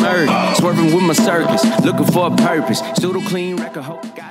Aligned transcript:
murder. 0.00 0.54
Swerving 0.56 0.94
with 0.94 1.04
my 1.04 1.12
circus, 1.12 1.64
looking 1.84 2.06
for 2.06 2.32
a 2.32 2.36
purpose. 2.36 2.80
Pseudo 2.96 3.20
clean 3.20 3.56
record, 3.56 3.82
hope 3.82 4.02
got. 4.16 4.30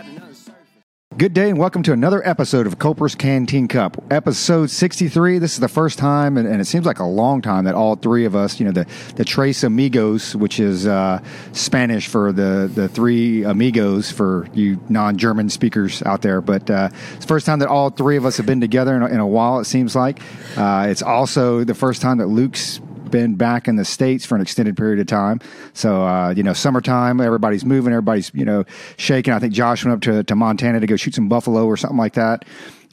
Good 1.19 1.33
day 1.33 1.49
and 1.49 1.59
welcome 1.59 1.83
to 1.83 1.91
another 1.91 2.25
episode 2.25 2.65
of 2.65 2.79
Culper's 2.79 3.13
Canteen 3.13 3.67
Cup, 3.67 4.01
episode 4.09 4.69
63. 4.69 5.37
This 5.39 5.55
is 5.55 5.59
the 5.59 5.67
first 5.67 5.99
time, 5.99 6.37
and, 6.37 6.47
and 6.47 6.61
it 6.61 6.65
seems 6.65 6.85
like 6.85 6.99
a 6.99 7.03
long 7.03 7.41
time, 7.41 7.65
that 7.65 7.75
all 7.75 7.97
three 7.97 8.23
of 8.23 8.37
us, 8.37 8.57
you 8.57 8.65
know, 8.65 8.71
the, 8.71 8.87
the 9.17 9.25
Tres 9.25 9.65
Amigos, 9.65 10.33
which 10.33 10.61
is 10.61 10.87
uh, 10.87 11.21
Spanish 11.51 12.07
for 12.07 12.31
the, 12.31 12.71
the 12.73 12.87
three 12.87 13.43
amigos 13.43 14.09
for 14.09 14.47
you 14.53 14.79
non 14.87 15.17
German 15.17 15.49
speakers 15.49 16.01
out 16.03 16.21
there, 16.21 16.39
but 16.39 16.69
uh, 16.69 16.87
it's 17.15 17.25
the 17.25 17.27
first 17.27 17.45
time 17.45 17.59
that 17.59 17.67
all 17.67 17.89
three 17.89 18.15
of 18.15 18.25
us 18.25 18.37
have 18.37 18.45
been 18.45 18.61
together 18.61 18.95
in 18.95 19.01
a, 19.01 19.07
in 19.07 19.19
a 19.19 19.27
while, 19.27 19.59
it 19.59 19.65
seems 19.65 19.97
like. 19.97 20.21
Uh, 20.55 20.87
it's 20.89 21.01
also 21.01 21.65
the 21.65 21.75
first 21.75 22.01
time 22.01 22.19
that 22.19 22.27
Luke's 22.27 22.79
been 23.11 23.35
back 23.35 23.67
in 23.67 23.75
the 23.75 23.85
states 23.85 24.25
for 24.25 24.35
an 24.35 24.41
extended 24.41 24.77
period 24.77 24.99
of 24.99 25.07
time. 25.07 25.39
So 25.73 26.03
uh, 26.05 26.33
you 26.35 26.43
know, 26.43 26.53
summertime, 26.53 27.21
everybody's 27.21 27.65
moving, 27.65 27.93
everybody's 27.93 28.31
you 28.33 28.45
know 28.45 28.65
shaking. 28.97 29.33
I 29.33 29.39
think 29.39 29.53
Josh 29.53 29.85
went 29.85 29.95
up 29.95 30.01
to, 30.01 30.23
to 30.23 30.35
Montana 30.35 30.79
to 30.79 30.87
go 30.87 30.95
shoot 30.95 31.15
some 31.15 31.29
buffalo 31.29 31.65
or 31.65 31.77
something 31.77 31.97
like 31.97 32.13
that. 32.13 32.45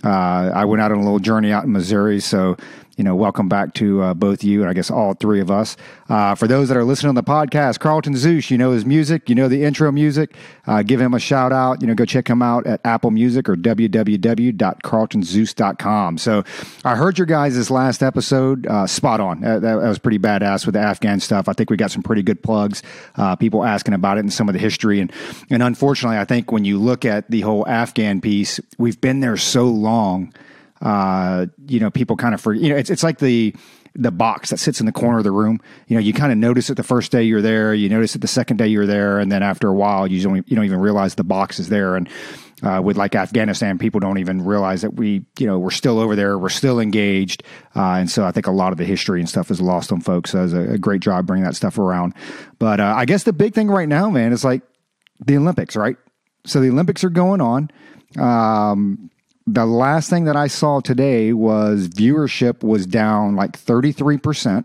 Uh, 0.04 0.50
I 0.54 0.64
went 0.66 0.82
out 0.82 0.92
on 0.92 0.98
a 0.98 1.02
little 1.02 1.18
journey 1.18 1.52
out 1.52 1.64
in 1.64 1.72
Missouri, 1.72 2.20
so 2.20 2.56
you 2.96 3.04
know, 3.04 3.14
welcome 3.14 3.48
back 3.48 3.74
to 3.74 4.02
uh, 4.02 4.14
both 4.14 4.42
you 4.42 4.62
and 4.62 4.70
I 4.70 4.72
guess 4.72 4.90
all 4.90 5.12
three 5.12 5.40
of 5.40 5.50
us. 5.50 5.76
Uh, 6.08 6.34
for 6.34 6.48
those 6.48 6.68
that 6.68 6.78
are 6.78 6.84
listening 6.84 7.10
on 7.10 7.14
the 7.14 7.22
podcast, 7.22 7.78
Carlton 7.78 8.16
Zeus, 8.16 8.50
you 8.50 8.56
know 8.56 8.72
his 8.72 8.86
music, 8.86 9.28
you 9.28 9.34
know 9.34 9.48
the 9.48 9.64
intro 9.64 9.92
music. 9.92 10.34
Uh, 10.66 10.82
give 10.82 10.98
him 11.00 11.12
a 11.12 11.18
shout 11.18 11.52
out. 11.52 11.82
You 11.82 11.88
know, 11.88 11.94
go 11.94 12.06
check 12.06 12.28
him 12.28 12.40
out 12.40 12.66
at 12.66 12.80
Apple 12.84 13.10
Music 13.10 13.48
or 13.48 13.56
www.carltonzeus.com. 13.56 16.18
So 16.18 16.44
I 16.84 16.94
heard 16.96 17.18
your 17.18 17.26
guys' 17.26 17.54
this 17.54 17.70
last 17.70 18.02
episode, 18.02 18.66
uh, 18.66 18.86
spot 18.86 19.20
on. 19.20 19.42
That, 19.42 19.60
that, 19.62 19.76
was 19.76 19.98
pretty 19.98 20.18
badass 20.18 20.64
with 20.64 20.72
the 20.74 20.80
Afghan 20.80 21.20
stuff. 21.20 21.48
I 21.48 21.52
think 21.52 21.68
we 21.70 21.76
got 21.76 21.90
some 21.90 22.02
pretty 22.02 22.22
good 22.22 22.42
plugs, 22.42 22.82
uh, 23.16 23.36
people 23.36 23.62
asking 23.62 23.92
about 23.94 24.16
it 24.16 24.20
and 24.20 24.32
some 24.32 24.48
of 24.48 24.54
the 24.54 24.58
history. 24.58 25.00
And, 25.00 25.12
and 25.50 25.62
unfortunately, 25.62 26.16
I 26.18 26.24
think 26.24 26.50
when 26.50 26.64
you 26.64 26.78
look 26.78 27.04
at 27.04 27.30
the 27.30 27.42
whole 27.42 27.68
Afghan 27.68 28.22
piece, 28.22 28.58
we've 28.78 28.98
been 29.00 29.20
there 29.20 29.36
so 29.36 29.66
long 29.66 30.32
uh, 30.80 31.46
you 31.66 31.80
know, 31.80 31.90
people 31.90 32.16
kind 32.16 32.34
of 32.34 32.40
for 32.40 32.52
you 32.52 32.68
know, 32.68 32.76
it's 32.76 32.90
it's 32.90 33.02
like 33.02 33.18
the 33.18 33.54
the 33.94 34.10
box 34.10 34.50
that 34.50 34.58
sits 34.58 34.78
in 34.78 34.86
the 34.86 34.92
corner 34.92 35.18
of 35.18 35.24
the 35.24 35.32
room. 35.32 35.58
You 35.88 35.96
know, 35.96 36.00
you 36.00 36.12
kind 36.12 36.30
of 36.30 36.38
notice 36.38 36.68
it 36.68 36.74
the 36.74 36.82
first 36.82 37.10
day 37.10 37.22
you're 37.22 37.42
there, 37.42 37.72
you 37.74 37.88
notice 37.88 38.14
it 38.14 38.20
the 38.20 38.28
second 38.28 38.58
day 38.58 38.66
you're 38.68 38.86
there, 38.86 39.18
and 39.18 39.32
then 39.32 39.42
after 39.42 39.68
a 39.68 39.74
while, 39.74 40.06
you 40.06 40.22
don't 40.22 40.48
you 40.48 40.56
don't 40.56 40.64
even 40.64 40.80
realize 40.80 41.14
the 41.14 41.24
box 41.24 41.58
is 41.58 41.68
there. 41.68 41.96
And 41.96 42.08
uh, 42.62 42.80
with 42.82 42.96
like 42.96 43.14
Afghanistan, 43.14 43.78
people 43.78 44.00
don't 44.00 44.18
even 44.18 44.44
realize 44.44 44.82
that 44.82 44.94
we, 44.94 45.24
you 45.38 45.46
know, 45.46 45.58
we're 45.58 45.70
still 45.70 45.98
over 45.98 46.16
there, 46.16 46.38
we're 46.38 46.48
still 46.48 46.78
engaged, 46.78 47.42
uh, 47.74 47.94
and 47.94 48.10
so 48.10 48.24
I 48.24 48.32
think 48.32 48.46
a 48.46 48.52
lot 48.52 48.72
of 48.72 48.78
the 48.78 48.84
history 48.84 49.20
and 49.20 49.28
stuff 49.28 49.50
is 49.50 49.60
lost 49.60 49.92
on 49.92 50.00
folks. 50.00 50.30
So 50.30 50.44
it's 50.44 50.52
a, 50.52 50.74
a 50.74 50.78
great 50.78 51.00
job 51.00 51.26
bringing 51.26 51.44
that 51.44 51.56
stuff 51.56 51.78
around. 51.78 52.14
But 52.58 52.80
uh, 52.80 52.94
I 52.96 53.04
guess 53.04 53.24
the 53.24 53.32
big 53.32 53.54
thing 53.54 53.68
right 53.68 53.88
now, 53.88 54.10
man, 54.10 54.32
is 54.32 54.44
like 54.44 54.62
the 55.24 55.36
Olympics, 55.36 55.76
right? 55.76 55.96
So 56.44 56.60
the 56.60 56.68
Olympics 56.68 57.02
are 57.04 57.10
going 57.10 57.40
on. 57.40 57.70
Um, 58.18 59.10
the 59.46 59.64
last 59.64 60.10
thing 60.10 60.24
that 60.24 60.36
I 60.36 60.48
saw 60.48 60.80
today 60.80 61.32
was 61.32 61.88
viewership 61.88 62.64
was 62.64 62.86
down 62.86 63.36
like 63.36 63.52
33%. 63.52 64.64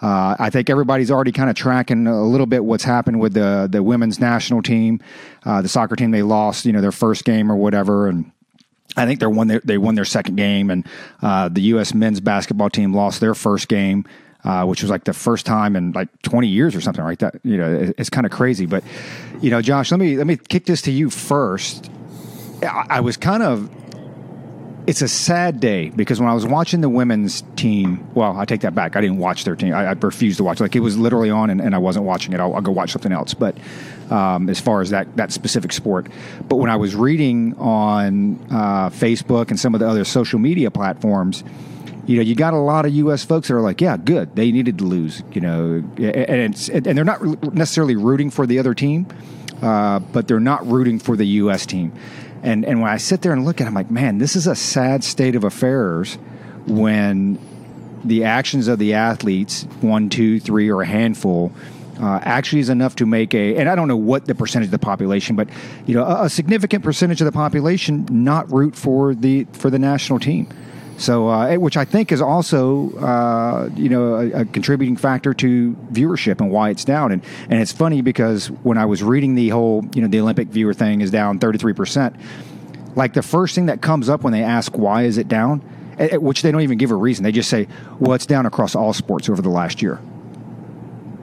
Uh, 0.00 0.36
I 0.38 0.50
think 0.50 0.70
everybody's 0.70 1.10
already 1.10 1.32
kind 1.32 1.50
of 1.50 1.56
tracking 1.56 2.06
a 2.06 2.22
little 2.22 2.46
bit 2.46 2.64
what's 2.64 2.84
happened 2.84 3.18
with 3.18 3.32
the 3.32 3.66
the 3.70 3.82
women's 3.82 4.20
national 4.20 4.60
team, 4.60 5.00
uh, 5.44 5.62
the 5.62 5.68
soccer 5.68 5.96
team. 5.96 6.10
They 6.10 6.22
lost, 6.22 6.66
you 6.66 6.72
know, 6.72 6.82
their 6.82 6.92
first 6.92 7.24
game 7.24 7.50
or 7.50 7.56
whatever, 7.56 8.06
and 8.06 8.30
I 8.94 9.06
think 9.06 9.20
they 9.20 9.26
won 9.26 9.48
their, 9.48 9.62
they 9.64 9.78
won 9.78 9.94
their 9.94 10.04
second 10.04 10.36
game, 10.36 10.68
and 10.68 10.86
uh, 11.22 11.48
the 11.48 11.62
U.S. 11.62 11.94
men's 11.94 12.20
basketball 12.20 12.68
team 12.68 12.92
lost 12.92 13.20
their 13.20 13.34
first 13.34 13.68
game. 13.68 14.04
Uh, 14.44 14.64
which 14.64 14.80
was 14.80 14.88
like 14.88 15.02
the 15.02 15.12
first 15.12 15.44
time 15.44 15.74
in 15.74 15.90
like 15.90 16.08
20 16.22 16.46
years 16.46 16.76
or 16.76 16.80
something 16.80 17.02
like 17.02 17.18
that. 17.18 17.34
You 17.42 17.56
know, 17.56 17.74
it, 17.74 17.96
it's 17.98 18.10
kind 18.10 18.24
of 18.24 18.30
crazy. 18.30 18.64
But 18.64 18.84
you 19.40 19.50
know, 19.50 19.60
Josh, 19.60 19.90
let 19.90 19.98
me 19.98 20.16
let 20.16 20.26
me 20.26 20.36
kick 20.36 20.66
this 20.66 20.82
to 20.82 20.92
you 20.92 21.10
first. 21.10 21.90
I, 22.62 22.86
I 22.90 23.00
was 23.00 23.16
kind 23.16 23.42
of 23.42 23.68
it's 24.86 25.02
a 25.02 25.08
sad 25.08 25.58
day 25.58 25.90
because 25.90 26.20
when 26.20 26.28
I 26.28 26.34
was 26.34 26.46
watching 26.46 26.80
the 26.80 26.88
women's 26.88 27.42
team, 27.56 28.06
well, 28.14 28.38
I 28.38 28.44
take 28.44 28.60
that 28.60 28.74
back. 28.74 28.94
I 28.94 29.00
didn't 29.00 29.18
watch 29.18 29.44
their 29.44 29.56
team. 29.56 29.74
I, 29.74 29.86
I 29.86 29.92
refused 29.92 30.38
to 30.38 30.44
watch. 30.44 30.60
Like 30.60 30.76
it 30.76 30.80
was 30.80 30.96
literally 30.96 31.30
on, 31.30 31.50
and, 31.50 31.60
and 31.60 31.74
I 31.74 31.78
wasn't 31.78 32.04
watching 32.04 32.32
it. 32.32 32.40
I'll, 32.40 32.54
I'll, 32.54 32.60
go 32.60 32.70
watch 32.70 32.92
something 32.92 33.10
else. 33.10 33.34
But 33.34 33.56
um, 34.10 34.48
as 34.48 34.60
far 34.60 34.80
as 34.80 34.90
that 34.90 35.16
that 35.16 35.32
specific 35.32 35.72
sport, 35.72 36.06
but 36.48 36.56
when 36.56 36.70
I 36.70 36.76
was 36.76 36.94
reading 36.94 37.56
on 37.58 38.38
uh, 38.50 38.90
Facebook 38.90 39.50
and 39.50 39.58
some 39.58 39.74
of 39.74 39.80
the 39.80 39.88
other 39.88 40.04
social 40.04 40.38
media 40.38 40.70
platforms, 40.70 41.42
you 42.06 42.16
know, 42.16 42.22
you 42.22 42.36
got 42.36 42.54
a 42.54 42.58
lot 42.58 42.86
of 42.86 42.94
U.S. 42.94 43.24
folks 43.24 43.48
that 43.48 43.54
are 43.54 43.60
like, 43.60 43.80
yeah, 43.80 43.96
good, 43.96 44.36
they 44.36 44.52
needed 44.52 44.78
to 44.78 44.84
lose. 44.84 45.22
You 45.32 45.40
know, 45.40 45.84
and 45.98 46.70
and 46.72 46.84
they're 46.96 47.04
not 47.04 47.52
necessarily 47.52 47.96
rooting 47.96 48.30
for 48.30 48.46
the 48.46 48.60
other 48.60 48.72
team, 48.72 49.08
uh, 49.62 49.98
but 49.98 50.28
they're 50.28 50.38
not 50.38 50.64
rooting 50.64 51.00
for 51.00 51.16
the 51.16 51.26
U.S. 51.26 51.66
team. 51.66 51.92
And 52.46 52.64
and 52.64 52.80
when 52.80 52.88
I 52.88 52.96
sit 52.96 53.22
there 53.22 53.32
and 53.32 53.44
look 53.44 53.60
at 53.60 53.64
it, 53.64 53.66
I'm 53.66 53.74
like, 53.74 53.90
man, 53.90 54.18
this 54.18 54.36
is 54.36 54.46
a 54.46 54.54
sad 54.54 55.02
state 55.02 55.34
of 55.34 55.42
affairs 55.42 56.14
when 56.66 57.38
the 58.04 58.22
actions 58.22 58.68
of 58.68 58.78
the 58.78 58.94
athletes, 58.94 59.64
one, 59.80 60.08
two, 60.08 60.38
three, 60.38 60.70
or 60.70 60.82
a 60.82 60.86
handful, 60.86 61.50
uh, 62.00 62.20
actually 62.22 62.60
is 62.60 62.68
enough 62.68 62.94
to 62.96 63.06
make 63.06 63.34
a, 63.34 63.56
and 63.56 63.68
I 63.68 63.74
don't 63.74 63.88
know 63.88 63.96
what 63.96 64.26
the 64.26 64.34
percentage 64.36 64.68
of 64.68 64.70
the 64.70 64.78
population, 64.78 65.34
but 65.34 65.48
you 65.86 65.94
know, 65.94 66.04
a, 66.04 66.26
a 66.26 66.30
significant 66.30 66.84
percentage 66.84 67.20
of 67.20 67.24
the 67.24 67.32
population 67.32 68.06
not 68.10 68.50
root 68.52 68.76
for 68.76 69.12
the 69.12 69.44
for 69.52 69.68
the 69.68 69.80
national 69.80 70.20
team. 70.20 70.48
So, 70.98 71.28
uh, 71.28 71.56
which 71.56 71.76
I 71.76 71.84
think 71.84 72.10
is 72.10 72.22
also, 72.22 72.90
uh, 72.98 73.68
you 73.76 73.88
know, 73.88 74.14
a, 74.14 74.40
a, 74.40 74.44
contributing 74.46 74.96
factor 74.96 75.34
to 75.34 75.76
viewership 75.92 76.40
and 76.40 76.50
why 76.50 76.70
it's 76.70 76.84
down. 76.84 77.12
And 77.12 77.22
and 77.50 77.60
it's 77.60 77.72
funny 77.72 78.00
because 78.00 78.50
when 78.62 78.78
I 78.78 78.86
was 78.86 79.02
reading 79.02 79.34
the 79.34 79.50
whole, 79.50 79.84
you 79.94 80.00
know, 80.00 80.08
the 80.08 80.20
Olympic 80.20 80.48
viewer 80.48 80.72
thing 80.72 81.02
is 81.02 81.10
down 81.10 81.38
thirty 81.38 81.58
three 81.58 81.74
percent. 81.74 82.16
Like 82.94 83.12
the 83.12 83.22
first 83.22 83.54
thing 83.54 83.66
that 83.66 83.82
comes 83.82 84.08
up 84.08 84.22
when 84.22 84.32
they 84.32 84.42
ask 84.42 84.76
why 84.78 85.02
is 85.02 85.18
it 85.18 85.28
down, 85.28 85.58
which 86.14 86.40
they 86.40 86.50
don't 86.50 86.62
even 86.62 86.78
give 86.78 86.90
a 86.90 86.96
reason. 86.96 87.24
They 87.24 87.32
just 87.32 87.50
say, 87.50 87.68
well, 88.00 88.14
it's 88.14 88.24
down 88.24 88.46
across 88.46 88.74
all 88.74 88.94
sports 88.94 89.28
over 89.28 89.42
the 89.42 89.50
last 89.50 89.82
year. 89.82 90.00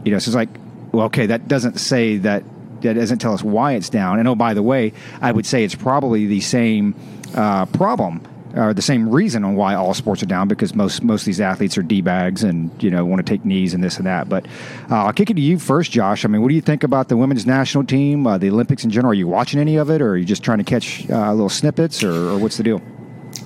You 0.05 0.11
know, 0.11 0.19
so 0.19 0.29
it's 0.29 0.35
like, 0.35 0.50
well, 0.91 1.07
okay, 1.07 1.25
that 1.28 1.47
doesn't 1.47 1.79
say 1.79 2.17
that. 2.17 2.44
That 2.81 2.95
doesn't 2.95 3.19
tell 3.19 3.34
us 3.34 3.41
why 3.41 3.75
it's 3.75 3.90
down. 3.90 4.19
And 4.19 4.28
oh, 4.28 4.35
by 4.35 4.53
the 4.53 4.61
way, 4.61 4.91
I 5.22 5.31
would 5.31 5.45
say 5.45 5.63
it's 5.63 5.73
probably 5.73 6.25
the 6.25 6.41
same 6.41 6.95
uh, 7.34 7.66
problem 7.67 8.22
or 8.56 8.74
the 8.74 8.81
same 8.81 9.09
reason 9.09 9.44
on 9.44 9.56
why 9.56 9.75
all 9.75 9.94
sports 9.94 10.22
are 10.24 10.28
down 10.28 10.47
because 10.47 10.75
most 10.75 11.03
most 11.03 11.22
of 11.22 11.25
these 11.25 11.41
athletes 11.41 11.78
are 11.78 11.84
d 11.84 12.02
bags 12.02 12.44
and 12.44 12.72
you 12.81 12.90
know 12.90 13.06
want 13.06 13.25
to 13.25 13.30
take 13.30 13.44
knees 13.46 13.74
and 13.74 13.84
this 13.84 13.97
and 13.97 14.06
that. 14.06 14.30
But 14.30 14.46
uh, 14.90 15.06
I'll 15.06 15.14
kick 15.14 15.30
it 15.30 15.36
to 15.36 15.41
you 15.41 15.59
first, 15.59 15.91
Josh. 15.91 16.25
I 16.25 16.28
mean, 16.28 16.41
what 16.41 16.50
do 16.50 16.56
you 16.56 16.62
think 16.62 16.84
about 16.84 17.09
the 17.09 17.18
women's 17.18 17.46
national 17.46 17.86
team, 17.86 18.28
uh, 18.28 18.38
the 18.38 18.50
Olympics 18.50 18.84
in 18.84 18.90
general? 18.90 19.12
Are 19.12 19.16
you 19.16 19.28
watching 19.28 19.59
any 19.59 19.78
of 19.78 19.90
it, 19.90 20.02
or 20.02 20.12
are 20.12 20.18
you 20.18 20.25
just 20.25 20.44
trying 20.44 20.59
to 20.59 20.64
catch 20.64 21.09
uh, 21.09 21.31
little 21.31 21.50
snippets, 21.50 22.03
or, 22.03 22.12
or, 22.12 22.38
what's 22.38 22.58
the 22.58 22.64
deal? 22.64 22.81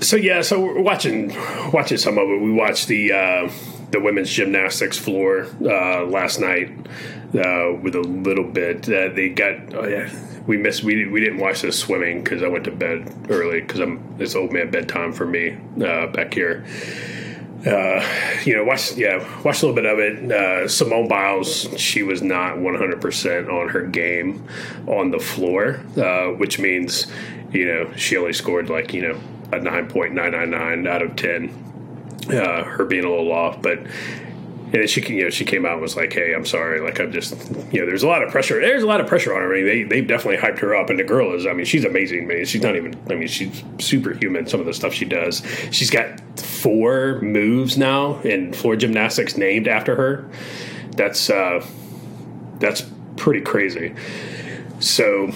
So 0.02 0.16
yeah, 0.16 0.42
so 0.42 0.60
we're 0.60 0.82
watching 0.82 1.34
watching 1.72 1.98
some 1.98 2.18
of 2.18 2.30
it. 2.30 2.42
We 2.42 2.52
watched 2.52 2.88
the 2.88 3.14
uh, 3.14 3.50
the 3.92 4.00
women's 4.00 4.30
gymnastics 4.30 4.98
floor 4.98 5.48
uh, 5.62 6.04
last 6.06 6.40
night 6.40 6.70
uh, 7.34 7.74
with 7.82 7.96
a 7.96 8.02
little 8.02 8.44
bit. 8.44 8.84
they 8.84 9.30
got 9.30 9.74
oh 9.74 9.88
yeah 9.88 10.10
we 10.48 10.58
missed 10.58 10.84
we, 10.84 11.06
we 11.08 11.20
didn't 11.20 11.40
watch 11.40 11.62
the 11.62 11.72
swimming 11.72 12.24
because 12.24 12.42
I 12.42 12.48
went 12.48 12.64
to 12.64 12.72
bed 12.72 13.14
early 13.30 13.62
because 13.62 13.82
I'm 13.82 14.16
it's 14.18 14.34
old 14.34 14.54
man 14.54 14.72
bedtime 14.72 15.12
for 15.12 15.26
me 15.26 15.58
uh, 15.84 16.08
back 16.08 16.34
here. 16.34 16.66
Uh, 17.66 18.06
you 18.46 18.56
know, 18.56 18.64
watch 18.64 18.96
yeah, 18.96 19.18
watched 19.44 19.62
a 19.62 19.68
little 19.68 19.76
bit 19.76 19.86
of 19.86 20.00
it. 20.00 20.32
Uh, 20.32 20.68
Simone 20.68 21.08
Biles, 21.08 21.68
she 21.78 22.02
was 22.02 22.22
not 22.22 22.58
100 22.58 23.02
percent 23.02 23.50
on 23.50 23.70
her 23.70 23.82
game 23.82 24.48
on 24.88 25.12
the 25.12 25.20
floor, 25.20 25.82
uh, 25.98 26.28
which 26.28 26.60
means 26.60 27.08
you 27.52 27.66
know 27.66 27.92
she 27.96 28.16
only 28.16 28.34
scored 28.34 28.70
like 28.70 28.94
you 28.94 29.02
know 29.02 29.20
a 29.52 29.60
9.999 29.60 30.88
out 30.88 31.02
of 31.02 31.16
10. 31.16 31.67
Uh, 32.30 32.64
her 32.64 32.86
being 32.86 33.06
a 33.06 33.10
little 33.10 33.32
off, 33.32 33.62
but 33.62 33.80
and 34.74 34.90
she 34.90 35.02
you 35.14 35.24
know 35.24 35.30
she 35.30 35.46
came 35.46 35.66
out 35.66 35.74
and 35.74 35.82
was 35.82 35.96
like 35.96 36.12
hey 36.12 36.34
i'm 36.34 36.46
sorry 36.46 36.82
like 36.82 37.00
i'm 37.00 37.12
just 37.12 37.34
you 37.72 37.80
know 37.80 37.86
there's 37.86 38.04
a 38.04 38.08
lot 38.08 38.22
of 38.22 38.30
pressure 38.30 38.60
there's 38.60 38.84
a 38.84 38.88
lot 38.88 39.00
of 39.00 39.08
pressure 39.08 39.34
on 39.34 39.42
her. 39.42 39.54
I 39.54 39.58
mean 39.58 39.66
they, 39.66 39.84
they 39.84 40.02
definitely 40.02 40.38
hyped 40.38 40.60
her 40.60 40.76
up 40.76 40.90
and 40.90 41.00
the 41.00 41.04
girl 41.04 41.34
is 41.34 41.46
i 41.46 41.54
mean 41.54 41.66
she's 41.66 41.86
amazing 41.86 42.28
man. 42.28 42.46
She's 42.46 42.62
not 42.62 42.76
even 42.76 43.00
i 43.10 43.16
mean 43.16 43.28
she's 43.28 43.64
superhuman 43.80 44.48
some 44.48 44.60
of 44.60 44.66
the 44.66 44.74
stuff 44.74 44.94
she 44.94 45.06
does. 45.06 45.42
She's 45.72 45.90
got 45.90 46.20
four 46.40 47.22
moves 47.22 47.78
now 47.78 48.20
in 48.22 48.54
floor 48.54 48.76
gymnastics 48.76 49.38
named 49.38 49.68
after 49.68 49.96
her. 49.96 50.30
That's 50.92 51.30
uh 51.30 51.66
that's 52.60 52.84
pretty 53.16 53.42
crazy. 53.42 53.96
So 54.80 55.32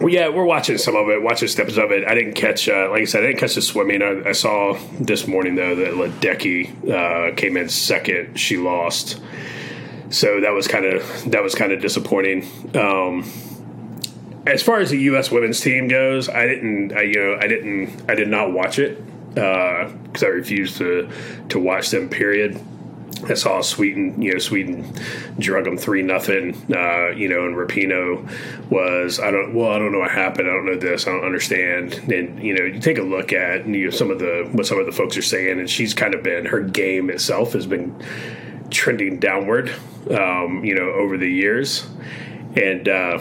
well, 0.00 0.08
yeah, 0.08 0.28
we're 0.28 0.44
watching 0.44 0.78
some 0.78 0.96
of 0.96 1.08
it, 1.08 1.22
watching 1.22 1.48
steps 1.48 1.76
of 1.76 1.90
it. 1.92 2.06
I 2.06 2.14
didn't 2.14 2.34
catch, 2.34 2.68
uh, 2.68 2.90
like 2.90 3.02
I 3.02 3.04
said, 3.04 3.22
I 3.22 3.26
didn't 3.28 3.40
catch 3.40 3.54
the 3.54 3.62
swimming. 3.62 4.02
I, 4.02 4.28
I 4.28 4.32
saw 4.32 4.78
this 5.00 5.26
morning 5.26 5.54
though 5.54 5.74
that 5.76 5.94
Ledecky 5.94 6.90
uh, 6.90 7.34
came 7.34 7.56
in 7.56 7.68
second. 7.68 8.38
She 8.38 8.56
lost, 8.56 9.20
so 10.10 10.40
that 10.40 10.52
was 10.52 10.68
kind 10.68 10.84
of 10.84 11.30
that 11.30 11.42
was 11.42 11.54
kind 11.54 11.72
of 11.72 11.80
disappointing. 11.80 12.48
Um, 12.74 13.30
as 14.46 14.62
far 14.62 14.80
as 14.80 14.90
the 14.90 14.98
U.S. 14.98 15.30
women's 15.30 15.60
team 15.60 15.88
goes, 15.88 16.28
I 16.28 16.46
didn't, 16.46 16.92
I, 16.92 17.02
you 17.02 17.14
know, 17.14 17.38
I 17.40 17.46
didn't, 17.46 18.10
I 18.10 18.14
did 18.14 18.28
not 18.28 18.52
watch 18.52 18.78
it 18.78 19.02
because 19.28 20.22
uh, 20.22 20.26
I 20.26 20.28
refused 20.28 20.76
to 20.78 21.08
to 21.48 21.58
watch 21.58 21.90
them. 21.90 22.08
Period. 22.08 22.60
I 23.30 23.34
saw 23.34 23.60
Sweden, 23.60 24.20
you 24.20 24.32
know, 24.32 24.38
Sweden 24.38 24.92
drug 25.38 25.64
them 25.64 25.76
three 25.76 26.02
nothing, 26.02 26.54
uh, 26.74 27.08
you 27.08 27.28
know, 27.28 27.46
and 27.46 27.56
Rapinoe 27.56 28.70
was 28.70 29.20
I 29.20 29.30
don't 29.30 29.54
well 29.54 29.70
I 29.70 29.78
don't 29.78 29.92
know 29.92 30.00
what 30.00 30.10
happened. 30.10 30.48
I 30.48 30.52
don't 30.52 30.66
know 30.66 30.76
this. 30.76 31.06
I 31.06 31.12
don't 31.12 31.24
understand. 31.24 31.94
And 32.12 32.42
you 32.42 32.54
know 32.54 32.64
you 32.64 32.80
take 32.80 32.98
a 32.98 33.02
look 33.02 33.32
at 33.32 33.66
you 33.66 33.84
know 33.84 33.90
some 33.90 34.10
of 34.10 34.18
the 34.18 34.48
what 34.52 34.66
some 34.66 34.78
of 34.78 34.86
the 34.86 34.92
folks 34.92 35.16
are 35.16 35.22
saying 35.22 35.58
and 35.60 35.68
she's 35.68 35.94
kind 35.94 36.14
of 36.14 36.22
been 36.22 36.46
her 36.46 36.60
game 36.60 37.10
itself 37.10 37.52
has 37.52 37.66
been 37.66 37.94
trending 38.70 39.18
downward, 39.18 39.74
um, 40.10 40.64
you 40.64 40.74
know, 40.74 40.90
over 40.90 41.16
the 41.16 41.30
years, 41.30 41.86
and. 42.56 42.88
Uh, 42.88 43.18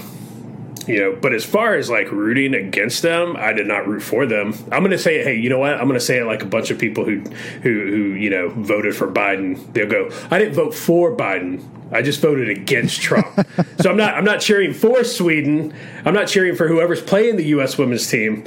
you 0.87 0.99
know, 0.99 1.17
but 1.19 1.33
as 1.33 1.45
far 1.45 1.75
as 1.75 1.89
like 1.89 2.11
rooting 2.11 2.53
against 2.53 3.01
them, 3.01 3.35
I 3.37 3.53
did 3.53 3.67
not 3.67 3.87
root 3.87 4.01
for 4.01 4.25
them. 4.25 4.53
I'm 4.71 4.79
going 4.79 4.91
to 4.91 4.97
say, 4.97 5.23
hey, 5.23 5.35
you 5.35 5.49
know 5.49 5.59
what? 5.59 5.73
I'm 5.73 5.87
going 5.87 5.99
to 5.99 6.05
say 6.05 6.19
it 6.19 6.25
like 6.25 6.43
a 6.43 6.47
bunch 6.47 6.71
of 6.71 6.79
people 6.79 7.05
who, 7.05 7.19
who, 7.61 7.69
who, 7.69 8.03
you 8.13 8.29
know, 8.29 8.49
voted 8.49 8.95
for 8.95 9.07
Biden. 9.07 9.73
They'll 9.73 9.89
go, 9.89 10.09
I 10.29 10.39
didn't 10.39 10.55
vote 10.55 10.73
for 10.73 11.15
Biden. 11.15 11.63
I 11.91 12.01
just 12.01 12.21
voted 12.21 12.49
against 12.49 13.01
Trump. 13.01 13.27
so 13.79 13.91
I'm 13.91 13.97
not, 13.97 14.15
I'm 14.15 14.25
not 14.25 14.41
cheering 14.41 14.73
for 14.73 15.03
Sweden. 15.03 15.73
I'm 16.05 16.13
not 16.13 16.27
cheering 16.27 16.55
for 16.55 16.67
whoever's 16.67 17.01
playing 17.01 17.37
the 17.37 17.45
U.S. 17.45 17.77
women's 17.77 18.09
team. 18.09 18.43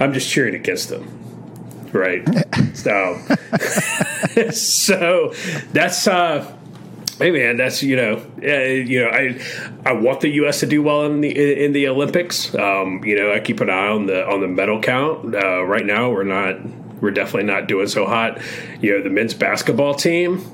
I'm 0.00 0.12
just 0.12 0.28
cheering 0.28 0.54
against 0.54 0.88
them. 0.88 1.08
Right. 1.92 2.26
so, 2.74 3.20
so 4.50 5.32
that's, 5.72 6.06
uh, 6.08 6.56
Hey 7.18 7.30
man, 7.30 7.56
that's 7.56 7.80
you 7.80 7.94
know, 7.94 8.26
uh, 8.42 8.46
you 8.46 9.00
know, 9.00 9.08
I 9.08 9.40
I 9.86 9.92
want 9.92 10.20
the 10.20 10.30
U.S. 10.30 10.60
to 10.60 10.66
do 10.66 10.82
well 10.82 11.04
in 11.04 11.20
the 11.20 11.64
in 11.64 11.72
the 11.72 11.86
Olympics. 11.86 12.52
Um, 12.56 13.04
you 13.04 13.16
know, 13.16 13.32
I 13.32 13.38
keep 13.38 13.60
an 13.60 13.70
eye 13.70 13.86
on 13.86 14.06
the 14.06 14.26
on 14.26 14.40
the 14.40 14.48
medal 14.48 14.80
count. 14.80 15.32
Uh, 15.32 15.62
right 15.62 15.86
now, 15.86 16.10
we're 16.10 16.24
not, 16.24 16.56
we're 17.00 17.12
definitely 17.12 17.44
not 17.44 17.68
doing 17.68 17.86
so 17.86 18.04
hot. 18.04 18.40
You 18.80 18.96
know, 18.96 19.04
the 19.04 19.10
men's 19.10 19.32
basketball 19.32 19.94
team. 19.94 20.44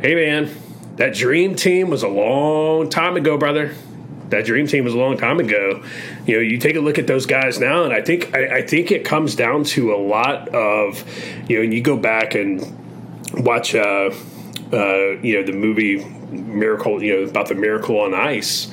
Hey 0.00 0.14
man, 0.14 0.54
that 0.94 1.12
dream 1.14 1.56
team 1.56 1.90
was 1.90 2.04
a 2.04 2.08
long 2.08 2.88
time 2.88 3.16
ago, 3.16 3.36
brother. 3.36 3.74
That 4.28 4.44
dream 4.44 4.68
team 4.68 4.84
was 4.84 4.94
a 4.94 4.98
long 4.98 5.16
time 5.16 5.40
ago. 5.40 5.82
You 6.24 6.36
know, 6.36 6.40
you 6.40 6.58
take 6.58 6.76
a 6.76 6.80
look 6.80 7.00
at 7.00 7.08
those 7.08 7.26
guys 7.26 7.58
now, 7.58 7.82
and 7.82 7.92
I 7.92 8.00
think 8.00 8.32
I, 8.32 8.58
I 8.58 8.62
think 8.62 8.92
it 8.92 9.04
comes 9.04 9.34
down 9.34 9.64
to 9.64 9.92
a 9.92 9.98
lot 9.98 10.50
of, 10.50 11.04
you 11.50 11.56
know, 11.56 11.64
and 11.64 11.74
you 11.74 11.82
go 11.82 11.96
back 11.96 12.36
and 12.36 12.62
watch. 13.44 13.74
Uh, 13.74 14.12
uh, 14.72 15.18
you 15.20 15.36
know 15.36 15.44
the 15.44 15.52
movie 15.52 16.04
Miracle, 16.30 17.02
you 17.02 17.16
know 17.16 17.28
about 17.28 17.48
the 17.48 17.54
Miracle 17.54 17.98
on 18.00 18.14
Ice. 18.14 18.70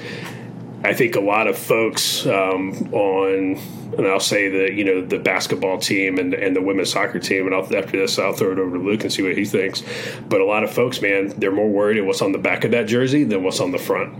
I 0.83 0.93
think 0.93 1.15
a 1.15 1.19
lot 1.19 1.47
of 1.47 1.57
folks 1.57 2.25
um, 2.27 2.93
on, 2.93 3.57
and 3.97 4.07
I'll 4.07 4.19
say 4.19 4.47
the 4.49 4.73
you 4.73 4.83
know 4.83 5.05
the 5.05 5.17
basketball 5.17 5.79
team 5.79 6.19
and 6.19 6.33
and 6.33 6.55
the 6.55 6.61
women's 6.61 6.91
soccer 6.91 7.19
team, 7.19 7.47
and 7.47 7.55
I'll, 7.55 7.63
after 7.75 7.97
this 7.97 8.19
I'll 8.19 8.33
throw 8.33 8.51
it 8.51 8.59
over 8.59 8.77
to 8.77 8.83
Luke 8.83 9.03
and 9.03 9.11
see 9.11 9.23
what 9.23 9.37
he 9.37 9.45
thinks. 9.45 9.83
But 10.29 10.39
a 10.41 10.45
lot 10.45 10.63
of 10.63 10.71
folks, 10.71 11.01
man, 11.01 11.29
they're 11.37 11.51
more 11.51 11.69
worried 11.69 11.97
at 11.97 12.05
what's 12.05 12.21
on 12.21 12.31
the 12.31 12.37
back 12.37 12.63
of 12.63 12.71
that 12.71 12.87
jersey 12.87 13.23
than 13.23 13.43
what's 13.43 13.59
on 13.59 13.71
the 13.71 13.79
front, 13.79 14.13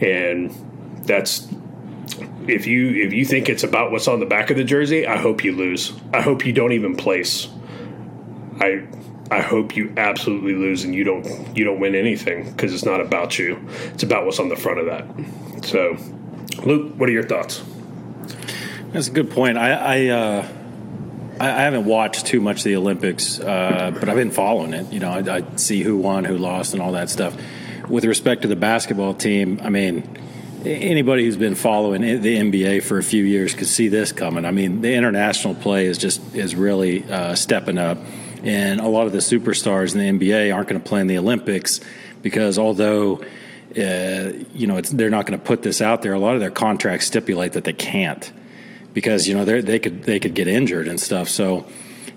and 0.00 0.54
that's 1.06 1.48
if 2.46 2.66
you 2.66 2.90
if 2.90 3.12
you 3.12 3.24
think 3.24 3.48
it's 3.48 3.64
about 3.64 3.90
what's 3.90 4.08
on 4.08 4.20
the 4.20 4.26
back 4.26 4.50
of 4.50 4.56
the 4.56 4.64
jersey, 4.64 5.06
I 5.06 5.16
hope 5.16 5.44
you 5.44 5.56
lose. 5.56 5.92
I 6.12 6.20
hope 6.20 6.46
you 6.46 6.52
don't 6.52 6.72
even 6.72 6.96
place. 6.96 7.48
I 8.60 8.86
I 9.30 9.40
hope 9.40 9.76
you 9.76 9.92
absolutely 9.96 10.54
lose 10.54 10.84
and 10.84 10.94
you 10.94 11.04
don't 11.04 11.56
you 11.56 11.64
don't 11.64 11.78
win 11.78 11.94
anything 11.94 12.50
because 12.50 12.74
it's 12.74 12.84
not 12.84 13.00
about 13.00 13.38
you. 13.38 13.64
It's 13.94 14.02
about 14.02 14.26
what's 14.26 14.40
on 14.40 14.48
the 14.48 14.56
front 14.56 14.80
of 14.80 14.86
that. 14.86 15.64
So, 15.64 15.96
Luke, 16.64 16.94
what 16.96 17.08
are 17.08 17.12
your 17.12 17.22
thoughts? 17.22 17.62
That's 18.92 19.06
a 19.06 19.12
good 19.12 19.30
point. 19.30 19.56
I 19.56 19.72
I, 19.72 20.06
uh, 20.08 20.48
I, 21.38 21.46
I 21.46 21.60
haven't 21.60 21.84
watched 21.84 22.26
too 22.26 22.40
much 22.40 22.58
of 22.58 22.64
the 22.64 22.76
Olympics, 22.76 23.38
uh, 23.38 23.92
but 23.98 24.08
I've 24.08 24.16
been 24.16 24.32
following 24.32 24.72
it. 24.72 24.92
You 24.92 24.98
know, 24.98 25.10
I, 25.10 25.36
I 25.36 25.56
see 25.56 25.82
who 25.82 25.96
won, 25.96 26.24
who 26.24 26.36
lost, 26.36 26.72
and 26.72 26.82
all 26.82 26.92
that 26.92 27.08
stuff. 27.08 27.36
With 27.88 28.04
respect 28.04 28.42
to 28.42 28.48
the 28.48 28.56
basketball 28.56 29.14
team, 29.14 29.60
I 29.62 29.68
mean 29.68 30.18
anybody 30.64 31.24
who's 31.24 31.36
been 31.36 31.54
following 31.54 32.02
the 32.02 32.36
NBA 32.36 32.82
for 32.82 32.98
a 32.98 33.02
few 33.02 33.24
years 33.24 33.54
could 33.54 33.66
see 33.66 33.88
this 33.88 34.12
coming. 34.12 34.44
I 34.44 34.50
mean, 34.50 34.80
the 34.80 34.94
international 34.94 35.54
play 35.54 35.86
is 35.86 35.98
just 35.98 36.34
is 36.34 36.54
really 36.54 37.10
uh, 37.10 37.34
stepping 37.34 37.78
up. 37.78 37.98
And 38.42 38.80
a 38.80 38.88
lot 38.88 39.06
of 39.06 39.12
the 39.12 39.18
superstars 39.18 39.94
in 39.94 40.18
the 40.18 40.26
NBA 40.26 40.54
aren't 40.54 40.68
going 40.68 40.80
to 40.80 40.88
play 40.88 41.00
in 41.00 41.06
the 41.06 41.18
Olympics 41.18 41.80
because 42.22 42.58
although 42.58 43.22
uh, 43.76 44.32
you 44.54 44.66
know 44.66 44.80
they're 44.80 45.10
not 45.10 45.26
going 45.26 45.38
to 45.38 45.44
put 45.44 45.62
this 45.62 45.80
out 45.80 46.02
there, 46.02 46.12
a 46.12 46.18
lot 46.18 46.34
of 46.34 46.40
their 46.40 46.50
contracts 46.50 47.06
stipulate 47.06 47.52
that 47.52 47.64
they 47.64 47.72
can't 47.72 48.32
because 48.92 49.28
you 49.28 49.34
know 49.34 49.44
they 49.44 49.78
could 49.78 50.04
they 50.04 50.18
could 50.18 50.34
get 50.34 50.48
injured 50.48 50.88
and 50.88 51.00
stuff. 51.00 51.28
So. 51.28 51.66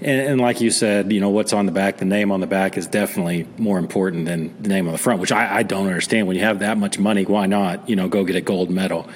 And, 0.02 0.22
and, 0.28 0.42
like 0.42 0.60
you 0.60 0.70
said, 0.70 1.14
you 1.14 1.22
know 1.22 1.30
what's 1.30 1.54
on 1.54 1.66
the 1.66 1.72
back, 1.72 1.98
the 1.98 2.04
name 2.04 2.34
on 2.34 2.42
the 2.42 2.48
back 2.48 2.78
is 2.78 2.88
definitely 2.88 3.48
more 3.58 3.78
important 3.78 4.26
than 4.26 4.62
the 4.62 4.68
name 4.68 4.88
on 4.88 4.92
the 4.92 4.98
front, 4.98 5.22
which 5.22 5.32
I, 5.32 5.60
I 5.60 5.64
don't 5.64 5.88
understand. 5.88 6.28
When 6.28 6.36
you 6.36 6.44
have 6.44 6.60
that 6.60 6.78
much 6.78 7.00
money, 7.00 7.24
why 7.24 7.46
not 7.46 7.88
you 7.88 7.96
know 7.96 8.10
go 8.10 8.26
get 8.26 8.36
a 8.36 8.42
gold 8.42 8.70
medal? 8.70 9.08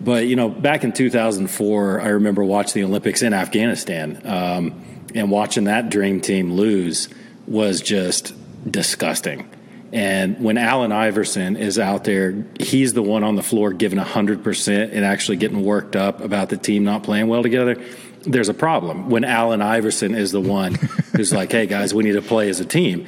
But 0.00 0.26
you 0.26 0.36
know, 0.36 0.48
back 0.48 0.84
in 0.84 0.92
2004, 0.92 2.00
I 2.00 2.08
remember 2.08 2.42
watching 2.42 2.82
the 2.82 2.88
Olympics 2.88 3.20
in 3.20 3.34
Afghanistan. 3.34 4.22
Um, 4.24 4.93
and 5.14 5.30
watching 5.30 5.64
that 5.64 5.88
dream 5.88 6.20
team 6.20 6.52
lose 6.52 7.08
was 7.46 7.80
just 7.80 8.34
disgusting. 8.68 9.48
And 9.92 10.42
when 10.42 10.58
Allen 10.58 10.90
Iverson 10.90 11.56
is 11.56 11.78
out 11.78 12.02
there, 12.02 12.44
he's 12.58 12.94
the 12.94 13.02
one 13.02 13.22
on 13.22 13.36
the 13.36 13.44
floor 13.44 13.72
giving 13.72 13.98
100% 13.98 14.92
and 14.92 15.04
actually 15.04 15.36
getting 15.36 15.64
worked 15.64 15.94
up 15.94 16.20
about 16.20 16.48
the 16.48 16.56
team 16.56 16.82
not 16.82 17.04
playing 17.04 17.28
well 17.28 17.44
together. 17.44 17.80
There's 18.22 18.48
a 18.48 18.54
problem 18.54 19.08
when 19.08 19.22
Allen 19.22 19.62
Iverson 19.62 20.16
is 20.16 20.32
the 20.32 20.40
one 20.40 20.74
who's 21.16 21.32
like, 21.32 21.52
hey, 21.52 21.66
guys, 21.66 21.94
we 21.94 22.02
need 22.02 22.14
to 22.14 22.22
play 22.22 22.48
as 22.48 22.58
a 22.58 22.64
team. 22.64 23.06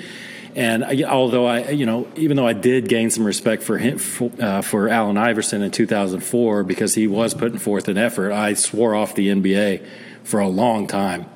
And 0.54 1.04
although 1.04 1.44
I, 1.44 1.70
you 1.70 1.86
know, 1.86 2.06
even 2.14 2.36
though 2.36 2.46
I 2.46 2.52
did 2.52 2.88
gain 2.88 3.10
some 3.10 3.24
respect 3.24 3.62
for 3.62 3.78
him, 3.78 3.98
for, 3.98 4.30
uh, 4.40 4.62
for 4.62 4.88
Allen 4.88 5.18
Iverson 5.18 5.62
in 5.62 5.70
2004 5.70 6.62
because 6.62 6.94
he 6.94 7.08
was 7.08 7.34
putting 7.34 7.58
forth 7.58 7.88
an 7.88 7.98
effort, 7.98 8.32
I 8.32 8.54
swore 8.54 8.94
off 8.94 9.14
the 9.14 9.28
NBA 9.28 9.84
for 10.22 10.40
a 10.40 10.48
long 10.48 10.86
time 10.86 11.26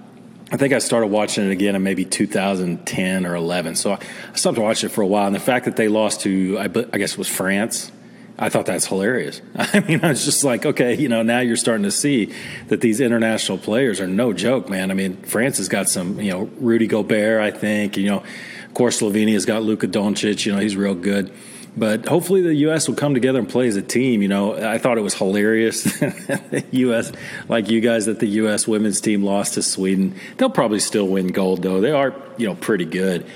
I 0.52 0.56
think 0.56 0.72
I 0.72 0.80
started 0.80 1.08
watching 1.08 1.46
it 1.46 1.52
again 1.52 1.76
in 1.76 1.82
maybe 1.82 2.04
2010 2.04 3.26
or 3.26 3.36
11. 3.36 3.76
So 3.76 3.92
I 3.92 3.98
stopped 4.34 4.58
watching 4.58 4.90
it 4.90 4.92
for 4.92 5.02
a 5.02 5.06
while. 5.06 5.26
And 5.26 5.34
the 5.34 5.40
fact 5.40 5.66
that 5.66 5.76
they 5.76 5.86
lost 5.86 6.22
to, 6.22 6.58
I, 6.58 6.66
guess 6.66 7.12
it 7.12 7.18
was 7.18 7.28
France, 7.28 7.92
I 8.36 8.48
thought 8.48 8.66
that's 8.66 8.86
hilarious. 8.86 9.40
I 9.56 9.80
mean, 9.80 10.04
I 10.04 10.08
was 10.08 10.24
just 10.24 10.42
like, 10.42 10.66
okay, 10.66 10.96
you 10.96 11.08
know, 11.08 11.22
now 11.22 11.38
you're 11.38 11.56
starting 11.56 11.84
to 11.84 11.92
see 11.92 12.32
that 12.66 12.80
these 12.80 13.00
international 13.00 13.58
players 13.58 14.00
are 14.00 14.08
no 14.08 14.32
joke, 14.32 14.68
man. 14.68 14.90
I 14.90 14.94
mean, 14.94 15.18
France 15.22 15.58
has 15.58 15.68
got 15.68 15.88
some, 15.88 16.20
you 16.20 16.32
know, 16.32 16.50
Rudy 16.58 16.88
Gobert, 16.88 17.40
I 17.40 17.52
think. 17.52 17.96
You 17.96 18.06
know, 18.06 18.24
of 18.66 18.74
course, 18.74 19.00
Slovenia's 19.00 19.46
got 19.46 19.62
Luka 19.62 19.86
Doncic. 19.86 20.46
You 20.46 20.52
know, 20.52 20.58
he's 20.58 20.74
real 20.74 20.96
good. 20.96 21.32
But 21.80 22.06
hopefully 22.06 22.42
the 22.42 22.54
U.S. 22.56 22.86
will 22.86 22.94
come 22.94 23.14
together 23.14 23.38
and 23.38 23.48
play 23.48 23.66
as 23.66 23.76
a 23.76 23.80
team. 23.80 24.20
You 24.20 24.28
know, 24.28 24.52
I 24.54 24.76
thought 24.76 24.98
it 24.98 25.00
was 25.00 25.14
hilarious 25.14 25.82
the 25.98 26.62
U.S. 26.72 27.10
like 27.48 27.70
you 27.70 27.80
guys 27.80 28.04
that 28.04 28.20
the 28.20 28.26
U.S. 28.26 28.68
women's 28.68 29.00
team 29.00 29.24
lost 29.24 29.54
to 29.54 29.62
Sweden. 29.62 30.14
They'll 30.36 30.50
probably 30.50 30.80
still 30.80 31.08
win 31.08 31.28
gold 31.28 31.62
though. 31.62 31.80
They 31.80 31.90
are 31.90 32.14
you 32.36 32.46
know 32.46 32.54
pretty 32.54 32.84
good. 32.84 33.26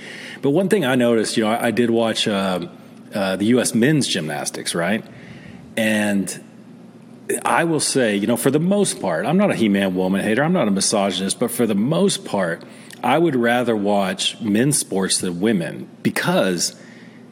But 0.43 0.51
one 0.51 0.69
thing 0.69 0.85
I 0.85 0.95
noticed, 0.95 1.39
you 1.39 1.45
know, 1.45 1.53
I, 1.53 1.69
I 1.69 1.71
did 1.71 1.89
watch 1.89 2.29
uh, 2.29 2.69
uh, 3.15 3.37
the 3.37 3.47
U.S. 3.47 3.75
men's 3.75 4.07
gymnastics, 4.07 4.75
right? 4.75 5.03
And 5.75 6.45
I 7.47 7.65
will 7.65 7.81
say, 7.81 8.15
you 8.15 8.27
know, 8.27 8.37
for 8.37 8.51
the 8.51 8.61
most 8.61 9.01
part, 9.01 9.25
I'm 9.25 9.39
not 9.39 9.53
a 9.53 9.55
He-Man 9.55 9.95
woman 9.95 10.21
hater. 10.21 10.45
I'm 10.45 10.53
not 10.53 10.69
a 10.69 10.71
misogynist, 10.71 11.41
but 11.41 11.51
for 11.51 11.67
the 11.67 11.75
most 11.75 12.27
part, 12.27 12.63
I 13.03 13.17
would 13.17 13.37
rather 13.37 13.75
watch 13.75 14.39
men's 14.43 14.79
sports 14.79 15.23
than 15.23 15.41
women 15.41 15.89
because 16.03 16.79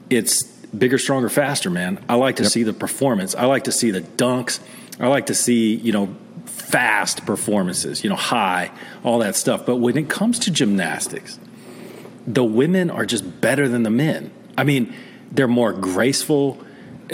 it's 0.08 0.51
bigger, 0.76 0.98
stronger, 0.98 1.28
faster, 1.28 1.70
man. 1.70 2.04
I 2.08 2.14
like 2.14 2.36
to 2.36 2.44
yep. 2.44 2.52
see 2.52 2.62
the 2.62 2.72
performance. 2.72 3.34
I 3.34 3.44
like 3.46 3.64
to 3.64 3.72
see 3.72 3.90
the 3.90 4.00
dunks. 4.00 4.60
I 4.98 5.08
like 5.08 5.26
to 5.26 5.34
see, 5.34 5.74
you 5.74 5.92
know, 5.92 6.14
fast 6.46 7.26
performances, 7.26 8.02
you 8.02 8.10
know, 8.10 8.16
high, 8.16 8.70
all 9.04 9.18
that 9.18 9.36
stuff. 9.36 9.66
But 9.66 9.76
when 9.76 9.96
it 9.96 10.08
comes 10.08 10.38
to 10.40 10.50
gymnastics, 10.50 11.38
the 12.26 12.44
women 12.44 12.90
are 12.90 13.04
just 13.04 13.40
better 13.40 13.68
than 13.68 13.82
the 13.82 13.90
men. 13.90 14.30
I 14.56 14.64
mean, 14.64 14.94
they're 15.30 15.48
more 15.48 15.72
graceful. 15.72 16.58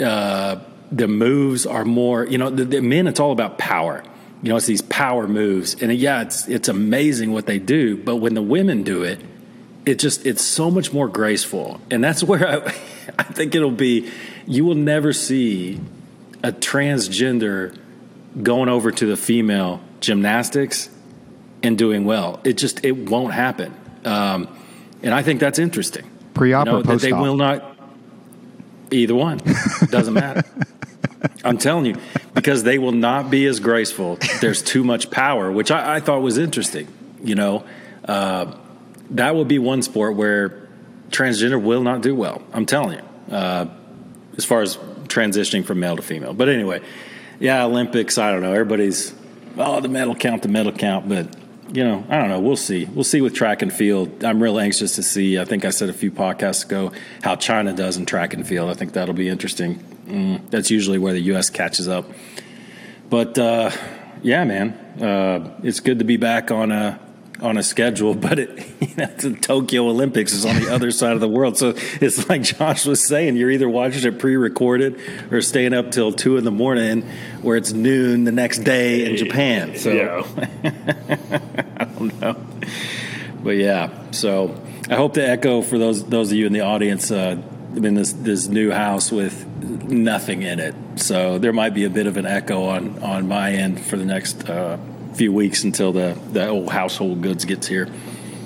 Uh, 0.01 0.59
the 0.91 1.07
moves 1.07 1.65
are 1.65 1.85
more, 1.85 2.25
you 2.25 2.37
know, 2.37 2.49
the, 2.49 2.65
the 2.65 2.81
men, 2.81 3.07
it's 3.07 3.19
all 3.19 3.31
about 3.31 3.57
power. 3.57 4.03
You 4.41 4.49
know, 4.49 4.57
it's 4.57 4.65
these 4.65 4.81
power 4.83 5.27
moves. 5.27 5.81
And 5.81 5.93
yeah, 5.93 6.21
it's, 6.21 6.47
it's 6.47 6.69
amazing 6.69 7.33
what 7.33 7.45
they 7.45 7.59
do. 7.59 7.97
But 7.97 8.17
when 8.17 8.33
the 8.33 8.41
women 8.41 8.83
do 8.83 9.03
it, 9.03 9.19
it 9.89 9.99
just, 9.99 10.25
it's 10.25 10.43
so 10.43 10.69
much 10.69 10.93
more 10.93 11.07
graceful. 11.07 11.81
And 11.89 12.03
that's 12.03 12.23
where 12.23 12.47
I, 12.47 12.65
I 13.19 13.23
think 13.23 13.55
it'll 13.55 13.71
be 13.71 14.09
you 14.49 14.65
will 14.65 14.75
never 14.75 15.13
see 15.13 15.79
a 16.43 16.51
transgender 16.51 17.77
going 18.41 18.67
over 18.67 18.91
to 18.91 19.05
the 19.05 19.15
female 19.15 19.81
gymnastics 19.99 20.89
and 21.61 21.77
doing 21.77 22.05
well. 22.05 22.39
It 22.43 22.53
just 22.53 22.83
it 22.83 22.93
won't 22.93 23.33
happen, 23.33 23.73
um, 24.05 24.47
and 25.03 25.13
I 25.13 25.21
think 25.21 25.39
that's 25.39 25.59
interesting. 25.59 26.09
Pre-op 26.33 26.65
you 26.65 26.71
know, 26.71 26.79
or 26.79 26.83
post-op? 26.83 27.01
They 27.01 27.13
will 27.13 27.35
not. 27.37 27.77
Either 28.91 29.13
one 29.13 29.39
doesn't 29.89 30.15
matter. 30.15 30.43
I'm 31.43 31.59
telling 31.59 31.85
you 31.85 31.95
because 32.33 32.63
they 32.63 32.79
will 32.79 32.91
not 32.91 33.29
be 33.29 33.45
as 33.45 33.59
graceful. 33.59 34.17
There's 34.41 34.63
too 34.63 34.83
much 34.83 35.11
power, 35.11 35.51
which 35.51 35.69
I, 35.69 35.97
I 35.97 35.99
thought 35.99 36.21
was 36.21 36.39
interesting. 36.39 36.87
You 37.21 37.35
know, 37.35 37.65
uh, 38.05 38.55
that 39.11 39.35
will 39.35 39.45
be 39.45 39.59
one 39.59 39.81
sport 39.81 40.15
where 40.15 40.67
transgender 41.09 41.61
will 41.61 41.81
not 41.81 42.01
do 42.01 42.15
well. 42.15 42.41
I'm 42.53 42.65
telling 42.65 42.99
you, 42.99 43.35
uh, 43.35 43.67
as 44.37 44.45
far 44.45 44.61
as 44.61 44.77
transitioning 45.05 45.65
from 45.65 45.79
male 45.79 45.95
to 45.95 46.01
female. 46.01 46.33
But 46.33 46.49
anyway, 46.49 46.81
yeah, 47.39 47.63
Olympics. 47.65 48.17
I 48.17 48.31
don't 48.31 48.41
know. 48.41 48.53
Everybody's 48.53 49.13
oh 49.57 49.81
the 49.81 49.89
medal 49.89 50.15
count, 50.15 50.43
the 50.43 50.49
medal 50.49 50.71
count, 50.71 51.09
but 51.09 51.35
you 51.71 51.83
know, 51.83 52.03
I 52.09 52.17
don't 52.17 52.29
know. 52.29 52.39
We'll 52.39 52.55
see. 52.55 52.85
We'll 52.85 53.03
see 53.03 53.21
with 53.21 53.35
track 53.35 53.61
and 53.61 53.71
field. 53.71 54.23
I'm 54.23 54.41
real 54.41 54.59
anxious 54.59 54.95
to 54.95 55.03
see. 55.03 55.37
I 55.37 55.45
think 55.45 55.65
I 55.65 55.69
said 55.69 55.89
a 55.89 55.93
few 55.93 56.11
podcasts 56.11 56.65
ago 56.65 56.91
how 57.21 57.35
China 57.35 57.73
does 57.73 57.97
in 57.97 58.05
track 58.05 58.33
and 58.33 58.47
field. 58.47 58.69
I 58.69 58.73
think 58.73 58.93
that'll 58.93 59.13
be 59.13 59.29
interesting. 59.29 59.75
Mm, 60.07 60.49
that's 60.49 60.71
usually 60.71 60.97
where 60.97 61.13
the 61.13 61.21
U.S. 61.21 61.49
catches 61.49 61.87
up. 61.87 62.05
But 63.09 63.37
uh, 63.37 63.71
yeah, 64.23 64.43
man, 64.45 64.71
uh, 65.01 65.59
it's 65.63 65.79
good 65.79 65.99
to 65.99 66.05
be 66.05 66.17
back 66.17 66.51
on 66.51 66.71
a 66.71 66.99
on 67.41 67.57
a 67.57 67.63
schedule. 67.63 68.13
But 68.15 68.39
it, 68.39 68.49
you 68.79 68.95
know, 68.95 69.07
the 69.07 69.33
Tokyo 69.33 69.87
Olympics 69.87 70.33
is 70.33 70.45
on 70.45 70.55
the 70.55 70.73
other 70.73 70.91
side 70.91 71.13
of 71.13 71.19
the 71.19 71.27
world, 71.27 71.57
so 71.57 71.73
it's 72.01 72.29
like 72.29 72.43
Josh 72.43 72.85
was 72.85 73.05
saying: 73.05 73.35
you're 73.35 73.51
either 73.51 73.69
watching 73.69 74.05
it 74.05 74.19
pre-recorded 74.19 74.99
or 75.31 75.41
staying 75.41 75.73
up 75.73 75.91
till 75.91 76.11
two 76.11 76.37
in 76.37 76.43
the 76.43 76.51
morning, 76.51 77.03
where 77.41 77.57
it's 77.57 77.71
noon 77.71 78.23
the 78.23 78.31
next 78.31 78.59
day 78.59 79.05
in 79.05 79.17
Japan. 79.17 79.77
So 79.77 79.91
Yeah. 79.91 80.23
I 81.79 81.85
don't 81.85 82.19
know, 82.19 82.35
but 83.43 83.55
yeah. 83.57 83.89
So 84.11 84.61
I 84.89 84.95
hope 84.95 85.13
to 85.15 85.27
echo 85.27 85.61
for 85.61 85.77
those 85.77 86.03
those 86.05 86.31
of 86.31 86.37
you 86.37 86.45
in 86.45 86.53
the 86.53 86.61
audience. 86.61 87.11
Uh, 87.11 87.41
I'm 87.75 87.85
in 87.85 87.93
this 87.93 88.13
this 88.13 88.47
new 88.47 88.71
house 88.71 89.11
with 89.11 89.45
nothing 89.87 90.41
in 90.41 90.59
it, 90.59 90.73
so 90.95 91.37
there 91.37 91.53
might 91.53 91.75
be 91.75 91.85
a 91.85 91.89
bit 91.89 92.07
of 92.07 92.17
an 92.17 92.25
echo 92.25 92.63
on 92.65 93.01
on 93.03 93.27
my 93.27 93.51
end 93.51 93.79
for 93.79 93.95
the 93.95 94.05
next 94.05 94.49
uh, 94.49 94.77
few 95.13 95.31
weeks 95.33 95.63
until 95.63 95.91
the 95.91 96.17
the 96.31 96.47
old 96.47 96.71
household 96.71 97.21
goods 97.21 97.45
gets 97.45 97.67
here. 97.67 97.87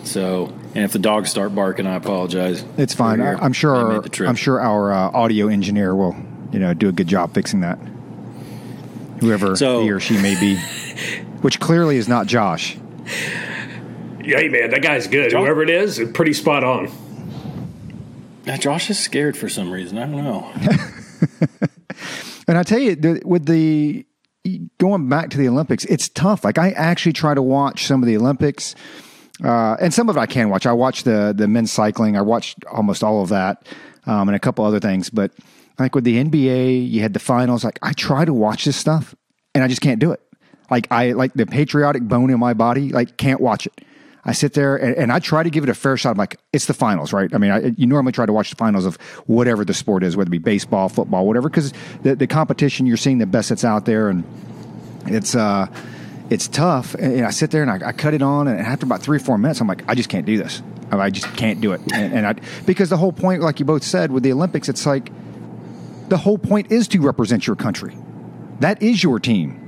So, 0.04 0.48
and 0.76 0.84
if 0.84 0.92
the 0.92 1.00
dogs 1.00 1.30
start 1.30 1.56
barking, 1.56 1.88
I 1.88 1.96
apologize. 1.96 2.64
It's 2.78 2.94
fine. 2.94 3.22
I, 3.22 3.34
I'm 3.36 3.54
sure. 3.54 3.76
Our, 3.76 3.94
made 3.94 4.04
the 4.04 4.10
trip. 4.10 4.28
I'm 4.30 4.36
sure 4.36 4.60
our 4.60 4.92
uh, 4.92 5.12
audio 5.12 5.48
engineer 5.48 5.96
will, 5.96 6.16
you 6.52 6.60
know, 6.60 6.74
do 6.74 6.90
a 6.90 6.92
good 6.92 7.08
job 7.08 7.34
fixing 7.34 7.62
that. 7.62 7.78
Whoever 9.22 9.56
So- 9.56 9.82
he 9.84 9.92
or 9.92 10.00
she 10.00 10.18
may 10.22 10.38
be, 10.40 10.58
which 11.42 11.60
clearly 11.60 11.98
is 11.98 12.08
not 12.10 12.28
Josh. 12.28 12.78
Hey 14.22 14.48
man, 14.50 14.72
that 14.72 14.82
guy's 14.82 15.08
good. 15.08 15.32
John- 15.32 15.42
Whoever 15.44 15.64
it 15.64 15.70
is, 15.70 16.02
pretty 16.14 16.34
spot 16.34 16.64
on. 16.64 16.90
Now, 18.46 18.58
Josh 18.58 18.90
is 18.90 19.00
scared 19.00 19.38
for 19.38 19.48
some 19.48 19.72
reason. 19.72 19.98
I 19.98 20.06
don't 20.06 20.24
know. 20.24 20.52
And 22.46 22.58
I 22.58 22.64
tell 22.64 22.80
you, 22.80 23.22
with 23.24 23.46
the 23.46 24.06
going 24.78 25.10
back 25.10 25.30
to 25.32 25.38
the 25.38 25.48
Olympics, 25.48 25.86
it's 25.86 26.10
tough. 26.10 26.44
Like 26.44 26.58
I 26.58 26.72
actually 26.72 27.14
try 27.14 27.34
to 27.34 27.42
watch 27.42 27.86
some 27.86 28.02
of 28.02 28.08
the 28.08 28.18
Olympics, 28.18 28.76
uh, 29.44 29.76
and 29.80 29.94
some 29.94 30.10
of 30.10 30.18
it 30.18 30.20
I 30.20 30.26
can 30.26 30.50
watch. 30.50 30.66
I 30.66 30.74
watch 30.74 31.04
the 31.04 31.34
the 31.36 31.48
men's 31.48 31.72
cycling. 31.72 32.18
I 32.18 32.22
watched 32.22 32.64
almost 32.66 33.04
all 33.04 33.22
of 33.22 33.30
that, 33.30 33.68
um, 34.06 34.30
and 34.30 34.36
a 34.36 34.40
couple 34.40 34.66
other 34.66 34.80
things. 34.80 35.10
But 35.10 35.32
like 35.80 35.96
with 35.96 36.04
the 36.04 36.24
NBA, 36.24 36.90
you 36.90 37.02
had 37.02 37.14
the 37.14 37.20
finals. 37.20 37.64
Like 37.64 37.80
I 37.82 37.94
try 37.94 38.26
to 38.26 38.34
watch 38.34 38.66
this 38.66 38.78
stuff, 38.78 39.16
and 39.56 39.64
I 39.64 39.68
just 39.68 39.82
can't 39.82 40.00
do 40.00 40.12
it. 40.12 40.22
Like 40.70 40.88
I 40.92 41.12
like 41.12 41.34
the 41.34 41.46
patriotic 41.46 42.04
bone 42.04 42.30
in 42.30 42.40
my 42.40 42.54
body. 42.54 42.90
Like 42.90 43.18
can't 43.18 43.42
watch 43.42 43.68
it. 43.68 43.82
I 44.26 44.32
sit 44.32 44.54
there 44.54 44.78
and, 44.78 44.96
and 44.96 45.12
I 45.12 45.20
try 45.20 45.44
to 45.44 45.50
give 45.50 45.64
it 45.64 45.70
a 45.70 45.74
fair 45.74 45.98
shot. 45.98 46.12
I'm 46.12 46.18
like, 46.18 46.40
it's 46.54 46.66
the 46.66 46.74
finals, 46.74 47.12
right? 47.12 47.34
I 47.34 47.38
mean, 47.38 47.52
I, 47.52 47.74
you 47.76 47.88
normally 47.88 48.14
try 48.14 48.26
to 48.26 48.32
watch 48.32 48.50
the 48.50 48.56
finals 48.56 48.86
of 48.86 48.96
whatever 49.26 49.66
the 49.66 49.74
sport 49.74 50.02
is, 50.04 50.16
whether 50.16 50.30
it 50.30 50.32
be 50.32 50.38
baseball, 50.38 50.88
football, 50.88 51.28
whatever, 51.28 51.50
because 51.50 51.74
the, 52.04 52.16
the 52.16 52.28
competition, 52.28 52.86
you're 52.86 52.96
seeing 52.96 53.18
the 53.18 53.26
best 53.26 53.50
that's 53.50 53.66
out 53.66 53.86
there. 53.86 54.08
And 54.08 54.24
it's, 55.08 55.36
uh, 55.36 55.68
it's 56.30 56.48
tough. 56.48 56.96
And, 56.96 57.14
and 57.14 57.26
I 57.26 57.32
sit 57.32 57.52
there 57.52 57.64
and 57.64 57.72
I, 57.72 57.90
I 57.90 57.92
cut 57.92 58.14
it 58.14 58.22
on. 58.22 58.48
And 58.48 58.60
after 58.62 58.86
about 58.86 59.02
three 59.02 59.18
or 59.18 59.20
four 59.20 59.38
minutes, 59.38 59.60
I'm 59.60 59.68
like, 59.68 59.84
I 59.90 59.96
just 59.96 60.08
can't 60.08 60.26
do 60.26 60.38
this. 60.38 60.62
I, 60.90 60.98
I 60.98 61.10
just 61.10 61.28
can't 61.36 61.60
do 61.60 61.74
it. 61.74 61.82
And, 61.94 62.14
and 62.14 62.26
I, 62.26 62.36
because 62.66 62.90
the 62.90 62.98
whole 62.98 63.12
point, 63.12 63.42
like 63.42 63.60
you 63.60 63.66
both 63.66 63.84
said, 63.84 64.10
with 64.12 64.24
the 64.24 64.32
Olympics, 64.32 64.70
it's 64.70 64.86
like 64.86 65.12
the 66.08 66.18
whole 66.18 66.38
point 66.38 66.72
is 66.72 66.88
to 66.90 67.00
represent 67.02 67.46
your 67.46 67.58
country. 67.58 67.98
That 68.62 68.82
is 68.82 69.04
your 69.04 69.20
team. 69.20 69.60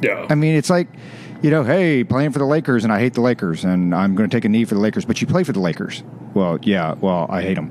Yeah. 0.00 0.26
I 0.30 0.34
mean, 0.36 0.54
it's 0.54 0.70
like, 0.70 0.88
you 1.44 1.50
know, 1.50 1.62
hey, 1.62 2.02
playing 2.02 2.32
for 2.32 2.38
the 2.38 2.46
Lakers 2.46 2.84
and 2.84 2.92
I 2.92 2.98
hate 2.98 3.12
the 3.12 3.20
Lakers 3.20 3.64
and 3.64 3.94
I'm 3.94 4.14
going 4.14 4.26
to 4.26 4.34
take 4.34 4.46
a 4.46 4.48
knee 4.48 4.64
for 4.64 4.76
the 4.76 4.80
Lakers, 4.80 5.04
but 5.04 5.20
you 5.20 5.26
play 5.26 5.44
for 5.44 5.52
the 5.52 5.60
Lakers. 5.60 6.02
Well, 6.32 6.58
yeah, 6.62 6.94
well, 6.94 7.26
I 7.28 7.42
hate 7.42 7.56
them. 7.56 7.70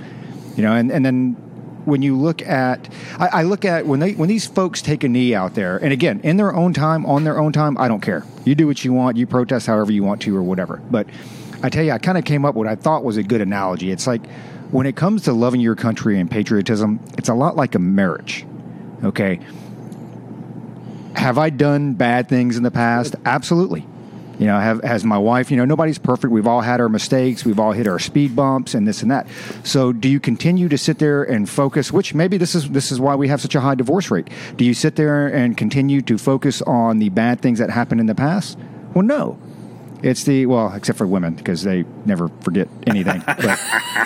You 0.56 0.62
know, 0.62 0.74
and, 0.74 0.92
and 0.92 1.03
then 1.03 1.32
when 1.86 2.03
you 2.03 2.15
look 2.15 2.44
at, 2.44 2.88
I, 3.18 3.39
I 3.39 3.44
look 3.44 3.65
at 3.65 3.88
when 3.88 4.00
they 4.00 4.12
when 4.12 4.30
these 4.30 4.46
folks 4.46 4.84
take 4.84 5.03
a 5.03 5.10
knee 5.10 5.34
out 5.34 5.56
there, 5.56 5.77
and 5.77 5.92
again, 5.92 6.20
in 6.20 6.38
their 6.38 6.53
own 6.53 6.75
time, 6.75 7.03
on 7.08 7.24
their 7.24 7.39
own 7.39 7.51
time, 7.51 7.75
I 7.80 7.88
don't 7.88 8.00
care. 8.00 8.24
You 8.46 8.53
do 8.53 8.68
what 8.68 8.86
you 8.86 8.94
want, 8.94 9.18
you 9.18 9.25
protest 9.25 9.65
however 9.65 9.92
you 9.92 10.03
want 10.03 10.22
to 10.22 10.38
or 10.38 10.44
whatever. 10.44 10.80
But 10.92 11.08
I 11.63 11.70
tell 11.70 11.84
you, 11.84 11.94
I 11.94 11.98
kind 11.98 12.20
of 12.20 12.25
came 12.25 12.46
up 12.46 12.53
with 12.53 12.68
what 12.68 12.72
I 12.72 12.75
thought 12.75 13.03
was 13.03 13.18
a 13.18 13.24
good 13.24 13.42
analogy. 13.42 13.89
It's 13.89 14.06
like 14.06 14.24
when 14.70 14.86
it 14.86 14.96
comes 14.96 15.24
to 15.24 15.34
loving 15.34 15.62
your 15.62 15.75
country 15.75 16.20
and 16.20 16.30
patriotism, 16.30 17.00
it's 17.18 17.27
a 17.27 17.34
lot 17.34 17.56
like 17.56 17.74
a 17.74 17.80
marriage. 17.80 18.46
Okay 19.03 19.39
have 21.15 21.38
I 21.38 21.50
done 21.50 21.93
bad 21.93 22.27
things 22.27 22.58
in 22.58 22.63
the 22.63 22.72
past? 22.72 23.15
Absolutely. 23.25 23.86
You 24.39 24.48
know, 24.48 24.60
have 24.60 24.84
has 24.84 25.05
my 25.05 25.17
wife, 25.17 25.51
you 25.51 25.58
know, 25.58 25.65
nobody's 25.65 25.98
perfect. 26.00 26.34
We've 26.34 26.48
all 26.48 26.62
had 26.62 26.82
our 26.82 26.89
mistakes. 26.89 27.46
We've 27.46 27.60
all 27.60 27.72
hit 27.72 27.88
our 27.88 28.00
speed 28.00 28.36
bumps 28.36 28.74
and 28.74 28.88
this 28.88 29.01
and 29.01 29.12
that. 29.12 29.27
So 29.63 29.93
do 29.93 30.10
you 30.10 30.20
continue 30.20 30.67
to 30.70 30.77
sit 30.77 31.00
there 31.00 31.24
and 31.24 31.48
focus, 31.48 31.91
which 31.91 32.13
maybe 32.13 32.38
this 32.38 32.55
is 32.55 32.70
this 32.70 32.91
is 32.91 33.00
why 33.00 33.15
we 33.15 33.27
have 33.27 33.41
such 33.41 33.55
a 33.55 33.62
high 33.62 33.75
divorce 33.75 34.10
rate. 34.10 34.29
Do 34.58 34.65
you 34.65 34.74
sit 34.74 34.96
there 34.96 35.27
and 35.27 35.55
continue 35.55 36.01
to 36.01 36.17
focus 36.17 36.62
on 36.63 37.00
the 37.00 37.10
bad 37.10 37.41
things 37.41 37.60
that 37.60 37.70
happened 37.70 38.01
in 38.01 38.08
the 38.08 38.15
past? 38.15 38.58
Well, 38.93 39.05
no. 39.05 39.38
It's 40.01 40.25
the 40.25 40.48
well, 40.48 40.74
except 40.74 40.98
for 40.98 41.08
women 41.08 41.36
because 41.36 41.63
they 41.63 41.86
never 42.05 42.27
forget 42.41 42.67
anything. 42.86 43.24
but 43.25 43.60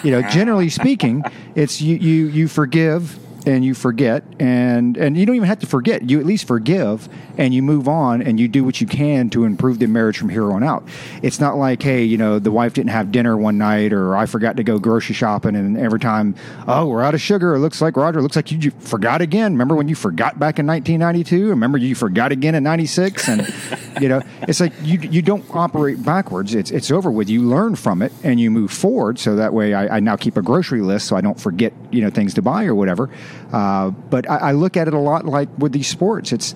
you 0.03 0.11
know, 0.11 0.21
generally 0.21 0.69
speaking, 0.69 1.23
it's 1.55 1.81
you 1.81 1.95
you 1.95 2.27
you 2.27 2.47
forgive 2.47 3.17
and 3.47 3.63
you 3.63 3.73
forget 3.73 4.23
and 4.39 4.97
and 4.97 5.17
you 5.17 5.25
don't 5.25 5.35
even 5.35 5.47
have 5.47 5.59
to 5.59 5.65
forget. 5.65 6.09
You 6.09 6.19
at 6.19 6.25
least 6.25 6.45
forgive 6.45 7.07
and 7.37 7.53
you 7.53 7.63
move 7.63 7.87
on 7.87 8.21
and 8.21 8.39
you 8.39 8.47
do 8.47 8.63
what 8.63 8.81
you 8.81 8.87
can 8.87 9.29
to 9.29 9.45
improve 9.45 9.79
the 9.79 9.87
marriage 9.87 10.17
from 10.17 10.29
here 10.29 10.51
on 10.51 10.63
out. 10.63 10.87
It's 11.21 11.39
not 11.39 11.55
like, 11.55 11.81
hey, 11.81 12.03
you 12.03 12.17
know, 12.17 12.39
the 12.39 12.51
wife 12.51 12.73
didn't 12.73 12.89
have 12.89 13.11
dinner 13.11 13.37
one 13.37 13.57
night 13.57 13.93
or 13.93 14.17
I 14.17 14.25
forgot 14.25 14.57
to 14.57 14.63
go 14.63 14.79
grocery 14.79 15.15
shopping 15.15 15.55
and 15.55 15.77
every 15.77 15.99
time, 15.99 16.35
oh, 16.67 16.87
we're 16.87 17.01
out 17.01 17.13
of 17.13 17.21
sugar. 17.21 17.55
It 17.55 17.59
looks 17.59 17.81
like 17.81 17.95
Roger, 17.95 18.19
it 18.19 18.23
looks 18.23 18.35
like 18.35 18.51
you, 18.51 18.57
you 18.57 18.71
forgot 18.71 19.21
again. 19.21 19.53
Remember 19.53 19.75
when 19.75 19.87
you 19.87 19.95
forgot 19.95 20.37
back 20.37 20.59
in 20.59 20.67
1992? 20.67 21.49
Remember 21.49 21.77
you 21.77 21.95
forgot 21.95 22.33
again 22.33 22.53
in 22.53 22.63
96 22.63 23.29
and 23.29 23.47
you 24.01 24.09
know, 24.09 24.21
it's 24.41 24.59
like 24.59 24.73
you 24.81 24.99
you 24.99 25.21
don't 25.21 25.45
operate 25.53 26.03
backwards. 26.03 26.53
It's 26.53 26.71
it's 26.71 26.91
over 26.91 27.09
with. 27.09 27.29
You 27.29 27.43
learn 27.43 27.75
from 27.75 28.01
it 28.01 28.11
and 28.23 28.39
you 28.39 28.51
move 28.51 28.71
forward. 28.71 29.19
So 29.19 29.35
that 29.35 29.53
way, 29.53 29.73
I, 29.73 29.97
I 29.97 29.99
now 29.99 30.15
keep 30.15 30.37
a 30.37 30.41
grocery 30.41 30.81
list 30.81 31.07
so 31.07 31.15
I 31.15 31.21
don't 31.21 31.39
forget 31.39 31.73
you 31.91 32.01
know 32.01 32.09
things 32.09 32.33
to 32.35 32.41
buy 32.41 32.65
or 32.65 32.75
whatever. 32.75 33.09
Uh, 33.51 33.91
but 33.91 34.29
I, 34.29 34.37
I 34.37 34.51
look 34.51 34.77
at 34.77 34.87
it 34.87 34.93
a 34.93 34.99
lot 34.99 35.25
like 35.25 35.49
with 35.57 35.71
these 35.71 35.87
sports. 35.87 36.31
It's 36.31 36.53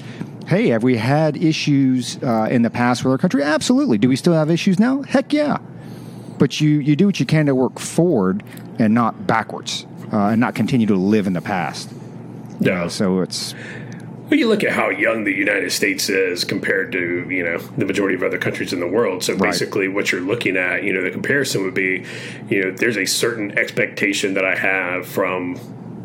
hey, 0.47 0.69
have 0.69 0.83
we 0.83 0.97
had 0.97 1.37
issues 1.37 2.17
uh, 2.23 2.47
in 2.49 2.61
the 2.63 2.69
past 2.69 3.03
with 3.03 3.11
our 3.11 3.17
country? 3.17 3.43
Absolutely. 3.43 3.97
Do 3.97 4.09
we 4.09 4.15
still 4.15 4.33
have 4.33 4.49
issues 4.49 4.79
now? 4.79 5.01
Heck 5.03 5.31
yeah. 5.33 5.57
But 6.37 6.59
you 6.59 6.79
you 6.79 6.95
do 6.95 7.05
what 7.05 7.19
you 7.19 7.25
can 7.25 7.45
to 7.45 7.55
work 7.55 7.79
forward 7.79 8.43
and 8.79 8.93
not 8.93 9.27
backwards, 9.27 9.85
uh, 10.11 10.17
and 10.27 10.39
not 10.41 10.55
continue 10.55 10.87
to 10.87 10.95
live 10.95 11.27
in 11.27 11.33
the 11.33 11.41
past. 11.41 11.89
Yeah. 12.59 12.81
know, 12.81 12.87
so 12.89 13.21
it's 13.21 13.53
Well, 14.29 14.39
you 14.39 14.47
look 14.47 14.63
at 14.63 14.71
how 14.71 14.89
young 14.89 15.23
the 15.23 15.33
United 15.33 15.71
States 15.71 16.09
is 16.09 16.43
compared 16.43 16.91
to 16.93 17.27
you 17.29 17.43
know 17.43 17.57
the 17.77 17.85
majority 17.85 18.15
of 18.15 18.23
other 18.23 18.37
countries 18.39 18.73
in 18.73 18.79
the 18.79 18.87
world. 18.87 19.23
So 19.23 19.33
Right. 19.33 19.51
basically, 19.51 19.87
what 19.87 20.11
you're 20.11 20.21
looking 20.21 20.57
at, 20.57 20.83
you 20.83 20.93
know, 20.93 21.03
the 21.03 21.11
comparison 21.11 21.63
would 21.63 21.73
be, 21.75 22.03
you 22.49 22.63
know, 22.63 22.71
there's 22.71 22.97
a 22.97 23.05
certain 23.05 23.57
expectation 23.57 24.33
that 24.33 24.45
I 24.45 24.55
have 24.55 25.05
from 25.07 25.59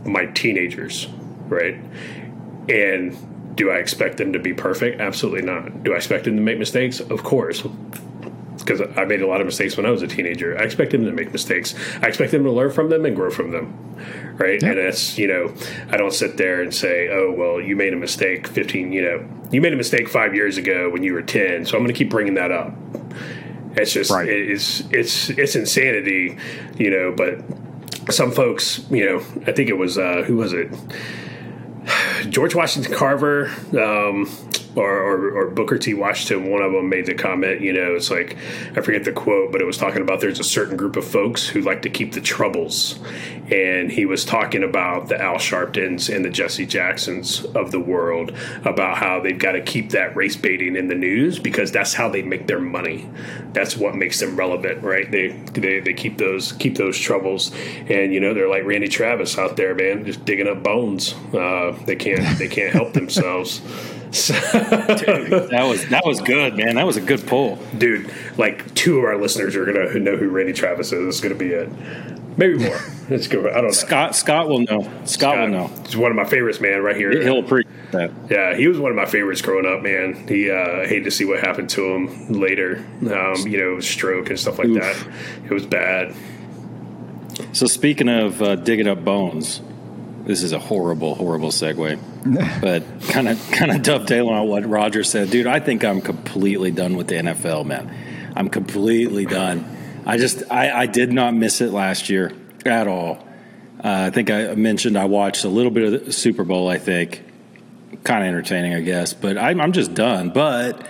my 0.07 0.27
teenagers, 0.27 1.09
right? 1.49 1.77
And 2.69 3.57
do 3.57 3.71
I 3.71 3.77
expect 3.77 4.19
them 4.19 4.33
to 4.35 4.39
be 4.39 4.53
perfect? 4.55 5.01
Absolutely 5.01 5.43
not. 5.43 5.83
Do 5.83 5.95
I 5.95 5.97
expect 5.97 6.25
them 6.25 6.37
to 6.37 6.43
make 6.43 6.59
mistakes? 6.59 7.01
Of 7.01 7.23
course. 7.23 7.63
Because 8.59 8.83
I 8.97 9.05
made 9.05 9.23
a 9.23 9.27
lot 9.27 9.41
of 9.41 9.47
mistakes 9.47 9.77
when 9.77 9.87
I 9.87 9.91
was 9.91 10.03
a 10.03 10.09
teenager. 10.09 10.59
I 10.59 10.63
expect 10.65 10.91
them 10.91 11.05
to 11.05 11.13
make 11.13 11.33
mistakes. 11.33 11.75
I 12.03 12.09
expect 12.09 12.33
them 12.33 12.43
to 12.45 12.51
learn 12.51 12.73
from 12.73 12.91
them 12.91 13.05
and 13.05 13.15
grow 13.15 13.31
from 13.31 13.53
them. 13.53 14.37
Right. 14.37 14.63
And 14.63 14.79
it's, 14.79 15.17
you 15.17 15.29
know, 15.29 15.55
I 15.91 15.97
don't 15.97 16.13
sit 16.13 16.37
there 16.37 16.61
and 16.61 16.75
say, 16.75 17.09
oh, 17.09 17.33
well, 17.33 17.61
you 17.61 17.77
made 17.77 17.93
a 17.93 17.97
mistake 17.97 18.47
15, 18.49 18.93
you 18.93 19.03
know, 19.03 19.29
you 19.51 19.61
made 19.61 19.73
a 19.73 19.77
mistake 19.77 20.09
five 20.09 20.35
years 20.35 20.59
ago 20.59 20.91
when 20.91 21.03
you 21.03 21.15
were 21.15 21.23
10. 21.23 21.65
So 21.65 21.77
I'm 21.77 21.83
going 21.85 21.95
to 21.95 21.99
keep 21.99 22.11
bringing 22.11 22.35
that 22.35 22.51
up. 22.51 22.75
It's 23.77 23.93
just, 23.93 24.11
Right. 24.11 24.29
it's, 24.29 24.81
it's, 24.91 25.31
it's 25.31 25.55
insanity, 25.55 26.37
you 26.77 26.91
know, 26.91 27.13
but 27.17 27.39
some 28.11 28.31
folks, 28.31 28.85
you 28.91 29.05
know, 29.05 29.19
I 29.47 29.53
think 29.53 29.69
it 29.69 29.77
was, 29.77 29.99
uh, 29.99 30.23
who 30.27 30.37
was 30.37 30.53
it? 30.53 30.71
George 32.31 32.55
Washington 32.55 32.93
Carver. 32.95 33.51
Um, 33.73 34.29
or, 34.77 35.03
or, 35.03 35.31
or 35.31 35.51
Booker 35.51 35.79
T. 35.79 35.95
Washington, 35.95 36.51
one 36.51 36.63
of 36.63 36.73
them 36.73 36.89
made 36.89 37.07
the 37.07 37.15
comment, 37.15 37.63
you 37.63 37.73
know, 37.73 37.95
it's 37.95 38.11
like, 38.11 38.37
I 38.77 38.83
forget 38.83 39.05
the 39.05 39.13
quote, 39.13 39.51
but 39.51 39.61
it 39.61 39.65
was 39.65 39.79
talking 39.79 40.03
about 40.03 40.21
there's 40.21 40.39
a 40.39 40.45
certain 40.45 40.77
group 40.77 40.97
of 40.97 41.05
folks 41.05 41.49
who 41.49 41.63
like 41.63 41.83
to 41.83 41.91
keep 41.91 42.13
the 42.13 42.21
troubles. 42.21 42.99
And 43.51 43.91
he 43.91 44.05
was 44.05 44.25
talking 44.25 44.63
about 44.63 45.09
the 45.09 45.21
Al 45.21 45.37
Sharptons 45.37 46.15
and 46.15 46.25
the 46.25 46.31
Jesse 46.31 46.67
Jacksons 46.67 47.45
of 47.45 47.71
the 47.71 47.81
world, 47.81 48.33
about 48.65 48.99
how 48.99 49.21
they've 49.21 49.39
got 49.39 49.53
to 49.53 49.63
keep 49.63 49.91
that 49.91 50.15
race 50.15 50.37
baiting 50.37 50.77
in 50.77 50.89
the 50.89 50.95
news 50.95 51.39
because 51.39 51.73
that's 51.73 51.95
how 51.95 52.09
they 52.09 52.23
make 52.23 52.47
their 52.47 52.61
money. 52.61 53.09
That's 53.53 53.77
what 53.77 53.95
makes 53.95 54.21
them 54.21 54.37
relevant, 54.37 54.83
right? 54.83 55.11
They, 55.11 55.29
they, 55.29 55.81
they 55.81 55.95
keep 55.95 56.19
those 56.19 56.53
keep 56.53 56.77
those 56.77 56.99
troubles. 56.99 57.53
And, 57.89 58.13
you 58.13 58.21
know, 58.21 58.35
they're 58.35 58.49
like 58.49 58.65
Randy 58.65 58.89
Travis 58.89 59.39
out 59.39 59.57
there, 59.57 59.75
man, 59.75 60.05
just 60.05 60.25
digging 60.25 60.49
up 60.49 60.63
bones. 60.63 61.15
Uh, 61.33 61.79
they 61.87 61.97
can't 61.97 62.39
they 62.39 62.49
can't 62.49 62.73
help 62.73 62.93
themselves. 62.95 63.63
Dude, 64.27 65.51
that 65.51 65.67
was 65.69 65.87
that 65.89 66.05
was 66.05 66.21
good, 66.21 66.57
man. 66.57 66.77
That 66.77 66.87
was 66.87 66.97
a 66.97 67.01
good 67.01 67.27
pull, 67.27 67.57
dude. 67.77 68.11
Like 68.37 68.75
two 68.75 68.99
of 68.99 69.05
our 69.05 69.17
listeners 69.17 69.57
are 69.57 69.65
gonna 69.65 69.99
know 69.99 70.17
who 70.17 70.29
Randy 70.29 70.53
Travis 70.53 70.93
is. 70.93 71.07
It's 71.07 71.21
gonna 71.21 71.35
be 71.35 71.51
it. 71.51 71.71
Maybe 72.37 72.59
more. 72.59 72.79
Let's 73.09 73.29
go. 73.29 73.49
I 73.49 73.55
don't 73.55 73.65
know. 73.65 73.71
Scott 73.71 74.17
Scott 74.17 74.49
will 74.49 74.61
know. 74.61 74.83
Scott, 74.83 75.09
Scott 75.09 75.39
will 75.39 75.49
know. 75.49 75.67
He's 75.85 75.97
one 75.97 76.11
of 76.11 76.17
my 76.17 76.25
favorites, 76.25 76.61
man. 76.61 76.83
Right 76.83 76.97
here. 76.97 77.23
He'll 77.23 77.39
appreciate 77.39 77.93
that. 77.93 78.11
Yeah, 78.31 78.55
he 78.55 78.69
was 78.69 78.79
one 78.79 78.91
of 78.91 78.97
my 78.97 79.07
favorites 79.07 79.41
growing 79.43 79.67
up, 79.67 79.83
man. 79.83 80.27
He 80.29 80.51
uh, 80.51 80.87
hated 80.87 81.05
to 81.05 81.11
see 81.11 81.25
what 81.25 81.41
happened 81.41 81.71
to 81.71 81.85
him 81.85 82.33
later. 82.33 82.85
Um, 83.03 83.47
you 83.47 83.59
know, 83.59 83.81
stroke 83.81 84.31
and 84.31 84.39
stuff 84.39 84.59
like 84.59 84.69
Oof. 84.69 84.83
that. 84.83 85.07
It 85.45 85.51
was 85.51 85.67
bad. 85.67 86.15
So 87.53 87.67
speaking 87.67 88.09
of 88.09 88.43
uh, 88.43 88.57
digging 88.57 88.89
up 88.89 89.05
bones, 89.05 89.61
this 90.27 90.43
is 90.43 90.53
a 90.53 90.59
horrible, 90.59 91.15
horrible 91.15 91.51
segue, 91.51 92.61
but 92.61 92.83
kind 93.11 93.29
of 93.29 93.51
kind 93.53 93.71
of 93.71 93.83
dovetailing 93.83 94.35
on 94.35 94.49
what 94.49 94.67
Roger 94.67 95.05
said, 95.05 95.31
dude. 95.31 95.47
I 95.47 95.61
think 95.61 95.85
I'm 95.85 96.01
completely 96.01 96.73
done 96.73 96.97
with 96.97 97.07
the 97.07 97.15
NFL, 97.15 97.65
man. 97.65 98.33
I'm 98.35 98.49
completely 98.49 99.25
done. 99.25 99.65
I 100.05 100.19
just 100.19 100.43
I, 100.51 100.71
I 100.83 100.87
did 100.87 101.13
not 101.13 101.35
miss 101.35 101.61
it 101.61 101.71
last 101.71 102.11
year 102.11 102.33
at 102.65 102.89
all. 102.89 103.27
Uh, 103.79 104.07
I 104.07 104.11
think 104.11 104.31
I 104.31 104.55
mentioned 104.57 104.99
I 104.99 105.05
watched 105.05 105.45
a 105.45 105.49
little 105.49 105.71
bit 105.71 105.93
of 105.93 106.07
the 106.07 106.13
Super 106.13 106.45
Bowl. 106.45 106.69
I 106.69 106.79
think 106.79 107.23
kind 108.03 108.25
of 108.25 108.29
entertaining, 108.29 108.75
I 108.75 108.81
guess, 108.81 109.15
but 109.15 109.39
I'm, 109.39 109.61
I'm 109.61 109.73
just 109.73 109.95
done. 109.95 110.31
But 110.31 110.85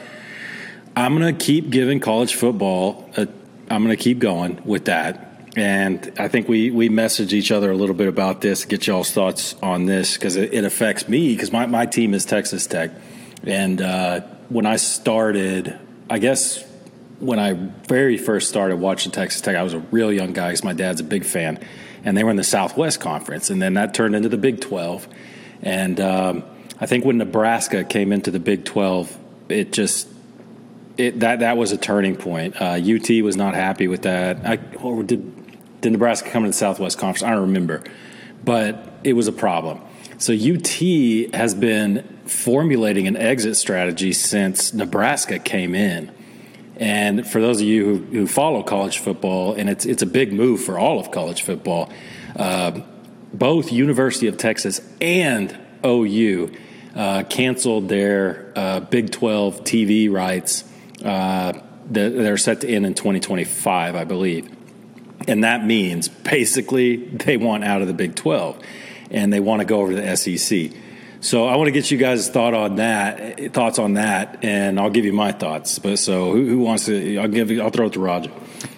I'm 0.97 1.13
gonna 1.13 1.35
keep 1.35 1.69
giving 1.69 2.01
college 2.01 2.35
football. 2.35 3.11
A, 3.19 3.29
I'm 3.71 3.83
gonna 3.83 3.97
keep 3.97 4.19
going 4.19 4.63
with 4.65 4.87
that 4.87 5.36
and 5.57 6.13
I 6.19 6.29
think 6.29 6.49
we 6.49 6.71
we 6.71 6.91
message 6.91 7.33
each 7.33 7.51
other 7.51 7.71
a 7.71 7.75
little 7.75 7.95
bit 7.95 8.09
about 8.09 8.43
this. 8.43 8.67
Get 8.67 8.87
y'all's 8.87 9.11
thoughts 9.11 9.57
on 9.63 9.87
this 9.87 10.15
because 10.15 10.37
it, 10.37 10.53
it, 10.53 10.65
affects 10.65 11.09
me 11.09 11.35
because 11.35 11.51
my 11.51 11.65
my 11.65 11.87
team 11.87 12.13
is 12.13 12.27
Texas 12.27 12.67
Tech, 12.67 12.91
and 13.43 13.81
uh, 13.81 14.21
when 14.51 14.67
I 14.67 14.77
started, 14.77 15.79
I 16.11 16.19
guess 16.19 16.63
when 17.21 17.39
I 17.39 17.55
very 17.89 18.19
first 18.19 18.51
started 18.51 18.77
watching 18.77 19.11
Texas 19.13 19.41
Tech, 19.41 19.57
I 19.57 19.63
was 19.63 19.73
a 19.73 19.79
real 19.79 20.13
young 20.13 20.35
guy 20.35 20.49
because 20.49 20.63
my 20.63 20.75
dad's 20.75 21.01
a 21.01 21.05
big 21.05 21.25
fan, 21.25 21.59
and 22.05 22.15
they 22.15 22.23
were 22.23 22.31
in 22.31 22.37
the 22.37 22.45
Southwest 22.45 23.01
Conference, 23.01 23.49
and 23.49 23.61
then 23.61 23.75
that 23.75 23.95
turned 23.95 24.15
into 24.15 24.29
the 24.29 24.37
Big 24.37 24.61
Twelve, 24.61 25.09
and 25.63 25.99
um, 26.01 26.45
I 26.79 26.85
think 26.85 27.07
when 27.07 27.17
Nebraska 27.17 27.83
came 27.83 28.13
into 28.13 28.31
the 28.31 28.41
Big 28.41 28.67
Twelve, 28.67 29.17
it 29.49 29.73
just 29.73 30.07
it, 30.99 31.21
that 31.21 31.39
that 31.39 31.57
was 31.57 31.73
a 31.73 31.79
turning 31.79 32.15
point. 32.15 32.61
Uh, 32.61 32.79
UT 32.79 33.09
was 33.23 33.39
not 33.39 33.55
happy 33.55 33.89
with 33.89 34.03
that. 34.03 34.45
I, 34.45 34.59
or 34.83 35.03
did 35.03 35.46
did 35.87 35.93
Nebraska 35.93 36.29
come 36.31 36.43
to 36.43 36.49
the 36.49 36.53
Southwest 36.53 36.99
Conference? 36.99 37.23
I 37.23 37.31
don't 37.31 37.43
remember, 37.43 37.85
but 38.45 38.99
it 39.05 39.13
was 39.13 39.29
a 39.29 39.33
problem. 39.33 39.81
So 40.19 40.33
UT 40.33 41.33
has 41.33 41.55
been 41.55 42.19
formulating 42.25 43.07
an 43.07 43.17
exit 43.17 43.57
strategy 43.57 44.13
since 44.13 44.75
Nebraska 44.75 45.39
came 45.39 45.77
in. 45.77 46.11
And 46.75 47.25
for 47.25 47.41
those 47.41 47.61
of 47.61 47.69
you 47.69 47.85
who, 47.85 47.97
who 48.19 48.27
follow 48.27 48.65
college 48.65 48.99
football, 48.99 49.55
and 49.55 49.71
it's 49.71 49.87
it's 49.87 50.03
a 50.03 50.07
big 50.07 50.33
move 50.33 50.61
for 50.61 50.77
all 50.77 50.99
of 50.99 51.13
college 51.13 51.43
football, 51.43 51.93
uh, 52.35 52.81
both 53.33 53.71
University 53.71 54.27
of 54.27 54.37
Texas 54.37 54.81
and 55.01 55.57
OU 55.85 56.51
uh, 56.97 57.23
canceled 57.31 57.89
their 57.89 58.53
uh, 58.57 58.81
Big 58.81 59.13
12 59.13 59.63
TV 59.63 60.11
rights. 60.11 60.65
Uh, 61.05 61.53
they're 61.89 62.37
set 62.37 62.63
to 62.63 62.69
end 62.69 62.85
in 62.85 62.95
2025, 62.95 63.95
I 63.95 64.03
believe. 64.03 64.56
And 65.27 65.45
that 65.45 65.65
means 65.65 66.09
basically 66.09 66.97
they 66.97 67.37
want 67.37 67.65
out 67.65 67.83
of 67.83 67.89
the 67.89 67.95
Big 67.95 68.15
12 68.15 68.63
and 69.11 69.33
they 69.33 69.41
want 69.41 69.61
to 69.61 69.65
go 69.65 69.81
over 69.81 69.95
to 69.95 70.01
the 70.01 70.17
SEC. 70.17 70.73
So 71.21 71.47
I 71.47 71.57
want 71.57 71.69
to 71.69 71.73
get 71.73 71.91
you 71.91 71.99
guys' 71.99 72.29
thought 72.29 72.55
on 72.55 72.77
that, 72.77 73.53
thoughts 73.53 73.79
on 73.79 73.95
that, 73.95 74.45
and 74.45 74.79
I'll 74.79 74.91
give 74.91 75.05
you 75.05 75.13
my 75.13 75.33
thoughts. 75.33 75.79
But 75.79 75.99
so 75.99 76.33
who, 76.33 76.47
who 76.47 76.59
wants 76.59 76.87
to? 76.87 77.17
I'll 77.17 77.29
give. 77.29 77.51
I'll 77.59 77.71
throw 77.71 77.87
it 77.87 77.95
to 77.95 78.01
Roger. 78.01 78.31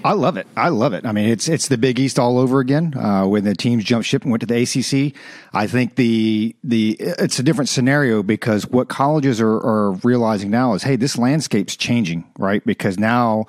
I 0.05 0.13
love 0.13 0.37
it. 0.37 0.47
I 0.57 0.69
love 0.69 0.93
it. 0.93 1.05
I 1.05 1.13
mean, 1.13 1.29
it's 1.29 1.49
it's 1.49 1.69
the 1.69 1.77
Big 1.77 1.99
East 1.99 2.19
all 2.19 2.39
over 2.39 2.61
again. 2.61 2.97
Uh, 2.97 3.27
when 3.27 3.45
the 3.45 3.55
teams 3.55 3.85
jumped 3.85 4.07
ship 4.07 4.23
and 4.23 4.31
went 4.31 4.41
to 4.43 4.47
the 4.47 4.63
ACC, 4.63 5.15
I 5.53 5.67
think 5.67 5.97
the 5.97 6.55
the 6.63 6.97
it's 7.01 7.39
a 7.39 7.43
different 7.43 7.69
scenario 7.69 8.23
because 8.23 8.67
what 8.67 8.89
colleges 8.89 9.41
are, 9.41 9.57
are 9.57 9.93
realizing 10.05 10.51
now 10.51 10.75
is, 10.75 10.85
hey, 10.85 10.97
this 10.97 11.19
landscape's 11.19 11.77
changing, 11.77 12.25
right? 12.39 12.65
Because 12.65 12.99
now 12.99 13.47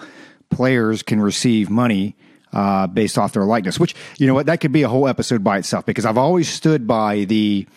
players 0.50 1.04
can 1.04 1.22
receive 1.22 1.70
money 1.70 2.16
uh, 2.54 2.88
based 2.88 3.18
off 3.18 3.34
their 3.34 3.46
likeness, 3.46 3.80
which, 3.80 3.96
you 4.18 4.28
know 4.28 4.34
what, 4.34 4.46
that 4.48 4.60
could 4.60 4.72
be 4.72 4.84
a 4.84 4.90
whole 4.90 5.08
episode 5.08 5.44
by 5.44 5.58
itself 5.58 5.86
because 5.86 6.06
I've 6.06 6.18
always 6.18 6.50
stood 6.50 6.88
by 6.88 7.26
the. 7.26 7.68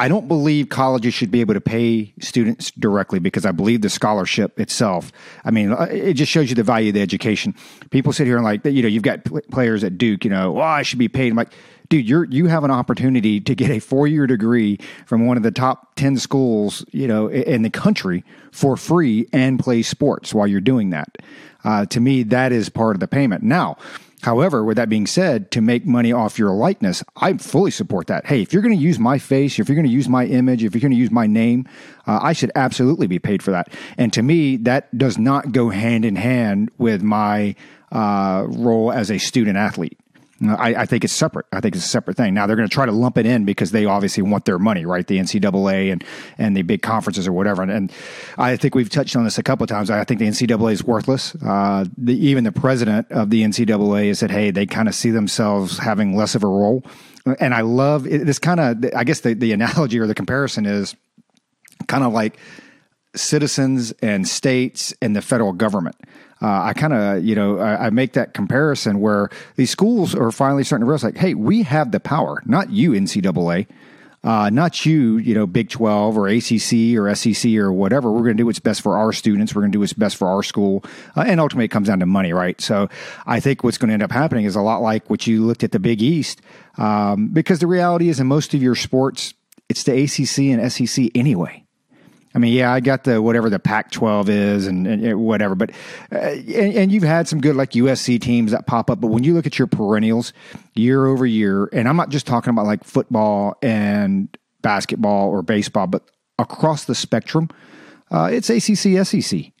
I 0.00 0.06
don't 0.06 0.28
believe 0.28 0.68
colleges 0.68 1.12
should 1.12 1.32
be 1.32 1.40
able 1.40 1.54
to 1.54 1.60
pay 1.60 2.14
students 2.20 2.70
directly 2.70 3.18
because 3.18 3.44
I 3.44 3.50
believe 3.50 3.80
the 3.80 3.88
scholarship 3.88 4.60
itself. 4.60 5.10
I 5.44 5.50
mean, 5.50 5.72
uh, 5.72 5.88
it 5.90 6.14
just 6.14 6.30
shows 6.30 6.50
you 6.50 6.54
the 6.54 6.62
value 6.62 6.90
of 6.90 6.94
the 6.94 7.02
education. 7.02 7.52
People 7.90 8.12
sit 8.12 8.28
here 8.28 8.36
and 8.36 8.44
like, 8.44 8.64
you 8.64 8.80
know, 8.80 8.86
you've 8.86 9.02
got 9.02 9.24
players 9.50 9.82
at 9.82 9.98
Duke, 9.98 10.24
you 10.24 10.30
know, 10.30 10.52
well, 10.52 10.64
I 10.64 10.82
should 10.82 11.00
be 11.00 11.08
paid. 11.08 11.32
I'm 11.32 11.36
like, 11.36 11.52
dude, 11.88 12.08
you're 12.08 12.24
you 12.24 12.46
have 12.46 12.62
an 12.64 12.70
opportunity 12.70 13.40
to 13.40 13.54
get 13.54 13.70
a 13.70 13.80
four 13.80 14.06
year 14.06 14.26
degree 14.26 14.78
from 15.06 15.26
one 15.26 15.36
of 15.36 15.42
the 15.42 15.50
top 15.50 15.94
ten 15.96 16.16
schools, 16.16 16.84
you 16.92 17.08
know, 17.08 17.28
in 17.28 17.62
the 17.62 17.70
country 17.70 18.24
for 18.52 18.76
free 18.76 19.26
and 19.32 19.58
play 19.58 19.82
sports 19.82 20.32
while 20.32 20.46
you're 20.46 20.60
doing 20.60 20.90
that. 20.90 21.18
Uh, 21.64 21.86
to 21.86 21.98
me, 21.98 22.22
that 22.22 22.52
is 22.52 22.68
part 22.68 22.94
of 22.94 23.00
the 23.00 23.08
payment. 23.08 23.42
Now 23.42 23.76
However, 24.22 24.64
with 24.64 24.76
that 24.76 24.88
being 24.88 25.06
said, 25.06 25.50
to 25.52 25.60
make 25.60 25.86
money 25.86 26.12
off 26.12 26.38
your 26.38 26.50
likeness, 26.50 27.04
I 27.16 27.34
fully 27.34 27.70
support 27.70 28.08
that. 28.08 28.26
Hey, 28.26 28.42
if 28.42 28.52
you're 28.52 28.62
going 28.62 28.76
to 28.76 28.82
use 28.82 28.98
my 28.98 29.18
face, 29.18 29.58
if 29.58 29.68
you're 29.68 29.76
going 29.76 29.86
to 29.86 29.92
use 29.92 30.08
my 30.08 30.26
image, 30.26 30.64
if 30.64 30.74
you're 30.74 30.80
going 30.80 30.92
to 30.92 30.96
use 30.96 31.10
my 31.10 31.26
name, 31.26 31.68
uh, 32.06 32.18
I 32.20 32.32
should 32.32 32.50
absolutely 32.54 33.06
be 33.06 33.18
paid 33.18 33.42
for 33.42 33.52
that. 33.52 33.72
And 33.96 34.12
to 34.14 34.22
me, 34.22 34.56
that 34.58 34.96
does 34.96 35.18
not 35.18 35.52
go 35.52 35.70
hand 35.70 36.04
in 36.04 36.16
hand 36.16 36.70
with 36.78 37.02
my 37.02 37.54
uh, 37.92 38.44
role 38.48 38.90
as 38.90 39.10
a 39.10 39.18
student 39.18 39.56
athlete. 39.56 39.98
I, 40.40 40.74
I, 40.82 40.86
think 40.86 41.02
it's 41.02 41.12
separate. 41.12 41.46
I 41.52 41.60
think 41.60 41.74
it's 41.74 41.84
a 41.84 41.88
separate 41.88 42.16
thing. 42.16 42.32
Now 42.32 42.46
they're 42.46 42.54
going 42.54 42.68
to 42.68 42.72
try 42.72 42.86
to 42.86 42.92
lump 42.92 43.18
it 43.18 43.26
in 43.26 43.44
because 43.44 43.72
they 43.72 43.86
obviously 43.86 44.22
want 44.22 44.44
their 44.44 44.58
money, 44.58 44.86
right? 44.86 45.04
The 45.06 45.18
NCAA 45.18 45.90
and 45.90 46.04
and 46.38 46.56
the 46.56 46.62
big 46.62 46.80
conferences 46.80 47.26
or 47.26 47.32
whatever. 47.32 47.62
And, 47.62 47.70
and 47.70 47.92
I 48.36 48.56
think 48.56 48.74
we've 48.74 48.88
touched 48.88 49.16
on 49.16 49.24
this 49.24 49.38
a 49.38 49.42
couple 49.42 49.64
of 49.64 49.68
times. 49.68 49.90
I 49.90 50.04
think 50.04 50.20
the 50.20 50.28
NCAA 50.28 50.72
is 50.72 50.84
worthless. 50.84 51.34
Uh, 51.44 51.86
the, 51.96 52.14
even 52.14 52.44
the 52.44 52.52
president 52.52 53.10
of 53.10 53.30
the 53.30 53.42
NCAA 53.42 54.08
has 54.08 54.20
said, 54.20 54.30
"Hey, 54.30 54.50
they 54.52 54.66
kind 54.66 54.86
of 54.86 54.94
see 54.94 55.10
themselves 55.10 55.78
having 55.78 56.16
less 56.16 56.34
of 56.36 56.44
a 56.44 56.48
role." 56.48 56.84
And 57.40 57.52
I 57.52 57.62
love 57.62 58.04
this 58.04 58.38
kind 58.38 58.60
of. 58.60 58.84
I 58.94 59.02
guess 59.02 59.20
the, 59.20 59.34
the 59.34 59.52
analogy 59.52 59.98
or 59.98 60.06
the 60.06 60.14
comparison 60.14 60.66
is 60.66 60.94
kind 61.88 62.04
of 62.04 62.12
like 62.12 62.38
citizens 63.16 63.90
and 64.02 64.28
states 64.28 64.94
and 65.02 65.16
the 65.16 65.22
federal 65.22 65.52
government 65.52 65.96
uh, 66.40 66.62
I 66.62 66.72
kind 66.72 66.92
of, 66.92 67.24
you 67.24 67.34
know, 67.34 67.58
I, 67.58 67.86
I, 67.86 67.90
make 67.90 68.12
that 68.12 68.32
comparison 68.32 69.00
where 69.00 69.28
these 69.56 69.70
schools 69.70 70.14
are 70.14 70.30
finally 70.30 70.62
starting 70.62 70.84
to 70.84 70.86
realize, 70.86 71.02
like, 71.02 71.16
hey, 71.16 71.34
we 71.34 71.62
have 71.64 71.90
the 71.90 72.00
power, 72.00 72.42
not 72.46 72.70
you, 72.70 72.92
NCAA. 72.92 73.66
Uh, 74.24 74.50
not 74.50 74.84
you, 74.84 75.18
you 75.18 75.32
know, 75.32 75.46
Big 75.46 75.68
12 75.68 76.18
or 76.18 76.26
ACC 76.26 76.96
or 76.96 77.14
SEC 77.14 77.54
or 77.54 77.72
whatever. 77.72 78.10
We're 78.10 78.24
going 78.24 78.36
to 78.36 78.42
do 78.42 78.46
what's 78.46 78.58
best 78.58 78.82
for 78.82 78.98
our 78.98 79.12
students. 79.12 79.54
We're 79.54 79.62
going 79.62 79.70
to 79.70 79.76
do 79.76 79.80
what's 79.80 79.92
best 79.92 80.16
for 80.16 80.26
our 80.26 80.42
school. 80.42 80.84
Uh, 81.16 81.24
and 81.26 81.40
ultimately, 81.40 81.66
it 81.66 81.70
comes 81.70 81.86
down 81.86 82.00
to 82.00 82.06
money, 82.06 82.32
right? 82.32 82.60
So 82.60 82.88
I 83.26 83.38
think 83.38 83.62
what's 83.62 83.78
going 83.78 83.88
to 83.88 83.94
end 83.94 84.02
up 84.02 84.10
happening 84.10 84.44
is 84.44 84.56
a 84.56 84.60
lot 84.60 84.82
like 84.82 85.08
what 85.08 85.28
you 85.28 85.46
looked 85.46 85.62
at 85.62 85.70
the 85.70 85.78
Big 85.78 86.02
East, 86.02 86.42
um, 86.78 87.28
because 87.28 87.60
the 87.60 87.68
reality 87.68 88.08
is 88.08 88.18
in 88.18 88.26
most 88.26 88.54
of 88.54 88.62
your 88.62 88.74
sports, 88.74 89.34
it's 89.68 89.84
the 89.84 89.92
ACC 89.92 90.58
and 90.58 90.72
SEC 90.72 91.10
anyway. 91.14 91.64
I 92.34 92.38
mean, 92.38 92.52
yeah, 92.52 92.72
I 92.72 92.80
got 92.80 93.04
the 93.04 93.22
whatever 93.22 93.48
the 93.48 93.58
Pac-12 93.58 94.28
is 94.28 94.66
and, 94.66 94.86
and 94.86 95.20
whatever, 95.20 95.54
but 95.54 95.70
uh, 96.12 96.18
and, 96.18 96.74
and, 96.74 96.92
you've 96.92 97.02
had 97.02 97.26
some 97.26 97.40
good 97.40 97.56
like 97.56 97.70
USC 97.72 98.20
teams 98.20 98.52
that 98.52 98.66
pop 98.66 98.90
up. 98.90 99.00
But 99.00 99.08
when 99.08 99.24
you 99.24 99.34
look 99.34 99.46
at 99.46 99.58
your 99.58 99.66
perennials 99.66 100.32
year 100.74 101.06
over 101.06 101.24
year, 101.24 101.70
and 101.72 101.88
I'm 101.88 101.96
not 101.96 102.10
just 102.10 102.26
talking 102.26 102.50
about 102.50 102.66
like 102.66 102.84
football 102.84 103.56
and 103.62 104.28
basketball 104.60 105.30
or 105.30 105.42
baseball, 105.42 105.86
but 105.86 106.02
across 106.38 106.84
the 106.84 106.94
spectrum, 106.94 107.48
uh, 108.10 108.28
it's 108.30 108.50
ACC, 108.50 109.04
SEC. 109.06 109.52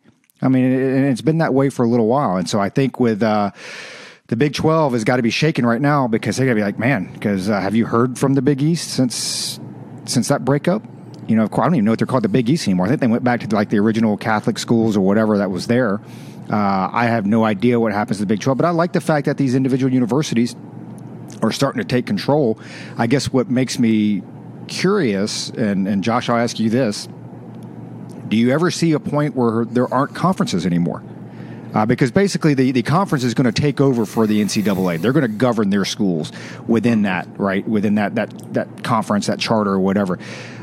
I 0.42 0.48
mean, 0.48 0.64
and 0.64 1.06
it's 1.06 1.22
been 1.22 1.38
that 1.38 1.54
way 1.54 1.70
for 1.70 1.84
a 1.84 1.88
little 1.88 2.06
while, 2.06 2.36
and 2.36 2.48
so 2.48 2.60
I 2.60 2.68
think 2.68 3.00
with. 3.00 3.22
Uh, 3.22 3.50
the 4.28 4.36
Big 4.36 4.52
12 4.52 4.92
has 4.92 5.04
got 5.04 5.16
to 5.16 5.22
be 5.22 5.30
shaken 5.30 5.64
right 5.64 5.80
now 5.80 6.06
because 6.06 6.36
they're 6.36 6.44
going 6.44 6.54
to 6.54 6.60
be 6.60 6.64
like, 6.64 6.78
man, 6.78 7.10
because 7.14 7.48
uh, 7.48 7.58
have 7.58 7.74
you 7.74 7.86
heard 7.86 8.18
from 8.18 8.34
the 8.34 8.42
Big 8.42 8.60
East 8.60 8.90
since 8.90 9.58
since 10.04 10.28
that 10.28 10.44
breakup? 10.44 10.82
You 11.28 11.36
know, 11.36 11.44
I 11.44 11.46
don't 11.46 11.74
even 11.74 11.84
know 11.84 11.92
what 11.92 11.98
they're 11.98 12.06
called 12.06 12.24
the 12.24 12.28
Big 12.28 12.48
East 12.48 12.66
anymore. 12.66 12.86
I 12.86 12.88
think 12.88 13.00
they 13.00 13.06
went 13.06 13.22
back 13.22 13.40
to 13.40 13.54
like 13.54 13.68
the 13.68 13.78
original 13.78 14.16
Catholic 14.16 14.58
schools 14.58 14.96
or 14.96 15.02
whatever 15.02 15.38
that 15.38 15.50
was 15.50 15.66
there. 15.66 16.00
Uh, 16.50 16.88
I 16.90 17.04
have 17.06 17.26
no 17.26 17.44
idea 17.44 17.78
what 17.78 17.92
happens 17.92 18.16
to 18.16 18.22
the 18.22 18.26
Big 18.26 18.40
12, 18.40 18.56
but 18.56 18.64
I 18.64 18.70
like 18.70 18.92
the 18.92 19.00
fact 19.00 19.26
that 19.26 19.36
these 19.36 19.54
individual 19.54 19.92
universities 19.92 20.56
are 21.42 21.52
starting 21.52 21.82
to 21.82 21.86
take 21.86 22.06
control. 22.06 22.58
I 22.96 23.06
guess 23.06 23.30
what 23.32 23.50
makes 23.50 23.78
me 23.78 24.22
curious, 24.66 25.50
and, 25.50 25.86
and 25.86 26.02
Josh, 26.02 26.28
I'll 26.28 26.38
ask 26.38 26.58
you 26.58 26.70
this 26.70 27.08
do 28.28 28.36
you 28.36 28.50
ever 28.50 28.70
see 28.70 28.92
a 28.92 29.00
point 29.00 29.34
where 29.34 29.64
there 29.64 29.92
aren't 29.92 30.14
conferences 30.14 30.66
anymore? 30.66 31.02
Uh, 31.74 31.84
because 31.84 32.10
basically 32.10 32.54
the, 32.54 32.72
the 32.72 32.82
conference 32.82 33.24
is 33.24 33.34
going 33.34 33.50
to 33.50 33.60
take 33.60 33.80
over 33.80 34.06
for 34.06 34.26
the 34.26 34.42
NCAA. 34.42 35.00
They're 35.00 35.12
going 35.12 35.22
to 35.22 35.28
govern 35.28 35.70
their 35.70 35.84
schools 35.84 36.32
within 36.66 37.02
that, 37.02 37.28
right? 37.38 37.66
Within 37.66 37.96
that 37.96 38.14
that 38.14 38.54
that 38.54 38.84
conference, 38.84 39.26
that 39.26 39.38
charter, 39.38 39.72
or 39.72 39.80
whatever. 39.80 40.18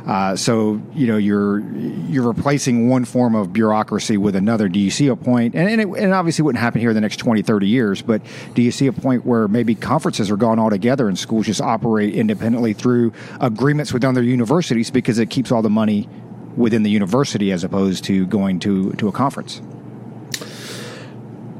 Uh, 0.05 0.35
so 0.35 0.79
you 0.93 1.07
know 1.07 1.17
you're 1.17 1.59
you're 1.59 2.27
replacing 2.27 2.89
one 2.89 3.05
form 3.05 3.33
of 3.33 3.51
bureaucracy 3.51 4.17
with 4.17 4.35
another. 4.35 4.69
Do 4.69 4.79
you 4.79 4.91
see 4.91 5.07
a 5.07 5.15
point? 5.15 5.55
And 5.55 5.67
and, 5.67 5.81
it, 5.81 5.87
and 5.87 6.13
obviously 6.13 6.43
wouldn't 6.43 6.61
happen 6.61 6.79
here 6.79 6.91
in 6.91 6.95
the 6.95 7.01
next 7.01 7.17
20, 7.17 7.41
30 7.41 7.67
years. 7.67 8.01
But 8.03 8.21
do 8.53 8.61
you 8.61 8.71
see 8.71 8.85
a 8.85 8.93
point 8.93 9.25
where 9.25 9.47
maybe 9.47 9.73
conferences 9.73 10.29
are 10.29 10.37
gone 10.37 10.59
altogether 10.59 11.07
and 11.07 11.17
schools 11.17 11.47
just 11.47 11.61
operate 11.61 12.13
independently 12.13 12.73
through 12.73 13.13
agreements 13.41 13.93
with 13.93 14.03
other 14.03 14.21
universities 14.21 14.91
because 14.91 15.17
it 15.17 15.31
keeps 15.31 15.51
all 15.51 15.63
the 15.63 15.71
money 15.71 16.07
within 16.55 16.83
the 16.83 16.91
university 16.91 17.51
as 17.51 17.63
opposed 17.63 18.03
to 18.05 18.27
going 18.27 18.59
to 18.59 18.91
to 18.93 19.07
a 19.07 19.11
conference? 19.11 19.59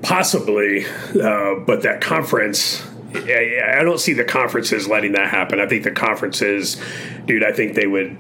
Possibly, 0.04 0.86
uh, 0.86 1.56
but 1.66 1.82
that 1.82 2.00
conference. 2.00 2.86
I, 3.16 3.78
I 3.80 3.84
don't 3.84 4.00
see 4.00 4.12
the 4.12 4.26
conferences 4.26 4.90
letting 4.90 5.14
that 5.14 5.30
happen. 5.30 5.62
I 5.62 5.68
think 5.68 5.84
the 5.84 5.92
conferences, 5.92 6.80
dude. 7.26 7.46
I 7.46 7.54
think 7.54 7.74
they 7.74 7.88
would 7.88 8.18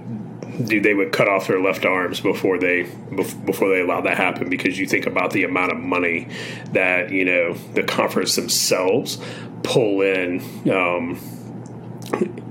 dude, 0.63 0.83
they 0.83 0.93
would 0.93 1.11
cut 1.11 1.27
off 1.27 1.47
their 1.47 1.61
left 1.61 1.85
arms 1.85 2.19
before 2.21 2.57
they 2.57 2.83
before 2.83 3.69
they 3.69 3.81
allow 3.81 4.01
that 4.01 4.17
happen 4.17 4.49
because 4.49 4.79
you 4.79 4.85
think 4.85 5.05
about 5.05 5.31
the 5.31 5.43
amount 5.43 5.71
of 5.71 5.77
money 5.79 6.27
that 6.71 7.11
you 7.11 7.25
know 7.25 7.53
the 7.73 7.83
conference 7.83 8.35
themselves 8.35 9.19
pull 9.63 10.01
in. 10.01 10.41
Um, 10.69 11.19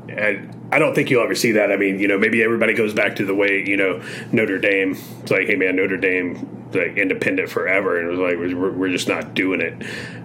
and 0.08 0.53
I 0.72 0.78
don't 0.78 0.94
think 0.94 1.10
you'll 1.10 1.22
ever 1.22 1.34
see 1.34 1.52
that. 1.52 1.70
I 1.70 1.76
mean, 1.76 1.98
you 1.98 2.08
know, 2.08 2.18
maybe 2.18 2.42
everybody 2.42 2.74
goes 2.74 2.94
back 2.94 3.16
to 3.16 3.24
the 3.24 3.34
way 3.34 3.64
you 3.66 3.76
know 3.76 4.02
Notre 4.32 4.58
Dame. 4.58 4.92
It's 5.22 5.30
like, 5.30 5.46
hey 5.46 5.56
man, 5.56 5.76
Notre 5.76 5.96
Dame 5.96 6.68
like 6.72 6.96
independent 6.96 7.50
forever, 7.50 7.98
and 7.98 8.08
it 8.08 8.10
was 8.10 8.18
like 8.18 8.38
we're, 8.38 8.72
we're 8.72 8.90
just 8.90 9.08
not 9.08 9.34
doing 9.34 9.60
it, 9.60 9.82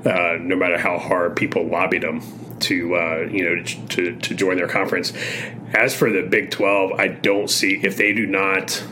uh, 0.07 0.37
no 0.41 0.55
matter 0.55 0.77
how 0.77 0.97
hard 0.97 1.35
people 1.35 1.67
lobbied 1.67 2.03
them 2.03 2.21
to 2.61 2.95
uh, 2.95 3.27
you 3.31 3.43
know 3.43 3.63
to 3.63 4.15
to 4.15 4.35
join 4.35 4.57
their 4.57 4.67
conference. 4.67 5.13
As 5.73 5.95
for 5.95 6.11
the 6.11 6.23
Big 6.23 6.51
Twelve, 6.51 6.93
I 6.93 7.09
don't 7.09 7.49
see 7.49 7.79
if 7.83 7.97
they 7.97 8.13
do 8.13 8.25
not 8.25 8.83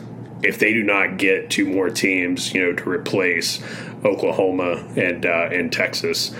if 0.42 0.58
they 0.58 0.72
do 0.72 0.84
not 0.84 1.16
get 1.16 1.50
two 1.50 1.66
more 1.66 1.90
teams, 1.90 2.54
you 2.54 2.64
know, 2.64 2.72
to 2.72 2.88
replace 2.88 3.60
Oklahoma 4.04 4.86
and 4.96 5.26
uh, 5.26 5.48
and 5.50 5.72
Texas. 5.72 6.34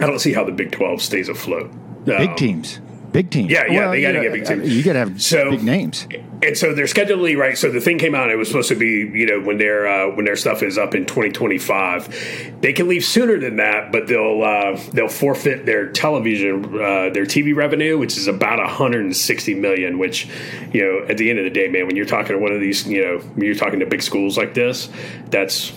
I 0.00 0.06
don't 0.06 0.18
see 0.18 0.32
how 0.32 0.44
the 0.44 0.52
Big 0.52 0.72
Twelve 0.72 1.00
stays 1.00 1.28
afloat. 1.28 1.70
Big 2.04 2.30
um, 2.30 2.36
teams 2.36 2.80
big 3.14 3.30
teams. 3.30 3.50
Yeah, 3.50 3.64
yeah, 3.70 3.78
well, 3.78 3.90
they 3.92 4.02
got 4.02 4.12
to 4.12 4.20
get 4.20 4.32
big 4.32 4.44
teams. 4.44 4.76
You 4.76 4.82
got 4.82 4.94
to 4.94 4.98
have 4.98 5.22
so, 5.22 5.52
big 5.52 5.62
names. 5.62 6.06
And 6.42 6.58
so 6.58 6.74
they're 6.74 6.84
scheduling 6.84 7.38
right. 7.38 7.56
So 7.56 7.70
the 7.70 7.80
thing 7.80 7.98
came 7.98 8.14
out. 8.14 8.28
It 8.28 8.36
was 8.36 8.48
supposed 8.48 8.68
to 8.68 8.74
be 8.74 9.10
you 9.18 9.24
know 9.24 9.40
when 9.40 9.56
their 9.56 9.86
uh, 9.86 10.14
when 10.14 10.26
their 10.26 10.36
stuff 10.36 10.62
is 10.62 10.76
up 10.76 10.94
in 10.94 11.06
2025. 11.06 12.60
They 12.60 12.72
can 12.74 12.88
leave 12.88 13.04
sooner 13.04 13.38
than 13.38 13.56
that, 13.56 13.92
but 13.92 14.08
they'll 14.08 14.42
uh, 14.42 14.78
they'll 14.92 15.08
forfeit 15.08 15.64
their 15.64 15.88
television 15.88 16.64
uh, 16.64 17.10
their 17.14 17.24
TV 17.24 17.54
revenue, 17.54 17.96
which 17.96 18.18
is 18.18 18.26
about 18.26 18.58
160 18.58 19.54
million. 19.54 19.98
Which 19.98 20.28
you 20.72 20.82
know 20.82 21.06
at 21.08 21.16
the 21.16 21.30
end 21.30 21.38
of 21.38 21.44
the 21.44 21.50
day, 21.50 21.68
man, 21.68 21.86
when 21.86 21.96
you're 21.96 22.04
talking 22.04 22.36
to 22.36 22.38
one 22.38 22.52
of 22.52 22.60
these, 22.60 22.86
you 22.86 23.00
know, 23.00 23.18
when 23.18 23.46
you're 23.46 23.54
talking 23.54 23.80
to 23.80 23.86
big 23.86 24.02
schools 24.02 24.36
like 24.36 24.52
this, 24.54 24.90
that's 25.30 25.72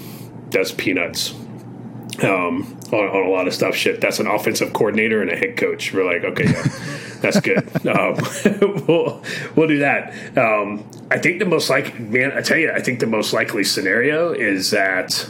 that's 0.50 0.72
peanuts 0.72 1.36
um, 2.24 2.80
on, 2.92 3.00
on, 3.00 3.28
a 3.28 3.30
lot 3.30 3.48
of 3.48 3.54
stuff. 3.54 3.76
Shit, 3.76 4.02
that's 4.02 4.20
an 4.20 4.28
offensive 4.28 4.74
coordinator 4.74 5.22
and 5.22 5.32
a 5.32 5.36
head 5.36 5.58
coach. 5.58 5.94
We're 5.94 6.06
like, 6.06 6.24
okay, 6.24 6.46
yeah, 6.46 6.68
that's 7.22 7.40
good. 7.40 7.68
Um, 7.88 8.18
we'll 8.88 9.24
we'll 9.56 9.68
do 9.68 9.80
that. 9.80 10.38
Um, 10.38 10.90
I 11.10 11.18
think 11.20 11.40
the 11.40 11.46
most 11.46 11.70
like 11.70 12.00
man, 12.00 12.34
I 12.34 12.42
tell 12.42 12.58
you, 12.58 12.72
I 12.72 12.82
think 12.82 13.00
the 13.00 13.08
most 13.08 13.34
likely 13.34 13.64
scenario 13.64 14.34
is 14.34 14.72
that. 14.72 15.28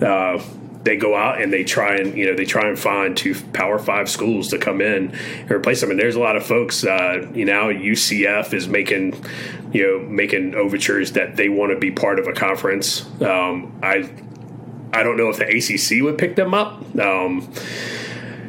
Uh, 0.00 0.42
they 0.86 0.96
go 0.96 1.16
out 1.16 1.42
and 1.42 1.52
they 1.52 1.64
try 1.64 1.96
and 1.96 2.16
you 2.16 2.26
know 2.26 2.36
they 2.36 2.44
try 2.44 2.68
and 2.68 2.78
find 2.78 3.16
two 3.16 3.34
Power 3.52 3.76
Five 3.76 4.08
schools 4.08 4.46
to 4.48 4.58
come 4.58 4.80
in 4.80 5.10
and 5.10 5.50
replace 5.50 5.80
them. 5.80 5.90
And 5.90 5.98
there's 5.98 6.14
a 6.14 6.20
lot 6.20 6.36
of 6.36 6.46
folks, 6.46 6.84
uh, 6.84 7.28
you 7.34 7.44
know, 7.44 7.64
UCF 7.64 8.54
is 8.54 8.68
making 8.68 9.20
you 9.72 9.82
know 9.82 10.08
making 10.08 10.54
overtures 10.54 11.12
that 11.12 11.34
they 11.34 11.48
want 11.48 11.72
to 11.72 11.78
be 11.78 11.90
part 11.90 12.20
of 12.20 12.28
a 12.28 12.32
conference. 12.32 13.04
Um, 13.20 13.76
I 13.82 14.08
I 14.96 15.02
don't 15.02 15.16
know 15.16 15.28
if 15.28 15.36
the 15.36 15.46
ACC 15.46 16.02
would 16.02 16.18
pick 16.18 16.36
them 16.36 16.54
up. 16.54 16.80
Um, 16.98 17.52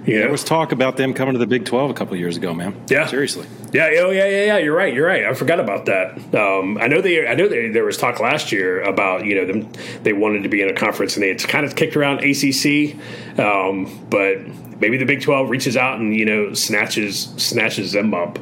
you 0.08 0.16
know, 0.16 0.22
there 0.22 0.32
was 0.32 0.46
talk 0.46 0.72
about 0.72 0.96
them 0.96 1.14
coming 1.14 1.34
to 1.34 1.40
the 1.40 1.46
Big 1.46 1.66
Twelve 1.66 1.92
a 1.92 1.94
couple 1.94 2.16
years 2.16 2.38
ago, 2.38 2.54
man. 2.54 2.82
Yeah, 2.88 3.06
seriously. 3.08 3.46
Yeah, 3.74 3.90
oh 3.98 4.10
yeah, 4.10 4.26
yeah, 4.26 4.46
yeah. 4.46 4.58
You're 4.58 4.76
right. 4.76 4.94
You're 4.94 5.06
right. 5.06 5.26
I 5.26 5.34
forgot 5.34 5.60
about 5.60 5.86
that. 5.88 6.34
Um, 6.34 6.78
I 6.78 6.88
know 6.88 7.02
they. 7.02 7.28
I 7.28 7.36
know 7.36 7.50
they, 7.50 7.68
there 7.68 7.84
was 7.84 7.98
talk 7.98 8.22
last 8.22 8.54
year 8.54 8.82
about 8.84 9.26
you 9.26 9.36
know 9.36 9.46
them. 9.46 9.70
They 10.04 10.14
wanted 10.14 10.44
to 10.44 10.50
be 10.50 10.62
in 10.62 10.70
a 10.70 10.74
conference 10.74 11.16
and 11.16 11.24
they 11.24 11.28
had 11.28 11.40
kind 11.40 11.66
of 11.66 11.76
kicked 11.76 11.98
around 11.98 12.20
ACC, 12.20 12.96
um, 13.38 14.06
but 14.10 14.40
maybe 14.80 14.96
the 14.96 15.06
Big 15.06 15.22
Twelve 15.22 15.50
reaches 15.50 15.76
out 15.76 16.00
and 16.00 16.16
you 16.16 16.24
know 16.24 16.54
snatches 16.54 17.34
snatches 17.36 17.92
them 17.92 18.14
up. 18.14 18.40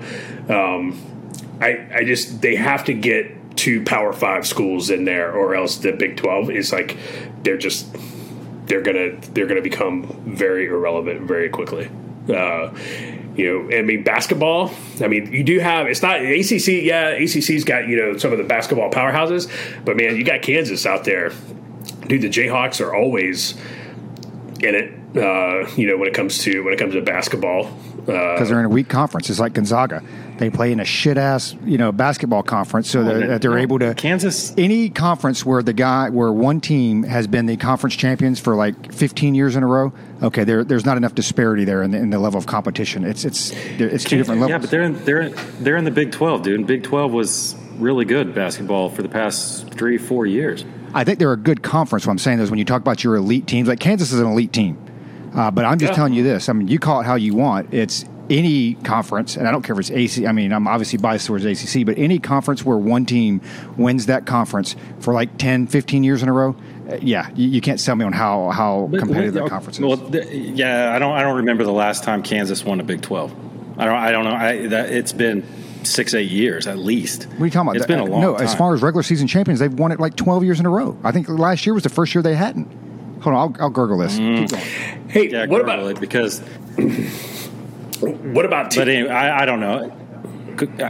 Um, 0.48 1.02
I 1.60 1.88
I 1.92 2.04
just 2.04 2.42
they 2.42 2.56
have 2.56 2.86
to 2.86 2.94
get 2.94 3.32
two 3.56 3.84
Power 3.84 4.14
Five 4.14 4.48
schools 4.48 4.90
in 4.90 5.06
there, 5.06 5.32
or 5.32 5.56
else 5.56 5.78
the 5.78 5.92
Big 5.92 6.18
Twelve 6.18 6.50
is 6.50 6.72
like 6.72 6.98
they're 7.44 7.58
just 7.58 7.88
they're 8.66 8.82
gonna 8.82 9.20
they're 9.34 9.48
gonna 9.48 9.62
become 9.62 10.08
very 10.26 10.68
irrelevant 10.68 11.22
very 11.22 11.50
quickly. 11.50 11.90
Uh, 12.30 12.74
you 13.36 13.70
know, 13.70 13.78
I 13.78 13.82
mean, 13.82 14.04
basketball. 14.04 14.72
I 15.02 15.08
mean, 15.08 15.32
you 15.32 15.44
do 15.44 15.60
have 15.60 15.88
it's 15.88 16.02
not 16.02 16.22
ACC. 16.22 16.84
Yeah, 16.84 17.10
ACC's 17.10 17.64
got 17.64 17.88
you 17.88 17.98
know 17.98 18.18
some 18.18 18.32
of 18.32 18.38
the 18.38 18.44
basketball 18.44 18.90
powerhouses, 18.90 19.52
but 19.84 19.98
man, 19.98 20.16
you 20.16 20.24
got 20.24 20.42
Kansas 20.42 20.86
out 20.86 21.04
there. 21.04 21.32
Dude, 22.08 22.22
the 22.22 22.30
Jayhawks 22.30 22.86
are 22.86 22.94
always 22.94 23.54
in 24.62 24.76
it. 24.76 24.94
Uh, 25.18 25.70
you 25.76 25.88
know, 25.88 25.98
when 25.98 26.08
it 26.08 26.14
comes 26.14 26.40
to 26.40 26.64
when 26.64 26.74
it 26.74 26.80
comes 26.80 26.94
to 26.94 27.02
basketball, 27.02 27.72
because 28.06 28.42
uh, 28.42 28.46
they're 28.46 28.60
in 28.60 28.66
a 28.66 28.70
weak 28.70 28.90
conference. 28.90 29.30
It's 29.30 29.40
like 29.40 29.54
Gonzaga. 29.54 30.02
They 30.38 30.50
play 30.50 30.72
in 30.74 30.82
a 30.82 30.86
shit 30.86 31.18
ass, 31.18 31.56
you 31.64 31.78
know, 31.78 31.94
basketball 31.94 32.44
conference, 32.44 32.90
so 32.90 33.04
that, 33.04 33.28
that 33.28 33.42
they're 33.42 33.58
able 33.58 33.80
to 33.80 33.94
Kansas. 33.96 34.54
Any 34.58 34.90
conference 34.90 35.46
where 35.46 35.64
the 35.64 35.72
guy, 35.72 36.10
where 36.10 36.32
one 36.32 36.60
team 36.60 37.04
has 37.04 37.26
been 37.26 37.46
the 37.46 37.56
conference 37.56 37.96
champions 37.96 38.40
for 38.40 38.56
like 38.56 38.94
15 38.94 39.34
years 39.34 39.56
in 39.56 39.64
a 39.64 39.68
row. 39.68 39.94
Okay, 40.22 40.44
there, 40.44 40.64
there's 40.64 40.86
not 40.86 40.98
enough 40.98 41.16
disparity 41.16 41.64
there 41.64 41.84
in 41.84 41.92
the, 41.92 41.98
in 41.98 42.10
the 42.10 42.20
level 42.20 42.38
of 42.38 42.48
competition. 42.48 43.06
It's 43.06 43.24
it's 43.24 43.52
it's 43.52 44.04
two 44.04 44.18
different 44.18 44.42
levels. 44.42 44.50
Yeah, 44.50 44.58
but 44.58 44.72
they're 44.72 44.84
in, 44.84 45.06
they're 45.06 45.22
in, 45.22 45.36
they're 45.60 45.78
in 45.78 45.86
the 45.86 45.92
Big 45.92 46.12
12, 46.12 46.44
dude. 46.44 46.60
And 46.60 46.68
Big 46.68 46.84
12 46.84 47.14
was 47.14 47.56
really 47.78 48.06
good 48.06 48.36
basketball 48.36 48.90
for 48.90 49.04
the 49.04 49.10
past 49.10 49.72
three, 49.72 49.98
four 49.98 50.26
years. 50.26 50.66
I 50.94 51.04
think 51.04 51.20
they're 51.20 51.34
a 51.34 51.38
good 51.38 51.62
conference. 51.62 52.06
What 52.06 52.12
I'm 52.12 52.20
saying 52.20 52.40
is, 52.40 52.50
when 52.50 52.60
you 52.60 52.66
talk 52.66 52.82
about 52.82 53.04
your 53.04 53.16
elite 53.16 53.48
teams, 53.48 53.68
like 53.68 53.80
Kansas 53.80 54.12
is 54.12 54.20
an 54.20 54.28
elite 54.28 54.54
team. 54.54 54.82
Uh, 55.34 55.52
but 55.52 55.66
I'm 55.66 55.78
just 55.80 55.92
yeah. 55.92 55.96
telling 55.96 56.14
you 56.14 56.24
this. 56.24 56.48
I 56.48 56.54
mean, 56.54 56.70
you 56.70 56.80
call 56.80 57.02
it 57.02 57.04
how 57.06 57.16
you 57.16 57.36
want. 57.36 57.74
It's 57.74 58.06
any 58.30 58.76
conference, 58.76 59.36
and 59.36 59.48
I 59.48 59.52
don't 59.52 59.62
care 59.62 59.74
if 59.74 59.80
it's 59.80 59.92
AC. 59.92 60.26
I 60.26 60.32
mean, 60.32 60.52
I'm 60.52 60.68
obviously 60.68 60.98
biased 60.98 61.28
towards 61.28 61.46
ACC, 61.46 61.86
but 61.86 61.98
any 61.98 62.20
conference 62.20 62.66
where 62.66 62.78
one 62.78 63.06
team 63.06 63.42
wins 63.78 64.08
that 64.08 64.26
conference 64.26 64.76
for 65.00 65.14
like 65.14 65.38
10, 65.38 65.68
15 65.68 66.04
years 66.04 66.24
in 66.24 66.30
a 66.30 66.34
row, 66.34 66.56
uh, 66.90 66.98
yeah, 67.02 67.30
you, 67.36 67.50
you 67.50 67.62
can't 67.62 67.80
sell 67.80 67.96
me 67.96 68.06
on 68.06 68.14
how 68.14 68.50
how 68.50 68.88
but, 68.92 69.00
competitive 69.00 69.34
that 69.34 69.50
conference 69.50 69.80
is. 69.80 69.86
Well, 69.86 69.98
th- 69.98 70.28
yeah, 70.32 70.94
I 70.94 71.00
don't 71.00 71.14
I 71.14 71.22
don't 71.22 71.38
remember 71.38 71.64
the 71.64 71.72
last 71.72 72.04
time 72.04 72.22
Kansas 72.24 72.64
won 72.64 72.80
a 72.80 72.84
Big 72.84 73.02
Twelve. 73.02 73.34
I 73.78 73.86
don't 73.86 73.96
I 73.96 74.12
don't 74.12 74.24
know. 74.24 74.34
I, 74.34 74.68
that, 74.68 74.92
it's 74.92 75.14
been 75.14 75.46
six 75.84 76.14
eight 76.14 76.30
years 76.30 76.68
at 76.68 76.78
least. 76.78 77.26
What 77.26 77.42
are 77.42 77.46
you 77.46 77.52
talking 77.52 77.68
about? 77.70 77.78
It's 77.78 77.86
been 77.86 78.00
a 78.00 78.06
long. 78.06 78.22
No, 78.22 78.34
time. 78.34 78.44
as 78.44 78.56
far 78.56 78.74
as 78.74 78.82
regular 78.82 79.04
season 79.04 79.28
champions, 79.28 79.60
they've 79.60 79.74
won 79.74 79.92
it 79.92 80.00
like 80.00 80.16
12 80.16 80.44
years 80.44 80.60
in 80.60 80.66
a 80.66 80.70
row. 80.70 80.98
I 81.04 81.12
think 81.12 81.30
last 81.30 81.66
year 81.66 81.74
was 81.74 81.84
the 81.84 81.90
first 81.90 82.14
year 82.14 82.22
they 82.22 82.36
hadn't. 82.36 82.68
Hold 83.22 83.36
on, 83.36 83.56
I'll, 83.56 83.64
I'll 83.64 83.70
gurgle 83.70 83.98
this. 83.98 84.20
Mm. 84.20 84.54
Hey, 85.10 85.30
yeah, 85.30 85.46
what 85.46 85.62
about 85.62 85.80
it 85.80 86.00
because 86.00 86.42
what 88.02 88.46
about? 88.46 88.72
T- 88.72 88.80
but 88.80 88.90
anyway, 88.90 89.10
I, 89.10 89.44
I 89.44 89.46
don't 89.46 89.60
know. 89.60 89.92
Uh, 90.80 90.90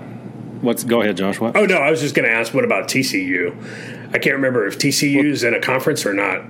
what's 0.61 0.83
go 0.83 1.01
ahead, 1.01 1.17
Josh? 1.17 1.39
What? 1.39 1.55
Oh 1.55 1.65
no, 1.65 1.77
I 1.77 1.91
was 1.91 2.01
just 2.01 2.15
going 2.15 2.27
to 2.27 2.33
ask. 2.35 2.53
What 2.53 2.63
about 2.63 2.87
TCU? 2.87 3.55
I 4.13 4.19
can't 4.19 4.35
remember 4.35 4.65
if 4.67 4.77
TCU's 4.77 5.43
well, 5.43 5.53
in 5.53 5.57
a 5.57 5.61
conference 5.61 6.05
or 6.05 6.13
not. 6.13 6.43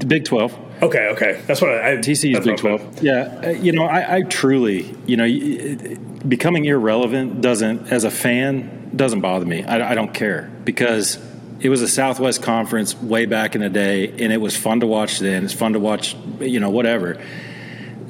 The 0.00 0.06
Big 0.06 0.24
Twelve. 0.24 0.56
Okay, 0.82 1.08
okay, 1.08 1.40
that's 1.46 1.60
what 1.60 1.70
I. 1.70 1.92
I 1.92 1.96
TCU's 1.96 2.44
Big 2.44 2.56
Twelve. 2.56 3.02
Yeah, 3.02 3.40
uh, 3.44 3.48
you 3.50 3.72
know, 3.72 3.84
I, 3.84 4.16
I 4.16 4.22
truly, 4.22 4.94
you 5.06 5.16
know, 5.16 5.96
becoming 6.28 6.64
irrelevant 6.64 7.40
doesn't, 7.40 7.90
as 7.92 8.04
a 8.04 8.10
fan, 8.10 8.90
doesn't 8.94 9.20
bother 9.20 9.46
me. 9.46 9.64
I, 9.64 9.92
I 9.92 9.94
don't 9.94 10.12
care 10.12 10.50
because 10.64 11.18
it 11.60 11.70
was 11.70 11.80
a 11.80 11.88
Southwest 11.88 12.42
Conference 12.42 12.94
way 12.94 13.24
back 13.26 13.54
in 13.54 13.62
the 13.62 13.70
day, 13.70 14.08
and 14.08 14.32
it 14.32 14.40
was 14.40 14.56
fun 14.56 14.80
to 14.80 14.86
watch 14.86 15.18
then. 15.18 15.44
It's 15.44 15.54
fun 15.54 15.72
to 15.72 15.80
watch, 15.80 16.14
you 16.40 16.60
know, 16.60 16.70
whatever 16.70 17.20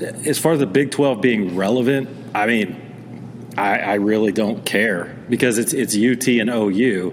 as 0.01 0.39
far 0.39 0.53
as 0.53 0.59
the 0.59 0.67
Big 0.67 0.91
12 0.91 1.21
being 1.21 1.57
relevant, 1.57 2.09
I 2.35 2.47
mean, 2.47 3.55
I, 3.57 3.79
I 3.79 3.95
really 3.95 4.33
don't 4.33 4.65
care 4.65 5.17
because 5.29 5.59
it's 5.59 5.73
it's 5.73 5.97
UT 5.97 6.29
and 6.29 6.51
OU, 6.51 7.11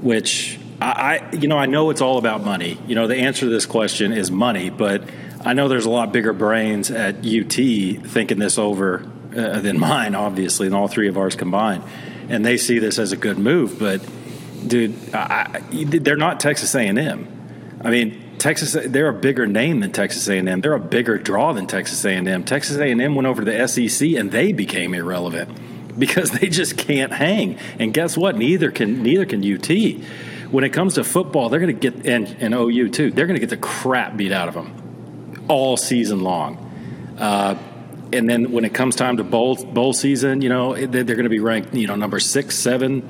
which 0.00 0.58
I, 0.80 1.20
I 1.30 1.34
you 1.36 1.48
know 1.48 1.58
I 1.58 1.66
know 1.66 1.90
it's 1.90 2.00
all 2.00 2.18
about 2.18 2.44
money. 2.44 2.78
You 2.86 2.94
know 2.96 3.06
the 3.06 3.16
answer 3.16 3.46
to 3.46 3.50
this 3.50 3.66
question 3.66 4.12
is 4.12 4.30
money, 4.30 4.70
but 4.70 5.08
I 5.44 5.52
know 5.52 5.68
there's 5.68 5.86
a 5.86 5.90
lot 5.90 6.12
bigger 6.12 6.32
brains 6.32 6.90
at 6.90 7.18
UT 7.18 7.52
thinking 7.52 8.38
this 8.38 8.58
over 8.58 9.08
uh, 9.36 9.60
than 9.60 9.78
mine, 9.78 10.14
obviously, 10.14 10.66
and 10.66 10.74
all 10.74 10.88
three 10.88 11.08
of 11.08 11.16
ours 11.16 11.36
combined, 11.36 11.84
and 12.28 12.44
they 12.44 12.56
see 12.56 12.80
this 12.80 12.98
as 12.98 13.12
a 13.12 13.16
good 13.16 13.38
move. 13.38 13.78
But 13.78 14.04
dude, 14.66 15.14
I, 15.14 15.62
they're 15.70 16.16
not 16.16 16.40
Texas 16.40 16.74
A&M. 16.74 17.32
I 17.84 17.90
mean, 17.90 18.25
Texas 18.38 18.76
they're 18.88 19.08
a 19.08 19.14
bigger 19.14 19.46
name 19.46 19.80
than 19.80 19.92
Texas 19.92 20.28
A&M. 20.28 20.60
They're 20.60 20.74
a 20.74 20.80
bigger 20.80 21.18
draw 21.18 21.52
than 21.52 21.66
Texas 21.66 22.04
A&M. 22.04 22.44
Texas 22.44 22.76
A&M 22.76 23.14
went 23.14 23.26
over 23.26 23.44
to 23.44 23.50
the 23.50 23.66
SEC 23.66 24.12
and 24.12 24.30
they 24.30 24.52
became 24.52 24.94
irrelevant 24.94 25.50
because 25.98 26.30
they 26.30 26.48
just 26.48 26.76
can't 26.76 27.12
hang. 27.12 27.58
And 27.78 27.94
guess 27.94 28.16
what? 28.16 28.36
Neither 28.36 28.70
can 28.70 29.02
neither 29.02 29.26
can 29.26 29.40
UT. 29.40 29.70
When 30.50 30.62
it 30.62 30.70
comes 30.70 30.94
to 30.94 31.04
football, 31.04 31.48
they're 31.48 31.60
going 31.60 31.76
to 31.76 31.90
get 31.90 32.06
and, 32.06 32.28
and 32.40 32.54
OU 32.54 32.90
too. 32.90 33.10
They're 33.10 33.26
going 33.26 33.40
to 33.40 33.44
get 33.44 33.50
the 33.50 33.56
crap 33.56 34.16
beat 34.16 34.32
out 34.32 34.48
of 34.48 34.54
them 34.54 35.44
all 35.48 35.76
season 35.76 36.20
long. 36.20 36.62
Uh, 37.18 37.58
and 38.12 38.28
then 38.28 38.52
when 38.52 38.64
it 38.64 38.72
comes 38.72 38.94
time 38.94 39.16
to 39.16 39.24
bowl 39.24 39.56
bowl 39.56 39.92
season, 39.92 40.42
you 40.42 40.48
know 40.48 40.74
they're 40.74 41.04
going 41.04 41.24
to 41.24 41.28
be 41.28 41.40
ranked, 41.40 41.74
you 41.74 41.86
know, 41.86 41.96
number 41.96 42.20
six, 42.20 42.56
seven. 42.56 43.08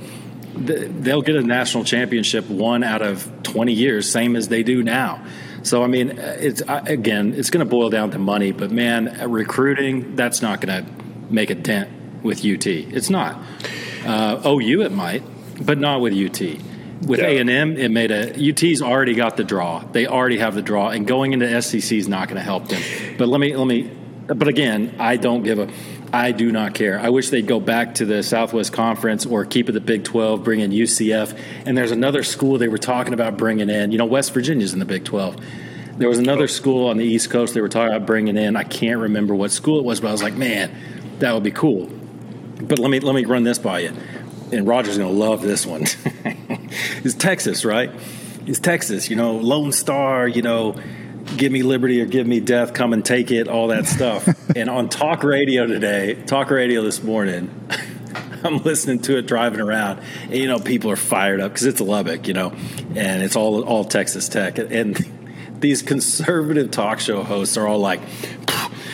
They'll 0.56 1.22
get 1.22 1.36
a 1.36 1.42
national 1.42 1.84
championship 1.84 2.48
one 2.48 2.82
out 2.82 3.02
of 3.02 3.42
twenty 3.42 3.72
years, 3.72 4.10
same 4.10 4.36
as 4.36 4.48
they 4.48 4.62
do 4.62 4.82
now. 4.82 5.24
So 5.62 5.82
I 5.82 5.88
mean, 5.88 6.18
uh, 6.18 6.36
it's 6.38 6.62
uh, 6.62 6.82
again, 6.86 7.34
it's 7.34 7.50
going 7.50 7.64
to 7.64 7.70
boil 7.70 7.90
down 7.90 8.12
to 8.12 8.18
money. 8.18 8.52
But 8.52 8.70
man, 8.70 9.20
uh, 9.20 9.28
recruiting 9.28 10.16
that's 10.16 10.40
not 10.40 10.60
going 10.60 10.84
to 10.84 10.90
make 11.28 11.50
a 11.50 11.54
dent 11.54 11.90
with 12.22 12.44
UT. 12.44 12.66
It's 12.66 13.10
not. 13.10 13.40
Uh, 14.04 14.40
OU 14.46 14.82
it 14.82 14.92
might, 14.92 15.22
but 15.64 15.78
not 15.78 16.00
with 16.00 16.12
UT. 16.12 16.40
With 17.06 17.20
A 17.20 17.38
and 17.38 17.50
M, 17.50 17.76
it 17.76 17.90
made 17.90 18.10
a 18.10 18.50
UT's 18.50 18.80
already 18.80 19.14
got 19.14 19.36
the 19.36 19.44
draw. 19.44 19.80
They 19.80 20.06
already 20.06 20.38
have 20.38 20.54
the 20.54 20.62
draw, 20.62 20.88
and 20.88 21.06
going 21.06 21.32
into 21.32 21.60
SEC 21.60 21.92
is 21.92 22.08
not 22.08 22.28
going 22.28 22.36
to 22.36 22.44
help 22.44 22.68
them. 22.68 22.80
But 23.18 23.28
let 23.28 23.40
me 23.40 23.54
let 23.54 23.66
me. 23.66 23.90
But 24.26 24.48
again, 24.48 24.96
I 24.98 25.16
don't 25.16 25.42
give 25.42 25.58
a. 25.58 25.68
I 26.12 26.32
do 26.32 26.52
not 26.52 26.74
care. 26.74 26.98
I 26.98 27.08
wish 27.08 27.30
they'd 27.30 27.46
go 27.46 27.60
back 27.60 27.96
to 27.96 28.04
the 28.04 28.22
Southwest 28.22 28.72
Conference 28.72 29.26
or 29.26 29.44
keep 29.44 29.68
it 29.68 29.72
the 29.72 29.80
Big 29.80 30.04
12, 30.04 30.44
bring 30.44 30.60
in 30.60 30.70
UCF. 30.70 31.38
And 31.64 31.76
there's 31.76 31.90
another 31.90 32.22
school 32.22 32.58
they 32.58 32.68
were 32.68 32.78
talking 32.78 33.12
about 33.12 33.36
bringing 33.36 33.68
in. 33.68 33.92
You 33.92 33.98
know, 33.98 34.06
West 34.06 34.32
Virginia's 34.32 34.72
in 34.72 34.78
the 34.78 34.84
Big 34.84 35.04
12. 35.04 35.36
There 35.98 36.08
was 36.08 36.18
another 36.18 36.46
school 36.46 36.88
on 36.88 36.98
the 36.98 37.04
East 37.04 37.30
Coast 37.30 37.54
they 37.54 37.60
were 37.60 37.68
talking 37.68 37.94
about 37.94 38.06
bringing 38.06 38.36
in. 38.36 38.54
I 38.54 38.64
can't 38.64 39.00
remember 39.00 39.34
what 39.34 39.50
school 39.50 39.78
it 39.78 39.84
was, 39.84 40.00
but 40.00 40.08
I 40.08 40.12
was 40.12 40.22
like, 40.22 40.34
man, 40.34 40.70
that 41.18 41.32
would 41.32 41.42
be 41.42 41.50
cool. 41.50 41.90
But 42.60 42.78
let 42.78 42.90
me 42.90 43.00
let 43.00 43.14
me 43.14 43.24
run 43.24 43.44
this 43.44 43.58
by 43.58 43.80
you. 43.80 43.92
And 44.52 44.66
Roger's 44.66 44.98
going 44.98 45.10
to 45.10 45.18
love 45.18 45.42
this 45.42 45.66
one. 45.66 45.82
it's 47.04 47.14
Texas, 47.14 47.64
right? 47.64 47.90
It's 48.46 48.60
Texas, 48.60 49.10
you 49.10 49.16
know, 49.16 49.36
Lone 49.36 49.72
Star, 49.72 50.28
you 50.28 50.42
know, 50.42 50.76
give 51.36 51.52
me 51.52 51.62
liberty 51.62 52.00
or 52.00 52.06
give 52.06 52.26
me 52.26 52.40
death, 52.40 52.72
come 52.74 52.92
and 52.92 53.04
take 53.04 53.30
it, 53.30 53.48
all 53.48 53.68
that 53.68 53.86
stuff. 53.86 54.28
and 54.56 54.70
on 54.70 54.88
talk 54.88 55.22
radio 55.22 55.66
today, 55.66 56.14
talk 56.26 56.50
radio 56.50 56.82
this 56.82 57.02
morning, 57.02 57.50
I'm 58.44 58.58
listening 58.58 59.00
to 59.02 59.18
it 59.18 59.26
driving 59.26 59.60
around, 59.60 60.00
and 60.24 60.34
you 60.34 60.46
know, 60.46 60.58
people 60.58 60.90
are 60.90 60.96
fired 60.96 61.40
up 61.40 61.52
because 61.52 61.66
it's 61.66 61.80
Lubbock, 61.80 62.28
you 62.28 62.34
know, 62.34 62.50
and 62.94 63.22
it's 63.22 63.36
all 63.36 63.62
all 63.64 63.84
Texas 63.84 64.28
Tech, 64.28 64.58
and 64.58 64.96
these 65.60 65.82
conservative 65.82 66.70
talk 66.70 67.00
show 67.00 67.22
hosts 67.22 67.56
are 67.56 67.66
all 67.66 67.78
like, 67.78 68.00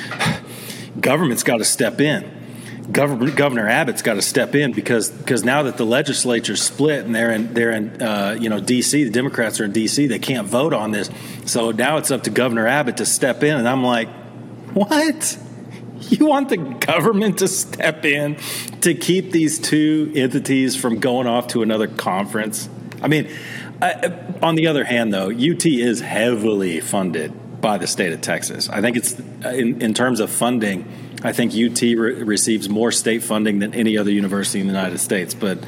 government's 1.00 1.42
got 1.42 1.58
to 1.58 1.64
step 1.64 2.00
in. 2.00 2.41
Governor, 2.90 3.30
Governor 3.30 3.68
Abbott's 3.68 4.02
got 4.02 4.14
to 4.14 4.22
step 4.22 4.54
in 4.54 4.72
because 4.72 5.10
because 5.10 5.44
now 5.44 5.62
that 5.64 5.76
the 5.76 5.86
legislature's 5.86 6.60
split 6.60 7.04
and 7.04 7.14
they're 7.14 7.30
in 7.30 7.54
they're 7.54 7.70
in 7.70 8.02
uh, 8.02 8.36
you 8.38 8.48
know 8.48 8.58
D.C. 8.58 9.04
the 9.04 9.10
Democrats 9.10 9.60
are 9.60 9.64
in 9.64 9.72
D.C. 9.72 10.06
they 10.08 10.18
can't 10.18 10.48
vote 10.48 10.72
on 10.72 10.90
this 10.90 11.08
so 11.44 11.70
now 11.70 11.98
it's 11.98 12.10
up 12.10 12.24
to 12.24 12.30
Governor 12.30 12.66
Abbott 12.66 12.96
to 12.96 13.06
step 13.06 13.44
in 13.44 13.56
and 13.56 13.68
I'm 13.68 13.84
like 13.84 14.08
what 14.74 15.38
you 16.00 16.26
want 16.26 16.48
the 16.48 16.56
government 16.56 17.38
to 17.38 17.48
step 17.48 18.04
in 18.04 18.36
to 18.80 18.94
keep 18.94 19.30
these 19.30 19.60
two 19.60 20.10
entities 20.16 20.74
from 20.74 20.98
going 20.98 21.28
off 21.28 21.48
to 21.48 21.62
another 21.62 21.86
conference 21.86 22.68
I 23.00 23.06
mean 23.06 23.30
I, 23.80 24.12
on 24.42 24.56
the 24.56 24.66
other 24.66 24.84
hand 24.84 25.12
though 25.12 25.30
UT 25.30 25.64
is 25.66 26.00
heavily 26.00 26.80
funded 26.80 27.60
by 27.60 27.78
the 27.78 27.86
state 27.86 28.12
of 28.12 28.22
Texas 28.22 28.68
I 28.68 28.80
think 28.80 28.96
it's 28.96 29.12
in, 29.44 29.80
in 29.80 29.94
terms 29.94 30.18
of 30.18 30.30
funding 30.30 31.01
I 31.24 31.32
think 31.32 31.52
UT 31.52 31.80
re- 31.80 32.22
receives 32.22 32.68
more 32.68 32.92
state 32.92 33.22
funding 33.22 33.60
than 33.60 33.74
any 33.74 33.96
other 33.96 34.10
university 34.10 34.60
in 34.60 34.66
the 34.66 34.72
United 34.72 34.98
States. 34.98 35.34
But 35.34 35.58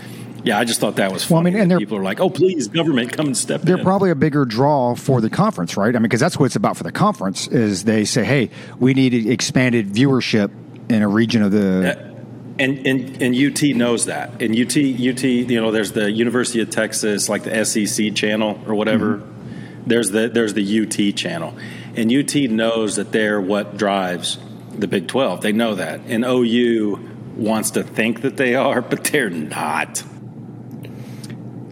yeah, 0.44 0.58
I 0.58 0.64
just 0.64 0.78
thought 0.78 0.96
that 0.96 1.10
was 1.10 1.24
funny. 1.24 1.34
Well, 1.34 1.40
I 1.40 1.64
mean, 1.64 1.72
and 1.72 1.80
people 1.80 1.96
are 1.96 2.02
like, 2.02 2.20
"Oh, 2.20 2.28
please, 2.28 2.68
government, 2.68 3.12
come 3.12 3.26
and 3.26 3.36
step 3.36 3.62
they're 3.62 3.76
in." 3.76 3.78
They're 3.78 3.84
probably 3.84 4.10
a 4.10 4.14
bigger 4.14 4.44
draw 4.44 4.94
for 4.94 5.20
the 5.20 5.30
conference, 5.30 5.76
right? 5.76 5.94
I 5.94 5.98
mean, 5.98 6.02
because 6.02 6.20
that's 6.20 6.38
what 6.38 6.46
it's 6.46 6.56
about 6.56 6.76
for 6.76 6.82
the 6.82 6.92
conference. 6.92 7.48
Is 7.48 7.84
they 7.84 8.04
say, 8.04 8.24
"Hey, 8.24 8.50
we 8.78 8.92
need 8.92 9.14
expanded 9.14 9.88
viewership 9.88 10.50
in 10.90 11.02
a 11.02 11.08
region 11.08 11.42
of 11.42 11.50
the." 11.50 11.98
Uh, 11.98 12.10
and, 12.58 12.86
and 12.86 13.22
and 13.22 13.34
UT 13.34 13.62
knows 13.74 14.04
that. 14.04 14.42
And 14.42 14.54
UT 14.54 14.76
UT, 14.76 15.24
you 15.24 15.60
know, 15.60 15.70
there's 15.70 15.92
the 15.92 16.10
University 16.10 16.60
of 16.60 16.68
Texas, 16.68 17.28
like 17.28 17.44
the 17.44 17.64
SEC 17.64 18.14
channel 18.14 18.60
or 18.66 18.74
whatever. 18.74 19.16
Mm-hmm. 19.16 19.88
There's 19.88 20.10
the 20.10 20.28
there's 20.28 20.52
the 20.52 20.82
UT 20.82 21.16
channel, 21.16 21.56
and 21.96 22.12
UT 22.12 22.34
knows 22.50 22.96
that 22.96 23.12
they're 23.12 23.40
what 23.40 23.78
drives 23.78 24.38
the 24.80 24.88
Big 24.88 25.08
12. 25.08 25.40
They 25.40 25.52
know 25.52 25.74
that. 25.74 26.00
And 26.06 26.24
OU 26.24 26.96
wants 27.36 27.72
to 27.72 27.82
think 27.82 28.22
that 28.22 28.36
they 28.36 28.54
are, 28.54 28.80
but 28.80 29.04
they're 29.04 29.30
not. 29.30 30.02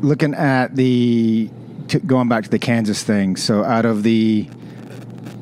Looking 0.01 0.35
at 0.35 0.75
the, 0.75 1.51
going 2.07 2.29
back 2.29 2.45
to 2.45 2.51
the 2.51 2.59
Kansas 2.59 3.03
thing, 3.03 3.37
so 3.37 3.65
out 3.65 3.85
of 3.85 4.03
the 4.03 4.49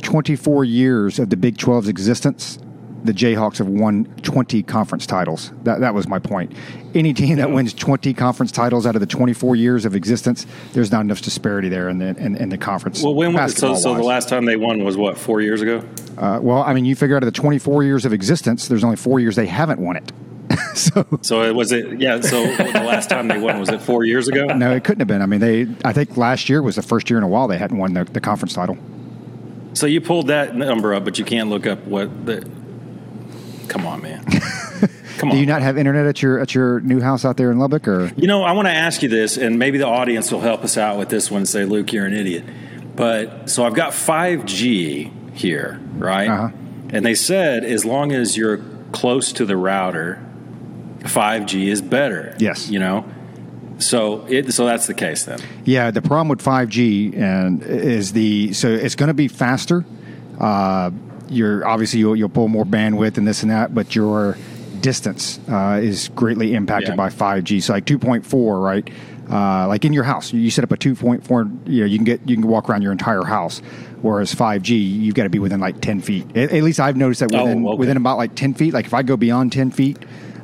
24 0.03 0.65
years 0.65 1.19
of 1.19 1.31
the 1.31 1.37
Big 1.37 1.57
12's 1.57 1.89
existence, 1.89 2.59
the 3.05 3.13
Jayhawks 3.13 3.59
have 3.59 3.69
won 3.69 4.05
20 4.23 4.63
conference 4.63 5.07
titles. 5.07 5.53
That, 5.65 5.81
that 5.81 5.95
was 5.95 6.07
my 6.07 6.19
point. 6.19 6.53
Any 6.95 7.15
team 7.15 7.37
that 7.37 7.51
wins 7.51 7.73
20 7.73 8.13
conference 8.15 8.53
titles 8.53 8.87
out 8.87 8.97
of 8.97 9.01
the 9.01 9.07
24 9.07 9.57
years 9.57 9.85
of 9.85 9.95
existence, 9.95 10.47
there's 10.73 10.91
not 10.93 11.03
enough 11.03 11.23
disparity 11.23 11.69
there 11.69 11.89
in 11.89 11.99
the 11.99 12.09
in, 12.17 12.37
in 12.37 12.49
the 12.49 12.59
conference. 12.59 13.03
Well, 13.03 13.15
when 13.15 13.33
was 13.33 13.57
so, 13.57 13.75
so 13.75 13.95
the 13.95 14.03
last 14.03 14.29
time 14.29 14.45
they 14.45 14.57
won 14.57 14.85
was 14.85 14.97
what 14.97 15.17
four 15.17 15.41
years 15.41 15.63
ago? 15.63 15.85
Uh, 16.19 16.41
well, 16.43 16.63
I 16.63 16.75
mean, 16.75 16.85
you 16.85 16.97
figure 16.97 17.17
out 17.17 17.23
of 17.23 17.27
the 17.33 17.39
24 17.39 17.85
years 17.85 18.05
of 18.05 18.13
existence, 18.13 18.69
there's 18.69 18.85
only 18.85 18.97
four 18.97 19.21
years 19.21 19.37
they 19.37 19.47
haven't 19.47 19.81
won 19.81 19.97
it. 19.97 20.13
so, 20.75 21.07
so 21.23 21.43
it 21.43 21.55
was 21.55 21.71
it. 21.71 22.01
Yeah. 22.01 22.21
So 22.21 22.45
the 22.45 22.83
last 22.85 23.09
time 23.09 23.29
they 23.29 23.39
won 23.39 23.61
was 23.61 23.69
it 23.69 23.81
four 23.81 24.05
years 24.05 24.27
ago? 24.27 24.47
No, 24.47 24.73
it 24.73 24.83
couldn't 24.83 25.01
have 25.01 25.09
been. 25.09 25.23
I 25.23 25.27
mean, 25.27 25.41
they. 25.41 25.69
I 25.85 25.93
think 25.93 26.17
last 26.17 26.49
year 26.49 26.61
was 26.61 26.77
the 26.77 26.83
first 26.83 27.09
year 27.09 27.19
in 27.19 27.25
a 27.25 27.29
while 27.29 27.47
they 27.47 27.59
hadn't 27.59 27.79
won 27.79 27.95
the, 27.95 28.05
the 28.05 28.21
conference 28.21 28.53
title. 28.53 28.77
So 29.75 29.87
you 29.87 30.01
pulled 30.01 30.27
that 30.27 30.57
number 30.57 30.93
up, 30.93 31.05
but 31.05 31.19
you 31.19 31.25
can't 31.25 31.49
look 31.49 31.67
up 31.67 31.85
what 31.85 32.27
the 32.27 32.51
Come 33.71 33.87
on, 33.87 34.03
man. 34.03 34.25
Come 35.19 35.31
on. 35.31 35.37
Do 35.37 35.41
you 35.41 35.47
not 35.47 35.63
have 35.63 35.79
internet 35.79 36.05
at 36.05 36.21
your 36.21 36.41
at 36.41 36.55
your 36.55 36.81
new 36.81 37.01
house 37.01 37.25
out 37.25 37.37
there 37.37 37.53
in 37.53 37.59
Lubbock, 37.59 37.87
or 37.87 38.11
you 38.17 38.27
know? 38.27 38.43
I 38.43 38.53
want 38.53 38.67
to 38.67 38.73
ask 38.73 39.01
you 39.03 39.09
this, 39.09 39.37
and 39.37 39.59
maybe 39.59 39.79
the 39.79 39.87
audience 39.87 40.33
will 40.33 40.41
help 40.41 40.65
us 40.65 40.77
out 40.77 40.99
with 40.99 41.09
this 41.09 41.31
one. 41.31 41.43
And 41.43 41.49
say, 41.49 41.65
Luke, 41.65 41.93
you're 41.93 42.05
an 42.05 42.15
idiot. 42.15 42.45
But 42.97 43.49
so 43.49 43.65
I've 43.65 43.75
got 43.75 43.93
5G 43.93 45.35
here, 45.35 45.81
right? 45.95 46.29
Uh-huh. 46.29 46.49
And 46.91 47.07
they 47.07 47.15
said 47.15 47.65
as 47.65 47.85
long 47.85 48.13
as 48.13 48.37
you're 48.37 48.59
close 48.91 49.33
to 49.35 49.45
the 49.45 49.57
router, 49.57 50.21
5G 51.01 51.69
is 51.69 51.81
better. 51.81 52.35
Yes. 52.39 52.69
You 52.69 52.81
know. 52.81 53.05
So 53.79 54.27
it 54.29 54.53
so 54.53 54.67
that's 54.67 54.89
the 54.89 54.95
case 54.95 55.25
then. 55.25 55.39
Yeah, 55.65 55.93
the 55.93 56.03
problem 56.03 56.29
with 56.29 56.43
5G 56.43 57.17
and 57.17 57.63
is 57.63 58.13
the 58.13 58.53
so 58.53 58.69
it's 58.69 58.97
going 58.97 59.09
to 59.09 59.15
be 59.15 59.29
faster. 59.29 59.85
Uh, 60.41 60.91
you're 61.31 61.67
obviously 61.67 62.01
you'll, 62.01 62.17
you'll 62.17 62.29
pull 62.29 62.49
more 62.49 62.65
bandwidth 62.65 63.17
and 63.17 63.27
this 63.27 63.43
and 63.43 63.51
that, 63.51 63.75
but 63.75 63.95
your 63.95 64.37
distance 64.81 65.39
uh, 65.49 65.79
is 65.83 66.09
greatly 66.09 66.55
impacted 66.55 66.91
yeah. 66.91 66.97
by 66.97 67.09
5G. 67.09 67.63
So 67.63 67.73
like 67.73 67.85
2.4, 67.85 68.63
right? 68.63 68.89
Uh, 69.31 69.69
like 69.69 69.85
in 69.85 69.93
your 69.93 70.03
house, 70.03 70.33
you 70.33 70.51
set 70.51 70.65
up 70.65 70.73
a 70.73 70.77
2.4. 70.77 71.69
You 71.69 71.81
know, 71.81 71.87
you 71.87 71.99
can 71.99 72.05
get 72.05 72.29
you 72.29 72.37
can 72.37 72.47
walk 72.47 72.69
around 72.69 72.83
your 72.83 72.93
entire 72.93 73.23
house. 73.23 73.61
Whereas 74.03 74.35
5G, 74.35 74.71
you've 74.71 75.15
got 75.15 75.25
to 75.25 75.31
be 75.31 75.39
within 75.39 75.61
like 75.61 75.81
10 75.81 76.01
feet. 76.01 76.37
At, 76.37 76.53
at 76.53 76.63
least 76.63 76.81
I've 76.81 76.97
noticed 76.97 77.21
that 77.21 77.31
within 77.31 77.65
oh, 77.65 77.71
okay. 77.71 77.79
within 77.79 77.97
about 77.97 78.17
like 78.17 78.35
10 78.35 78.55
feet. 78.55 78.75
Like 78.75 78.87
if 78.87 78.95
I 78.95 79.03
go 79.03 79.17
beyond 79.17 79.53
10 79.53 79.71
feet 79.71 79.99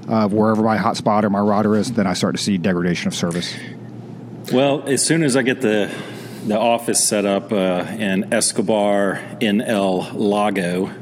of 0.08 0.32
wherever 0.32 0.62
my 0.62 0.78
hotspot 0.78 1.24
or 1.24 1.30
my 1.30 1.40
router 1.40 1.74
is, 1.74 1.92
then 1.92 2.06
I 2.06 2.12
start 2.12 2.36
to 2.36 2.42
see 2.42 2.58
degradation 2.58 3.08
of 3.08 3.14
service. 3.14 3.56
Well, 4.52 4.84
as 4.86 5.04
soon 5.04 5.24
as 5.24 5.36
I 5.36 5.42
get 5.42 5.62
the 5.62 5.92
the 6.46 6.58
office 6.58 7.02
set 7.02 7.24
up 7.24 7.52
uh, 7.52 7.86
in 7.98 8.32
Escobar 8.32 9.20
in 9.40 9.60
El 9.60 10.12
Lago. 10.12 10.92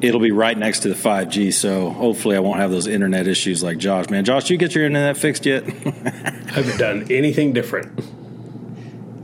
It'll 0.00 0.20
be 0.20 0.32
right 0.32 0.58
next 0.58 0.80
to 0.80 0.88
the 0.88 0.94
5G, 0.94 1.52
so 1.52 1.90
hopefully 1.90 2.36
I 2.36 2.40
won't 2.40 2.58
have 2.58 2.70
those 2.70 2.86
internet 2.86 3.26
issues 3.26 3.62
like 3.62 3.78
Josh. 3.78 4.10
Man, 4.10 4.24
Josh, 4.24 4.50
you 4.50 4.56
get 4.56 4.74
your 4.74 4.84
internet 4.84 5.16
fixed 5.16 5.46
yet? 5.46 5.64
I 5.64 5.70
haven't 6.50 6.78
done 6.78 7.06
anything 7.10 7.52
different. 7.52 8.02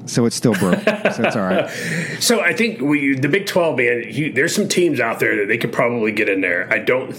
So 0.06 0.24
it's 0.24 0.36
still 0.36 0.54
broke. 0.54 0.80
so 0.84 1.22
it's 1.24 1.36
all 1.36 1.42
right. 1.42 1.68
So 2.20 2.40
I 2.40 2.52
think 2.52 2.80
we, 2.80 3.14
the 3.14 3.28
Big 3.28 3.46
12, 3.46 3.76
man, 3.76 4.04
you, 4.08 4.32
there's 4.32 4.54
some 4.54 4.68
teams 4.68 5.00
out 5.00 5.20
there 5.20 5.36
that 5.36 5.48
they 5.48 5.58
could 5.58 5.72
probably 5.72 6.10
get 6.12 6.28
in 6.28 6.40
there. 6.40 6.72
I 6.72 6.78
don't 6.78 7.10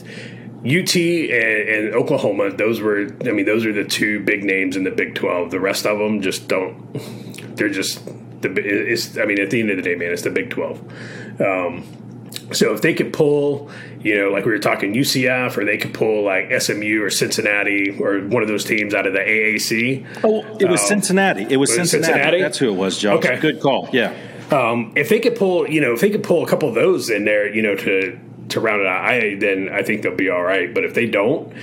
UT 0.66 0.94
and, 0.96 1.70
and, 1.70 1.94
Oklahoma, 1.96 2.52
those 2.52 2.82
were, 2.82 3.08
I 3.26 3.32
mean, 3.32 3.46
those 3.46 3.66
are 3.66 3.72
the 3.72 3.86
two 3.86 4.20
big 4.20 4.44
names 4.44 4.76
in 4.76 4.84
the 4.84 4.92
Big 4.92 5.16
12. 5.16 5.52
The 5.52 5.60
rest 5.60 5.86
of 5.86 6.00
them 6.00 6.22
just 6.22 6.50
don't, 6.50 7.56
they're 7.56 7.70
just, 7.70 8.02
the, 8.42 8.52
it's, 8.58 9.18
I 9.18 9.26
mean, 9.26 9.40
at 9.40 9.50
the 9.50 9.60
end 9.60 9.70
of 9.70 9.78
the 9.78 9.84
day, 9.84 9.96
man, 9.96 10.12
it's 10.12 10.24
the 10.24 10.30
Big 10.30 10.50
12. 10.50 11.42
Um, 11.42 11.84
so 12.52 12.74
if 12.74 12.82
they 12.82 12.94
could 12.94 13.14
pull, 13.14 13.70
you 14.02 14.18
know, 14.18 14.30
like 14.30 14.46
we 14.46 14.52
were 14.52 14.60
talking 14.60 14.94
UCF, 14.94 15.58
or 15.58 15.66
they 15.66 15.78
could 15.78 15.94
pull 15.94 16.24
like 16.24 16.50
SMU 16.62 17.04
or 17.04 17.10
Cincinnati 17.10 17.98
or 18.00 18.20
one 18.22 18.42
of 18.42 18.48
those 18.48 18.64
teams 18.64 18.94
out 18.94 19.06
of 19.06 19.14
the 19.14 19.20
AAC. 19.20 20.06
Oh, 20.24 20.44
it 20.60 20.70
was 20.70 20.82
um, 20.82 20.88
Cincinnati. 20.88 21.44
It 21.50 21.58
was, 21.58 21.74
Cincinnati. 21.74 22.14
Cincinnati. 22.14 22.42
That's 22.42 22.58
who 22.58 22.70
it 22.70 22.76
was, 22.76 22.98
Joe. 22.98 23.18
Okay, 23.18 23.40
good 23.40 23.60
call. 23.60 23.90
Yeah. 23.92 24.16
Um, 24.52 24.94
if 24.96 25.10
they 25.10 25.20
could 25.20 25.36
pull, 25.36 25.70
you 25.70 25.80
know, 25.80 25.94
if 25.94 26.02
they 26.02 26.10
could 26.10 26.24
pull 26.24 26.44
a 26.44 26.48
couple 26.48 26.70
of 26.70 26.76
those 26.76 27.10
in 27.10 27.26
there, 27.26 27.54
you 27.54 27.62
know, 27.62 27.76
to 27.76 28.20
to 28.50 28.60
round 28.60 28.82
it 28.82 28.88
out, 28.88 29.06
I 29.06 29.36
then 29.36 29.70
I 29.72 29.84
think 29.84 30.02
they'll 30.02 30.16
be 30.16 30.30
all 30.30 30.42
right. 30.42 30.74
But 30.74 30.86
if 30.86 30.96
they 30.96 31.06
don't, 31.06 31.54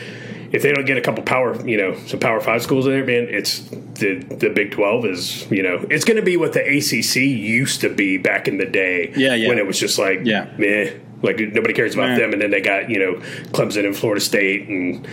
if 0.53 0.63
they 0.63 0.73
don't 0.73 0.85
get 0.85 0.97
a 0.97 1.01
couple 1.01 1.23
power, 1.25 1.61
you 1.67 1.77
know, 1.77 1.97
some 2.07 2.21
power 2.21 2.41
five 2.41 2.63
schools 2.63 2.87
in 2.87 2.93
there, 2.93 3.05
man, 3.05 3.29
it's 3.29 3.61
the 3.61 4.19
the 4.19 4.51
Big 4.51 4.73
Twelve 4.73 5.05
is, 5.05 5.51
you 5.51 5.63
know, 5.63 5.85
it's 5.91 6.05
going 6.05 6.17
to 6.17 6.23
be 6.23 6.37
what 6.37 6.53
the 6.53 6.61
ACC 6.61 7.17
used 7.17 7.81
to 7.81 7.93
be 7.93 8.19
back 8.19 8.49
in 8.49 8.59
the 8.59 8.67
day. 8.67 9.13
Yeah, 9.17 9.35
yeah. 9.35 9.49
When 9.49 9.59
it 9.59 9.67
was 9.67 9.79
just 9.79 9.99
like, 9.99 10.21
yeah, 10.25 10.51
meh, 10.57 10.93
like 11.23 11.39
nobody 11.39 11.75
cares 11.75 11.95
about 11.95 12.19
them, 12.19 12.33
and 12.33 12.41
then 12.41 12.51
they 12.51 12.61
got 12.61 12.91
you 12.91 12.99
know 12.99 13.15
Clemson 13.51 13.85
and 13.85 13.97
Florida 13.97 14.21
State 14.21 14.69
and 14.69 15.07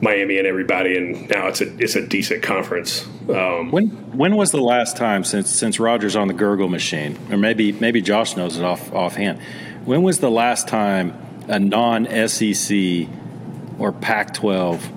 Miami 0.00 0.38
and 0.38 0.46
everybody, 0.46 0.96
and 0.96 1.28
now 1.30 1.46
it's 1.46 1.60
a 1.60 1.76
it's 1.78 1.96
a 1.96 2.06
decent 2.06 2.42
conference. 2.42 3.06
Um, 3.28 3.70
when 3.70 3.88
when 4.16 4.36
was 4.36 4.50
the 4.50 4.60
last 4.60 4.96
time 4.96 5.24
since 5.24 5.48
since 5.48 5.78
Rogers 5.78 6.16
on 6.16 6.28
the 6.28 6.34
gurgle 6.34 6.68
machine, 6.68 7.18
or 7.30 7.38
maybe 7.38 7.72
maybe 7.72 8.02
Josh 8.02 8.36
knows 8.36 8.58
it 8.58 8.64
off 8.64 8.92
offhand? 8.92 9.40
When 9.84 10.02
was 10.02 10.18
the 10.18 10.30
last 10.30 10.68
time 10.68 11.16
a 11.48 11.58
non 11.58 12.06
SEC 12.28 13.08
or 13.82 13.90
Pac 13.90 14.32
12 14.34 14.90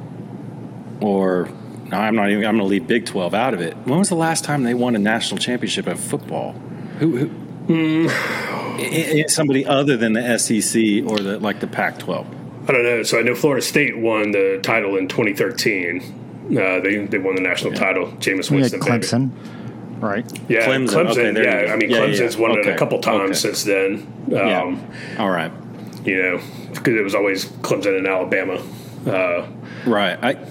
or 1.02 1.50
no, 1.86 1.98
I'm 1.98 2.16
not 2.16 2.30
even. 2.30 2.46
I'm 2.46 2.58
going 2.58 2.68
to 2.68 2.72
leave 2.72 2.88
Big 2.88 3.06
12 3.06 3.34
out 3.34 3.54
of 3.54 3.62
it. 3.62 3.76
When 3.86 4.00
was 4.00 4.10
the 4.10 4.16
last 4.16 4.44
time 4.44 4.64
they 4.64 4.74
won 4.74 4.96
a 4.96 5.00
national 5.00 5.40
championship 5.40 5.88
of 5.88 6.00
football? 6.00 6.54
Who? 7.00 7.18
who 7.18 8.08
mm. 8.08 9.30
Somebody 9.30 9.66
other 9.66 9.96
than 9.98 10.14
the 10.14 10.38
SEC 10.38 11.04
or 11.06 11.20
the 11.20 11.40
like 11.40 11.60
the 11.60 11.68
Pac 11.68 12.00
12. 12.00 12.28
I 12.68 12.72
don't 12.72 12.84
know. 12.84 13.04
So 13.04 13.20
I 13.20 13.22
know 13.22 13.36
Florida 13.36 13.62
State 13.62 13.98
won 13.98 14.32
the 14.32 14.60
title 14.64 14.98
in 14.98 15.08
2013. 15.08 16.00
Uh, 16.46 16.80
they 16.80 17.06
they 17.06 17.18
won 17.18 17.36
the 17.36 17.42
national 17.42 17.74
yeah. 17.74 17.80
title. 17.80 18.08
Jameis 18.14 18.52
Winston, 18.52 18.80
Clemson, 18.80 19.30
baby. 19.30 20.00
right? 20.00 20.40
Yeah, 20.50 20.68
Clemson. 20.68 21.08
Clemson 21.08 21.38
okay, 21.38 21.66
yeah, 21.68 21.74
I 21.74 21.76
mean 21.76 21.90
yeah, 21.90 22.00
Clemson's 22.00 22.36
yeah, 22.36 22.42
won 22.42 22.52
okay. 22.52 22.70
it 22.70 22.76
a 22.76 22.78
couple 22.78 23.00
times 23.00 23.44
okay. 23.46 23.54
since 23.54 23.64
then. 23.64 24.08
Um, 24.28 24.32
yeah. 24.32 25.18
All 25.20 25.30
right. 25.30 25.52
You 26.06 26.22
know, 26.22 26.42
because 26.72 26.96
it 26.96 27.04
was 27.04 27.16
always 27.16 27.46
Clemson 27.46 27.98
and 27.98 28.08
Alabama. 28.08 28.64
Uh, 29.06 29.48
right. 29.86 30.18
I 30.22 30.46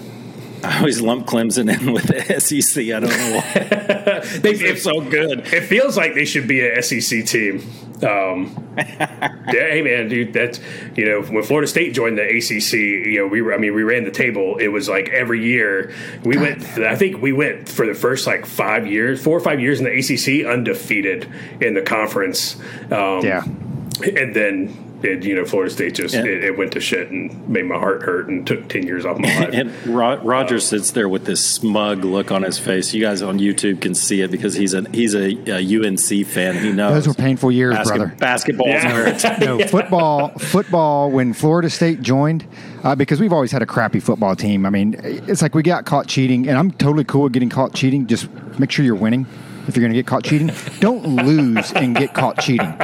I 0.65 0.79
always 0.79 0.99
lump 0.99 1.27
Clemson 1.27 1.71
in 1.71 1.93
with 1.93 2.05
the 2.05 2.39
SEC. 2.39 2.85
I 2.85 2.99
don't 2.99 3.09
know 3.09 3.35
why. 3.35 4.21
they, 4.39 4.71
are 4.71 4.75
so 4.75 5.01
good. 5.01 5.41
It 5.53 5.61
feels 5.61 5.95
like 5.95 6.15
they 6.15 6.25
should 6.25 6.47
be 6.47 6.67
an 6.67 6.81
SEC 6.81 7.25
team. 7.25 7.61
Um, 8.03 8.73
yeah, 8.77 9.37
hey 9.47 9.81
man, 9.81 10.09
dude, 10.09 10.33
that's 10.33 10.59
you 10.95 11.05
know 11.05 11.21
when 11.21 11.43
Florida 11.43 11.67
State 11.67 11.93
joined 11.93 12.17
the 12.17 12.23
ACC, 12.23 12.73
you 12.73 13.19
know 13.19 13.27
we 13.27 13.41
were, 13.41 13.53
I 13.53 13.57
mean 13.57 13.73
we 13.73 13.83
ran 13.83 14.03
the 14.03 14.11
table. 14.11 14.57
It 14.57 14.67
was 14.67 14.89
like 14.89 15.09
every 15.09 15.45
year 15.45 15.93
we 16.23 16.37
went. 16.37 16.63
I 16.79 16.95
think 16.95 17.21
we 17.21 17.31
went 17.31 17.69
for 17.69 17.85
the 17.85 17.93
first 17.93 18.27
like 18.27 18.45
five 18.45 18.85
years, 18.85 19.23
four 19.23 19.37
or 19.37 19.41
five 19.41 19.61
years 19.61 19.79
in 19.79 19.85
the 19.85 19.91
ACC, 19.91 20.45
undefeated 20.45 21.29
in 21.61 21.73
the 21.73 21.81
conference. 21.81 22.55
Um, 22.91 23.23
yeah, 23.23 23.43
and 23.45 24.35
then 24.35 24.84
it, 25.05 25.23
you 25.23 25.35
know, 25.35 25.45
Florida 25.45 25.71
State 25.71 25.95
just 25.95 26.15
it, 26.15 26.43
it, 26.43 26.57
went 26.57 26.73
to 26.73 26.79
shit 26.79 27.09
and 27.11 27.47
made 27.47 27.65
my 27.65 27.77
heart 27.77 28.03
hurt 28.03 28.27
and 28.27 28.45
took 28.45 28.67
ten 28.67 28.85
years 28.85 29.05
off 29.05 29.17
my 29.17 29.27
life. 29.39 29.53
and 29.53 29.87
Ro- 29.87 30.17
Roger 30.17 30.55
uh, 30.55 30.59
sits 30.59 30.91
there 30.91 31.07
with 31.07 31.25
this 31.25 31.45
smug 31.45 32.03
look 32.03 32.31
on 32.31 32.43
his 32.43 32.57
face. 32.57 32.93
You 32.93 33.01
guys 33.01 33.21
on 33.21 33.39
YouTube 33.39 33.81
can 33.81 33.95
see 33.95 34.21
it 34.21 34.31
because 34.31 34.55
he's 34.55 34.73
a 34.73 34.89
he's 34.89 35.15
a, 35.15 35.37
a 35.49 35.87
UNC 35.87 36.27
fan. 36.27 36.57
He 36.57 36.71
knows 36.71 37.05
those 37.05 37.07
were 37.07 37.13
painful 37.13 37.51
years, 37.51 37.75
Basket, 37.75 37.95
brother. 37.95 38.15
Basketball, 38.17 38.67
yeah. 38.67 39.37
no 39.41 39.59
football. 39.67 40.29
Football 40.39 41.11
when 41.11 41.33
Florida 41.33 41.69
State 41.69 42.01
joined, 42.01 42.45
uh, 42.83 42.95
because 42.95 43.19
we've 43.19 43.33
always 43.33 43.51
had 43.51 43.61
a 43.61 43.67
crappy 43.67 43.99
football 43.99 44.35
team. 44.35 44.65
I 44.65 44.69
mean, 44.69 44.95
it's 45.03 45.41
like 45.41 45.55
we 45.55 45.63
got 45.63 45.85
caught 45.85 46.07
cheating, 46.07 46.47
and 46.47 46.57
I'm 46.57 46.71
totally 46.71 47.03
cool 47.03 47.23
with 47.23 47.33
getting 47.33 47.49
caught 47.49 47.73
cheating. 47.73 48.07
Just 48.07 48.29
make 48.59 48.71
sure 48.71 48.83
you're 48.83 48.95
winning. 48.95 49.25
If 49.67 49.75
you're 49.75 49.81
going 49.81 49.93
to 49.93 49.97
get 49.97 50.05
caught 50.05 50.23
cheating, 50.23 50.51
don't 50.79 51.03
lose 51.25 51.71
and 51.73 51.95
get 51.95 52.13
caught 52.13 52.39
cheating. 52.39 52.77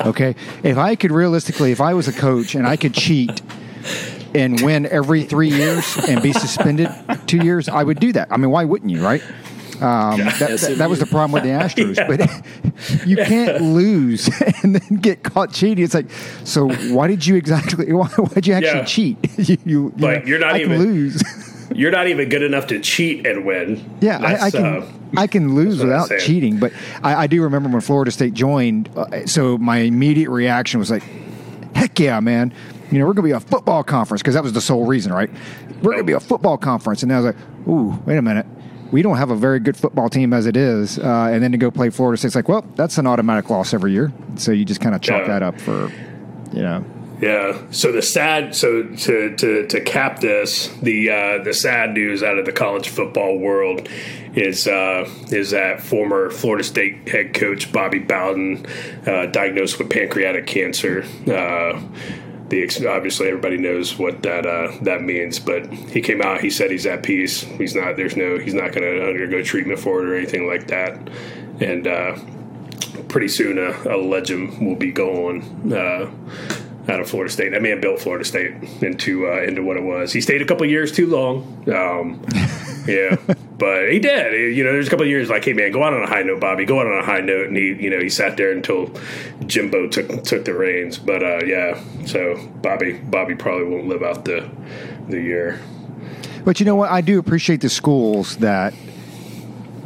Okay, 0.00 0.34
if 0.62 0.76
I 0.78 0.94
could 0.94 1.12
realistically, 1.12 1.72
if 1.72 1.80
I 1.80 1.94
was 1.94 2.08
a 2.08 2.12
coach 2.12 2.54
and 2.54 2.66
I 2.66 2.76
could 2.76 2.94
cheat 2.94 3.40
and 4.34 4.60
win 4.60 4.86
every 4.86 5.24
three 5.24 5.48
years 5.48 5.96
and 6.08 6.22
be 6.22 6.32
suspended 6.32 6.90
two 7.26 7.38
years, 7.38 7.68
I 7.68 7.82
would 7.82 7.98
do 7.98 8.12
that. 8.12 8.28
I 8.30 8.36
mean, 8.36 8.50
why 8.50 8.64
wouldn't 8.64 8.90
you, 8.90 9.02
right? 9.02 9.22
Um, 9.80 10.20
that, 10.20 10.58
that, 10.60 10.74
that, 10.78 10.90
was 10.90 11.00
the 11.00 11.06
problem 11.06 11.32
with 11.32 11.42
the 11.42 11.50
Astros, 11.50 11.96
yeah. 11.98 12.06
but 12.08 13.06
you 13.06 13.16
can't 13.16 13.60
lose 13.60 14.28
and 14.62 14.76
then 14.76 14.98
get 15.00 15.22
caught 15.22 15.52
cheating. 15.52 15.84
It's 15.84 15.92
like, 15.92 16.10
so 16.44 16.70
why 16.94 17.08
did 17.08 17.26
you 17.26 17.36
exactly? 17.36 17.92
Why 17.92 18.08
did 18.34 18.46
you 18.46 18.54
actually 18.54 18.78
yeah. 18.80 18.84
cheat? 18.84 19.18
you, 19.36 19.58
you, 19.64 19.88
like 19.98 20.22
know, 20.22 20.28
you're 20.28 20.38
not 20.38 20.54
I 20.54 20.60
even 20.60 20.78
lose. 20.78 21.22
You're 21.76 21.90
not 21.90 22.08
even 22.08 22.28
good 22.28 22.42
enough 22.42 22.68
to 22.68 22.80
cheat 22.80 23.26
and 23.26 23.44
win. 23.44 23.98
Yeah, 24.00 24.18
I, 24.18 24.46
I, 24.46 24.50
can. 24.50 24.64
Uh, 24.64 24.92
I 25.16 25.26
can 25.26 25.54
lose 25.54 25.78
without 25.78 26.10
cheating, 26.18 26.58
but 26.58 26.72
I, 27.02 27.14
I, 27.14 27.26
do 27.26 27.42
remember 27.42 27.68
when 27.68 27.80
Florida 27.82 28.10
State 28.10 28.32
joined. 28.32 28.88
Uh, 28.96 29.26
so 29.26 29.58
my 29.58 29.78
immediate 29.78 30.30
reaction 30.30 30.80
was 30.80 30.90
like, 30.90 31.02
"Heck 31.74 32.00
yeah, 32.00 32.18
man! 32.20 32.52
You 32.90 32.98
know 32.98 33.06
we're 33.06 33.12
going 33.12 33.28
to 33.28 33.34
be 33.34 33.36
a 33.36 33.40
football 33.40 33.84
conference 33.84 34.22
because 34.22 34.34
that 34.34 34.42
was 34.42 34.54
the 34.54 34.60
sole 34.60 34.86
reason, 34.86 35.12
right? 35.12 35.30
We're 35.82 35.92
going 35.92 35.98
to 35.98 36.04
be 36.04 36.14
a 36.14 36.20
football 36.20 36.56
conference." 36.56 37.02
And 37.02 37.12
I 37.12 37.20
was 37.20 37.26
like, 37.26 37.68
"Ooh, 37.68 38.02
wait 38.06 38.16
a 38.16 38.22
minute." 38.22 38.46
We 38.92 39.02
don't 39.02 39.16
have 39.16 39.30
a 39.30 39.36
very 39.36 39.58
good 39.58 39.76
football 39.76 40.08
team 40.08 40.32
as 40.32 40.46
it 40.46 40.56
is, 40.56 40.98
uh, 40.98 41.30
and 41.32 41.42
then 41.42 41.50
to 41.50 41.58
go 41.58 41.72
play 41.72 41.90
Florida 41.90 42.16
State's 42.16 42.36
like, 42.36 42.48
well, 42.48 42.64
that's 42.76 42.98
an 42.98 43.06
automatic 43.08 43.50
loss 43.50 43.74
every 43.74 43.90
year. 43.90 44.12
So 44.36 44.52
you 44.52 44.64
just 44.64 44.80
kind 44.80 44.94
of 44.94 45.00
chalk 45.00 45.22
yeah. 45.22 45.26
that 45.26 45.42
up 45.42 45.60
for, 45.60 45.90
you 46.52 46.62
know, 46.62 46.84
yeah. 47.20 47.62
So 47.70 47.92
the 47.92 48.02
sad, 48.02 48.54
so 48.54 48.82
to 48.82 49.36
to, 49.36 49.66
to 49.66 49.80
cap 49.80 50.20
this, 50.20 50.68
the 50.82 51.10
uh, 51.10 51.44
the 51.44 51.54
sad 51.54 51.92
news 51.92 52.22
out 52.22 52.38
of 52.38 52.44
the 52.44 52.52
college 52.52 52.88
football 52.88 53.38
world 53.38 53.88
is 54.34 54.68
uh, 54.68 55.08
is 55.30 55.52
that 55.52 55.80
former 55.80 56.30
Florida 56.30 56.62
State 56.62 57.08
head 57.08 57.32
coach 57.32 57.72
Bobby 57.72 57.98
Bowden 57.98 58.66
uh, 59.06 59.26
diagnosed 59.26 59.78
with 59.78 59.90
pancreatic 59.90 60.46
cancer. 60.46 61.04
Uh, 61.26 61.80
the 62.48 62.62
obviously 62.88 63.28
everybody 63.28 63.56
knows 63.56 63.98
what 63.98 64.22
that 64.22 64.46
uh, 64.46 64.72
that 64.82 65.02
means, 65.02 65.38
but 65.38 65.72
he 65.72 66.00
came 66.02 66.20
out. 66.20 66.42
He 66.42 66.50
said 66.50 66.70
he's 66.70 66.86
at 66.86 67.02
peace. 67.02 67.40
He's 67.40 67.74
not. 67.74 67.96
There's 67.96 68.16
no. 68.16 68.38
He's 68.38 68.54
not 68.54 68.72
going 68.72 68.82
to 68.82 69.08
undergo 69.08 69.42
treatment 69.42 69.80
for 69.80 70.02
it 70.02 70.08
or 70.08 70.14
anything 70.14 70.46
like 70.46 70.68
that. 70.68 71.08
And 71.60 71.86
uh, 71.86 72.18
pretty 73.08 73.28
soon, 73.28 73.58
a, 73.58 73.96
a 73.96 73.96
legend 73.96 74.64
will 74.64 74.76
be 74.76 74.92
gone 74.92 75.72
out 76.88 77.00
of 77.00 77.08
Florida 77.08 77.32
State. 77.32 77.50
That 77.50 77.62
man 77.62 77.80
built 77.80 78.00
Florida 78.00 78.24
State 78.24 78.54
into 78.82 79.28
uh, 79.28 79.42
into 79.42 79.62
what 79.62 79.76
it 79.76 79.82
was. 79.82 80.12
He 80.12 80.20
stayed 80.20 80.42
a 80.42 80.44
couple 80.44 80.66
years 80.66 80.92
too 80.92 81.06
long. 81.06 81.64
Um, 81.72 82.24
yeah, 82.86 83.16
but 83.58 83.90
he 83.90 83.98
did. 83.98 84.56
You 84.56 84.64
know, 84.64 84.72
there's 84.72 84.86
a 84.86 84.90
couple 84.90 85.04
of 85.04 85.10
years 85.10 85.28
like, 85.28 85.44
hey 85.44 85.52
man, 85.52 85.72
go 85.72 85.82
out 85.82 85.92
on 85.92 86.02
a 86.02 86.06
high 86.06 86.22
note, 86.22 86.40
Bobby. 86.40 86.64
Go 86.64 86.80
out 86.80 86.86
on 86.86 86.98
a 86.98 87.04
high 87.04 87.20
note, 87.20 87.48
and 87.48 87.56
he, 87.56 87.74
you 87.74 87.90
know, 87.90 88.00
he 88.00 88.08
sat 88.08 88.36
there 88.36 88.52
until 88.52 88.90
Jimbo 89.46 89.88
took 89.88 90.24
took 90.24 90.44
the 90.44 90.54
reins. 90.54 90.98
But 90.98 91.22
uh, 91.22 91.44
yeah, 91.44 91.82
so 92.06 92.36
Bobby 92.62 92.94
Bobby 92.94 93.34
probably 93.34 93.66
won't 93.66 93.88
live 93.88 94.02
out 94.02 94.24
the 94.24 94.48
the 95.08 95.20
year. 95.20 95.60
But 96.44 96.60
you 96.60 96.66
know 96.66 96.76
what? 96.76 96.90
I 96.90 97.00
do 97.00 97.18
appreciate 97.18 97.60
the 97.60 97.68
schools 97.68 98.36
that 98.36 98.72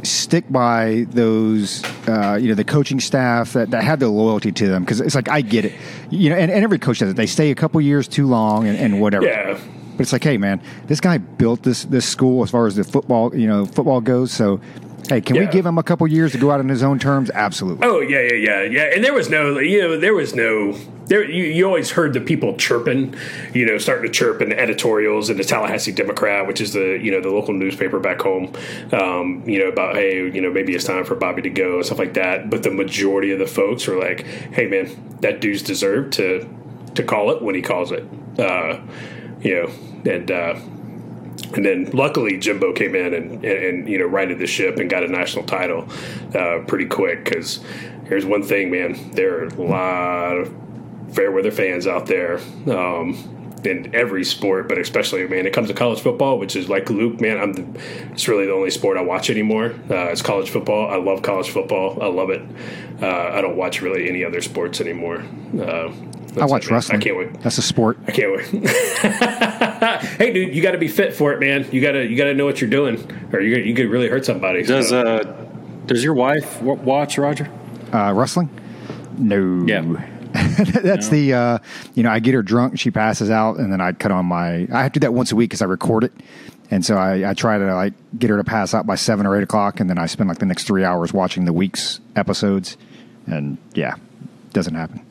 stick 0.03 0.45
by 0.49 1.05
those, 1.09 1.83
uh, 2.07 2.37
you 2.41 2.49
know, 2.49 2.55
the 2.55 2.63
coaching 2.63 2.99
staff 2.99 3.53
that, 3.53 3.71
that 3.71 3.83
have 3.83 3.99
the 3.99 4.07
loyalty 4.07 4.51
to 4.51 4.67
them. 4.67 4.83
Because 4.83 5.01
it's 5.01 5.15
like, 5.15 5.29
I 5.29 5.41
get 5.41 5.65
it. 5.65 5.73
You 6.09 6.29
know, 6.29 6.35
and, 6.35 6.51
and 6.51 6.63
every 6.63 6.79
coach 6.79 6.99
does 6.99 7.09
it. 7.11 7.15
They 7.15 7.27
stay 7.27 7.51
a 7.51 7.55
couple 7.55 7.79
years 7.81 8.07
too 8.07 8.27
long 8.27 8.67
and, 8.67 8.77
and 8.77 9.01
whatever. 9.01 9.25
Yeah. 9.25 9.59
But 9.97 10.01
it's 10.01 10.13
like, 10.13 10.23
hey, 10.23 10.37
man, 10.37 10.61
this 10.87 10.99
guy 10.99 11.17
built 11.17 11.63
this 11.63 11.83
this 11.85 12.07
school 12.07 12.43
as 12.43 12.49
far 12.49 12.65
as 12.65 12.75
the 12.75 12.83
football, 12.83 13.35
you 13.35 13.47
know, 13.47 13.65
football 13.65 14.01
goes. 14.01 14.31
So 14.31 14.61
Hey, 15.09 15.19
can 15.19 15.35
yeah. 15.35 15.41
we 15.41 15.47
give 15.47 15.65
him 15.65 15.77
a 15.77 15.83
couple 15.83 16.07
years 16.07 16.31
to 16.31 16.37
go 16.37 16.51
out 16.51 16.59
on 16.59 16.69
his 16.69 16.83
own 16.83 16.99
terms? 16.99 17.29
Absolutely. 17.31 17.85
Oh 17.85 17.99
yeah, 17.99 18.21
yeah, 18.21 18.33
yeah, 18.33 18.61
yeah. 18.61 18.95
And 18.95 19.03
there 19.03 19.13
was 19.13 19.29
no, 19.29 19.59
you 19.59 19.81
know, 19.81 19.99
there 19.99 20.13
was 20.13 20.35
no, 20.35 20.77
there. 21.11 21.29
You, 21.29 21.43
you 21.43 21.65
always 21.65 21.91
heard 21.91 22.13
the 22.13 22.21
people 22.21 22.55
chirping, 22.55 23.15
you 23.53 23.65
know, 23.65 23.77
starting 23.77 24.05
to 24.05 24.11
chirp 24.11 24.41
in 24.41 24.49
the 24.49 24.59
editorials 24.59 25.29
in 25.29 25.37
the 25.37 25.43
Tallahassee 25.43 25.91
Democrat, 25.91 26.47
which 26.47 26.61
is 26.61 26.73
the 26.73 26.97
you 27.01 27.11
know 27.11 27.21
the 27.21 27.29
local 27.29 27.53
newspaper 27.53 27.99
back 27.99 28.21
home, 28.21 28.53
um, 28.93 29.43
you 29.45 29.59
know, 29.59 29.67
about 29.67 29.95
hey, 29.95 30.31
you 30.31 30.41
know, 30.41 30.49
maybe 30.49 30.73
it's 30.73 30.85
time 30.85 31.03
for 31.03 31.15
Bobby 31.15 31.41
to 31.41 31.49
go 31.49 31.75
and 31.75 31.85
stuff 31.85 31.99
like 31.99 32.13
that. 32.13 32.49
But 32.49 32.63
the 32.63 32.71
majority 32.71 33.31
of 33.31 33.39
the 33.39 33.47
folks 33.47 33.85
were 33.87 33.99
like, 33.99 34.25
hey, 34.25 34.67
man, 34.67 35.17
that 35.19 35.41
dude's 35.41 35.61
deserved 35.61 36.13
to 36.13 36.47
to 36.95 37.03
call 37.03 37.31
it 37.31 37.41
when 37.41 37.55
he 37.55 37.61
calls 37.61 37.91
it. 37.91 38.07
Uh, 38.39 38.79
you 39.41 39.55
know, 39.55 40.11
and. 40.11 40.31
Uh, 40.31 40.59
and 41.53 41.65
then 41.65 41.89
luckily 41.91 42.37
Jimbo 42.37 42.71
came 42.73 42.95
in 42.95 43.13
and, 43.13 43.31
and, 43.31 43.45
and, 43.45 43.89
you 43.89 43.97
know 43.97 44.05
righted 44.05 44.39
the 44.39 44.47
ship 44.47 44.77
and 44.77 44.89
got 44.89 45.03
a 45.03 45.07
national 45.07 45.45
title 45.45 45.87
uh, 46.35 46.59
pretty 46.67 46.85
quick 46.85 47.25
because 47.25 47.61
here's 48.05 48.25
one 48.25 48.43
thing 48.43 48.69
man 48.69 49.11
there 49.11 49.43
are 49.43 49.47
a 49.47 49.61
lot 49.61 50.37
of 50.37 50.60
fair 51.11 51.31
weather 51.31 51.51
fans 51.51 51.87
out 51.87 52.05
there 52.05 52.39
um, 52.67 53.15
in 53.63 53.93
every 53.93 54.23
sport, 54.23 54.67
but 54.67 54.77
especially 54.77 55.27
man, 55.27 55.45
it 55.45 55.53
comes 55.53 55.67
to 55.67 55.73
college 55.73 56.01
football, 56.01 56.39
which 56.39 56.55
is 56.55 56.69
like 56.69 56.89
Luke, 56.89 57.21
man. 57.21 57.37
I'm 57.37 57.53
the, 57.53 57.81
it's 58.11 58.27
really 58.27 58.45
the 58.45 58.53
only 58.53 58.71
sport 58.71 58.97
I 58.97 59.01
watch 59.01 59.29
anymore. 59.29 59.73
Uh, 59.89 60.07
it's 60.07 60.21
college 60.21 60.49
football. 60.49 60.89
I 60.89 60.97
love 60.97 61.21
college 61.21 61.49
football. 61.49 62.01
I 62.01 62.07
love 62.07 62.29
it. 62.29 62.41
Uh, 63.01 63.07
I 63.07 63.41
don't 63.41 63.57
watch 63.57 63.81
really 63.81 64.07
any 64.09 64.23
other 64.23 64.41
sports 64.41 64.81
anymore. 64.81 65.23
Uh, 65.59 65.91
I 66.39 66.45
watch 66.45 66.65
it, 66.65 66.71
wrestling. 66.71 66.99
I 66.99 67.03
can't 67.03 67.17
wait. 67.17 67.41
That's 67.41 67.57
a 67.57 67.61
sport. 67.61 67.97
I 68.07 68.11
can't 68.11 68.31
wait. 68.31 68.45
hey, 70.17 70.31
dude, 70.31 70.55
you 70.55 70.61
got 70.61 70.71
to 70.71 70.77
be 70.77 70.87
fit 70.87 71.13
for 71.13 71.33
it, 71.33 71.39
man. 71.41 71.67
You 71.71 71.81
got 71.81 71.91
to 71.91 72.05
you 72.05 72.15
got 72.15 72.25
to 72.25 72.33
know 72.33 72.45
what 72.45 72.61
you're 72.61 72.69
doing, 72.69 73.05
or 73.33 73.41
you 73.41 73.57
you 73.57 73.75
could 73.75 73.89
really 73.89 74.07
hurt 74.07 74.25
somebody. 74.25 74.63
Does 74.63 74.89
so. 74.89 75.01
uh, 75.01 75.23
does 75.87 76.03
your 76.03 76.13
wife 76.13 76.61
watch 76.61 77.17
Roger? 77.17 77.49
Uh, 77.91 78.13
wrestling? 78.13 78.49
No. 79.17 79.65
Yeah. 79.67 80.07
That's 80.83 81.07
No. 81.11 81.17
the 81.17 81.33
uh, 81.33 81.57
you 81.95 82.03
know 82.03 82.09
I 82.11 82.19
get 82.19 82.33
her 82.33 82.43
drunk, 82.43 82.79
she 82.79 82.91
passes 82.91 83.29
out, 83.29 83.57
and 83.57 83.71
then 83.71 83.81
I 83.81 83.91
cut 83.93 84.11
on 84.11 84.25
my. 84.25 84.67
I 84.71 84.83
have 84.83 84.91
to 84.93 84.99
do 84.99 85.05
that 85.05 85.13
once 85.13 85.31
a 85.31 85.35
week 85.35 85.49
because 85.49 85.61
I 85.61 85.65
record 85.65 86.03
it, 86.03 86.13
and 86.69 86.85
so 86.85 86.97
I, 86.97 87.29
I 87.31 87.33
try 87.33 87.57
to 87.57 87.75
like 87.75 87.93
get 88.17 88.29
her 88.29 88.37
to 88.37 88.43
pass 88.43 88.73
out 88.73 88.85
by 88.85 88.95
seven 88.95 89.25
or 89.25 89.35
eight 89.37 89.43
o'clock, 89.43 89.79
and 89.79 89.89
then 89.89 89.97
I 89.97 90.05
spend 90.05 90.29
like 90.29 90.39
the 90.39 90.45
next 90.45 90.63
three 90.65 90.83
hours 90.83 91.13
watching 91.13 91.45
the 91.45 91.53
week's 91.53 91.99
episodes, 92.15 92.77
and 93.27 93.57
yeah, 93.73 93.95
doesn't 94.53 94.75
happen. 94.75 95.05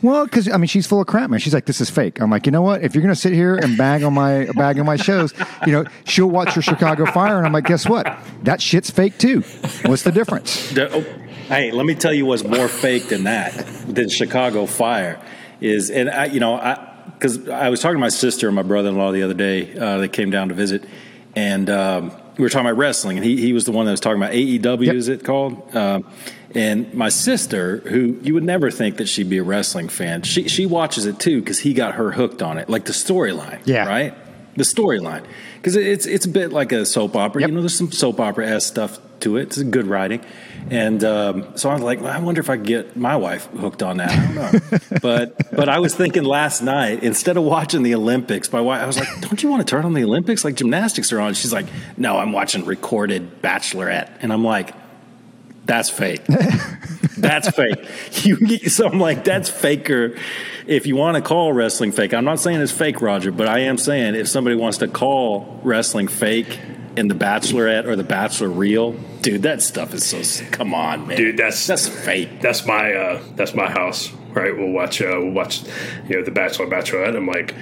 Well, 0.00 0.24
because 0.24 0.48
I 0.50 0.56
mean, 0.56 0.68
she's 0.68 0.86
full 0.86 1.00
of 1.02 1.06
crap, 1.06 1.28
man. 1.28 1.38
She's 1.38 1.52
like, 1.52 1.66
"This 1.66 1.80
is 1.80 1.90
fake." 1.90 2.20
I'm 2.20 2.30
like, 2.30 2.46
you 2.46 2.52
know 2.52 2.62
what? 2.62 2.82
If 2.82 2.94
you're 2.94 3.02
gonna 3.02 3.14
sit 3.14 3.32
here 3.34 3.56
and 3.56 3.76
bag 3.76 4.02
on 4.02 4.14
my 4.14 4.46
bag 4.56 4.78
on 4.78 4.86
my 4.86 4.96
shows, 4.96 5.34
you 5.66 5.72
know, 5.72 5.84
she'll 6.06 6.30
watch 6.30 6.56
your 6.56 6.62
Chicago 6.62 7.04
Fire, 7.06 7.36
and 7.36 7.46
I'm 7.46 7.52
like, 7.52 7.66
guess 7.66 7.86
what? 7.88 8.06
That 8.44 8.62
shit's 8.62 8.90
fake 8.90 9.18
too. 9.18 9.40
What's 9.84 10.02
the 10.02 10.12
difference? 10.12 10.70
The- 10.70 10.90
oh, 10.94 11.04
hey, 11.48 11.70
let 11.70 11.86
me 11.86 11.94
tell 11.94 12.12
you 12.12 12.26
what's 12.26 12.44
more 12.44 12.68
fake 12.68 13.08
than 13.08 13.24
that, 13.24 13.52
than 13.88 14.08
Chicago 14.08 14.66
Fire 14.66 15.20
is, 15.60 15.90
and 15.90 16.10
I, 16.10 16.26
you 16.26 16.40
know, 16.40 16.54
I 16.54 16.90
because 17.14 17.48
I 17.48 17.68
was 17.68 17.80
talking 17.80 17.94
to 17.96 18.00
my 18.00 18.08
sister 18.08 18.48
and 18.48 18.56
my 18.56 18.62
brother-in-law 18.62 19.12
the 19.12 19.22
other 19.22 19.34
day. 19.34 19.76
Uh, 19.76 19.98
they 19.98 20.08
came 20.08 20.30
down 20.30 20.48
to 20.48 20.54
visit, 20.54 20.84
and 21.36 21.70
um, 21.70 22.12
we 22.36 22.42
were 22.42 22.48
talking 22.48 22.66
about 22.66 22.78
wrestling, 22.78 23.16
and 23.18 23.24
he 23.24 23.40
he 23.40 23.52
was 23.52 23.64
the 23.64 23.72
one 23.72 23.86
that 23.86 23.92
was 23.92 24.00
talking 24.00 24.20
about 24.20 24.32
AEW. 24.32 24.86
Yep. 24.86 24.94
Is 24.94 25.08
it 25.08 25.24
called? 25.24 25.74
Um, 25.76 26.06
and 26.54 26.92
my 26.94 27.08
sister, 27.08 27.78
who 27.78 28.18
you 28.22 28.34
would 28.34 28.44
never 28.44 28.70
think 28.70 28.98
that 28.98 29.08
she'd 29.08 29.28
be 29.28 29.38
a 29.38 29.42
wrestling 29.42 29.88
fan, 29.88 30.22
she 30.22 30.48
she 30.48 30.66
watches 30.66 31.06
it 31.06 31.18
too 31.18 31.40
because 31.40 31.58
he 31.60 31.72
got 31.74 31.94
her 31.94 32.10
hooked 32.12 32.42
on 32.42 32.58
it, 32.58 32.68
like 32.68 32.84
the 32.84 32.92
storyline, 32.92 33.60
Yeah. 33.64 33.86
right? 33.86 34.14
The 34.56 34.62
storyline, 34.62 35.24
because 35.56 35.76
it's 35.76 36.06
it's 36.06 36.26
a 36.26 36.28
bit 36.28 36.52
like 36.52 36.72
a 36.72 36.86
soap 36.86 37.16
opera. 37.16 37.42
Yep. 37.42 37.48
You 37.48 37.54
know, 37.56 37.60
there's 37.60 37.76
some 37.76 37.90
soap 37.90 38.20
opera 38.20 38.46
s 38.46 38.66
stuff 38.66 39.00
to 39.20 39.36
it. 39.36 39.42
It's 39.48 39.62
good 39.62 39.86
writing, 39.86 40.24
and 40.70 41.02
um, 41.02 41.56
so 41.56 41.70
I 41.70 41.74
was 41.74 41.82
like, 41.82 42.00
well, 42.00 42.12
I 42.12 42.18
wonder 42.20 42.40
if 42.40 42.48
I 42.48 42.56
could 42.56 42.66
get 42.66 42.96
my 42.96 43.16
wife 43.16 43.46
hooked 43.46 43.82
on 43.82 43.96
that. 43.96 44.10
I 44.10 44.26
don't 44.26 44.34
know, 44.34 44.78
but 45.02 45.50
but 45.50 45.68
I 45.68 45.80
was 45.80 45.94
thinking 45.94 46.22
last 46.22 46.62
night 46.62 47.02
instead 47.02 47.36
of 47.36 47.42
watching 47.42 47.82
the 47.82 47.94
Olympics, 47.94 48.52
my 48.52 48.60
wife, 48.60 48.82
I 48.82 48.86
was 48.86 48.98
like, 48.98 49.08
don't 49.20 49.42
you 49.42 49.48
want 49.48 49.66
to 49.66 49.70
turn 49.70 49.84
on 49.84 49.94
the 49.94 50.04
Olympics? 50.04 50.44
Like 50.44 50.54
gymnastics 50.54 51.12
are 51.12 51.20
on. 51.20 51.34
She's 51.34 51.52
like, 51.52 51.66
no, 51.96 52.16
I'm 52.16 52.32
watching 52.32 52.64
recorded 52.64 53.42
Bachelorette, 53.42 54.10
and 54.20 54.32
I'm 54.32 54.44
like. 54.44 54.74
That's 55.66 55.88
fake. 55.90 56.22
that's 57.16 57.48
fake. 57.50 57.78
You, 58.24 58.58
so 58.70 58.86
I'm 58.88 58.98
like, 59.00 59.24
that's 59.24 59.48
faker. 59.50 60.16
If 60.66 60.86
you 60.86 60.96
want 60.96 61.16
to 61.16 61.22
call 61.22 61.52
wrestling 61.52 61.92
fake, 61.92 62.14
I'm 62.14 62.24
not 62.24 62.40
saying 62.40 62.60
it's 62.60 62.72
fake, 62.72 63.02
Roger, 63.02 63.30
but 63.32 63.48
I 63.48 63.60
am 63.60 63.76
saying 63.76 64.14
if 64.14 64.28
somebody 64.28 64.56
wants 64.56 64.78
to 64.78 64.88
call 64.88 65.60
wrestling 65.62 66.08
fake 66.08 66.58
in 66.96 67.08
the 67.08 67.14
Bachelorette 67.14 67.84
or 67.86 67.96
the 67.96 68.04
Bachelor 68.04 68.48
real, 68.48 68.92
dude, 69.20 69.42
that 69.42 69.60
stuff 69.62 69.92
is 69.92 70.04
so. 70.06 70.44
Come 70.52 70.72
on, 70.72 71.06
man, 71.06 71.16
Dude, 71.18 71.36
that's- 71.36 71.66
that's 71.66 71.86
fake. 71.88 72.40
that's 72.40 72.64
my 72.66 72.92
uh, 72.94 73.22
that's 73.36 73.54
my 73.54 73.68
house, 73.70 74.10
right? 74.32 74.56
We'll 74.56 74.70
watch 74.70 75.02
uh, 75.02 75.16
we'll 75.18 75.30
watch 75.32 75.62
you 76.08 76.16
know 76.16 76.22
the 76.24 76.30
Bachelor 76.30 76.66
Bachelorette. 76.66 77.16
I'm 77.16 77.26
like, 77.26 77.54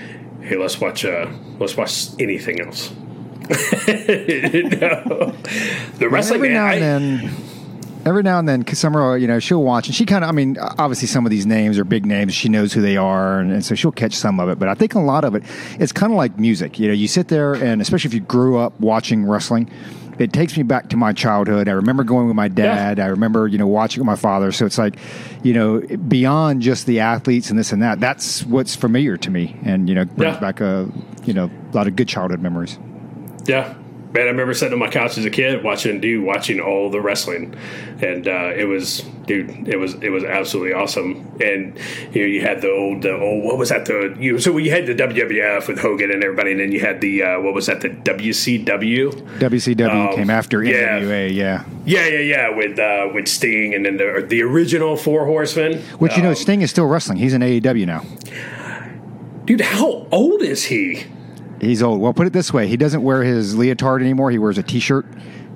hey, 0.43 0.57
let's 0.57 0.81
watch 0.81 1.05
uh, 1.05 1.29
let's 1.59 1.77
watch 1.77 2.09
anything 2.21 2.61
else. 2.61 2.91
no. 3.49 5.35
The 5.99 6.09
wrestling 6.11 6.37
every 6.39 6.49
man, 6.51 6.55
now 6.55 6.67
I- 6.67 6.75
and 6.75 6.83
then, 7.21 7.35
every 8.05 8.23
now 8.23 8.39
and 8.39 8.49
then, 8.49 8.67
Summer, 8.75 9.17
you 9.17 9.27
know, 9.27 9.39
she'll 9.39 9.63
watch 9.63 9.87
and 9.87 9.95
she 9.95 10.05
kind 10.07 10.25
of, 10.25 10.31
I 10.31 10.33
mean, 10.33 10.57
obviously 10.59 11.09
some 11.09 11.25
of 11.27 11.31
these 11.31 11.47
names 11.47 11.79
are 11.79 11.85
big 11.85 12.05
names. 12.07 12.35
She 12.35 12.49
knows 12.49 12.73
who 12.73 12.81
they 12.81 12.97
are, 12.97 13.39
and, 13.39 13.53
and 13.53 13.65
so 13.65 13.75
she'll 13.75 13.93
catch 13.93 14.15
some 14.15 14.41
of 14.41 14.49
it. 14.49 14.59
But 14.59 14.69
I 14.69 14.75
think 14.75 14.95
a 14.95 15.01
lot 15.01 15.25
of 15.25 15.35
it, 15.35 15.43
it's 15.79 15.93
kind 15.93 16.13
of 16.13 16.17
like 16.17 16.39
music. 16.39 16.79
You 16.79 16.89
know, 16.89 16.95
you 16.95 17.09
sit 17.09 17.29
there, 17.29 17.55
and 17.55 17.81
especially 17.81 18.09
if 18.09 18.15
you 18.15 18.21
grew 18.21 18.59
up 18.59 18.79
watching 18.81 19.27
wrestling. 19.27 19.71
It 20.19 20.31
takes 20.33 20.57
me 20.59 20.63
back 20.63 20.91
to 20.91 20.97
my 20.97 21.15
childhood. 21.15 21.69
I 21.69 21.73
remember 21.73 22.05
going 22.05 22.27
with 22.27 22.37
my 22.37 22.47
dad. 22.49 23.01
I 23.01 23.07
remember, 23.07 23.49
you 23.49 23.57
know, 23.57 23.67
watching 23.67 24.01
with 24.03 24.07
my 24.07 24.15
father. 24.15 24.53
So 24.53 24.67
it's 24.67 24.77
like, 24.77 24.97
you 25.43 25.55
know, 25.55 25.81
beyond 25.81 26.61
just 26.61 26.85
the 26.87 27.01
athletes 27.01 27.49
and 27.49 27.59
this 27.59 27.73
and 27.73 27.83
that. 27.83 27.99
That's 27.99 28.45
what's 28.45 28.77
familiar 28.77 29.17
to 29.17 29.31
me, 29.31 29.59
and 29.65 29.89
you 29.89 29.95
know, 29.95 30.05
brings 30.05 30.35
Yeah. 30.35 30.41
back 30.41 30.61
a, 30.61 30.87
you 31.25 31.33
know, 31.33 31.51
a 31.73 31.77
lot 31.77 31.87
of 31.87 31.97
good 31.97 32.09
childhood 32.09 32.41
memories. 32.43 32.79
Yeah. 33.47 33.75
Man, 34.15 34.25
I 34.25 34.31
remember 34.31 34.53
sitting 34.53 34.75
on 34.75 34.79
my 34.79 34.91
couch 34.91 35.17
as 35.17 35.25
a 35.25 35.31
kid 35.31 35.65
watching 35.65 35.99
dude 36.01 36.23
watching 36.25 36.61
all 36.61 36.91
the 36.91 37.01
wrestling, 37.01 37.55
and 38.03 38.29
uh, 38.29 38.53
it 38.55 38.65
was 38.67 39.01
dude, 39.27 39.67
it 39.67 39.79
was 39.79 39.95
it 40.03 40.11
was 40.11 40.23
absolutely 40.23 40.75
awesome. 40.75 41.27
And 41.43 41.79
you 42.13 42.21
know, 42.21 42.27
you 42.27 42.43
had 42.43 42.61
the 42.61 42.71
old 42.71 43.01
the 43.03 43.17
old 43.19 43.43
what 43.43 43.57
was 43.57 43.71
that 43.71 43.87
the 43.87 44.15
you 44.21 44.39
so 44.39 44.59
you 44.59 44.71
had 44.71 44.85
the 44.87 44.95
WWF 44.95 45.67
with 45.67 45.79
Hogan 45.79 46.11
and 46.11 46.23
everybody, 46.23 46.51
and 46.53 46.61
then 46.61 46.73
you 46.73 46.81
had 46.81 47.01
the 47.01 47.23
uh, 47.23 47.41
what 47.41 47.55
was 47.55 47.67
that 47.67 47.81
the 47.81 47.89
WCW? 47.89 49.13
WCW 49.39 50.13
Oh, 50.13 50.15
came 50.17 50.29
after 50.31 50.63
yeah. 50.63 50.99
NWA, 51.01 51.35
yeah. 51.35 51.65
Yeah, 51.87 52.07
yeah, 52.07 52.19
yeah, 52.19 52.49
with 52.51 52.79
uh, 52.79 53.09
with 53.15 53.29
Sting 53.29 53.75
and 53.75 53.87
then 53.87 53.97
the 53.97 54.27
the 54.29 54.43
original 54.43 54.97
Four 54.97 55.25
Horsemen. 55.25 55.79
Which 55.99 56.17
you 56.19 56.23
know, 56.23 56.31
Um, 56.31 56.35
Sting 56.35 56.61
is 56.61 56.71
still 56.71 56.87
wrestling. 56.87 57.17
He's 57.19 57.33
in 57.33 57.41
AEW 57.41 57.87
now. 57.87 58.05
dude, 59.47 59.63
how 59.63 60.07
old 60.13 60.43
is 60.43 60.65
he? 60.65 61.05
He's 61.63 61.83
old. 61.83 62.01
Well, 62.01 62.13
put 62.13 62.27
it 62.27 62.33
this 62.35 62.53
way: 62.53 62.67
he 62.69 62.77
doesn't 62.77 63.03
wear 63.03 63.23
his 63.23 63.57
leotard 63.57 64.03
anymore. 64.03 64.31
He 64.31 64.39
wears 64.39 64.59
a 64.59 64.63
T-shirt. 64.63 65.07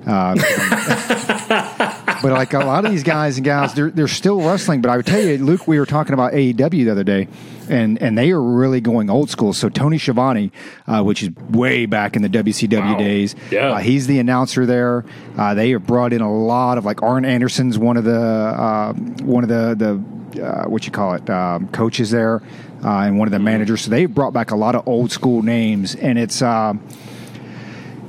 Uh, 0.07 0.35
but 1.49 2.31
like 2.31 2.53
a 2.53 2.59
lot 2.59 2.85
of 2.85 2.91
these 2.91 3.03
guys 3.03 3.37
and 3.37 3.43
gals, 3.45 3.73
they're 3.73 3.89
they're 3.91 4.07
still 4.07 4.39
wrestling. 4.41 4.81
But 4.81 4.89
I 4.89 4.97
would 4.97 5.05
tell 5.05 5.19
you, 5.21 5.37
Luke, 5.37 5.67
we 5.67 5.77
were 5.79 5.85
talking 5.85 6.13
about 6.13 6.33
AEW 6.33 6.85
the 6.85 6.89
other 6.91 7.03
day, 7.03 7.27
and 7.69 8.01
and 8.01 8.17
they 8.17 8.31
are 8.31 8.41
really 8.41 8.79
going 8.81 9.09
old 9.09 9.29
school. 9.29 9.51
So 9.53 9.67
Tony 9.69 9.97
Schiavone, 9.97 10.51
uh, 10.87 11.03
which 11.03 11.23
is 11.23 11.29
way 11.49 11.85
back 11.85 12.15
in 12.15 12.21
the 12.21 12.29
WCW 12.29 12.79
Wow. 12.93 12.97
days, 12.97 13.35
Yeah. 13.51 13.73
uh, 13.73 13.77
he's 13.79 14.07
the 14.07 14.19
announcer 14.19 14.65
there. 14.65 15.03
Uh, 15.37 15.53
they 15.55 15.71
have 15.71 15.85
brought 15.85 16.13
in 16.13 16.21
a 16.21 16.33
lot 16.33 16.77
of 16.77 16.85
like 16.85 17.03
Arn 17.03 17.25
Anderson's 17.25 17.77
one 17.77 17.97
of 17.97 18.03
the 18.05 18.17
uh, 18.17 18.93
one 18.93 19.43
of 19.43 19.49
the 19.49 19.75
the 20.33 20.41
uh, 20.43 20.65
what 20.69 20.85
you 20.85 20.91
call 20.91 21.15
it 21.15 21.29
um, 21.29 21.67
coaches 21.69 22.11
there, 22.11 22.41
uh, 22.83 22.99
and 22.99 23.17
one 23.17 23.27
of 23.27 23.31
the 23.31 23.39
managers. 23.39 23.81
So 23.81 23.91
they've 23.91 24.13
brought 24.13 24.33
back 24.33 24.51
a 24.51 24.55
lot 24.55 24.75
of 24.75 24.87
old 24.87 25.11
school 25.11 25.41
names, 25.41 25.95
and 25.95 26.17
it's. 26.17 26.41
Um, 26.41 26.81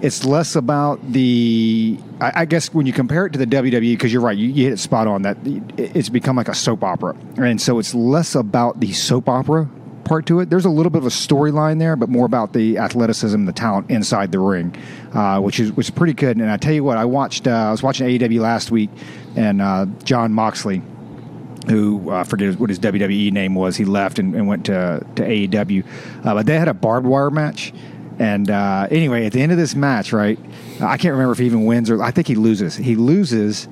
it's 0.00 0.24
less 0.24 0.54
about 0.54 1.12
the 1.12 1.98
I, 2.20 2.32
I 2.36 2.44
guess 2.44 2.72
when 2.72 2.86
you 2.86 2.92
compare 2.92 3.26
it 3.26 3.32
to 3.32 3.38
the 3.38 3.46
WWE 3.46 3.80
because 3.80 4.12
you're 4.12 4.22
right 4.22 4.36
you, 4.36 4.48
you 4.48 4.64
hit 4.64 4.72
it 4.72 4.78
spot 4.78 5.06
on 5.06 5.22
that 5.22 5.38
it's 5.76 6.08
become 6.08 6.36
like 6.36 6.48
a 6.48 6.54
soap 6.54 6.84
opera 6.84 7.16
and 7.36 7.60
so 7.60 7.78
it's 7.78 7.94
less 7.94 8.34
about 8.34 8.80
the 8.80 8.92
soap 8.92 9.28
opera 9.28 9.68
part 10.04 10.26
to 10.26 10.40
it 10.40 10.50
there's 10.50 10.64
a 10.64 10.70
little 10.70 10.90
bit 10.90 10.98
of 10.98 11.06
a 11.06 11.10
storyline 11.10 11.78
there 11.78 11.96
but 11.96 12.08
more 12.08 12.26
about 12.26 12.52
the 12.52 12.78
athleticism 12.78 13.44
the 13.44 13.52
talent 13.52 13.90
inside 13.90 14.32
the 14.32 14.38
ring 14.38 14.74
uh, 15.12 15.40
which 15.40 15.58
is 15.58 15.76
is 15.76 15.90
pretty 15.90 16.14
good 16.14 16.36
and 16.36 16.50
I 16.50 16.56
tell 16.56 16.72
you 16.72 16.84
what 16.84 16.96
I 16.96 17.04
watched 17.04 17.46
uh, 17.46 17.50
I 17.50 17.70
was 17.70 17.82
watching 17.82 18.06
AEW 18.06 18.40
last 18.40 18.70
week 18.70 18.90
and 19.36 19.60
uh, 19.60 19.86
Jon 20.04 20.32
Moxley 20.32 20.80
who 21.70 22.10
uh, 22.10 22.20
I 22.20 22.24
forget 22.24 22.58
what 22.58 22.70
his 22.70 22.78
WWE 22.78 23.32
name 23.32 23.54
was. 23.54 23.76
He 23.76 23.84
left 23.84 24.18
and, 24.18 24.34
and 24.34 24.46
went 24.46 24.66
to 24.66 25.04
to 25.16 25.22
AEW, 25.22 25.84
uh, 26.24 26.34
but 26.34 26.46
they 26.46 26.58
had 26.58 26.68
a 26.68 26.74
barbed 26.74 27.06
wire 27.06 27.30
match. 27.30 27.72
And 28.18 28.50
uh, 28.50 28.88
anyway, 28.90 29.26
at 29.26 29.32
the 29.32 29.40
end 29.40 29.52
of 29.52 29.58
this 29.58 29.76
match, 29.76 30.12
right, 30.12 30.38
I 30.80 30.96
can't 30.96 31.12
remember 31.12 31.32
if 31.32 31.38
he 31.38 31.46
even 31.46 31.66
wins 31.66 31.88
or 31.88 32.02
I 32.02 32.10
think 32.10 32.26
he 32.26 32.34
loses. 32.34 32.74
He 32.74 32.96
loses. 32.96 33.68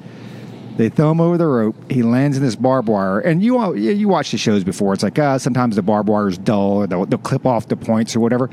They 0.77 0.91
throw 0.91 1.11
him 1.11 1.23
over 1.23 1.39
the 1.39 1.47
rope. 1.47 1.91
He 1.91 2.03
lands 2.03 2.37
in 2.37 2.43
this 2.43 2.55
barbed 2.55 2.89
wire, 2.89 3.19
and 3.19 3.43
you 3.43 3.57
all 3.57 3.77
you 3.77 4.09
watch 4.09 4.31
the 4.31 4.39
shows 4.39 4.63
before. 4.63 4.93
It's 4.93 5.03
like 5.03 5.19
uh, 5.19 5.39
sometimes 5.39 5.77
the 5.77 5.83
barbed 5.83 6.09
wire 6.09 6.29
is 6.29 6.37
dull, 6.39 6.73
or 6.73 6.87
they'll, 6.87 7.07
they'll 7.07 7.19
clip 7.19 7.47
off 7.47 7.69
the 7.69 7.77
points 7.77 8.15
or 8.15 8.21
whatever. 8.21 8.51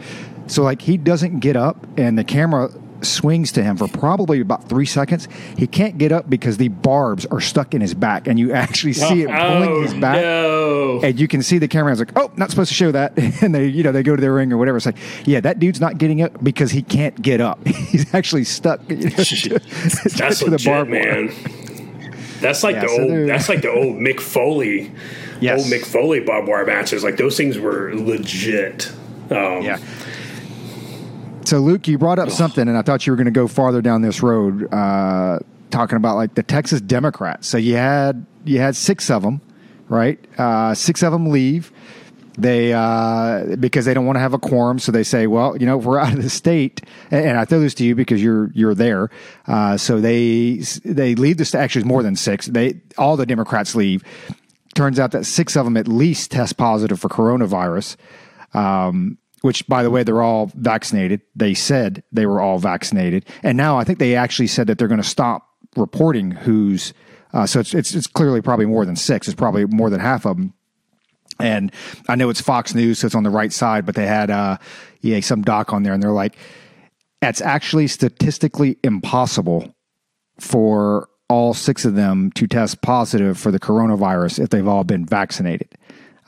So 0.48 0.64
like 0.64 0.82
he 0.82 0.98
doesn't 0.98 1.40
get 1.40 1.58
up, 1.58 1.86
and 1.98 2.18
the 2.18 2.24
camera 2.24 2.70
swings 3.06 3.52
to 3.54 3.64
him 3.64 3.78
for 3.78 3.88
probably 3.88 4.40
about 4.40 4.68
three 4.68 4.86
seconds. 4.86 5.28
He 5.58 5.68
can't 5.68 5.98
get 5.98 6.12
up 6.12 6.30
because 6.30 6.58
the 6.58 6.70
barbs 6.70 7.26
are 7.28 7.42
stuck 7.42 7.74
in 7.74 7.82
his 7.82 7.94
back, 7.94 8.28
and 8.28 8.40
you 8.40 8.52
actually 8.52 8.94
see 8.94 9.24
it 9.24 9.30
pulling 9.30 9.70
oh, 9.70 9.82
his 9.82 9.94
back. 9.94 10.22
No. 10.22 11.02
And 11.04 11.20
you 11.20 11.28
can 11.28 11.44
see 11.44 11.58
the 11.60 11.68
camera 11.68 11.84
cameraman's 11.84 12.00
like, 12.00 12.18
"Oh, 12.18 12.32
not 12.38 12.50
supposed 12.50 12.70
to 12.70 12.76
show 12.76 12.92
that," 12.92 13.14
and 13.42 13.54
they, 13.54 13.68
you 13.68 13.84
know, 13.84 13.92
they 13.92 14.04
go 14.04 14.16
to 14.16 14.22
their 14.22 14.34
ring 14.34 14.52
or 14.52 14.58
whatever. 14.58 14.78
It's 14.78 14.86
like, 14.86 14.98
yeah, 15.26 15.40
that 15.42 15.60
dude's 15.60 15.80
not 15.80 15.98
getting 15.98 16.22
up 16.22 16.44
because 16.44 16.72
he 16.72 16.82
can't 16.82 17.20
get 17.22 17.42
up. 17.42 17.66
He's 17.68 18.14
actually 18.14 18.44
stuck. 18.44 18.82
You 18.90 18.98
know, 18.98 19.10
to, 19.10 19.60
That's 20.18 20.40
to 20.40 20.46
the 20.46 20.52
legit, 20.52 20.66
barbed 20.66 20.92
wire. 20.92 21.26
man. 21.26 21.34
That's 22.42 22.64
like 22.64 22.76
Yeah, 22.76 22.82
the 22.82 22.88
so 22.90 23.02
old. 23.04 23.30
That's 23.30 23.50
like 23.50 23.62
the 23.62 23.72
old 23.72 23.98
Mick 23.98 24.20
Foley. 24.20 24.92
Yes. 25.40 25.60
Old 25.60 25.72
Mick 25.72 25.86
Foley 25.86 26.20
barbed 26.20 26.48
wire 26.48 26.66
matches. 26.66 27.04
Like 27.04 27.18
those 27.18 27.38
things 27.38 27.58
were 27.58 27.94
legit. 27.96 28.92
Um, 29.30 29.62
Yeah. 29.62 29.80
So, 31.46 31.60
Luke, 31.60 31.88
you 31.88 31.98
brought 31.98 32.20
up 32.20 32.30
something, 32.30 32.68
and 32.68 32.78
I 32.78 32.82
thought 32.82 33.06
you 33.06 33.12
were 33.12 33.18
going 33.18 33.26
to 33.26 33.32
go 33.32 33.48
farther 33.48 33.82
down 33.82 34.02
this 34.02 34.24
road, 34.24 34.74
uh, 34.74 35.40
talking 35.72 35.98
about 35.98 36.16
like 36.16 36.36
the 36.36 36.44
Texas 36.44 36.80
Democrats. 36.80 37.48
So 37.48 37.58
you 37.58 37.76
had 37.76 38.26
you 38.46 38.60
had 38.60 38.76
six 38.76 39.10
of 39.10 39.24
them, 39.24 39.42
right? 39.90 40.20
Uh, 40.40 40.74
six 40.74 41.04
of 41.04 41.12
them 41.12 41.30
leave, 41.32 41.72
they 42.38 42.74
uh, 42.74 43.56
because 43.58 43.86
they 43.86 43.94
don't 43.94 44.06
want 44.06 44.16
to 44.16 44.22
have 44.22 44.34
a 44.34 44.40
quorum, 44.40 44.80
so 44.80 44.92
they 44.92 45.04
say, 45.04 45.28
well, 45.28 45.56
you 45.58 45.66
know, 45.66 45.80
if 45.80 45.86
we're 45.86 46.00
out 46.00 46.14
of 46.14 46.22
the 46.22 46.30
state, 46.30 46.82
and, 47.12 47.26
and 47.26 47.38
I 47.38 47.46
throw 47.46 47.60
this 47.60 47.74
to 47.76 47.86
you 47.86 47.96
because 47.96 48.24
you're 48.24 48.52
you're 48.54 48.76
there, 48.76 49.10
uh, 49.48 49.78
so 49.78 50.00
they 50.02 50.64
they 50.84 51.16
leave 51.16 51.38
the 51.38 51.46
state. 51.46 51.60
Actually, 51.60 51.82
it's 51.82 51.88
more 51.88 52.04
than 52.04 52.16
six. 52.16 52.48
They 52.48 52.82
all 52.98 53.18
the 53.18 53.26
Democrats 53.26 53.76
leave. 53.76 54.04
Turns 54.74 55.00
out 55.00 55.12
that 55.12 55.26
six 55.26 55.56
of 55.56 55.66
them 55.66 55.78
at 55.78 55.88
least 55.88 56.32
test 56.32 56.58
positive 56.58 57.00
for 57.00 57.10
coronavirus. 57.10 57.96
Um, 58.56 59.20
which, 59.44 59.68
by 59.68 59.84
the 59.84 59.92
way, 59.92 60.04
they're 60.04 60.22
all 60.22 60.52
vaccinated. 60.56 61.22
They 61.36 61.54
said 61.54 62.04
they 62.12 62.26
were 62.26 62.42
all 62.42 62.58
vaccinated, 62.58 63.26
and 63.44 63.56
now 63.56 63.78
I 63.78 63.84
think 63.84 64.00
they 64.00 64.16
actually 64.16 64.48
said 64.48 64.68
that 64.68 64.78
they're 64.78 64.88
going 64.88 65.02
to 65.02 65.08
stop 65.08 65.48
reporting 65.78 66.32
who's. 66.32 66.94
Uh, 67.32 67.46
so 67.46 67.60
it's, 67.60 67.74
it's 67.74 67.96
it's 67.96 68.08
clearly 68.08 68.42
probably 68.42 68.66
more 68.66 68.86
than 68.86 68.96
six. 68.96 69.28
It's 69.28 69.36
probably 69.36 69.66
more 69.66 69.90
than 69.90 70.00
half 70.00 70.26
of 70.26 70.38
them 70.38 70.54
and 71.40 71.72
I 72.08 72.16
know 72.16 72.30
it's 72.30 72.42
Fox 72.42 72.76
News, 72.76 73.00
so 73.00 73.08
it's 73.08 73.16
on 73.16 73.24
the 73.24 73.30
right 73.30 73.52
side, 73.52 73.86
but 73.86 73.96
they 73.96 74.08
had 74.08 74.30
uh, 74.30 74.58
yeah 75.02 75.20
some 75.20 75.42
doc 75.42 75.74
on 75.74 75.84
there, 75.84 75.94
and 75.94 76.02
they're 76.02 76.12
like, 76.12 76.38
it's 77.22 77.42
actually 77.42 77.88
statistically 77.88 78.78
impossible 78.84 79.74
for 80.40 81.10
all 81.30 81.54
six 81.54 81.86
of 81.86 81.96
them 81.96 82.32
to 82.32 82.48
test 82.48 82.82
positive 82.82 83.40
for 83.40 83.52
the 83.52 83.60
coronavirus 83.60 84.44
if 84.44 84.50
they've 84.50 84.68
all 84.68 84.84
been 84.84 85.06
vaccinated. 85.06 85.70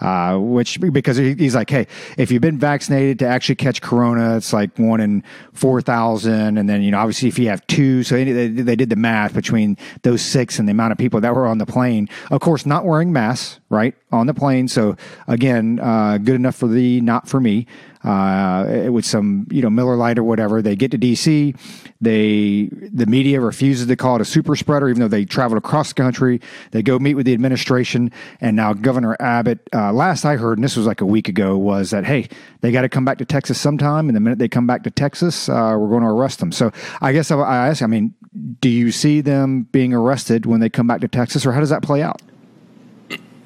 Uh, 0.01 0.37
which 0.37 0.79
because 0.91 1.15
he's 1.15 1.55
like, 1.55 1.69
hey, 1.69 1.87
if 2.17 2.29
you've 2.29 2.41
been 2.41 2.59
vaccinated 2.59 3.17
to 3.19 3.25
actually 3.25 3.55
catch 3.55 3.81
corona, 3.81 4.35
it's 4.35 4.51
like 4.51 4.77
one 4.77 4.99
in 4.99 5.23
four 5.53 5.81
thousand, 5.81 6.57
and 6.57 6.67
then 6.67 6.81
you 6.81 6.91
know 6.91 6.99
obviously 6.99 7.29
if 7.29 7.39
you 7.39 7.47
have 7.47 7.65
two, 7.67 8.03
so 8.03 8.15
they, 8.15 8.47
they 8.49 8.75
did 8.75 8.89
the 8.89 8.97
math 8.97 9.33
between 9.33 9.77
those 10.01 10.21
six 10.21 10.59
and 10.59 10.67
the 10.67 10.71
amount 10.71 10.91
of 10.91 10.97
people 10.97 11.21
that 11.21 11.33
were 11.33 11.47
on 11.47 11.59
the 11.59 11.65
plane. 11.65 12.09
Of 12.29 12.41
course, 12.41 12.65
not 12.65 12.85
wearing 12.85 13.13
masks, 13.13 13.61
right, 13.69 13.95
on 14.11 14.27
the 14.27 14.33
plane. 14.33 14.67
So 14.67 14.95
again, 15.27 15.79
uh, 15.79 16.17
good 16.17 16.35
enough 16.35 16.55
for 16.55 16.67
the, 16.67 17.01
not 17.01 17.27
for 17.27 17.39
me 17.39 17.67
uh, 18.05 18.91
with 18.91 19.03
some 19.03 19.47
you 19.49 19.61
know 19.61 19.69
Miller 19.69 19.95
Lite 19.95 20.19
or 20.19 20.23
whatever. 20.23 20.61
They 20.61 20.75
get 20.75 20.91
to 20.91 20.97
DC. 20.97 21.57
They 21.99 22.69
the 22.71 23.07
media 23.07 23.41
refuses 23.41 23.87
to 23.87 23.95
call 23.95 24.17
it 24.17 24.21
a 24.21 24.25
super 24.25 24.55
spreader, 24.55 24.87
even 24.89 25.01
though 25.01 25.07
they 25.07 25.25
traveled 25.25 25.57
across 25.57 25.89
the 25.89 25.95
country. 25.95 26.39
They 26.71 26.83
go 26.83 26.99
meet 26.99 27.15
with 27.15 27.25
the 27.25 27.33
administration, 27.33 28.11
and 28.39 28.55
now 28.55 28.73
Governor 28.73 29.17
Abbott. 29.19 29.67
Uh, 29.73 29.91
last 29.91 30.23
I 30.23 30.35
heard, 30.35 30.59
and 30.59 30.63
this 30.63 30.77
was 30.77 30.85
like 30.85 31.01
a 31.01 31.05
week 31.05 31.27
ago, 31.27 31.57
was 31.57 31.89
that 31.89 32.05
hey, 32.05 32.29
they 32.61 32.71
got 32.71 32.83
to 32.83 32.89
come 32.89 33.05
back 33.05 33.17
to 33.17 33.25
Texas 33.25 33.59
sometime, 33.59 34.07
and 34.07 34.15
the 34.15 34.19
minute 34.19 34.37
they 34.37 34.49
come 34.49 34.67
back 34.67 34.83
to 34.83 34.91
Texas, 34.91 35.49
uh, 35.49 35.75
we're 35.77 35.89
going 35.89 36.03
to 36.03 36.09
arrest 36.09 36.39
them. 36.39 36.51
So 36.51 36.71
I 37.01 37.11
guess 37.11 37.31
I, 37.31 37.37
I 37.39 37.67
ask, 37.69 37.81
I 37.81 37.87
mean, 37.87 38.13
do 38.61 38.69
you 38.69 38.91
see 38.91 39.21
them 39.21 39.63
being 39.63 39.93
arrested 39.93 40.45
when 40.45 40.59
they 40.59 40.69
come 40.69 40.85
back 40.85 41.01
to 41.01 41.07
Texas, 41.07 41.43
or 41.45 41.53
how 41.53 41.59
does 41.59 41.69
that 41.69 41.81
play 41.81 42.03
out? 42.03 42.21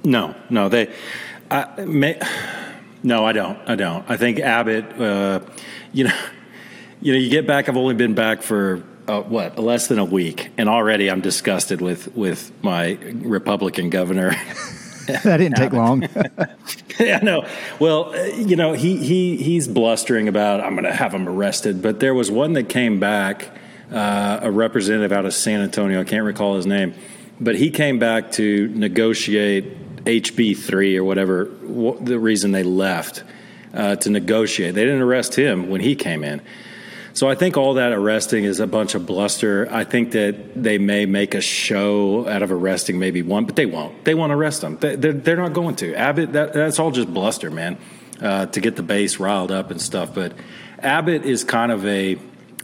No, 0.04 0.36
no, 0.50 0.70
they. 0.70 0.94
I, 1.52 1.84
may, 1.84 2.20
no, 3.04 3.26
I 3.26 3.32
don't. 3.32 3.58
I 3.68 3.76
don't. 3.76 4.10
I 4.10 4.18
think 4.18 4.40
Abbott. 4.40 5.00
Uh, 5.00 5.42
you 5.94 6.06
know, 6.06 6.18
you 7.02 7.14
know, 7.14 7.20
you 7.20 7.30
get 7.30 7.48
back. 7.48 7.70
I've 7.70 7.78
only 7.78 7.96
been 7.96 8.16
back 8.16 8.42
for 8.42 8.84
uh, 9.08 9.22
what 9.22 9.58
less 9.58 9.88
than 9.88 10.00
a 10.00 10.06
week, 10.06 10.50
and 10.58 10.70
already 10.70 11.10
I'm 11.10 11.22
disgusted 11.22 11.82
with 11.82 12.16
with 12.16 12.52
my 12.64 12.98
Republican 13.02 13.90
governor. 13.90 14.32
that 15.24 15.38
didn't 15.38 15.56
take 15.56 15.74
long. 15.74 16.08
yeah, 17.00 17.20
no. 17.20 17.48
Well, 17.80 18.14
uh, 18.14 18.24
you 18.26 18.56
know, 18.56 18.74
he 18.74 18.98
he 18.98 19.38
he's 19.38 19.68
blustering 19.68 20.28
about 20.28 20.62
I'm 20.62 20.74
going 20.74 20.84
to 20.84 20.94
have 20.94 21.14
him 21.14 21.28
arrested, 21.28 21.82
but 21.82 22.00
there 22.00 22.14
was 22.14 22.30
one 22.30 22.54
that 22.54 22.70
came 22.70 23.00
back, 23.00 23.50
uh, 23.92 24.40
a 24.42 24.52
representative 24.52 25.12
out 25.12 25.26
of 25.26 25.34
San 25.34 25.62
Antonio. 25.62 26.02
I 26.02 26.04
can't 26.04 26.26
recall 26.26 26.56
his 26.56 26.66
name, 26.66 26.94
but 27.40 27.56
he 27.56 27.72
came 27.72 27.98
back 27.98 28.32
to 28.34 28.68
negotiate 28.70 29.89
HB3 30.10 30.98
or 30.98 31.04
whatever 31.04 31.46
the 31.46 32.20
reason 32.20 32.52
they 32.52 32.64
left 32.64 33.24
uh, 33.74 33.96
to 33.98 34.10
negotiate. 34.10 34.74
They 34.74 34.86
didn't 34.86 35.02
arrest 35.02 35.36
him 35.36 35.70
when 35.70 35.82
he 35.82 35.96
came 35.96 36.24
in. 36.24 36.42
So 37.14 37.28
I 37.28 37.36
think 37.36 37.58
all 37.58 37.76
that 37.76 37.92
arresting 37.92 38.44
is 38.46 38.60
a 38.60 38.68
bunch 38.68 38.96
of 38.96 39.06
bluster. 39.06 39.68
I 39.72 39.84
think 39.84 40.12
that 40.12 40.62
they 40.62 40.78
may 40.78 41.06
make 41.06 41.36
a 41.36 41.42
show 41.42 42.28
out 42.28 42.42
of 42.42 42.52
arresting 42.52 42.98
maybe 42.98 43.22
one, 43.22 43.46
but 43.46 43.56
they 43.56 43.66
won't. 43.66 44.06
They 44.06 44.16
won't 44.16 44.32
arrest 44.32 44.62
them. 44.62 44.78
They, 44.78 44.94
are 44.94 45.14
they're 45.14 45.38
not 45.38 45.54
going 45.54 45.76
to. 45.78 45.94
Abbott, 45.96 46.34
that, 46.34 46.54
that's 46.54 46.80
all 46.80 46.92
just 46.92 47.14
bluster, 47.14 47.52
man, 47.52 47.78
uh, 48.22 48.46
to 48.48 48.62
get 48.62 48.76
the 48.76 48.84
base 48.84 49.20
riled 49.20 49.52
up 49.52 49.70
and 49.70 49.82
stuff. 49.82 50.14
But 50.14 50.34
Abbott 50.80 51.26
is 51.26 51.44
kind 51.44 51.72
of 51.72 51.86
a, 51.86 52.18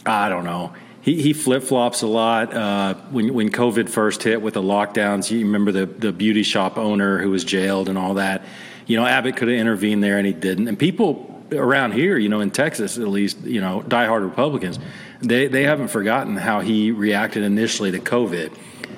I 0.05 0.29
don't 0.29 0.45
know 0.45 0.73
he, 1.05 1.21
he 1.21 1.33
flip 1.33 1.61
flops 1.61 2.01
a 2.01 2.07
lot. 2.07 2.51
Uh, 2.51 2.95
when 3.11 3.31
when 3.35 3.51
COVID 3.51 3.89
first 3.89 4.23
hit 4.23 4.41
with 4.41 4.55
the 4.55 4.61
lockdowns, 4.63 5.29
you 5.29 5.45
remember 5.45 5.71
the 5.71 5.85
the 5.85 6.11
beauty 6.11 6.41
shop 6.41 6.79
owner 6.79 7.19
who 7.19 7.29
was 7.29 7.43
jailed 7.43 7.89
and 7.89 7.97
all 7.97 8.15
that. 8.15 8.43
You 8.87 8.97
know, 8.97 9.05
Abbott 9.05 9.37
could 9.37 9.47
have 9.47 9.57
intervened 9.57 10.03
there 10.03 10.17
and 10.17 10.25
he 10.25 10.33
didn't. 10.33 10.67
And 10.67 10.79
people 10.79 11.43
around 11.51 11.91
here, 11.91 12.17
you 12.17 12.27
know, 12.27 12.39
in 12.39 12.49
Texas 12.49 12.97
at 12.97 13.07
least, 13.07 13.39
you 13.41 13.61
know, 13.61 13.83
diehard 13.87 14.23
Republicans, 14.23 14.79
they 15.21 15.45
they 15.45 15.61
haven't 15.61 15.89
forgotten 15.89 16.37
how 16.37 16.61
he 16.61 16.89
reacted 16.89 17.43
initially 17.43 17.91
to 17.91 17.99
COVID. 17.99 18.57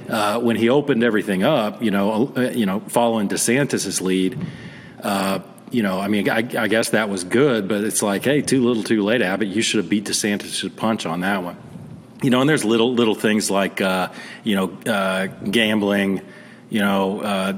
Uh, 0.09 0.39
when 0.39 0.55
he 0.55 0.69
opened 0.69 1.03
everything 1.03 1.43
up, 1.43 1.83
you 1.83 1.91
know, 1.91 2.31
uh, 2.37 2.41
you 2.51 2.65
know, 2.65 2.79
following 2.87 3.27
DeSantis's 3.27 3.99
lead, 3.99 4.39
uh, 5.03 5.39
you 5.71 5.83
know, 5.83 5.99
I 5.99 6.07
mean, 6.07 6.29
I, 6.29 6.37
I, 6.37 6.69
guess 6.69 6.91
that 6.91 7.09
was 7.09 7.25
good, 7.25 7.67
but 7.67 7.83
it's 7.83 8.01
like, 8.01 8.23
hey, 8.23 8.41
too 8.41 8.63
little, 8.63 8.83
too 8.83 9.03
late, 9.03 9.21
Abbott. 9.21 9.49
You 9.49 9.61
should 9.61 9.79
have 9.79 9.89
beat 9.89 10.05
DeSantis' 10.05 10.73
punch 10.73 11.05
on 11.05 11.19
that 11.19 11.43
one 11.43 11.57
you 12.21 12.29
know, 12.29 12.41
and 12.41 12.49
there's 12.49 12.65
little 12.65 12.93
little 12.93 13.15
things 13.15 13.49
like 13.51 13.81
uh, 13.81 14.09
you 14.43 14.55
know 14.55 14.91
uh, 14.91 15.27
gambling. 15.27 16.21
You 16.69 16.81
know, 16.81 17.21
uh, 17.21 17.57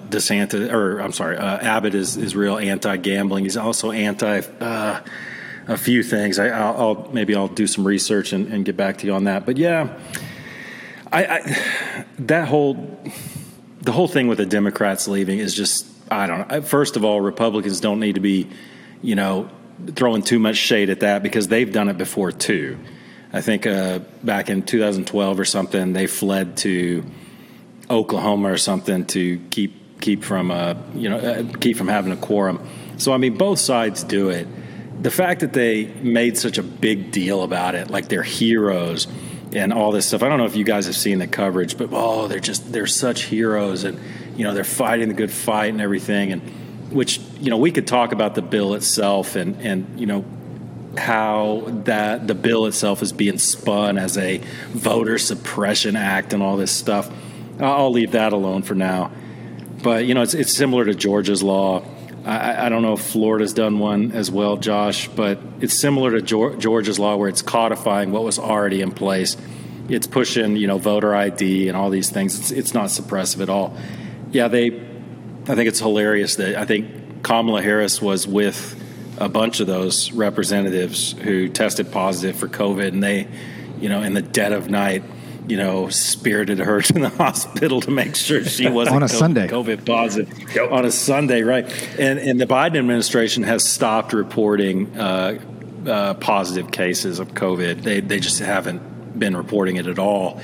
or 0.72 1.00
I'm 1.00 1.14
sorry, 1.14 1.38
uh, 1.38 1.58
Abbott 1.58 1.96
is 1.96 2.16
is 2.16 2.36
real 2.36 2.60
anti-gambling. 2.60 3.44
He's 3.44 3.58
also 3.58 3.92
anti 3.92 4.42
uh, 4.60 5.02
a 5.68 5.78
few 5.78 6.04
things. 6.04 6.38
I, 6.38 6.72
will 6.72 7.10
maybe 7.12 7.34
I'll 7.34 7.48
do 7.48 7.66
some 7.66 7.88
research 7.88 8.34
and, 8.34 8.48
and, 8.54 8.66
get 8.66 8.78
back 8.78 8.98
to 9.00 9.08
you 9.08 9.14
on 9.14 9.24
that. 9.24 9.48
But 9.48 9.58
yeah, 9.58 9.98
I, 11.12 11.26
I 11.26 12.06
that 12.20 12.48
whole 12.48 13.00
the 13.82 13.92
whole 13.92 14.08
thing 14.08 14.28
with 14.28 14.38
the 14.38 14.46
Democrats 14.46 15.08
leaving 15.08 15.40
is 15.40 15.56
just 15.56 15.88
I 16.12 16.28
don't 16.28 16.48
know. 16.48 16.62
First 16.62 16.96
of 16.96 17.04
all, 17.04 17.22
Republicans 17.22 17.80
don't 17.80 18.00
need 18.00 18.16
to 18.16 18.22
be, 18.22 18.48
you 19.02 19.16
know, 19.16 19.50
throwing 19.96 20.22
too 20.22 20.40
much 20.40 20.58
shade 20.58 20.90
at 20.90 21.00
that 21.00 21.24
because 21.24 21.48
they've 21.48 21.72
done 21.72 21.90
it 21.90 21.98
before 21.98 22.32
too. 22.32 22.78
I 23.32 23.42
think 23.42 23.68
uh, 23.68 24.00
back 24.24 24.50
in 24.50 24.64
2012 24.64 25.40
or 25.40 25.46
something, 25.46 25.94
they 25.94 26.08
fled 26.08 26.58
to 26.58 27.06
Oklahoma 27.90 28.52
or 28.52 28.58
something 28.58 29.06
to 29.08 29.40
keep 29.52 29.76
keep 30.02 30.24
from 30.24 30.50
uh, 30.50 30.76
you 30.96 31.10
know 31.10 31.18
uh, 31.18 31.44
keep 31.60 31.78
from 31.78 31.88
having 31.88 32.12
a 32.12 32.18
quorum. 32.18 32.68
So 32.98 33.14
I 33.14 33.18
mean, 33.18 33.38
both 33.38 33.60
sides 33.60 34.04
do 34.04 34.30
it. 34.30 34.48
The 35.02 35.12
fact 35.12 35.42
that 35.42 35.54
they 35.54 35.86
made 35.86 36.38
such 36.38 36.58
a 36.58 36.64
big 36.64 37.12
deal 37.12 37.44
about 37.44 37.76
it, 37.76 37.90
like 37.90 38.10
they're 38.10 38.24
heroes 38.24 39.08
and 39.54 39.74
all 39.74 39.92
this 39.92 40.08
stuff. 40.08 40.24
I 40.24 40.30
don't 40.30 40.38
know 40.38 40.46
if 40.46 40.56
you 40.56 40.66
guys 40.66 40.86
have 40.88 40.96
seen 40.96 41.20
the 41.20 41.28
coverage, 41.28 41.78
but 41.78 41.90
oh, 41.92 42.28
they're 42.28 42.40
just 42.40 42.72
they're 42.72 42.88
such 42.88 43.24
heroes, 43.24 43.84
and 43.84 44.00
you 44.36 44.44
know 44.44 44.54
they're 44.54 44.64
fighting 44.64 45.08
the 45.08 45.14
good 45.14 45.32
fight 45.32 45.72
and 45.72 45.82
everything, 45.82 46.32
and 46.32 46.42
which 46.92 47.20
you 47.40 47.50
know 47.52 47.58
we 47.58 47.72
could 47.72 47.88
talk 47.88 48.12
about 48.12 48.34
the 48.34 48.42
bill 48.42 48.74
itself 48.74 49.36
and 49.36 49.62
and 49.62 50.00
you 50.00 50.08
know 50.08 50.26
how 50.98 51.64
that 51.86 52.28
the 52.28 52.36
bill 52.36 52.66
itself 52.66 53.02
is 53.02 53.12
being 53.12 53.38
spun 53.38 53.98
as 53.98 54.18
a 54.18 54.40
voter 54.70 55.18
suppression 55.18 55.96
act 55.96 56.34
and 56.34 56.42
all 56.42 56.58
this 56.58 56.72
stuff. 56.72 57.10
I'll 57.60 57.92
leave 57.92 58.12
that 58.12 58.34
alone 58.34 58.64
for 58.64 58.76
now. 58.76 59.12
But 59.84 60.06
you 60.06 60.14
know, 60.14 60.22
it's 60.22 60.34
it's 60.34 60.54
similar 60.54 60.86
to 60.86 60.96
Georgia's 60.96 61.44
law. 61.44 61.84
I, 62.26 62.66
I 62.66 62.70
don't 62.70 62.82
know 62.82 62.94
if 62.94 63.02
Florida's 63.02 63.54
done 63.54 63.80
one 63.80 64.12
as 64.12 64.30
well, 64.30 64.58
Josh, 64.58 65.08
but 65.08 65.40
it's 65.62 65.74
similar 65.74 66.20
to 66.20 66.58
Georgia's 66.58 67.00
law 67.00 67.16
where 67.16 67.30
it's 67.30 67.42
codifying 67.42 68.12
what 68.12 68.24
was 68.24 68.40
already 68.40 68.82
in 68.82 68.92
place. 68.92 69.38
It's 69.88 70.06
pushing, 70.06 70.56
you 70.56 70.68
know, 70.68 70.78
voter 70.78 71.16
ID 71.16 71.68
and 71.68 71.78
all 71.78 71.90
these 71.90 72.10
things. 72.10 72.38
It's, 72.40 72.52
it's 72.52 72.74
not 72.74 72.88
suppressive 72.88 73.42
at 73.42 73.50
all. 73.50 73.76
Yeah, 74.32 74.48
they. 74.48 74.68
I 75.48 75.56
think 75.56 75.68
it's 75.68 75.80
hilarious 75.80 76.36
that 76.36 76.56
I 76.56 76.66
think 76.66 77.24
Kamala 77.24 77.62
Harris 77.62 78.02
was 78.02 78.28
with 78.28 78.76
a 79.20 79.30
bunch 79.30 79.60
of 79.60 79.68
those 79.68 80.12
representatives 80.12 81.12
who 81.12 81.50
tested 81.50 81.92
positive 81.92 82.36
for 82.36 82.48
COVID, 82.48 82.88
and 82.88 83.04
they, 83.04 83.28
you 83.80 83.90
know, 83.90 84.02
in 84.02 84.14
the 84.14 84.22
dead 84.22 84.54
of 84.54 84.70
night, 84.70 85.04
you 85.48 85.58
know, 85.58 85.90
spirited 85.90 86.60
her 86.60 86.82
to 86.82 86.94
the 86.94 87.10
hospital 87.10 87.82
to 87.82 87.92
make 87.92 88.16
sure 88.16 88.44
she 88.44 88.70
wasn't 88.70 88.96
on 88.98 89.04
a 89.04 89.08
COVID, 89.08 89.10
Sunday 89.10 89.48
COVID 89.48 89.86
positive 89.86 90.56
yep. 90.56 90.72
on 90.72 90.86
a 90.86 90.92
Sunday, 90.92 91.42
right? 91.42 91.66
And 92.00 92.20
and 92.20 92.40
the 92.40 92.46
Biden 92.46 92.78
administration 92.78 93.44
has 93.44 93.68
stopped 93.68 94.14
reporting 94.14 94.98
uh, 94.98 95.40
uh, 95.86 96.14
positive 96.16 96.72
cases 96.72 97.20
of 97.20 97.34
COVID. 97.34 97.82
They 97.82 98.00
they 98.00 98.20
just 98.20 98.40
haven't 98.40 99.20
been 99.20 99.36
reporting 99.36 99.76
it 99.76 99.88
at 99.88 100.00
all, 100.00 100.40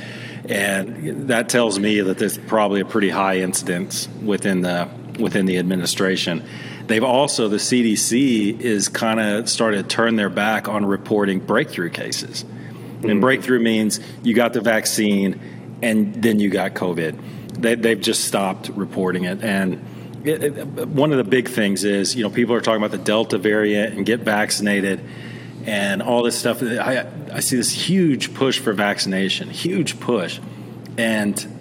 and 0.50 1.30
that 1.30 1.50
tells 1.50 1.80
me 1.80 2.02
that 2.02 2.18
there's 2.18 2.38
probably 2.38 2.82
a 2.82 2.86
pretty 2.86 3.10
high 3.10 3.38
incidence 3.38 4.10
within 4.24 4.62
the 4.62 4.90
within 5.20 5.46
the 5.46 5.58
administration. 5.58 6.44
They've 6.88 7.04
also, 7.04 7.48
the 7.48 7.58
CDC 7.58 8.60
is 8.60 8.90
kind 8.90 9.20
of 9.20 9.50
started 9.50 9.90
to 9.90 9.96
turn 9.96 10.16
their 10.16 10.30
back 10.30 10.68
on 10.68 10.86
reporting 10.86 11.40
breakthrough 11.40 11.90
cases. 11.90 12.44
Mm-hmm. 12.44 13.10
And 13.10 13.22
breakthrough 13.22 13.60
means 13.60 14.00
you 14.24 14.34
got 14.34 14.54
the 14.54 14.62
vaccine 14.62 15.40
and 15.82 16.22
then 16.22 16.40
you 16.40 16.50
got 16.50 16.74
COVID. 16.74 17.60
They, 17.60 17.76
they've 17.76 18.00
just 18.00 18.26
stopped 18.26 18.70
reporting 18.70 19.24
it. 19.24 19.44
And 19.44 19.84
it, 20.26 20.44
it, 20.44 20.88
one 20.88 21.12
of 21.12 21.18
the 21.18 21.24
big 21.24 21.48
things 21.48 21.84
is 21.84 22.16
you 22.16 22.24
know 22.24 22.30
people 22.30 22.56
are 22.56 22.62
talking 22.62 22.84
about 22.84 22.92
the 22.92 23.04
Delta 23.04 23.38
variant 23.38 23.96
and 23.96 24.06
get 24.06 24.22
vaccinated 24.22 25.00
and 25.66 26.02
all 26.02 26.24
this 26.24 26.38
stuff. 26.38 26.64
I 26.64 27.08
I 27.32 27.40
see 27.42 27.58
this 27.58 27.72
huge 27.72 28.34
push 28.34 28.60
for 28.60 28.74
vaccination, 28.74 29.50
huge 29.50 30.00
push, 30.00 30.40
and 30.98 31.55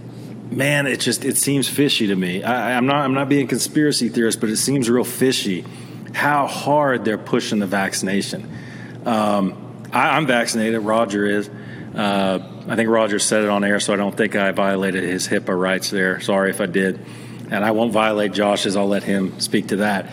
man, 0.50 0.86
it 0.86 1.00
just 1.00 1.24
it 1.24 1.36
seems 1.36 1.68
fishy 1.68 2.08
to 2.08 2.16
me. 2.16 2.42
I, 2.42 2.72
am 2.72 2.86
not 2.86 2.96
I'm 2.96 3.14
not 3.14 3.28
being 3.28 3.46
conspiracy 3.46 4.08
theorist, 4.08 4.40
but 4.40 4.48
it 4.48 4.56
seems 4.56 4.88
real 4.90 5.04
fishy 5.04 5.64
how 6.14 6.46
hard 6.46 7.04
they're 7.04 7.18
pushing 7.18 7.58
the 7.58 7.66
vaccination. 7.66 8.50
Um, 9.04 9.82
I, 9.92 10.16
am 10.16 10.26
vaccinated. 10.26 10.80
Roger 10.82 11.26
is. 11.26 11.50
Uh, 11.94 12.38
I 12.66 12.76
think 12.76 12.88
Roger 12.88 13.18
said 13.18 13.44
it 13.44 13.50
on 13.50 13.62
air, 13.62 13.78
so 13.78 13.92
I 13.92 13.96
don't 13.96 14.16
think 14.16 14.36
I 14.36 14.50
violated 14.52 15.04
his 15.04 15.28
HIPAA 15.28 15.58
rights 15.58 15.90
there. 15.90 16.20
Sorry 16.20 16.50
if 16.50 16.60
I 16.60 16.66
did. 16.66 16.98
And 17.50 17.64
I 17.64 17.72
won't 17.72 17.92
violate 17.92 18.32
Josh's. 18.32 18.74
I'll 18.74 18.88
let 18.88 19.02
him 19.02 19.38
speak 19.38 19.68
to 19.68 19.76
that. 19.76 20.12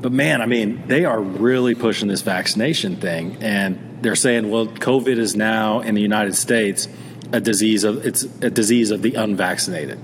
But 0.00 0.12
man, 0.12 0.42
I 0.42 0.46
mean, 0.46 0.86
they 0.86 1.04
are 1.04 1.20
really 1.20 1.74
pushing 1.74 2.08
this 2.08 2.20
vaccination 2.20 2.96
thing, 2.96 3.38
and 3.40 4.00
they're 4.02 4.16
saying, 4.16 4.50
well, 4.50 4.66
COVID 4.66 5.16
is 5.16 5.34
now 5.34 5.80
in 5.80 5.94
the 5.94 6.02
United 6.02 6.34
States 6.34 6.88
a 7.34 7.40
disease 7.40 7.82
of 7.82 8.06
it's 8.06 8.22
a 8.22 8.48
disease 8.48 8.92
of 8.92 9.02
the 9.02 9.14
unvaccinated. 9.14 9.98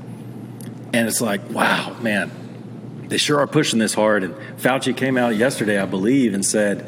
And 0.93 1.07
it's 1.07 1.21
like, 1.21 1.49
wow, 1.51 1.97
man, 2.01 2.33
they 3.07 3.19
sure 3.19 3.39
are 3.39 3.47
pushing 3.47 3.79
this 3.79 3.95
hard. 3.95 4.25
And 4.25 4.35
Fauci 4.59 4.97
came 4.97 5.17
out 5.17 5.37
yesterday, 5.37 5.79
I 5.81 5.87
believe, 5.87 6.35
and 6.35 6.45
said, 6.45 6.85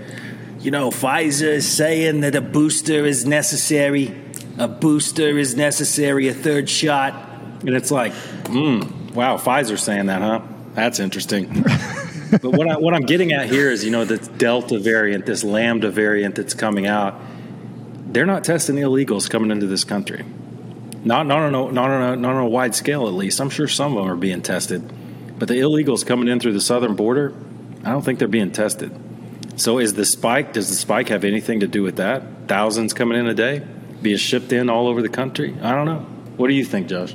you 0.59 0.73
know, 0.73 0.91
Pfizer 0.91 1.53
is 1.53 1.71
saying 1.71 2.23
that 2.23 2.35
a 2.35 2.41
booster 2.41 3.07
is 3.07 3.25
necessary. 3.25 4.21
A 4.59 4.67
booster 4.67 5.39
is 5.39 5.57
necessary, 5.57 6.27
a 6.27 6.35
third 6.35 6.69
shot. 6.69 7.15
And 7.61 7.71
it's 7.71 7.93
like, 7.93 8.13
hmm, 8.47 8.81
wow, 9.15 9.37
Pfizer's 9.37 9.83
saying 9.85 10.07
that, 10.07 10.21
huh? 10.21 10.43
That's 10.75 10.99
interesting. 10.99 11.63
but 12.33 12.51
what, 12.51 12.69
I, 12.69 12.79
what 12.79 12.95
I'm 12.95 13.07
getting 13.07 13.33
at 13.33 13.49
here 13.49 13.71
is, 13.71 13.85
you 13.85 13.93
know, 13.93 14.05
the 14.05 14.19
Delta 14.19 14.81
variant, 14.81 15.27
this 15.27 15.45
Lambda 15.45 15.93
variant 15.93 16.35
that's 16.35 16.55
coming 16.55 16.89
out, 16.89 17.15
they're 18.13 18.27
not 18.27 18.45
testing 18.45 18.77
illegals 18.77 19.29
coming 19.29 19.51
into 19.51 19.67
this 19.67 19.85
country. 19.85 20.25
Not, 21.05 21.27
not, 21.27 21.39
on 21.39 21.55
a, 21.55 21.73
not, 21.73 21.91
on 21.91 22.03
a, 22.03 22.17
not 22.17 22.35
on 22.35 22.43
a 22.45 22.49
wide 22.49 22.75
scale, 22.75 23.09
at 23.09 23.15
least. 23.15 23.41
I'm 23.41 23.51
sure 23.51 23.67
some 23.67 23.97
of 23.97 24.05
them 24.05 24.13
are 24.13 24.17
being 24.17 24.43
tested. 24.43 24.91
But 25.39 25.49
the 25.49 25.55
illegals 25.55 26.07
coming 26.07 26.29
in 26.29 26.39
through 26.39 26.53
the 26.53 26.61
southern 26.61 26.95
border, 26.95 27.35
I 27.85 27.91
don't 27.91 28.03
think 28.03 28.19
they're 28.19 28.29
being 28.29 28.53
tested. 28.53 28.97
So 29.57 29.79
is 29.79 29.95
the 29.95 30.05
spike, 30.05 30.53
does 30.53 30.69
the 30.69 30.77
spike 30.77 31.09
have 31.09 31.25
anything 31.25 31.61
to 31.61 31.67
do 31.67 31.83
with 31.83 31.97
that? 31.97 32.23
Thousands 32.47 32.93
coming 32.93 33.19
in 33.19 33.27
a 33.27 33.35
day, 33.35 33.63
being 34.01 34.17
shipped 34.17 34.53
in 34.53 34.71
all 34.71 34.87
over 34.87 35.03
the 35.03 35.09
country? 35.09 35.57
I 35.61 35.73
don't 35.75 35.87
know. 35.87 36.07
What 36.37 36.49
do 36.49 36.55
you 36.55 36.65
think, 36.65 36.89
Josh? 36.89 37.15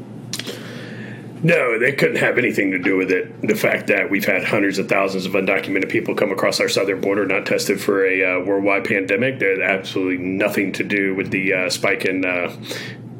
No, 1.43 1.77
they 1.77 1.91
couldn't 1.91 2.17
have 2.17 2.37
anything 2.37 2.71
to 2.71 2.79
do 2.79 2.97
with 2.97 3.11
it. 3.11 3.41
The 3.41 3.55
fact 3.55 3.87
that 3.87 4.09
we've 4.09 4.25
had 4.25 4.43
hundreds 4.43 4.79
of 4.79 4.89
thousands 4.89 5.25
of 5.25 5.33
undocumented 5.33 5.89
people 5.89 6.15
come 6.15 6.31
across 6.31 6.59
our 6.59 6.69
southern 6.69 6.99
border 6.99 7.25
not 7.25 7.45
tested 7.45 7.79
for 7.79 8.05
a 8.05 8.23
uh, 8.23 8.43
worldwide 8.43 8.85
pandemic, 8.85 9.39
there's 9.39 9.59
absolutely 9.59 10.17
nothing 10.17 10.71
to 10.73 10.83
do 10.83 11.13
with 11.13 11.29
the 11.29 11.53
uh, 11.53 11.69
spike 11.69 12.05
in 12.05 12.25
uh, 12.25 12.55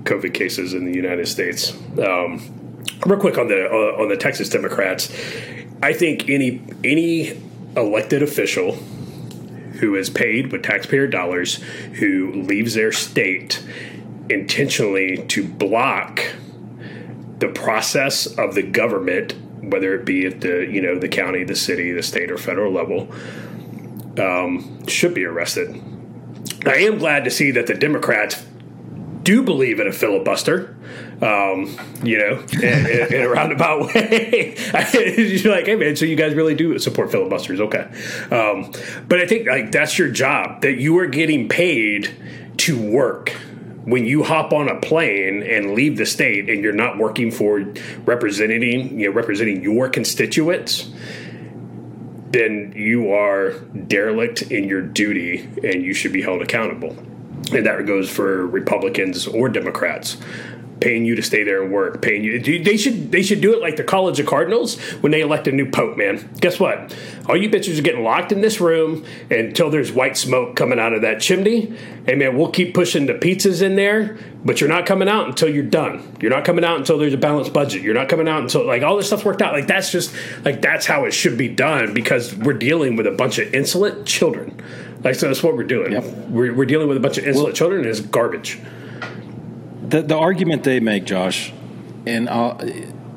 COVID 0.03 0.33
cases 0.33 0.73
in 0.73 0.85
the 0.85 0.95
United 0.95 1.27
States. 1.27 1.73
Um, 1.99 2.83
real 3.05 3.19
quick 3.19 3.37
on 3.37 3.49
the 3.49 3.67
uh, 3.69 4.01
on 4.01 4.09
the 4.09 4.17
Texas 4.17 4.49
Democrats, 4.49 5.11
I 5.83 5.93
think 5.93 6.27
any 6.27 6.63
any 6.83 7.39
elected 7.75 8.23
official 8.23 8.73
who 9.79 9.93
is 9.95 10.09
paid 10.09 10.51
with 10.51 10.63
taxpayer 10.63 11.05
dollars 11.05 11.55
who 11.99 12.31
leaves 12.33 12.73
their 12.73 12.91
state 12.91 13.63
intentionally 14.27 15.23
to 15.27 15.47
block 15.47 16.23
the 17.39 17.47
process 17.49 18.25
of 18.25 18.55
the 18.55 18.63
government, 18.63 19.33
whether 19.61 19.93
it 19.93 20.05
be 20.05 20.25
at 20.25 20.41
the 20.41 20.67
you 20.69 20.81
know 20.81 20.97
the 20.97 21.09
county, 21.09 21.43
the 21.43 21.55
city, 21.55 21.91
the 21.91 22.03
state, 22.03 22.31
or 22.31 22.37
federal 22.37 22.71
level, 22.71 23.11
um, 24.19 24.85
should 24.87 25.13
be 25.13 25.25
arrested. 25.25 25.81
I 26.65 26.77
am 26.79 26.97
glad 26.97 27.23
to 27.25 27.31
see 27.31 27.51
that 27.51 27.67
the 27.67 27.75
Democrats 27.75 28.45
do 29.23 29.43
believe 29.43 29.79
in 29.79 29.87
a 29.87 29.91
filibuster. 29.91 30.73
Um, 31.21 31.75
you 32.03 32.19
know, 32.19 32.43
in, 32.53 32.85
in, 32.85 33.13
in, 33.13 33.21
a 33.23 33.27
roundabout 33.27 33.87
way. 33.95 34.55
You're 35.17 35.51
like, 35.51 35.65
hey 35.65 35.75
man, 35.75 35.95
so 35.95 36.05
you 36.05 36.15
guys 36.15 36.35
really 36.35 36.53
do 36.53 36.77
support 36.77 37.11
filibusters, 37.11 37.59
okay? 37.59 37.89
Um, 38.29 38.71
but 39.07 39.19
I 39.19 39.25
think 39.25 39.47
like 39.47 39.71
that's 39.71 39.97
your 39.97 40.11
job 40.11 40.61
that 40.61 40.73
you 40.73 40.97
are 40.99 41.07
getting 41.07 41.49
paid 41.49 42.15
to 42.57 42.79
work 42.79 43.35
when 43.87 44.03
you 44.03 44.21
hop 44.21 44.51
on 44.51 44.67
a 44.67 44.77
plane 44.81 45.41
and 45.43 45.71
leave 45.73 45.95
the 45.95 46.05
state 46.05 46.49
and 46.49 46.61
you're 46.61 46.73
not 46.73 46.97
working 46.97 47.31
for 47.31 47.61
representing 48.05 48.99
you 48.99 49.07
know 49.07 49.13
representing 49.13 49.63
your 49.63 49.89
constituents 49.89 50.91
then 52.29 52.73
you 52.75 53.13
are 53.13 53.51
derelict 53.87 54.41
in 54.43 54.67
your 54.67 54.81
duty 54.81 55.49
and 55.63 55.81
you 55.81 55.93
should 55.93 56.11
be 56.11 56.21
held 56.21 56.41
accountable. 56.41 56.89
And 57.53 57.65
that 57.65 57.85
goes 57.85 58.09
for 58.09 58.45
republicans 58.45 59.25
or 59.25 59.47
democrats 59.47 60.17
paying 60.79 61.05
you 61.05 61.15
to 61.15 61.21
stay 61.21 61.43
there 61.43 61.63
and 61.63 61.71
work, 61.71 62.01
paying 62.01 62.23
you. 62.23 62.39
They 62.63 62.77
should 62.77 63.11
they 63.11 63.23
should 63.23 63.41
do 63.41 63.53
it 63.53 63.61
like 63.61 63.75
the 63.75 63.83
College 63.83 64.19
of 64.19 64.25
Cardinals 64.25 64.79
when 65.01 65.11
they 65.11 65.21
elect 65.21 65.47
a 65.47 65.51
new 65.51 65.69
pope. 65.69 65.97
Man, 65.97 66.29
guess 66.39 66.59
what? 66.59 66.95
All 67.27 67.35
you 67.35 67.49
bitches 67.49 67.79
are 67.79 67.81
getting 67.81 68.03
locked 68.03 68.31
in 68.31 68.41
this 68.41 68.61
room 68.61 69.05
until 69.29 69.69
there's 69.69 69.91
white 69.91 70.17
smoke 70.17 70.55
coming 70.55 70.79
out 70.79 70.93
of 70.93 71.01
that 71.01 71.19
chimney. 71.19 71.73
Hey 72.05 72.15
man, 72.15 72.37
we'll 72.37 72.51
keep 72.51 72.73
pushing 72.73 73.05
the 73.05 73.13
pizzas 73.13 73.61
in 73.61 73.75
there, 73.75 74.17
but 74.45 74.61
you're 74.61 74.69
not 74.69 74.85
coming 74.85 75.09
out 75.09 75.27
until 75.27 75.49
you're 75.49 75.63
done. 75.63 76.15
You're 76.21 76.31
not 76.31 76.45
coming 76.45 76.63
out 76.63 76.77
until 76.77 76.97
there's 76.97 77.13
a 77.13 77.17
balanced 77.17 77.53
budget. 77.53 77.81
You're 77.81 77.95
not 77.95 78.09
coming 78.09 78.27
out 78.27 78.41
until 78.41 78.65
like 78.65 78.83
all 78.83 78.97
this 78.97 79.07
stuff's 79.07 79.25
worked 79.25 79.41
out. 79.41 79.53
Like 79.53 79.67
that's 79.67 79.91
just 79.91 80.13
like 80.45 80.61
that's 80.61 80.85
how 80.85 81.05
it 81.05 81.11
should 81.11 81.37
be 81.37 81.49
done 81.49 81.93
because 81.93 82.35
we're 82.35 82.53
dealing 82.53 82.95
with 82.95 83.07
a 83.07 83.11
bunch 83.11 83.39
of 83.39 83.53
insolent 83.53 84.05
children. 84.05 84.61
Like 85.03 85.15
so, 85.15 85.27
that's 85.27 85.43
what 85.43 85.55
we're 85.55 85.63
doing. 85.63 85.91
Yep. 85.93 86.03
We're, 86.29 86.53
we're 86.53 86.65
dealing 86.65 86.87
with 86.87 86.97
a 86.97 86.99
bunch 86.99 87.17
of 87.17 87.25
insolent 87.25 87.49
well, 87.49 87.55
children, 87.55 87.81
and 87.81 87.89
it's 87.89 87.99
garbage 87.99 88.59
the, 89.87 90.01
the 90.01 90.17
argument 90.17 90.63
they 90.63 90.79
make, 90.79 91.05
Josh, 91.05 91.53
and 92.05 92.29
I'll, 92.29 92.61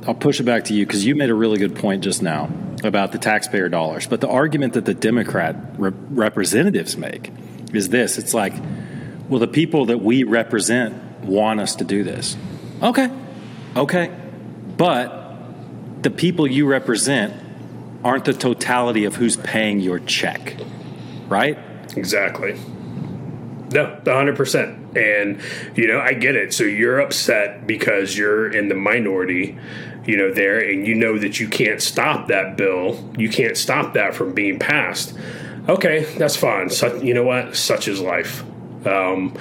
I'll 0.06 0.14
push 0.14 0.40
it 0.40 0.44
back 0.44 0.64
to 0.64 0.74
you 0.74 0.86
because 0.86 1.04
you 1.04 1.14
made 1.14 1.30
a 1.30 1.34
really 1.34 1.58
good 1.58 1.76
point 1.76 2.04
just 2.04 2.22
now 2.22 2.50
about 2.84 3.12
the 3.12 3.18
taxpayer 3.18 3.68
dollars. 3.68 4.06
But 4.06 4.20
the 4.20 4.28
argument 4.28 4.74
that 4.74 4.84
the 4.84 4.94
Democrat 4.94 5.56
re- 5.78 5.92
representatives 6.10 6.96
make 6.96 7.30
is 7.72 7.88
this 7.88 8.18
it's 8.18 8.34
like, 8.34 8.54
well, 9.28 9.40
the 9.40 9.48
people 9.48 9.86
that 9.86 9.98
we 9.98 10.24
represent 10.24 10.94
want 11.24 11.60
us 11.60 11.76
to 11.76 11.84
do 11.84 12.02
this. 12.02 12.36
Okay, 12.82 13.10
okay. 13.76 14.16
But 14.76 15.36
the 16.02 16.10
people 16.10 16.46
you 16.46 16.66
represent 16.66 17.34
aren't 18.02 18.24
the 18.24 18.32
totality 18.32 19.04
of 19.04 19.16
who's 19.16 19.36
paying 19.36 19.80
your 19.80 19.98
check, 19.98 20.56
right? 21.28 21.58
Exactly. 21.96 22.58
No, 23.72 24.00
100%. 24.04 24.96
And, 24.96 25.40
you 25.76 25.86
know, 25.86 26.00
I 26.00 26.14
get 26.14 26.34
it. 26.34 26.52
So 26.52 26.64
you're 26.64 27.00
upset 27.00 27.66
because 27.66 28.16
you're 28.16 28.50
in 28.50 28.68
the 28.68 28.74
minority, 28.74 29.58
you 30.04 30.16
know, 30.16 30.32
there, 30.32 30.58
and 30.58 30.86
you 30.86 30.94
know 30.94 31.18
that 31.18 31.38
you 31.38 31.48
can't 31.48 31.80
stop 31.80 32.28
that 32.28 32.56
bill. 32.56 33.12
You 33.16 33.28
can't 33.28 33.56
stop 33.56 33.94
that 33.94 34.14
from 34.14 34.34
being 34.34 34.58
passed. 34.58 35.16
Okay, 35.68 36.04
that's 36.18 36.36
fine. 36.36 36.68
So, 36.70 36.96
you 36.96 37.14
know 37.14 37.22
what? 37.22 37.54
Such 37.54 37.86
is 37.86 38.00
life. 38.00 38.42
Um, 38.86 39.36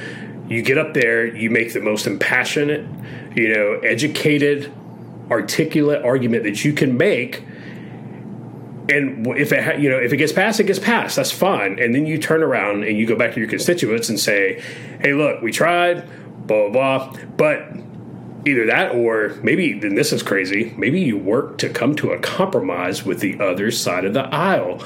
you 0.48 0.62
get 0.62 0.78
up 0.78 0.94
there, 0.94 1.26
you 1.26 1.50
make 1.50 1.74
the 1.74 1.80
most 1.80 2.06
impassionate, 2.06 2.86
you 3.36 3.54
know, 3.54 3.80
educated, 3.80 4.72
articulate 5.32 6.04
argument 6.04 6.44
that 6.44 6.66
you 6.66 6.74
can 6.74 6.98
make 6.98 7.44
and 8.90 9.28
if 9.38 9.52
it 9.52 9.64
ha- 9.64 9.78
you 9.78 9.90
know 9.90 9.98
if 9.98 10.14
it 10.14 10.18
gets 10.18 10.32
passed, 10.34 10.60
it 10.60 10.66
gets 10.66 10.80
passed. 10.80 11.16
That's 11.16 11.32
fine. 11.32 11.80
And 11.80 11.94
then 11.94 12.06
you 12.06 12.18
turn 12.18 12.44
around 12.44 12.84
and 12.84 12.98
you 12.98 13.06
go 13.06 13.16
back 13.16 13.34
to 13.34 13.40
your 13.40 13.50
constituents 13.50 14.10
and 14.10 14.20
say, 14.20 14.62
"Hey, 15.02 15.14
look, 15.14 15.42
we 15.42 15.52
tried, 15.52 16.08
blah 16.48 16.70
blah 16.70 17.10
blah." 17.10 17.20
But 17.38 17.72
either 18.46 18.66
that, 18.68 18.96
or 18.96 19.38
maybe 19.44 19.74
then 19.74 19.96
this 19.96 20.12
is 20.12 20.24
crazy. 20.24 20.74
Maybe 20.78 21.00
you 21.00 21.18
work 21.18 21.58
to 21.60 21.70
come 21.70 21.96
to 21.96 22.12
a 22.12 22.20
compromise 22.20 23.06
with 23.06 23.20
the 23.20 23.40
other 23.40 23.72
side 23.72 24.06
of 24.06 24.14
the 24.14 24.24
aisle. 24.34 24.84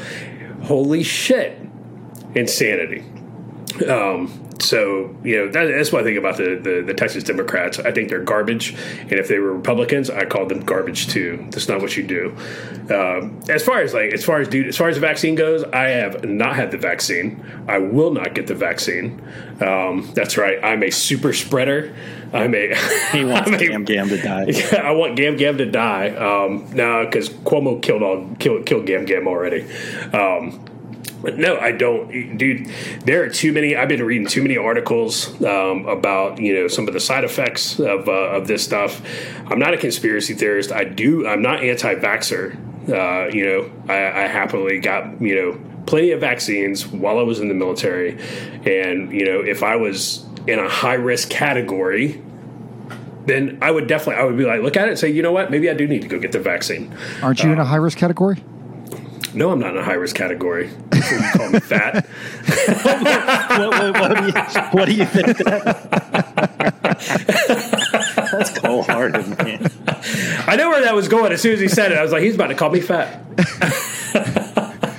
Holy 0.64 1.04
shit, 1.04 1.60
insanity. 2.36 3.04
Um, 3.82 4.50
so 4.60 5.16
you 5.24 5.38
know 5.38 5.52
that, 5.52 5.66
that's 5.66 5.92
what 5.92 6.02
I 6.02 6.04
think 6.06 6.18
about 6.18 6.38
the, 6.38 6.60
the, 6.62 6.84
the 6.86 6.94
Texas 6.94 7.24
Democrats. 7.24 7.80
I 7.80 7.92
think 7.92 8.10
they're 8.10 8.24
garbage, 8.24 8.76
and 9.02 9.14
if 9.14 9.28
they 9.28 9.40
were 9.40 9.54
Republicans, 9.54 10.10
I 10.10 10.26
call 10.26 10.46
them 10.46 10.62
garbage 10.62 11.08
too. 11.08 11.46
That's 11.50 11.68
not 11.68 11.82
what 11.82 11.98
you 11.98 12.04
do. 12.04 12.36
Um, 12.94 13.42
as 13.50 13.64
far 13.64 13.82
as 13.82 13.94
like 13.94 14.14
as 14.14 14.24
far 14.24 14.40
as 14.42 14.48
dude, 14.48 14.68
as 14.68 14.78
far 14.78 14.90
as 14.90 14.96
the 14.96 15.02
vaccine 15.02 15.36
goes, 15.36 15.64
I 15.64 15.90
have 15.90 16.24
not 16.24 16.56
had 16.56 16.72
the 16.72 16.78
vaccine. 16.78 17.44
I 17.68 17.80
will 17.80 18.12
not 18.12 18.36
get 18.36 18.48
the 18.48 18.56
vaccine. 18.56 19.22
Um, 19.60 20.12
that's 20.14 20.38
right. 20.38 20.64
I'm 20.64 20.84
a 20.84 20.92
super 20.92 21.34
spreader. 21.34 21.94
I'm 22.34 22.56
a. 22.56 22.74
He 23.12 23.24
wants 23.24 23.52
I'm 23.52 23.58
Gam 23.58 23.84
Gam 23.86 24.10
to 24.10 24.22
die. 24.22 24.46
Yeah, 24.48 24.82
I 24.84 24.92
want 24.92 25.16
Gam 25.16 25.38
Gam 25.38 25.58
to 25.58 25.70
die. 25.70 26.10
Um, 26.10 26.68
now 26.74 27.04
because 27.06 27.30
Cuomo 27.30 27.82
killed 27.82 28.02
all 28.02 28.28
killed 28.40 28.66
killed 28.66 28.86
Gam 28.86 29.06
Gam 29.06 29.28
already. 29.28 29.64
Um, 30.14 30.62
but 31.24 31.38
no, 31.38 31.58
I 31.58 31.72
don't, 31.72 32.38
dude. 32.38 32.68
There 33.06 33.24
are 33.24 33.30
too 33.30 33.54
many. 33.54 33.78
I've 33.78 33.88
been 33.88 34.04
reading 34.04 34.28
too 34.28 34.42
many 34.42 34.58
articles 34.58 35.42
um, 35.42 35.88
about 35.88 36.40
you 36.40 36.54
know 36.54 36.68
some 36.68 36.86
of 36.88 36.94
the 36.94 37.00
side 37.00 37.24
effects 37.24 37.80
of 37.80 38.10
uh, 38.10 38.12
of 38.12 38.48
this 38.48 38.62
stuff. 38.64 39.02
I'm 39.50 39.58
not 39.58 39.74
a 39.74 39.78
conspiracy 39.78 40.34
theorist. 40.34 40.74
I 40.74 40.84
do. 40.84 41.26
I'm 41.26 41.42
not 41.42 41.64
anti-vaxer. 41.64 42.58
Uh, 42.90 43.30
you 43.34 43.46
know, 43.46 43.72
I, 43.88 44.24
I 44.24 44.28
happily 44.28 44.80
got 44.80 45.22
you 45.22 45.36
know 45.36 45.60
plenty 45.86 46.12
of 46.12 46.20
vaccines 46.20 46.86
while 46.86 47.18
I 47.18 47.24
was 47.24 47.40
in 47.40 47.48
the 47.48 47.54
military, 47.54 48.20
and 48.66 49.12
you 49.14 49.26
know, 49.26 49.40
if 49.40 49.64
I 49.64 49.78
was 49.78 50.26
in 50.46 50.60
a 50.60 50.68
high 50.68 50.96
risk 50.96 51.30
category, 51.30 52.22
then 53.28 53.60
I 53.62 53.72
would 53.72 53.88
definitely 53.88 54.22
I 54.22 54.26
would 54.26 54.38
be 54.38 54.44
like 54.44 54.62
look 54.62 54.76
at 54.76 54.88
it 54.88 54.92
and 54.92 55.00
say, 55.00 55.10
you 55.10 55.22
know 55.22 55.32
what, 55.32 55.52
maybe 55.52 55.70
I 55.70 55.74
do 55.74 55.88
need 55.88 56.02
to 56.02 56.10
go 56.10 56.20
get 56.20 56.34
the 56.34 56.40
vaccine. 56.40 56.94
Aren't 57.22 57.42
you 57.44 57.54
in 57.54 57.60
a 57.60 57.66
high 57.66 57.78
risk 57.78 57.98
category? 57.98 58.44
No, 59.34 59.50
I'm 59.52 59.60
not 59.60 59.72
in 59.72 59.78
a 59.78 59.84
high 59.84 59.94
risk 59.94 60.16
category. 60.16 60.70
Before 61.04 61.18
you 61.18 61.32
call 61.34 61.49
me 61.49 61.60
fat. 61.60 62.06
what, 62.84 63.74
what, 63.74 63.99
what, 63.99 64.18
do 64.18 64.26
you, 64.26 64.34
what 64.72 64.86
do 64.86 64.93
you 64.93 65.06
think? 65.06 65.38
That, 65.38 66.74
that's 68.32 68.58
cold 68.58 68.86
hearted, 68.88 69.28
man. 69.38 69.72
I 70.47 70.56
know 70.56 70.70
where 70.70 70.82
that 70.82 70.95
was 70.95 71.08
going. 71.08 71.32
As 71.32 71.41
soon 71.41 71.54
as 71.54 71.60
he 71.60 71.68
said 71.68 71.91
it, 71.91 71.97
I 71.97 72.04
was 72.04 72.12
like, 72.12 72.24
he's 72.24 72.36
about 72.36 72.47
to 72.47 72.56
call 72.56 72.70
me 72.70 72.82
fat. 72.82 73.22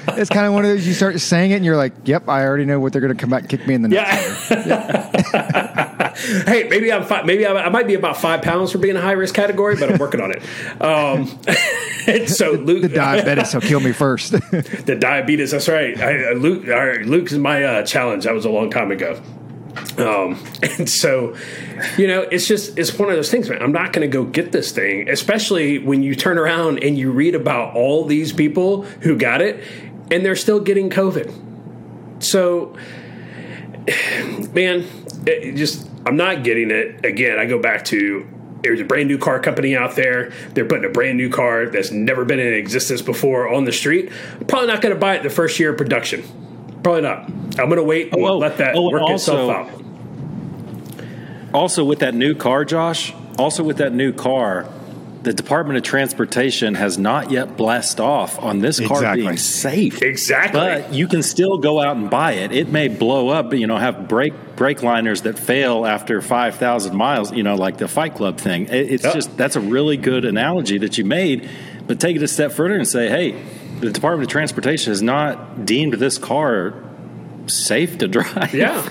It's 0.09 0.31
kind 0.31 0.47
of 0.47 0.53
one 0.53 0.65
of 0.65 0.71
those 0.71 0.87
you 0.87 0.95
start 0.95 1.19
saying 1.21 1.51
it 1.53 1.57
and 1.57 1.65
you're 1.65 1.77
like, 1.77 1.93
"Yep, 2.05 2.29
I 2.29 2.45
already 2.45 2.65
know 2.65 2.81
what 2.81 2.93
they're 2.93 3.03
going 3.03 3.15
to 3.15 3.21
come 3.21 3.31
back 3.31 3.43
and 3.43 3.51
kick 3.51 3.67
me 3.67 3.75
in 3.75 3.83
the 3.83 3.89
nuts." 3.89 4.51
Yeah. 4.51 6.15
hey, 6.47 6.69
maybe 6.69 6.93
I'm 6.93 7.05
fi- 7.05 7.23
maybe 7.23 7.47
I, 7.47 7.53
I 7.55 7.69
might 7.69 7.87
be 7.87 7.95
about 7.95 8.17
five 8.17 8.43
pounds 8.43 8.73
for 8.73 8.79
being 8.79 8.97
a 8.97 9.01
high 9.01 9.13
risk 9.13 9.35
category, 9.35 9.77
but 9.77 9.93
I'm 9.93 9.99
working 9.99 10.21
on 10.21 10.33
it. 10.33 10.43
Um, 10.81 11.27
so 12.27 12.53
Luke, 12.53 12.83
the 12.83 12.89
diabetes 12.89 13.55
will 13.55 13.61
kill 13.61 13.81
me 13.81 13.93
first. 13.93 14.33
the 14.51 14.97
diabetes. 14.99 15.51
That's 15.51 15.69
right. 15.69 15.99
I, 16.01 16.31
uh, 16.31 16.35
Luke, 16.35 16.69
all 16.69 16.87
right, 16.87 17.05
Luke 17.05 17.31
is 17.31 17.39
my 17.39 17.63
uh, 17.65 17.83
challenge. 17.85 18.25
That 18.25 18.35
was 18.35 18.45
a 18.45 18.51
long 18.51 18.71
time 18.71 18.91
ago. 18.91 19.21
Um, 19.99 20.39
and 20.63 20.89
so, 20.89 21.35
you 21.99 22.07
know, 22.07 22.23
it's 22.23 22.47
just 22.47 22.79
it's 22.79 22.97
one 22.97 23.09
of 23.11 23.17
those 23.17 23.31
things, 23.31 23.51
man. 23.51 23.63
I'm 23.63 23.73
not 23.73 23.93
going 23.93 24.09
to 24.09 24.13
go 24.13 24.25
get 24.25 24.53
this 24.53 24.73
thing, 24.73 25.09
especially 25.09 25.79
when 25.79 26.03
you 26.03 26.15
turn 26.15 26.39
around 26.39 26.83
and 26.85 26.97
you 26.97 27.11
read 27.11 27.35
about 27.35 27.75
all 27.75 28.05
these 28.05 28.33
people 28.33 28.83
who 28.83 29.17
got 29.17 29.41
it 29.41 29.65
and 30.15 30.25
they're 30.25 30.37
still 30.37 30.61
getting 30.61 30.91
COVID. 30.91 32.23
So, 32.23 32.77
man, 34.53 34.87
it 35.27 35.57
just 35.57 35.89
I'm 36.07 36.17
not 36.17 36.45
getting 36.45 36.71
it. 36.71 37.05
Again, 37.05 37.39
I 37.39 37.47
go 37.47 37.59
back 37.59 37.85
to 37.87 38.27
there's 38.63 38.81
a 38.81 38.85
brand 38.85 39.09
new 39.09 39.19
car 39.19 39.41
company 39.41 39.77
out 39.77 39.97
there. 39.97 40.33
They're 40.55 40.65
putting 40.65 40.85
a 40.85 40.89
brand 40.89 41.19
new 41.19 41.29
car 41.29 41.67
that's 41.67 41.91
never 41.91 42.25
been 42.25 42.39
in 42.39 42.55
existence 42.55 43.03
before 43.03 43.53
on 43.53 43.65
the 43.65 43.73
street. 43.73 44.11
I'm 44.41 44.47
probably 44.47 44.69
not 44.69 44.81
going 44.81 44.95
to 44.95 45.01
buy 45.01 45.17
it 45.17 45.23
the 45.23 45.31
first 45.31 45.59
year 45.59 45.73
of 45.73 45.77
production. 45.77 46.23
Probably 46.83 47.03
not. 47.03 47.27
I'm 47.59 47.69
going 47.69 47.77
to 47.77 47.83
wait 47.83 48.13
and 48.13 48.23
oh, 48.23 48.29
oh, 48.29 48.39
let 48.39 48.59
that 48.59 48.75
oh, 48.77 48.91
work 48.91 49.03
also- 49.03 49.51
itself 49.51 49.51
out. 49.51 49.81
Also, 51.53 51.85
with 51.85 52.01
that 52.01 52.15
new 52.15 52.35
car, 52.35 52.65
Josh, 52.65 53.15
also 53.39 53.63
with 53.63 53.77
that 53.77 53.93
new 53.93 54.13
car, 54.13 54.69
the 55.25 55.33
Department 55.33 55.77
of 55.79 55.83
Transportation 55.83 56.75
has 56.75 56.99
not 56.99 57.31
yet 57.31 57.57
blessed 57.57 57.99
off 58.01 58.39
on 58.39 58.61
this 58.61 58.79
car 58.79 58.99
Exactly. 58.99 59.23
being 59.25 59.37
safe. 59.37 60.03
Exactly. 60.03 60.61
But 60.61 60.93
you 60.93 61.09
can 61.09 61.23
still 61.23 61.59
go 61.59 61.81
out 61.81 61.97
and 61.97 62.09
buy 62.11 62.33
it. 62.35 62.53
It 62.53 62.69
may 62.69 62.89
blow 62.89 63.29
up, 63.31 63.53
you 63.55 63.67
know, 63.67 63.77
have 63.79 64.07
brake 64.07 64.35
brake 64.57 64.83
liners 64.83 65.23
that 65.23 65.37
fail 65.39 65.85
after 65.85 66.21
5,000 66.23 66.95
miles, 66.95 67.33
you 67.33 67.43
know, 67.43 67.57
like 67.57 67.79
the 67.79 67.89
Fight 67.89 68.15
Club 68.15 68.39
thing. 68.39 68.67
It, 68.67 68.93
it's 68.93 69.05
Yep. 69.05 69.15
just 69.15 69.37
that's 69.37 69.57
a 69.57 69.61
really 69.61 69.97
good 69.97 70.25
analogy 70.25 70.79
that 70.79 70.97
you 70.99 71.05
made. 71.05 71.49
But 71.87 71.99
take 72.01 72.15
it 72.17 72.23
a 72.23 72.29
step 72.29 72.53
further 72.53 72.77
and 72.77 72.87
say, 72.87 73.09
hey, 73.09 73.43
the 73.81 73.91
Department 73.91 74.29
of 74.29 74.31
Transportation 74.33 74.93
has 74.93 75.03
not 75.03 75.67
deemed 75.67 75.95
this 75.95 76.19
car 76.19 76.75
safe 77.49 77.99
to 77.99 78.09
drive. 78.09 78.55
Yeah, 78.55 78.89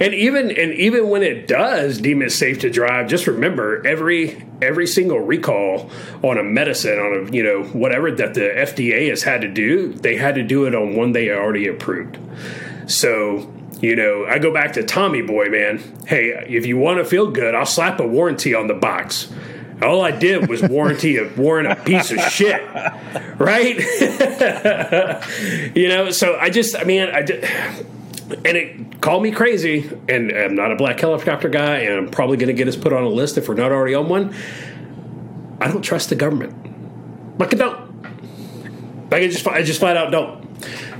and 0.00 0.14
even 0.14 0.50
and 0.50 0.72
even 0.74 1.08
when 1.08 1.22
it 1.22 1.46
does 1.46 1.98
deem 1.98 2.22
it 2.22 2.30
safe 2.30 2.60
to 2.60 2.70
drive, 2.70 3.08
just 3.08 3.26
remember 3.26 3.86
every 3.86 4.44
every 4.60 4.86
single 4.86 5.20
recall 5.20 5.90
on 6.22 6.38
a 6.38 6.42
medicine 6.42 6.98
on 6.98 7.28
a 7.28 7.32
you 7.32 7.42
know 7.42 7.64
whatever 7.64 8.10
that 8.10 8.34
the 8.34 8.40
FDA 8.40 9.08
has 9.08 9.22
had 9.22 9.40
to 9.42 9.48
do, 9.48 9.92
they 9.92 10.16
had 10.16 10.34
to 10.36 10.42
do 10.42 10.66
it 10.66 10.74
on 10.74 10.94
one 10.96 11.12
they 11.12 11.30
already 11.30 11.68
approved. 11.68 12.18
So 12.86 13.52
you 13.80 13.94
know, 13.94 14.26
I 14.26 14.38
go 14.38 14.52
back 14.52 14.72
to 14.72 14.82
Tommy 14.82 15.22
Boy, 15.22 15.46
man. 15.46 15.80
Hey, 16.06 16.30
if 16.48 16.66
you 16.66 16.76
want 16.76 16.98
to 16.98 17.04
feel 17.04 17.30
good, 17.30 17.54
I'll 17.54 17.66
slap 17.66 18.00
a 18.00 18.06
warranty 18.06 18.54
on 18.54 18.66
the 18.66 18.74
box. 18.74 19.32
All 19.82 20.02
I 20.02 20.10
did 20.10 20.48
was 20.48 20.62
warranty 20.62 21.18
a 21.18 21.28
warrant 21.36 21.70
a 21.70 21.76
piece 21.76 22.10
of 22.10 22.18
shit, 22.20 22.62
right? 23.38 23.76
you 25.76 25.88
know, 25.88 26.10
so 26.10 26.36
I 26.36 26.50
just, 26.50 26.76
I 26.76 26.84
mean, 26.84 27.08
I 27.08 27.22
did, 27.22 27.44
and 28.44 28.56
it 28.56 29.00
called 29.00 29.22
me 29.22 29.30
crazy. 29.30 29.90
And 30.08 30.32
I'm 30.32 30.54
not 30.54 30.72
a 30.72 30.76
black 30.76 31.00
helicopter 31.00 31.48
guy, 31.48 31.78
and 31.78 31.94
I'm 31.94 32.10
probably 32.10 32.36
going 32.36 32.48
to 32.48 32.54
get 32.54 32.68
us 32.68 32.76
put 32.76 32.92
on 32.92 33.04
a 33.04 33.08
list 33.08 33.38
if 33.38 33.48
we're 33.48 33.54
not 33.54 33.72
already 33.72 33.94
on 33.94 34.08
one. 34.08 34.34
I 35.60 35.68
don't 35.68 35.82
trust 35.82 36.08
the 36.08 36.16
government. 36.16 37.38
Like 37.38 37.54
I 37.54 37.56
don't. 37.56 37.88
Like 39.10 39.22
I 39.22 39.28
just, 39.28 39.46
I 39.46 39.62
just 39.62 39.80
flat 39.80 39.96
out 39.96 40.10
don't. 40.10 40.48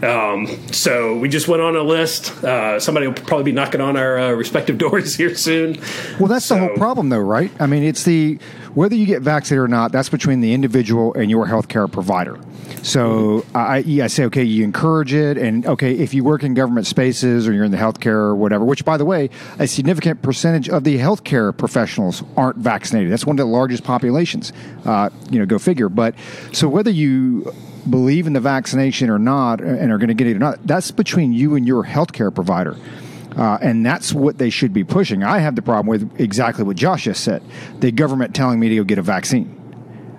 Um, 0.03 0.47
so 0.73 1.19
we 1.19 1.29
just 1.29 1.49
went 1.49 1.63
on 1.63 1.77
a 1.77 1.83
list. 1.83 2.45
Uh, 2.45 2.79
somebody 2.79 3.07
will 3.07 3.15
probably 3.15 3.45
be 3.45 3.53
knocking 3.53 3.81
on 3.81 3.97
our 3.97 4.19
uh, 4.19 4.33
respective 4.33 4.79
doors 4.79 5.17
here 5.17 5.35
soon. 5.35 5.81
Well, 6.19 6.29
that's 6.29 6.49
the 6.49 6.59
whole 6.59 6.77
problem, 6.77 7.09
though, 7.09 7.19
right? 7.19 7.51
I 7.61 7.67
mean, 7.67 7.83
it's 7.83 8.05
the 8.05 8.39
whether 8.79 8.95
you 8.95 9.07
get 9.07 9.23
vaccinated 9.23 9.65
or 9.65 9.67
not. 9.67 9.91
That's 9.91 10.09
between 10.09 10.41
the 10.41 10.55
individual 10.55 11.13
and 11.15 11.29
your 11.29 11.49
healthcare 11.49 11.91
provider. 11.91 12.39
So 12.85 13.45
I, 13.53 13.79
I 13.79 14.07
say, 14.07 14.25
okay, 14.27 14.45
you 14.45 14.63
encourage 14.63 15.13
it, 15.13 15.37
and 15.37 15.67
okay, 15.67 15.95
if 15.95 16.15
you 16.15 16.23
work 16.23 16.45
in 16.45 16.55
government 16.55 16.87
spaces 16.87 17.49
or 17.49 17.53
you're 17.53 17.65
in 17.65 17.73
the 17.73 17.77
healthcare 17.77 18.23
or 18.31 18.37
whatever. 18.37 18.65
Which, 18.65 18.85
by 18.85 18.97
the 18.97 19.05
way, 19.05 19.31
a 19.59 19.67
significant 19.67 20.23
percentage 20.23 20.69
of 20.69 20.85
the 20.85 20.97
healthcare 20.97 21.57
professionals 21.57 22.23
aren't 22.37 22.59
vaccinated. 22.59 23.11
That's 23.11 23.27
one 23.27 23.35
of 23.35 23.45
the 23.45 23.53
largest 23.53 23.83
populations. 23.83 24.53
Uh, 24.85 25.11
you 25.29 25.41
know, 25.41 25.47
go 25.47 25.59
figure. 25.59 25.89
But 25.89 26.15
so 26.53 26.69
whether 26.69 26.91
you 26.91 27.53
believe 27.91 28.29
in 28.29 28.33
the 28.33 28.41
vaccination 28.41 29.11
or 29.11 29.19
not, 29.19 29.61
and 29.61 29.91
are 29.91 29.99
going 29.99 30.07
to 30.07 30.15
get 30.15 30.29
it 30.29 30.37
or 30.37 30.39
not, 30.39 30.65
that's 30.65 30.93
between 30.93 31.33
you 31.33 31.57
and 31.57 31.67
your 31.67 31.83
healthcare 31.85 32.33
provider. 32.33 32.77
Uh, 33.39 33.57
and 33.63 33.87
that's 33.87 34.13
what 34.13 34.39
they 34.39 34.51
should 34.51 34.73
be 34.73 34.83
pushing. 34.83 35.23
I 35.23 35.39
have 35.39 35.55
the 35.55 35.63
problem 35.63 35.87
with 35.87 36.21
exactly 36.21 36.65
what 36.65 36.77
Josh 36.77 37.05
just 37.05 37.23
said 37.23 37.43
the 37.79 37.93
government 37.93 38.35
telling 38.35 38.59
me 38.59 38.69
to 38.69 38.77
go 38.77 38.85
get 38.85 38.99
a 38.99 39.03
vaccine. 39.03 39.55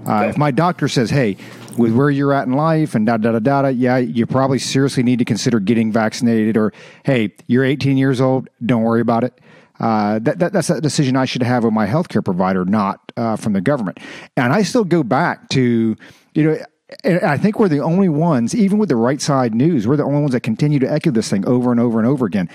Uh, 0.08 0.28
if 0.30 0.38
my 0.38 0.50
doctor 0.50 0.88
says, 0.88 1.10
hey, 1.10 1.36
with 1.78 1.94
where 1.94 2.10
you're 2.10 2.34
at 2.34 2.48
in 2.48 2.54
life 2.54 2.96
and 2.96 3.06
da 3.06 3.18
da 3.18 3.38
da 3.38 3.62
da 3.62 3.68
yeah, 3.68 3.98
you 3.98 4.26
probably 4.26 4.58
seriously 4.58 5.04
need 5.04 5.20
to 5.20 5.26
consider 5.26 5.60
getting 5.60 5.92
vaccinated, 5.92 6.56
or 6.56 6.74
hey, 7.04 7.34
you're 7.48 7.66
18 7.66 7.98
years 7.98 8.22
old, 8.22 8.50
don't 8.66 8.84
worry 8.84 9.02
about 9.02 9.26
it. 9.26 9.40
Uh, 9.80 10.20
that, 10.20 10.40
that, 10.40 10.54
that's 10.54 10.70
a 10.70 10.82
decision 10.82 11.16
I 11.16 11.26
should 11.26 11.44
have 11.44 11.64
with 11.64 11.74
my 11.74 11.88
healthcare 11.88 12.24
provider, 12.24 12.66
not 12.66 13.12
uh, 13.18 13.36
from 13.36 13.54
the 13.54 13.62
government. 13.62 14.00
And 14.36 14.52
I 14.52 14.64
still 14.64 14.84
go 14.84 15.04
back 15.04 15.50
to, 15.50 15.96
you 16.34 16.44
know, 16.44 16.58
I 17.06 17.38
think 17.38 17.60
we're 17.60 17.70
the 17.70 17.80
only 17.80 18.10
ones, 18.10 18.56
even 18.56 18.80
with 18.80 18.90
the 18.90 18.96
right 18.96 19.22
side 19.22 19.54
news, 19.54 19.88
we're 19.88 19.96
the 19.96 20.04
only 20.04 20.22
ones 20.22 20.32
that 20.32 20.42
continue 20.42 20.80
to 20.80 20.92
echo 20.92 21.12
this 21.12 21.30
thing 21.30 21.46
over 21.48 21.72
and 21.72 21.80
over 21.80 22.00
and 22.00 22.08
over 22.08 22.26
again. 22.26 22.50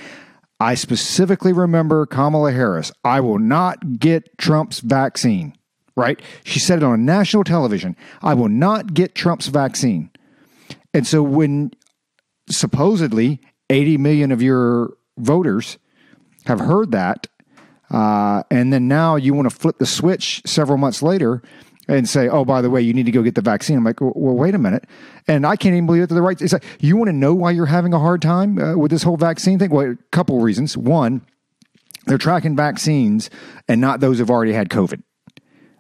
I 0.61 0.75
specifically 0.75 1.53
remember 1.53 2.07
Kamala 2.07 2.53
Harris. 2.53 2.93
I 3.03 3.21
will 3.21 3.39
not 3.39 3.99
get 3.99 4.39
Trump's 4.39 4.81
vaccine, 4.81 5.57
right? 5.97 6.21
She 6.45 6.59
said 6.59 6.79
it 6.79 6.85
on 6.85 7.05
national 7.05 7.45
television. 7.45 7.97
I 8.23 8.35
will 8.35 8.49
not 8.49 8.95
get 8.95 9.15
Trump's 9.15 9.49
vaccine. 9.49 10.11
And 10.93 11.07
so 11.07 11.23
when 11.23 11.73
supposedly 12.49 13.41
80 13.69 13.99
million 13.99 14.31
of 14.31 14.43
your 14.43 14.95
voters 15.19 15.79
have 16.47 16.61
heard 16.61 16.93
that, 16.93 17.27
uh, 17.91 18.43
and 18.51 18.73
then 18.73 18.89
now 18.89 19.17
you 19.17 19.35
want 19.35 19.51
to 19.51 19.55
flip 19.55 19.79
the 19.79 19.87
switch 19.87 20.43
several 20.47 20.79
months 20.79 21.03
later 21.03 21.43
and 21.89 22.09
say, 22.09 22.29
"Oh, 22.29 22.45
by 22.45 22.63
the 22.63 22.71
way, 22.71 22.81
you 22.81 22.93
need 22.93 23.07
to 23.07 23.13
go 23.13 23.23
get 23.23 23.35
the 23.35 23.43
vaccine." 23.43 23.79
I'm 23.79 23.85
like, 23.85 24.01
"Well, 24.01 24.13
wait 24.15 24.55
a 24.55 24.59
minute," 24.59 24.85
and 25.29 25.47
I 25.47 25.57
can't 25.57 25.75
even 25.75 25.87
believe 25.87 26.03
it. 26.03 26.09
To 26.09 26.15
the 26.15 26.23
right, 26.23 26.41
it's 26.41 26.53
like 26.53 26.65
you 26.81 26.97
want 26.97 27.09
to 27.09 27.13
know 27.13 27.35
why 27.35 27.51
you're 27.51 27.67
having 27.67 27.93
a 27.93 27.99
hard 27.99 28.23
time 28.23 28.59
uh, 28.59 28.77
with 28.77 28.91
this 28.91 29.03
whole 29.03 29.17
vaccine 29.17 29.59
thing. 29.59 29.71
Well, 29.71 29.93
a 29.93 29.97
couple 30.11 30.41
reasons. 30.41 30.77
One, 30.77 31.23
they're 32.07 32.19
tracking 32.19 32.57
vaccines 32.57 33.31
and 33.69 33.81
not 33.81 34.01
those 34.01 34.19
who've 34.19 34.31
already 34.31 34.53
had 34.53 34.69
COVID. 34.69 35.03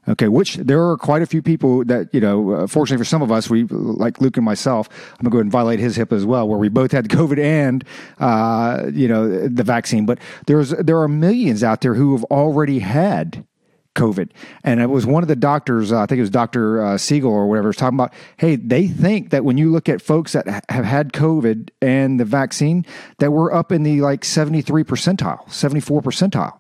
Okay, 0.06 0.28
which 0.28 0.56
there 0.56 0.86
are 0.86 0.98
quite 0.98 1.22
a 1.22 1.26
few 1.26 1.40
people 1.40 1.82
that 1.86 2.12
you 2.12 2.20
know. 2.20 2.52
Uh, 2.52 2.66
fortunately 2.66 3.02
for 3.02 3.08
some 3.08 3.22
of 3.22 3.32
us, 3.32 3.48
we 3.48 3.64
like 3.64 4.20
Luke 4.20 4.36
and 4.36 4.44
myself. 4.44 4.88
I'm 5.12 5.24
gonna 5.24 5.30
go 5.30 5.38
ahead 5.38 5.46
and 5.46 5.52
violate 5.52 5.80
his 5.80 5.96
hip 5.96 6.12
as 6.12 6.26
well, 6.26 6.46
where 6.46 6.58
we 6.58 6.68
both 6.68 6.92
had 6.92 7.08
COVID 7.08 7.38
and 7.38 7.84
uh, 8.18 8.90
you 8.92 9.08
know 9.08 9.48
the 9.48 9.62
vaccine. 9.62 10.04
But 10.04 10.18
there's 10.46 10.70
there 10.70 11.00
are 11.00 11.08
millions 11.08 11.64
out 11.64 11.80
there 11.80 11.94
who 11.94 12.14
have 12.14 12.24
already 12.24 12.80
had 12.80 13.46
COVID, 13.94 14.30
and 14.62 14.80
it 14.80 14.90
was 14.90 15.06
one 15.06 15.22
of 15.22 15.28
the 15.28 15.36
doctors. 15.36 15.92
Uh, 15.92 16.00
I 16.00 16.06
think 16.06 16.18
it 16.18 16.22
was 16.22 16.30
Doctor 16.30 16.82
uh, 16.82 16.98
Siegel 16.98 17.30
or 17.30 17.48
whatever 17.48 17.68
was 17.68 17.76
talking 17.76 17.96
about. 17.98 18.12
Hey, 18.36 18.56
they 18.56 18.86
think 18.86 19.30
that 19.30 19.44
when 19.44 19.58
you 19.58 19.70
look 19.70 19.88
at 19.88 20.02
folks 20.02 20.32
that 20.32 20.48
ha- 20.48 20.60
have 20.68 20.84
had 20.84 21.12
COVID 21.12 21.70
and 21.80 22.18
the 22.18 22.24
vaccine, 22.24 22.84
that 23.18 23.32
we're 23.32 23.52
up 23.52 23.72
in 23.72 23.82
the 23.82 24.00
like 24.00 24.24
73 24.24 24.84
percentile, 24.84 25.50
74 25.50 26.02
percentile 26.02 26.58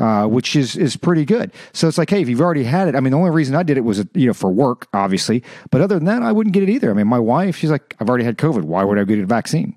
uh, 0.00 0.26
which 0.26 0.56
is 0.56 0.76
is 0.76 0.96
pretty 0.96 1.24
good. 1.24 1.52
So 1.72 1.86
it's 1.86 1.98
like, 1.98 2.10
hey, 2.10 2.22
if 2.22 2.28
you've 2.28 2.40
already 2.40 2.64
had 2.64 2.88
it, 2.88 2.96
I 2.96 3.00
mean, 3.00 3.10
the 3.10 3.18
only 3.18 3.30
reason 3.30 3.54
I 3.54 3.62
did 3.62 3.76
it 3.76 3.82
was 3.82 4.04
you 4.14 4.26
know 4.26 4.32
for 4.32 4.50
work, 4.50 4.88
obviously, 4.94 5.44
but 5.70 5.80
other 5.80 5.96
than 5.96 6.06
that, 6.06 6.22
I 6.22 6.32
wouldn't 6.32 6.54
get 6.54 6.62
it 6.62 6.70
either. 6.70 6.90
I 6.90 6.94
mean, 6.94 7.06
my 7.06 7.18
wife, 7.18 7.56
she's 7.56 7.70
like, 7.70 7.94
I've 8.00 8.08
already 8.08 8.24
had 8.24 8.38
COVID. 8.38 8.62
Why 8.62 8.82
would 8.82 8.98
I 8.98 9.04
get 9.04 9.18
a 9.18 9.26
vaccine? 9.26 9.76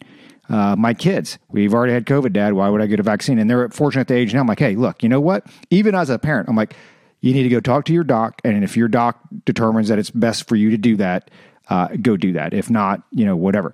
Uh, 0.53 0.75
my 0.75 0.93
kids, 0.93 1.39
we've 1.49 1.73
already 1.73 1.93
had 1.93 2.05
COVID, 2.05 2.31
Dad. 2.31 2.53
Why 2.53 2.69
would 2.69 2.79
I 2.79 2.85
get 2.85 2.99
a 2.99 3.03
vaccine? 3.03 3.39
And 3.39 3.49
they're 3.49 3.69
fortunate 3.69 4.01
at 4.01 4.07
the 4.09 4.13
age 4.13 4.35
now. 4.35 4.41
I'm 4.41 4.45
like, 4.45 4.59
hey, 4.59 4.75
look, 4.75 5.01
you 5.01 5.09
know 5.09 5.19
what? 5.19 5.47
Even 5.71 5.95
as 5.95 6.11
a 6.11 6.19
parent, 6.19 6.47
I'm 6.47 6.55
like, 6.55 6.75
you 7.21 7.33
need 7.33 7.41
to 7.41 7.49
go 7.49 7.59
talk 7.59 7.85
to 7.85 7.93
your 7.93 8.03
doc, 8.03 8.39
and 8.43 8.63
if 8.63 8.77
your 8.77 8.87
doc 8.87 9.19
determines 9.45 9.87
that 9.87 9.97
it's 9.97 10.11
best 10.11 10.47
for 10.47 10.55
you 10.55 10.69
to 10.69 10.77
do 10.77 10.95
that, 10.97 11.31
uh, 11.69 11.87
go 11.99 12.17
do 12.17 12.33
that. 12.33 12.53
If 12.53 12.69
not, 12.69 13.01
you 13.09 13.25
know, 13.25 13.35
whatever. 13.35 13.73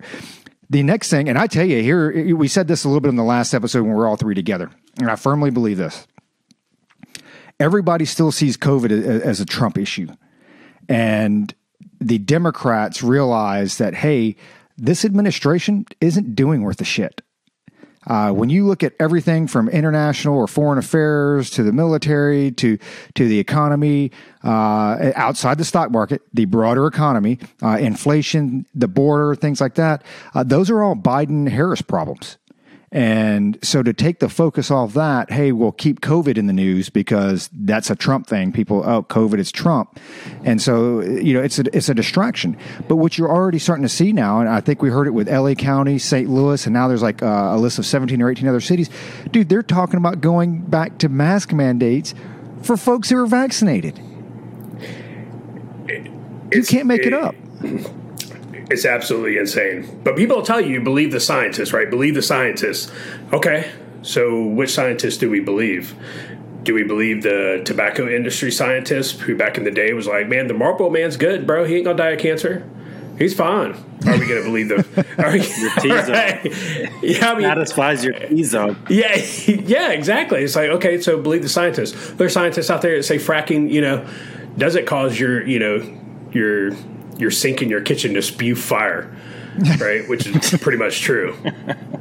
The 0.70 0.82
next 0.82 1.10
thing, 1.10 1.28
and 1.28 1.36
I 1.36 1.48
tell 1.48 1.66
you, 1.66 1.82
here 1.82 2.34
we 2.34 2.48
said 2.48 2.66
this 2.66 2.84
a 2.84 2.88
little 2.88 3.02
bit 3.02 3.10
in 3.10 3.16
the 3.16 3.24
last 3.24 3.52
episode 3.52 3.82
when 3.82 3.90
we 3.90 3.96
we're 3.96 4.08
all 4.08 4.16
three 4.16 4.34
together, 4.34 4.70
and 4.98 5.10
I 5.10 5.16
firmly 5.16 5.50
believe 5.50 5.76
this. 5.76 6.06
Everybody 7.58 8.06
still 8.06 8.32
sees 8.32 8.56
COVID 8.56 9.20
as 9.20 9.38
a 9.38 9.44
Trump 9.44 9.76
issue, 9.76 10.08
and 10.88 11.52
the 12.00 12.16
Democrats 12.16 13.02
realize 13.02 13.76
that 13.76 13.96
hey, 13.96 14.36
this 14.80 15.04
administration 15.04 15.84
isn't 16.00 16.34
doing 16.34 16.62
worth 16.62 16.80
a 16.80 16.84
shit. 16.84 17.22
Uh, 18.06 18.32
when 18.32 18.48
you 18.48 18.66
look 18.66 18.82
at 18.82 18.94
everything 18.98 19.46
from 19.46 19.68
international 19.68 20.34
or 20.34 20.46
foreign 20.46 20.78
affairs 20.78 21.50
to 21.50 21.62
the 21.62 21.72
military 21.72 22.50
to 22.50 22.78
to 23.14 23.28
the 23.28 23.38
economy 23.38 24.10
uh, 24.42 25.12
outside 25.16 25.58
the 25.58 25.64
stock 25.66 25.90
market, 25.90 26.22
the 26.32 26.46
broader 26.46 26.86
economy, 26.86 27.38
uh, 27.62 27.76
inflation, 27.78 28.64
the 28.74 28.88
border, 28.88 29.34
things 29.34 29.60
like 29.60 29.74
that, 29.74 30.02
uh, 30.34 30.42
those 30.42 30.70
are 30.70 30.82
all 30.82 30.96
Biden 30.96 31.46
Harris 31.46 31.82
problems. 31.82 32.38
And 32.92 33.56
so 33.62 33.84
to 33.84 33.92
take 33.92 34.18
the 34.18 34.28
focus 34.28 34.68
off 34.70 34.94
that, 34.94 35.30
hey, 35.30 35.52
we'll 35.52 35.70
keep 35.70 36.00
COVID 36.00 36.36
in 36.36 36.48
the 36.48 36.52
news 36.52 36.90
because 36.90 37.48
that's 37.52 37.88
a 37.88 37.94
Trump 37.94 38.26
thing. 38.26 38.50
People, 38.50 38.82
oh, 38.84 39.04
COVID 39.04 39.38
is 39.38 39.52
Trump. 39.52 40.00
And 40.42 40.60
so, 40.60 41.00
you 41.00 41.32
know, 41.32 41.40
it's 41.40 41.60
a, 41.60 41.64
it's 41.76 41.88
a 41.88 41.94
distraction. 41.94 42.56
But 42.88 42.96
what 42.96 43.16
you're 43.16 43.30
already 43.30 43.60
starting 43.60 43.84
to 43.84 43.88
see 43.88 44.12
now, 44.12 44.40
and 44.40 44.48
I 44.48 44.60
think 44.60 44.82
we 44.82 44.90
heard 44.90 45.06
it 45.06 45.12
with 45.12 45.28
LA 45.28 45.54
County, 45.54 46.00
St. 46.00 46.28
Louis, 46.28 46.66
and 46.66 46.74
now 46.74 46.88
there's 46.88 47.02
like 47.02 47.22
uh, 47.22 47.50
a 47.52 47.58
list 47.58 47.78
of 47.78 47.86
17 47.86 48.20
or 48.20 48.28
18 48.28 48.48
other 48.48 48.60
cities. 48.60 48.90
Dude, 49.30 49.48
they're 49.48 49.62
talking 49.62 49.98
about 49.98 50.20
going 50.20 50.62
back 50.62 50.98
to 50.98 51.08
mask 51.08 51.52
mandates 51.52 52.12
for 52.62 52.76
folks 52.76 53.08
who 53.08 53.18
are 53.22 53.26
vaccinated. 53.26 53.98
you 56.52 56.64
can't 56.64 56.86
make 56.86 57.02
it, 57.02 57.12
it 57.12 57.14
up. 57.14 57.36
It's 58.70 58.84
absolutely 58.84 59.36
insane. 59.36 60.00
But 60.04 60.16
people 60.16 60.42
tell 60.42 60.60
you, 60.60 60.74
you 60.74 60.80
believe 60.80 61.10
the 61.10 61.20
scientists, 61.20 61.72
right? 61.72 61.90
Believe 61.90 62.14
the 62.14 62.22
scientists. 62.22 62.90
Okay, 63.32 63.70
so 64.02 64.44
which 64.44 64.70
scientists 64.70 65.16
do 65.16 65.28
we 65.28 65.40
believe? 65.40 65.94
Do 66.62 66.74
we 66.74 66.84
believe 66.84 67.22
the 67.22 67.62
tobacco 67.64 68.08
industry 68.08 68.52
scientist 68.52 69.20
who 69.20 69.36
back 69.36 69.58
in 69.58 69.64
the 69.64 69.70
day 69.70 69.92
was 69.92 70.06
like, 70.06 70.28
man, 70.28 70.46
the 70.46 70.54
Marlboro 70.54 70.90
man's 70.90 71.16
good, 71.16 71.46
bro. 71.46 71.64
He 71.64 71.76
ain't 71.76 71.84
gonna 71.84 71.96
die 71.96 72.10
of 72.10 72.20
cancer. 72.20 72.68
He's 73.20 73.34
fine. 73.34 73.72
Are 74.06 74.18
we 74.18 74.26
going 74.26 74.42
to 74.42 74.44
believe 74.44 74.68
the? 74.68 74.76
Are 75.22 75.30
we, 75.30 75.40
your 75.40 75.70
T 75.74 75.88
zone 75.90 76.10
right. 76.10 77.02
yeah, 77.02 77.30
I 77.30 77.34
mean, 77.34 77.42
satisfies 77.42 78.02
your 78.02 78.14
T 78.14 78.42
zone. 78.44 78.82
Yeah, 78.88 79.14
yeah, 79.46 79.90
exactly. 79.90 80.42
It's 80.42 80.56
like 80.56 80.70
okay, 80.70 80.98
so 81.02 81.20
believe 81.20 81.42
the 81.42 81.50
scientists. 81.50 82.12
There's 82.12 82.32
scientists 82.32 82.70
out 82.70 82.80
there 82.80 82.96
that 82.96 83.02
say 83.02 83.18
fracking, 83.18 83.70
you 83.70 83.82
know, 83.82 84.08
does 84.56 84.74
it 84.74 84.86
cause 84.86 85.20
your, 85.20 85.46
you 85.46 85.58
know, 85.58 85.98
your 86.32 86.72
your 87.20 87.30
sink 87.30 87.62
in 87.62 87.68
your 87.68 87.80
kitchen 87.80 88.14
to 88.14 88.22
spew 88.22 88.56
fire, 88.56 89.10
right? 89.78 90.08
Which 90.08 90.26
is 90.26 90.50
pretty 90.60 90.78
much 90.78 91.00
true. 91.00 91.36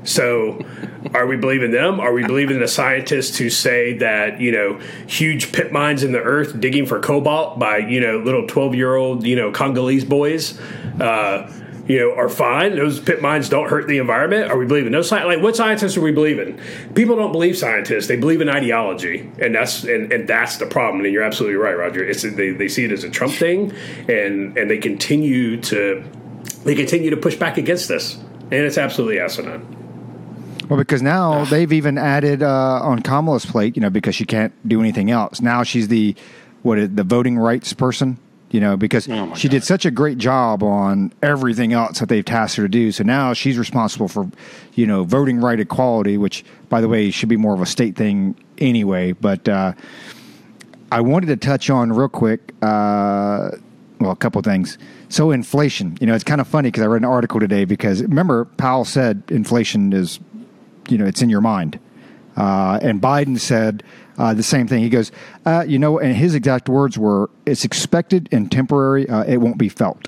So, 0.04 0.66
are 1.14 1.28
we 1.28 1.38
believing 1.38 1.72
them? 1.72 2.00
Are 2.00 2.14
we 2.14 2.26
believing 2.26 2.60
the 2.60 2.68
scientists 2.68 3.38
who 3.38 3.50
say 3.50 3.98
that 3.98 4.40
you 4.40 4.52
know 4.52 4.80
huge 5.08 5.52
pit 5.52 5.72
mines 5.72 6.04
in 6.04 6.12
the 6.12 6.22
earth 6.22 6.60
digging 6.60 6.86
for 6.86 7.00
cobalt 7.00 7.60
by 7.60 7.78
you 7.80 8.00
know 8.00 8.20
little 8.20 8.48
twelve 8.48 8.76
year 8.76 8.96
old 8.96 9.26
you 9.26 9.36
know 9.36 9.52
Congolese 9.52 10.06
boys? 10.06 10.60
Uh, 11.00 11.52
you 11.90 11.98
know, 11.98 12.14
are 12.16 12.30
fine. 12.30 12.76
Those 12.76 13.00
pit 13.00 13.20
mines 13.20 13.50
don't 13.50 13.68
hurt 13.68 13.88
the 13.88 13.98
environment. 13.98 14.52
Are 14.52 14.58
we 14.58 14.68
believing 14.68 14.92
no 14.92 15.02
science? 15.02 15.26
Like, 15.26 15.42
what 15.42 15.56
scientists 15.56 15.98
are 15.98 16.02
we 16.02 16.12
believing? 16.12 16.60
People 16.94 17.16
don't 17.16 17.32
believe 17.32 17.58
scientists. 17.58 18.06
They 18.06 18.16
believe 18.16 18.42
in 18.42 18.48
ideology, 18.48 19.30
and 19.40 19.56
that's 19.56 19.84
and, 19.84 20.14
and 20.14 20.30
that's 20.30 20.58
the 20.58 20.68
problem. 20.68 21.04
And 21.04 21.12
you're 21.12 21.24
absolutely 21.24 21.58
right, 21.58 21.76
Roger. 21.76 22.06
It's 22.06 22.22
they, 22.22 22.52
they 22.52 22.68
see 22.68 22.86
it 22.86 22.92
as 22.92 23.04
a 23.04 23.10
Trump 23.10 23.34
thing, 23.34 23.74
and 24.08 24.56
and 24.56 24.70
they 24.70 24.78
continue 24.78 25.60
to 25.62 26.04
they 26.64 26.76
continue 26.76 27.10
to 27.10 27.18
push 27.18 27.36
back 27.36 27.58
against 27.58 27.88
this, 27.88 28.16
and 28.16 28.54
it's 28.54 28.78
absolutely 28.78 29.20
asinine. 29.20 29.66
Well, 30.70 30.78
because 30.78 31.02
now 31.02 31.46
they've 31.46 31.74
even 31.74 31.98
added 31.98 32.44
uh, 32.44 32.82
on 32.84 33.02
Kamala's 33.02 33.48
plate, 33.48 33.76
you 33.76 33.82
know, 33.82 33.90
because 33.90 34.14
she 34.14 34.26
can't 34.26 34.54
do 34.68 34.80
anything 34.80 35.10
else. 35.10 35.42
Now 35.42 35.64
she's 35.64 35.88
the 35.88 36.16
what 36.62 36.96
the 36.96 37.04
voting 37.04 37.40
rights 37.40 37.74
person 37.74 38.20
you 38.52 38.60
know, 38.60 38.76
because 38.76 39.08
oh 39.10 39.34
she 39.36 39.48
God. 39.48 39.52
did 39.52 39.64
such 39.64 39.86
a 39.86 39.92
great 39.92 40.18
job 40.18 40.64
on 40.64 41.14
everything 41.22 41.74
else 41.74 42.00
that 42.00 42.10
they've 42.10 42.26
tasked 42.26 42.58
her 42.58 42.64
to 42.64 42.70
do. 42.70 42.92
So 42.92 43.04
now 43.04 43.34
she's 43.34 43.58
responsible 43.58 44.08
for, 44.08 44.30
you 44.74 44.88
know, 44.88 45.04
voting 45.04 45.40
right 45.40 45.60
equality, 45.60 46.18
which, 46.18 46.44
by 46.68 46.82
the 46.82 46.88
way, 46.88 47.12
should 47.12 47.30
be 47.30 47.38
more 47.38 47.54
of 47.54 47.62
a 47.62 47.66
state 47.66 47.96
thing 47.96 48.36
anyway. 48.58 49.12
But 49.12 49.48
uh, 49.48 49.74
I 50.92 51.02
wanted 51.02 51.28
to 51.28 51.38
touch 51.38 51.70
on 51.70 51.94
real 51.94 52.10
quick, 52.10 52.54
uh, 52.62 53.52
well, 54.00 54.12
a 54.12 54.16
couple 54.16 54.42
things. 54.42 54.78
So 55.10 55.32
inflation, 55.32 55.98
you 56.02 56.08
know, 56.08 56.16
it's 56.16 56.24
kind 56.24 56.42
of 56.42 56.48
funny 56.48 56.70
because 56.70 56.84
I 56.84 56.88
read 56.88 57.02
an 57.02 57.06
article 57.06 57.40
today 57.40 57.66
because 57.66 58.02
remember 58.02 58.46
Powell 58.46 58.86
said 58.86 59.24
inflation 59.30 59.94
is, 59.94 60.20
you 60.88 60.98
know, 60.98 61.06
it's 61.06 61.22
in 61.22 61.30
your 61.30 61.42
mind. 61.42 61.80
Uh, 62.36 62.80
and 62.82 63.02
Biden 63.02 63.40
said 63.40 63.84
uh, 64.20 64.34
the 64.34 64.44
same 64.44 64.68
thing. 64.68 64.84
He 64.84 64.90
goes, 64.90 65.12
uh, 65.46 65.64
you 65.68 65.80
know, 65.80 65.98
and 65.98 66.16
his 66.16 66.36
exact 66.36 66.70
words 66.70 66.98
were, 66.98 67.30
"It's 67.46 67.64
expected 67.66 68.30
and 68.32 68.52
temporary. 68.52 69.10
Uh, 69.10 69.24
it 69.24 69.38
won't 69.38 69.58
be 69.58 69.70
felt." 69.70 70.08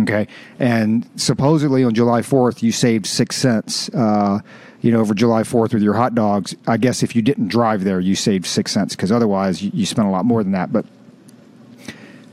Okay, 0.00 0.28
and 0.60 1.08
supposedly 1.16 1.82
on 1.82 1.94
July 1.94 2.22
fourth, 2.22 2.62
you 2.62 2.70
saved 2.70 3.06
six 3.06 3.36
cents. 3.36 3.88
Uh, 3.88 4.40
you 4.80 4.92
know, 4.92 5.00
over 5.00 5.14
July 5.14 5.42
fourth 5.42 5.74
with 5.74 5.82
your 5.82 5.94
hot 5.94 6.14
dogs. 6.14 6.54
I 6.68 6.76
guess 6.76 7.02
if 7.02 7.16
you 7.16 7.22
didn't 7.22 7.48
drive 7.48 7.82
there, 7.82 7.98
you 7.98 8.14
saved 8.14 8.46
six 8.46 8.70
cents 8.70 8.94
because 8.94 9.10
otherwise 9.10 9.60
you, 9.62 9.72
you 9.74 9.86
spent 9.86 10.06
a 10.06 10.10
lot 10.10 10.24
more 10.24 10.44
than 10.44 10.52
that. 10.52 10.72
But 10.72 10.84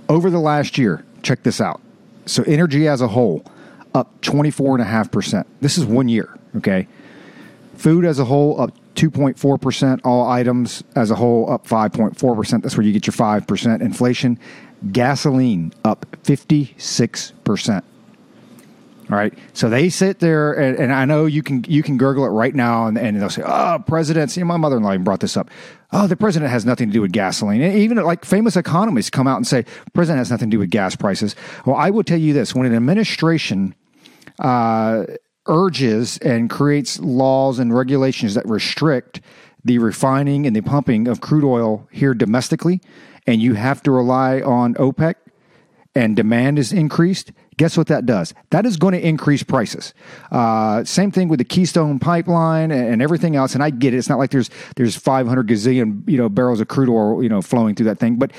over 0.10 0.30
the 0.30 0.40
last 0.40 0.78
year, 0.78 1.04
check 1.24 1.42
this 1.42 1.60
out. 1.60 1.82
So 2.28 2.44
energy 2.44 2.88
as 2.88 3.02
a 3.02 3.08
whole 3.08 3.44
up 3.96 4.22
24.5%. 4.22 5.46
This 5.62 5.78
is 5.78 5.86
one 5.86 6.10
year, 6.10 6.38
okay? 6.58 6.88
Food 7.78 8.06
as 8.06 8.20
a 8.20 8.26
whole 8.26 8.60
up 8.60 8.72
2.4%. 8.96 10.02
All 10.04 10.28
items 10.30 10.84
as 10.96 11.12
a 11.12 11.16
whole 11.16 11.50
up 11.52 11.68
5.4%. 11.68 12.62
That's 12.62 12.78
where 12.78 12.86
you 12.86 12.94
get 12.94 13.08
your 13.08 13.14
5% 13.14 13.82
inflation. 13.82 14.40
Gasoline 14.92 15.74
up 15.84 16.06
56%. 16.24 17.84
All 19.10 19.16
right. 19.18 19.38
So 19.54 19.70
they 19.70 19.90
sit 19.90 20.20
there, 20.20 20.54
and, 20.54 20.80
and, 20.80 20.92
I 20.92 21.06
know 21.06 21.28
you 21.28 21.44
can 21.44 21.64
you 21.68 21.84
can 21.84 21.96
gurgle 21.96 22.26
it 22.26 22.30
right 22.30 22.56
now, 22.56 22.88
and, 22.88 22.98
and 22.98 23.22
they'll 23.22 23.30
say, 23.30 23.44
"Oh, 23.46 23.78
president." 23.86 24.32
See, 24.32 24.42
my 24.42 24.58
mother-in-law 24.58 24.94
even 24.94 25.04
brought 25.04 25.20
this 25.20 25.38
up. 25.38 25.52
Oh, 25.92 26.08
the 26.08 26.16
president 26.16 26.52
has 26.52 26.66
nothing 26.66 26.88
to 26.88 26.94
do 26.94 27.02
with 27.02 27.12
gasoline. 27.12 27.62
And 27.62 27.78
even 27.78 27.98
like 27.98 28.26
famous 28.26 28.56
economists 28.56 29.12
come 29.12 29.28
out 29.28 29.38
and 29.38 29.46
say, 29.46 29.64
"President 29.94 30.18
has 30.18 30.32
nothing 30.32 30.50
to 30.50 30.56
do 30.56 30.60
with 30.60 30.72
gas 30.72 30.96
prices." 30.96 31.36
Well, 31.68 31.76
I 31.76 31.92
will 31.92 32.04
tell 32.04 32.18
you 32.18 32.34
this: 32.34 32.56
when 32.56 32.66
an 32.66 32.74
administration 32.74 33.76
uh, 34.40 35.06
urges 35.48 36.18
and 36.20 36.50
creates 36.50 37.00
laws 37.00 37.60
and 37.60 37.76
regulations 37.76 38.34
that 38.34 38.48
restrict 38.48 39.22
the 39.64 39.80
refining 39.80 40.46
and 40.46 40.56
the 40.56 40.62
pumping 40.62 41.08
of 41.08 41.22
crude 41.22 41.44
oil 41.44 41.88
here 41.92 42.14
domestically, 42.14 42.82
and 43.26 43.42
you 43.42 43.56
have 43.56 43.82
to 43.84 43.92
rely 43.92 44.42
on 44.42 44.76
OPEC 44.76 45.16
and 45.96 46.16
demand 46.16 46.60
is 46.60 46.74
increased, 46.74 47.32
guess 47.58 47.78
what 47.78 47.88
that 47.88 48.06
does? 48.06 48.34
That 48.50 48.66
is 48.66 48.76
going 48.76 48.94
to 48.94 49.08
increase 49.08 49.44
prices. 49.44 49.94
Uh, 50.30 50.84
same 50.84 51.10
thing 51.10 51.30
with 51.30 51.40
the 51.40 51.46
Keystone 51.46 52.00
pipeline 52.00 52.70
and, 52.72 52.88
and, 52.94 53.02
everything 53.02 53.38
else. 53.38 53.54
And 53.54 53.64
I 53.64 53.70
get 53.70 53.94
it; 53.94 53.98
it's 53.98 54.10
not 54.10 54.20
like 54.20 54.32
there's 54.32 54.50
there's 54.76 54.98
500 54.98 55.48
gazillion 55.48 56.08
you 56.08 56.18
know 56.18 56.28
barrels 56.28 56.60
of 56.60 56.68
crude 56.68 56.90
oil 56.90 57.24
you 57.24 57.30
know 57.30 57.42
flowing 57.42 57.76
through 57.76 57.86
that 57.86 57.98
thing, 57.98 58.18
but 58.18 58.32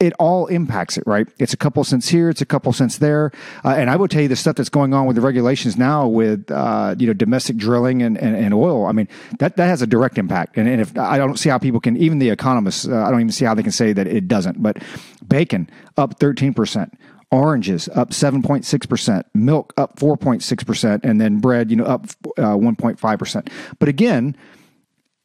it 0.00 0.12
all 0.20 0.46
impacts 0.46 0.96
it, 0.96 1.04
right? 1.06 1.26
It's 1.38 1.52
a 1.52 1.56
couple 1.56 1.82
cents 1.82 2.08
here, 2.08 2.30
it's 2.30 2.40
a 2.40 2.46
couple 2.46 2.72
cents 2.72 2.98
there, 2.98 3.32
uh, 3.64 3.70
and 3.70 3.90
I 3.90 3.96
will 3.96 4.06
tell 4.06 4.22
you 4.22 4.28
the 4.28 4.36
stuff 4.36 4.56
that's 4.56 4.68
going 4.68 4.94
on 4.94 5.06
with 5.06 5.16
the 5.16 5.22
regulations 5.22 5.76
now 5.76 6.06
with 6.06 6.50
uh, 6.50 6.94
you 6.98 7.08
know 7.08 7.12
domestic 7.12 7.56
drilling 7.56 8.02
and, 8.02 8.16
and, 8.16 8.36
and, 8.36 8.54
oil. 8.54 8.86
I 8.86 8.92
mean 8.92 9.08
that 9.40 9.56
that 9.56 9.66
has 9.66 9.82
a 9.82 9.86
direct 9.86 10.16
impact, 10.16 10.56
and, 10.56 10.68
and 10.68 10.80
if 10.80 10.96
I 10.96 11.18
don't 11.18 11.36
see 11.36 11.48
how 11.48 11.58
people 11.58 11.80
can, 11.80 11.96
even 11.96 12.20
the 12.20 12.30
economists, 12.30 12.86
uh, 12.86 13.04
I 13.04 13.10
don't 13.10 13.20
even 13.20 13.32
see 13.32 13.44
how 13.44 13.54
they 13.54 13.62
can 13.62 13.72
say 13.72 13.92
that 13.92 14.06
it 14.06 14.28
doesn't. 14.28 14.62
But 14.62 14.82
bacon 15.26 15.68
up 15.96 16.20
thirteen 16.20 16.54
percent, 16.54 16.96
oranges 17.30 17.88
up 17.94 18.10
7.6%, 18.10 19.22
milk 19.34 19.74
up 19.76 19.98
4.6%, 19.98 21.00
and 21.04 21.20
then 21.20 21.40
bread, 21.40 21.70
you 21.70 21.76
know, 21.76 21.84
up 21.84 22.06
uh, 22.38 22.56
1.5%. 22.56 23.48
But 23.78 23.88
again, 23.88 24.34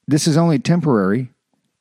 this 0.05 0.27
is 0.27 0.35
only 0.35 0.59
temporary. 0.59 1.29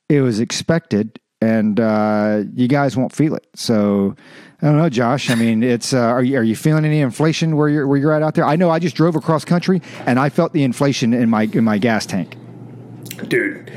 It 0.07 0.21
was 0.21 0.39
expected 0.39 1.19
and 1.43 1.79
uh, 1.79 2.43
you 2.55 2.67
guys 2.67 2.95
won't 2.95 3.11
feel 3.13 3.35
it. 3.35 3.45
So 3.53 4.15
I 4.61 4.67
don't 4.67 4.77
know, 4.77 4.89
Josh. 4.89 5.29
I 5.29 5.35
mean, 5.35 5.61
it's 5.61 5.93
uh, 5.93 5.99
are 5.99 6.23
you 6.23 6.37
are 6.37 6.43
you 6.43 6.55
feeling 6.55 6.85
any 6.85 7.01
inflation 7.01 7.57
where 7.57 7.67
you're 7.67 7.87
where 7.87 7.97
you're 7.97 8.13
at 8.13 8.23
out 8.23 8.35
there? 8.35 8.45
I 8.45 8.55
know 8.55 8.69
I 8.69 8.79
just 8.79 8.95
drove 8.95 9.15
across 9.15 9.43
country 9.43 9.81
and 10.05 10.19
I 10.19 10.29
felt 10.29 10.53
the 10.53 10.63
inflation 10.63 11.13
in 11.13 11.29
my 11.29 11.43
in 11.43 11.63
my 11.63 11.77
gas 11.77 12.05
tank. 12.05 12.37
Dude, 13.27 13.71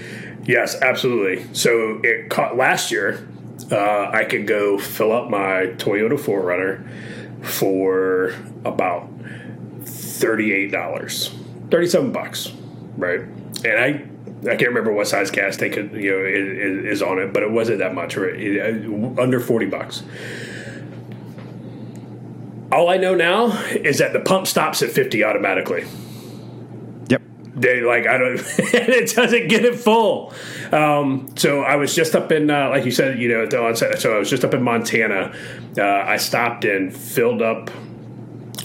yes, 0.45 0.81
absolutely. 0.81 1.53
So 1.55 2.01
it 2.05 2.31
caught 2.31 2.57
last 2.57 2.91
year. 2.91 3.29
Uh, 3.71 4.11
I 4.11 4.25
could 4.25 4.47
go 4.47 4.79
fill 4.79 5.13
up 5.13 5.31
my 5.31 5.73
Toyota 5.79 6.19
4Runner 6.19 6.87
for 7.45 8.35
about 8.65 9.09
thirty 9.85 10.53
eight 10.53 10.71
dollars, 10.71 11.35
thirty 11.71 11.89
seven 11.89 12.13
bucks, 12.13 12.53
right? 12.97 13.21
And 13.65 13.79
I 13.79 14.05
I 14.47 14.57
can't 14.57 14.69
remember 14.69 14.93
what 14.93 15.09
size 15.09 15.31
gas 15.31 15.57
tank 15.57 15.77
you 15.77 16.11
know 16.11 16.25
is, 16.25 16.85
is 16.99 17.03
on 17.03 17.19
it, 17.19 17.33
but 17.33 17.43
it 17.43 17.51
wasn't 17.51 17.79
that 17.79 17.95
much, 17.95 18.17
right? 18.17 18.35
It, 18.35 19.19
under 19.19 19.41
forty 19.41 19.67
bucks. 19.67 20.03
All 22.73 22.89
I 22.91 22.97
know 22.97 23.15
now 23.15 23.63
is 23.71 23.99
that 23.99 24.13
the 24.13 24.21
pump 24.21 24.47
stops 24.47 24.83
at 24.83 24.91
50 24.91 25.23
automatically. 25.23 25.87
Yep. 27.09 27.23
They 27.55 27.81
like 27.81 28.07
I 28.07 28.19
don't, 28.19 28.35
it 28.59 29.15
doesn't 29.15 29.49
get 29.49 29.65
it 29.65 29.79
full. 29.79 30.35
Um, 30.73 31.33
so 31.37 31.63
I 31.63 31.77
was 31.77 31.95
just 31.95 32.15
up 32.15 32.33
in, 32.33 32.51
uh, 32.51 32.69
like 32.71 32.85
you 32.85 32.91
said, 32.91 33.19
you 33.19 33.29
know, 33.29 33.45
at 33.45 33.51
the 33.51 33.63
onset. 33.63 34.01
So 34.01 34.17
I 34.17 34.19
was 34.19 34.29
just 34.29 34.45
up 34.45 34.53
in 34.53 34.63
Montana. 34.63 35.33
Uh, 35.79 35.83
I 35.83 36.17
stopped 36.17 36.65
and 36.65 36.95
filled 36.95 37.41
up 37.41 37.71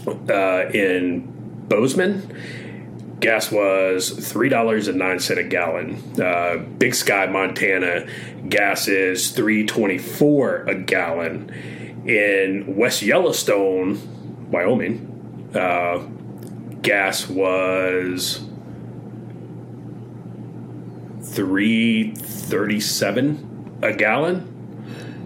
uh, 0.07 0.69
in 0.73 1.21
Bozeman. 1.67 2.36
Gas 3.22 3.51
was 3.51 4.09
three 4.09 4.49
dollars 4.49 4.88
and 4.88 4.97
nine 4.97 5.19
cent 5.19 5.39
a 5.39 5.43
gallon. 5.43 6.19
Uh, 6.19 6.57
Big 6.57 6.95
Sky, 6.95 7.28
Montana, 7.28 8.07
gas 8.49 8.88
is 8.88 9.30
three 9.30 9.65
twenty 9.65 9.99
four 9.99 10.63
a 10.67 10.76
gallon. 10.76 11.49
In 12.05 12.76
West 12.76 13.03
Yellowstone, 13.03 14.49
Wyoming, 14.49 15.51
uh, 15.53 15.99
gas 16.82 17.30
was 17.30 18.43
three 21.22 22.15
thirty 22.15 22.80
seven 22.80 23.80
a 23.84 23.93
gallon. 23.93 24.47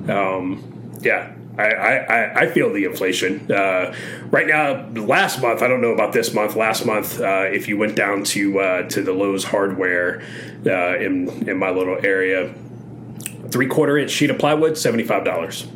Um, 0.09 0.91
yeah, 1.01 1.33
I, 1.57 1.63
I, 1.63 2.41
I 2.41 2.47
feel 2.47 2.71
the 2.73 2.85
inflation 2.85 3.51
uh, 3.51 3.95
right 4.29 4.47
now. 4.47 4.87
Last 4.89 5.41
month, 5.41 5.61
I 5.61 5.67
don't 5.67 5.81
know 5.81 5.93
about 5.93 6.13
this 6.13 6.33
month. 6.33 6.55
Last 6.55 6.85
month, 6.85 7.21
uh, 7.21 7.45
if 7.47 7.67
you 7.67 7.77
went 7.77 7.95
down 7.95 8.23
to 8.25 8.59
uh, 8.59 8.89
to 8.89 9.01
the 9.01 9.13
Lowe's 9.13 9.45
Hardware 9.45 10.21
uh, 10.65 10.97
in 10.97 11.47
in 11.47 11.57
my 11.57 11.69
little 11.69 11.97
area, 12.05 12.53
three 13.51 13.67
quarter 13.67 13.97
inch 13.97 14.11
sheet 14.11 14.29
of 14.29 14.37
plywood, 14.37 14.77
seventy 14.77 15.03
five 15.03 15.23
dollars 15.23 15.67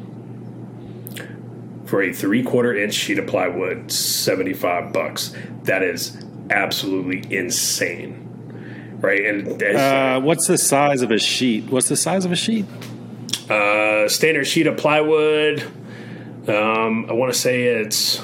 for 1.86 2.04
a 2.04 2.14
three 2.14 2.44
quarter 2.44 2.76
inch 2.76 2.94
sheet 2.94 3.18
of 3.18 3.28
plywood, 3.28 3.92
seventy 3.92 4.54
five 4.54 4.94
bucks. 4.94 5.36
That 5.64 5.82
is 5.82 6.24
absolutely 6.50 7.36
insane, 7.36 8.98
right? 9.02 9.26
And 9.26 9.64
uh, 9.64 10.20
what's 10.20 10.48
the 10.48 10.58
size 10.58 11.02
of 11.02 11.12
a 11.12 11.20
sheet? 11.20 11.66
What's 11.66 11.90
the 11.90 11.98
size 11.98 12.26
of 12.26 12.32
a 12.32 12.36
sheet? 12.36 12.66
Uh, 13.50 14.08
standard 14.08 14.46
sheet 14.46 14.68
of 14.68 14.78
plywood. 14.78 15.64
Um, 16.48 17.06
I 17.10 17.14
want 17.14 17.34
to 17.34 17.40
say 17.40 17.64
it's 17.64 18.22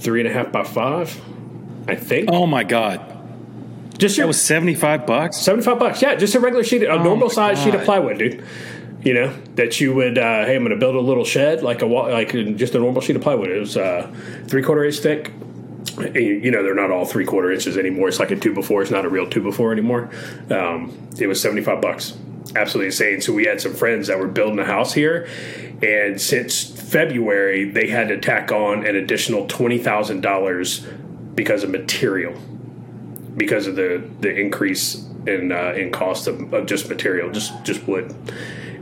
three 0.00 0.20
and 0.20 0.28
a 0.28 0.32
half 0.32 0.50
by 0.52 0.64
five. 0.64 1.20
I 1.88 1.94
think. 1.94 2.28
Oh 2.30 2.46
my 2.46 2.64
god! 2.64 3.00
Just 3.98 4.16
your 4.16 4.24
That 4.24 4.28
was 4.28 4.40
seventy 4.40 4.74
five 4.74 5.06
bucks. 5.06 5.36
seventy 5.38 5.64
five 5.64 5.78
bucks. 5.78 6.02
Yeah, 6.02 6.14
just 6.14 6.34
a 6.34 6.40
regular 6.40 6.64
sheet, 6.64 6.82
a 6.82 6.96
normal 7.02 7.28
my 7.28 7.34
size 7.34 7.62
sheet 7.62 7.74
of 7.74 7.84
plywood, 7.84 8.18
dude. 8.18 8.44
You 9.02 9.14
know 9.14 9.34
that 9.54 9.80
you 9.80 9.94
would. 9.94 10.18
Uh, 10.18 10.44
hey, 10.44 10.56
I'm 10.56 10.62
going 10.62 10.70
to 10.70 10.76
build 10.76 10.94
a 10.94 11.00
little 11.00 11.24
shed, 11.24 11.62
like 11.62 11.82
a 11.82 11.86
like 11.86 12.32
just 12.56 12.74
a 12.74 12.78
normal 12.78 13.00
sheet 13.00 13.16
of 13.16 13.22
plywood. 13.22 13.48
It 13.50 13.58
was 13.58 13.76
uh, 13.76 14.12
three 14.46 14.62
quarter 14.62 14.84
inch 14.84 14.98
thick. 14.98 15.32
You 16.14 16.20
you 16.20 16.50
know 16.50 16.62
they're 16.62 16.74
not 16.74 16.90
all 16.90 17.06
three 17.06 17.24
quarter 17.24 17.50
inches 17.50 17.78
anymore. 17.78 18.08
It's 18.08 18.18
like 18.18 18.30
a 18.30 18.36
two 18.36 18.54
by 18.54 18.62
four. 18.62 18.82
It's 18.82 18.90
not 18.90 19.04
a 19.04 19.08
real 19.08 19.28
two 19.28 19.42
by 19.42 19.50
four 19.52 19.72
anymore. 19.72 20.10
Um, 20.50 21.08
it 21.18 21.26
was 21.26 21.40
seventy 21.40 21.62
five 21.62 21.80
bucks. 21.80 22.16
Absolutely 22.56 22.86
insane. 22.86 23.20
So 23.20 23.32
we 23.32 23.44
had 23.44 23.60
some 23.60 23.74
friends 23.74 24.08
that 24.08 24.18
were 24.18 24.28
building 24.28 24.58
a 24.58 24.64
house 24.64 24.92
here, 24.92 25.28
and 25.82 26.20
since 26.20 26.64
February 26.64 27.70
they 27.70 27.88
had 27.88 28.08
to 28.08 28.18
tack 28.18 28.50
on 28.50 28.86
an 28.86 28.96
additional 28.96 29.46
twenty 29.46 29.78
thousand 29.78 30.20
dollars 30.20 30.86
because 31.34 31.62
of 31.62 31.70
material 31.70 32.34
because 33.36 33.66
of 33.66 33.76
the 33.76 34.02
the 34.20 34.34
increase 34.34 35.06
in 35.26 35.52
uh, 35.52 35.72
in 35.76 35.92
cost 35.92 36.26
of, 36.26 36.52
of 36.52 36.66
just 36.66 36.88
material, 36.88 37.30
just 37.30 37.52
just 37.64 37.86
wood. 37.86 38.14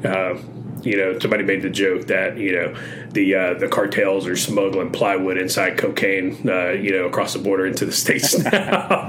Uh, 0.04 0.36
you 0.82 0.96
know, 0.96 1.18
somebody 1.18 1.44
made 1.44 1.62
the 1.62 1.70
joke 1.70 2.06
that 2.06 2.36
you 2.38 2.52
know 2.52 2.74
the 3.10 3.34
uh, 3.34 3.54
the 3.54 3.68
cartels 3.68 4.26
are 4.26 4.36
smuggling 4.36 4.90
plywood 4.90 5.38
inside 5.38 5.78
cocaine, 5.78 6.48
uh, 6.48 6.70
you 6.70 6.92
know, 6.92 7.06
across 7.06 7.32
the 7.32 7.38
border 7.38 7.66
into 7.66 7.84
the 7.84 7.92
states 7.92 8.38
now. 8.38 9.06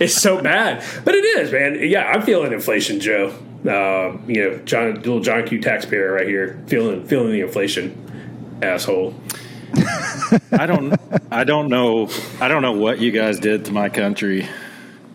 it's 0.00 0.14
so 0.14 0.42
bad, 0.42 0.84
but 1.04 1.14
it 1.14 1.24
is, 1.24 1.52
man. 1.52 1.78
Yeah, 1.80 2.04
I'm 2.04 2.22
feeling 2.22 2.52
inflation, 2.52 3.00
Joe. 3.00 3.34
Uh, 3.66 4.18
you 4.26 4.42
know, 4.42 4.58
John, 4.64 4.94
little 4.94 5.20
John 5.20 5.46
Q 5.46 5.60
taxpayer 5.60 6.12
right 6.12 6.26
here, 6.26 6.60
feeling 6.66 7.06
feeling 7.06 7.32
the 7.32 7.40
inflation, 7.40 8.58
asshole. 8.62 9.14
I 10.52 10.66
don't. 10.66 10.94
I 11.30 11.44
don't 11.44 11.68
know. 11.68 12.08
I 12.40 12.48
don't 12.48 12.62
know 12.62 12.72
what 12.72 13.00
you 13.00 13.10
guys 13.10 13.38
did 13.38 13.66
to 13.66 13.72
my 13.72 13.88
country 13.88 14.48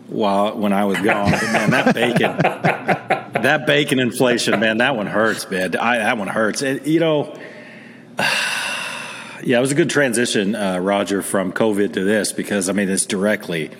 while 0.08 0.56
when 0.56 0.72
I 0.72 0.84
was 0.84 0.98
gone. 1.00 1.30
But 1.30 1.42
man, 1.52 1.70
that 1.70 1.94
bacon, 1.94 2.38
that 3.42 3.66
bacon 3.66 4.00
inflation, 4.00 4.58
man, 4.60 4.78
that 4.78 4.96
one 4.96 5.06
hurts, 5.06 5.50
man. 5.50 5.76
I, 5.76 5.98
that 5.98 6.18
one 6.18 6.28
hurts. 6.28 6.62
It, 6.62 6.86
you 6.86 7.00
know. 7.00 7.38
Yeah, 9.40 9.58
it 9.58 9.60
was 9.60 9.70
a 9.70 9.76
good 9.76 9.88
transition, 9.88 10.56
uh, 10.56 10.78
Roger, 10.80 11.22
from 11.22 11.52
COVID 11.52 11.92
to 11.92 12.02
this 12.02 12.32
because 12.32 12.68
I 12.68 12.72
mean 12.72 12.88
it's 12.88 13.06
directly 13.06 13.70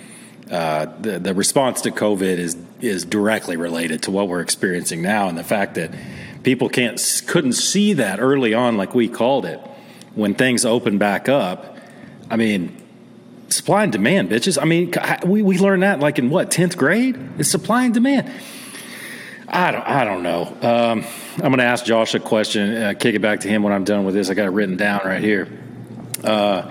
uh, 0.51 0.87
the 1.01 1.19
the 1.19 1.35
response 1.35 1.83
to 1.83 1.91
COVID 1.91 2.39
is 2.39 2.57
is 2.81 3.05
directly 3.05 3.57
related 3.57 4.03
to 4.05 4.11
what 4.11 4.29
we're 4.29 4.41
experiencing 4.41 5.03
now, 5.03 5.29
and 5.29 5.37
the 5.37 5.45
fact 5.45 5.75
that 5.75 5.91
people 6.43 6.69
can't 6.69 7.01
couldn't 7.27 7.53
see 7.53 7.93
that 7.95 8.21
early 8.21 8.55
on, 8.55 8.77
like 8.77 8.95
we 8.95 9.09
called 9.09 9.45
it, 9.45 9.61
when 10.15 10.35
things 10.35 10.65
opened 10.65 10.99
back 10.99 11.29
up. 11.29 11.77
I 12.31 12.37
mean, 12.37 12.77
supply 13.49 13.83
and 13.83 13.93
demand, 13.93 14.31
bitches. 14.31 14.61
I 14.61 14.65
mean, 14.65 14.93
we 15.25 15.43
we 15.43 15.59
learned 15.59 15.83
that 15.83 16.01
like 16.01 16.19
in 16.19 16.31
what 16.31 16.51
tenth 16.51 16.77
grade? 16.77 17.19
It's 17.39 17.51
supply 17.51 17.85
and 17.85 17.95
demand. 17.95 18.31
I 19.51 19.71
don't, 19.71 19.87
I 19.87 20.05
don't 20.05 20.23
know. 20.23 20.45
Um, 20.61 21.05
I'm 21.37 21.41
going 21.41 21.59
to 21.59 21.65
ask 21.65 21.85
Josh 21.85 22.15
a 22.15 22.21
question, 22.21 22.77
uh, 22.77 22.93
kick 22.93 23.15
it 23.15 23.21
back 23.21 23.41
to 23.41 23.49
him 23.49 23.63
when 23.63 23.73
I'm 23.73 23.85
done 23.85 24.05
with 24.05 24.15
this. 24.15 24.29
I 24.29 24.35
got 24.35 24.45
it 24.45 24.51
written 24.51 24.77
down 24.77 25.01
right 25.07 25.23
here. 25.23 25.49
Uh, 26.23 26.71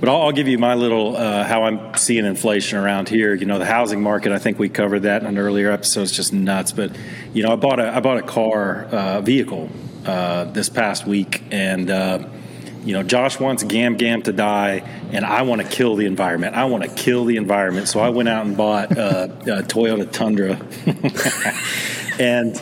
but 0.00 0.08
I'll, 0.08 0.22
I'll 0.22 0.32
give 0.32 0.46
you 0.46 0.58
my 0.58 0.74
little 0.74 1.16
uh, 1.16 1.44
how 1.44 1.64
I'm 1.64 1.94
seeing 1.96 2.26
inflation 2.26 2.78
around 2.78 3.08
here. 3.08 3.34
You 3.34 3.46
know, 3.46 3.58
the 3.58 3.64
housing 3.64 4.02
market. 4.02 4.32
I 4.32 4.38
think 4.38 4.58
we 4.58 4.68
covered 4.68 5.00
that 5.00 5.22
in 5.22 5.28
an 5.28 5.38
earlier 5.38 5.70
episode. 5.70 6.02
It's 6.02 6.12
just 6.12 6.32
nuts. 6.32 6.72
But 6.72 6.94
you 7.32 7.42
know, 7.42 7.52
I 7.52 7.56
bought 7.56 7.80
a 7.80 7.94
I 7.94 8.00
bought 8.00 8.18
a 8.18 8.22
car 8.22 8.84
uh, 8.84 9.20
vehicle 9.20 9.70
uh, 10.06 10.44
this 10.44 10.68
past 10.68 11.06
week, 11.06 11.42
and 11.50 11.90
uh, 11.90 12.28
you 12.84 12.94
know, 12.94 13.02
Josh 13.02 13.38
wants 13.38 13.62
Gam 13.62 13.96
Gam 13.96 14.22
to 14.22 14.32
die, 14.32 14.82
and 15.12 15.24
I 15.24 15.42
want 15.42 15.60
to 15.62 15.68
kill 15.68 15.96
the 15.96 16.06
environment. 16.06 16.54
I 16.54 16.64
want 16.64 16.84
to 16.84 16.90
kill 16.90 17.24
the 17.24 17.36
environment. 17.36 17.88
So 17.88 18.00
I 18.00 18.08
went 18.08 18.28
out 18.28 18.46
and 18.46 18.56
bought 18.56 18.96
uh, 18.96 19.28
a 19.42 19.62
Toyota 19.62 20.10
Tundra, 20.10 20.52
and 22.18 22.56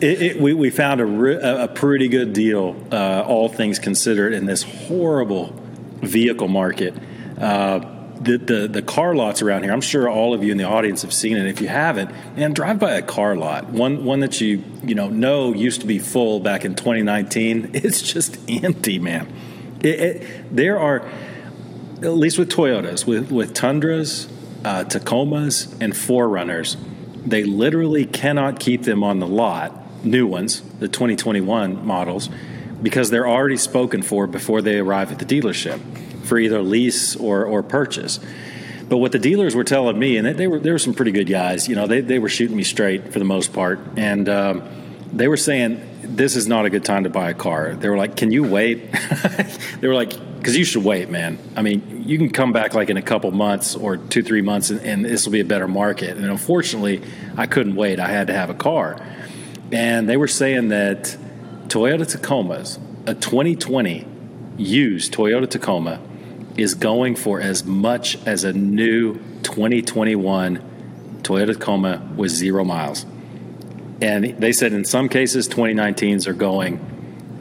it, 0.00 0.22
it, 0.22 0.40
we, 0.40 0.54
we 0.54 0.70
found 0.70 1.00
a, 1.00 1.06
re- 1.06 1.40
a 1.40 1.68
pretty 1.68 2.08
good 2.08 2.32
deal, 2.32 2.76
uh, 2.92 3.24
all 3.26 3.48
things 3.48 3.78
considered, 3.78 4.32
in 4.32 4.46
this 4.46 4.62
horrible 4.62 5.54
vehicle 6.00 6.48
market. 6.48 6.94
Uh, 7.38 7.92
the, 8.20 8.38
the 8.38 8.68
the 8.68 8.82
car 8.82 9.14
lots 9.14 9.42
around 9.42 9.62
here. 9.64 9.72
I'm 9.72 9.82
sure 9.82 10.08
all 10.08 10.32
of 10.32 10.42
you 10.42 10.50
in 10.50 10.58
the 10.58 10.64
audience 10.64 11.02
have 11.02 11.12
seen 11.12 11.36
it. 11.36 11.46
If 11.46 11.60
you 11.60 11.68
haven't, 11.68 12.10
man, 12.34 12.54
drive 12.54 12.78
by 12.78 12.92
a 12.92 13.02
car 13.02 13.36
lot. 13.36 13.66
One 13.68 14.04
one 14.04 14.20
that 14.20 14.40
you 14.40 14.64
you 14.82 14.94
know 14.94 15.08
know 15.08 15.52
used 15.52 15.82
to 15.82 15.86
be 15.86 15.98
full 15.98 16.40
back 16.40 16.64
in 16.64 16.74
2019. 16.74 17.72
It's 17.86 18.00
just 18.00 18.38
empty, 18.48 18.98
man. 18.98 19.28
It, 19.82 20.00
it, 20.00 20.56
there 20.56 20.78
are, 20.78 21.08
at 22.02 22.14
least 22.14 22.38
with 22.38 22.50
Toyotas, 22.50 23.06
with 23.06 23.30
with 23.30 23.54
Tundras, 23.54 24.28
uh, 24.64 24.84
Tacomas, 24.84 25.72
and 25.80 25.92
4Runners, 25.92 26.76
they 27.24 27.44
literally 27.44 28.04
cannot 28.04 28.60
keep 28.60 28.82
them 28.82 29.02
on 29.02 29.20
the 29.20 29.26
lot. 29.26 29.82
New 30.04 30.26
ones, 30.26 30.60
the 30.78 30.86
2021 30.86 31.84
models, 31.84 32.28
because 32.80 33.10
they're 33.10 33.26
already 33.26 33.56
spoken 33.56 34.02
for 34.02 34.26
before 34.26 34.62
they 34.62 34.78
arrive 34.78 35.10
at 35.10 35.18
the 35.18 35.24
dealership 35.24 35.80
for 36.26 36.38
either 36.38 36.62
lease 36.62 37.16
or, 37.16 37.44
or 37.44 37.62
purchase. 37.62 38.20
But 38.88 38.98
what 38.98 39.12
the 39.12 39.18
dealers 39.18 39.54
were 39.54 39.64
telling 39.64 39.98
me, 39.98 40.16
and 40.16 40.26
they, 40.26 40.32
they 40.32 40.46
were 40.46 40.60
they 40.60 40.70
were 40.70 40.78
some 40.78 40.94
pretty 40.94 41.10
good 41.10 41.26
guys. 41.26 41.68
You 41.68 41.74
know, 41.74 41.86
they 41.86 42.00
they 42.00 42.18
were 42.20 42.28
shooting 42.28 42.56
me 42.56 42.62
straight 42.62 43.12
for 43.12 43.18
the 43.18 43.24
most 43.24 43.52
part, 43.52 43.80
and 43.96 44.28
um, 44.28 44.62
they 45.16 45.28
were 45.28 45.36
saying 45.36 45.80
this 46.02 46.36
is 46.36 46.46
not 46.46 46.66
a 46.66 46.70
good 46.70 46.84
time 46.84 47.04
to 47.04 47.10
buy 47.10 47.30
a 47.30 47.34
car. 47.34 47.74
They 47.74 47.88
were 47.88 47.96
like, 47.96 48.16
"Can 48.16 48.30
you 48.30 48.44
wait?" 48.44 48.92
they 49.80 49.88
were 49.88 49.94
like, 49.94 50.10
"Because 50.38 50.56
you 50.56 50.64
should 50.64 50.84
wait, 50.84 51.10
man. 51.10 51.38
I 51.56 51.62
mean, 51.62 52.04
you 52.06 52.18
can 52.18 52.30
come 52.30 52.52
back 52.52 52.74
like 52.74 52.90
in 52.90 52.96
a 52.96 53.02
couple 53.02 53.30
months 53.30 53.74
or 53.74 53.96
two 53.96 54.22
three 54.22 54.42
months, 54.42 54.70
and, 54.70 54.80
and 54.82 55.04
this 55.04 55.24
will 55.24 55.32
be 55.32 55.40
a 55.40 55.44
better 55.44 55.68
market." 55.68 56.16
And 56.16 56.26
unfortunately, 56.26 57.02
I 57.36 57.46
couldn't 57.46 57.76
wait. 57.76 57.98
I 57.98 58.08
had 58.08 58.26
to 58.28 58.34
have 58.34 58.50
a 58.50 58.54
car, 58.54 59.00
and 59.72 60.08
they 60.08 60.16
were 60.16 60.28
saying 60.28 60.68
that 60.68 61.16
Toyota 61.68 62.04
Tacomas, 62.04 62.78
a 63.06 63.14
2020 63.14 64.06
used 64.56 65.12
Toyota 65.12 65.48
Tacoma 65.48 66.00
is 66.56 66.74
going 66.74 67.14
for 67.14 67.40
as 67.40 67.64
much 67.64 68.18
as 68.26 68.44
a 68.44 68.52
new 68.52 69.14
2021 69.42 71.20
Toyota 71.22 71.52
Tacoma 71.52 72.02
with 72.16 72.30
zero 72.30 72.64
miles. 72.64 73.04
And 74.00 74.24
they 74.38 74.52
said 74.52 74.72
in 74.72 74.84
some 74.84 75.08
cases 75.08 75.48
2019s 75.48 76.26
are 76.26 76.34
going 76.34 76.80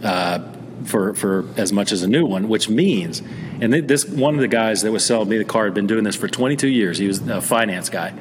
uh, 0.03 0.51
for 0.85 1.13
for 1.13 1.45
as 1.57 1.73
much 1.73 1.91
as 1.91 2.03
a 2.03 2.07
new 2.07 2.25
one, 2.25 2.47
which 2.47 2.69
means, 2.69 3.21
and 3.59 3.73
this 3.73 4.05
one 4.05 4.35
of 4.35 4.41
the 4.41 4.47
guys 4.47 4.81
that 4.83 4.91
was 4.91 5.05
selling 5.05 5.29
me 5.29 5.37
the 5.37 5.45
car 5.45 5.65
had 5.65 5.73
been 5.73 5.87
doing 5.87 6.03
this 6.03 6.15
for 6.15 6.27
22 6.27 6.67
years. 6.67 6.97
He 6.97 7.07
was 7.07 7.19
a 7.27 7.41
finance 7.41 7.89
guy. 7.89 8.13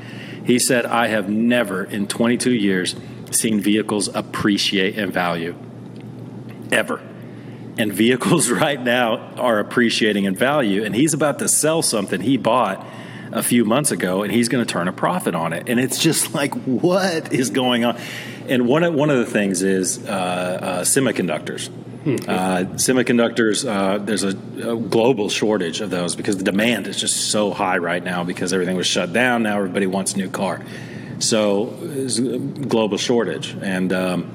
He 0.45 0.59
said, 0.59 0.85
"I 0.87 1.09
have 1.09 1.29
never 1.29 1.85
in 1.85 2.07
22 2.07 2.51
years 2.51 2.97
seen 3.31 3.61
vehicles 3.61 4.09
appreciate 4.09 4.99
in 4.99 5.11
value, 5.11 5.55
ever." 6.73 7.01
and 7.77 7.93
vehicles 7.93 8.51
right 8.65 8.81
now 8.81 9.17
are 9.37 9.59
appreciating 9.59 10.25
in 10.25 10.35
value. 10.35 10.85
And 10.85 10.95
he's 10.95 11.15
about 11.15 11.39
to 11.41 11.49
sell 11.49 11.83
something 11.83 12.21
he 12.21 12.37
bought 12.37 12.87
a 13.35 13.43
few 13.43 13.65
months 13.65 13.91
ago, 13.91 14.23
and 14.23 14.33
he's 14.33 14.49
going 14.49 14.65
to 14.65 14.73
turn 14.73 14.89
a 14.89 14.93
profit 14.93 15.35
on 15.35 15.53
it. 15.53 15.69
And 15.69 15.79
it's 15.81 15.99
just 15.99 16.33
like, 16.35 16.55
what 16.65 17.33
is 17.33 17.51
going 17.51 17.85
on? 17.85 17.99
And 18.49 18.67
one 18.67 18.85
of, 18.85 18.95
one 18.95 19.11
of 19.11 19.19
the 19.19 19.27
things 19.27 19.63
is 19.63 20.07
uh, 20.07 20.11
uh, 20.11 20.81
semiconductors. 20.83 21.71
Uh, 22.07 22.67
semiconductors, 22.75 23.67
uh, 23.67 23.97
there's 23.97 24.25
a, 24.25 24.29
a, 24.29 24.77
global 24.77 25.31
shortage 25.31 25.81
of 25.81 25.89
those 25.89 26.15
because 26.15 26.37
the 26.37 26.45
demand 26.45 26.87
is 26.87 27.01
just 27.01 27.31
so 27.31 27.51
high 27.51 27.79
right 27.79 28.05
now 28.05 28.23
because 28.23 28.53
everything 28.53 28.77
was 28.77 28.87
shut 28.87 29.15
down. 29.15 29.43
Now 29.43 29.57
everybody 29.57 29.87
wants 29.87 30.13
a 30.13 30.19
new 30.19 30.29
car. 30.29 30.61
So, 31.19 31.65
global 32.69 32.99
shortage. 32.99 33.57
And 33.59 33.91
um, 33.95 34.35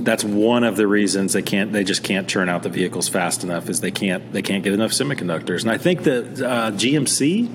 that's 0.00 0.22
one 0.22 0.64
of 0.64 0.76
the 0.76 0.86
reasons 0.86 1.32
they 1.32 1.40
can't 1.40 1.72
they 1.72 1.84
just 1.84 2.02
can't 2.02 2.28
turn 2.28 2.50
out 2.50 2.62
the 2.62 2.68
vehicles 2.68 3.08
fast 3.08 3.44
enough 3.44 3.70
is 3.70 3.80
they 3.80 3.90
can't 3.90 4.32
they 4.32 4.42
can't 4.42 4.64
get 4.64 4.72
enough 4.72 4.90
semiconductors 4.90 5.62
and 5.62 5.70
I 5.70 5.78
think 5.78 6.02
that 6.02 6.42
uh, 6.42 6.72
GMC 6.72 7.48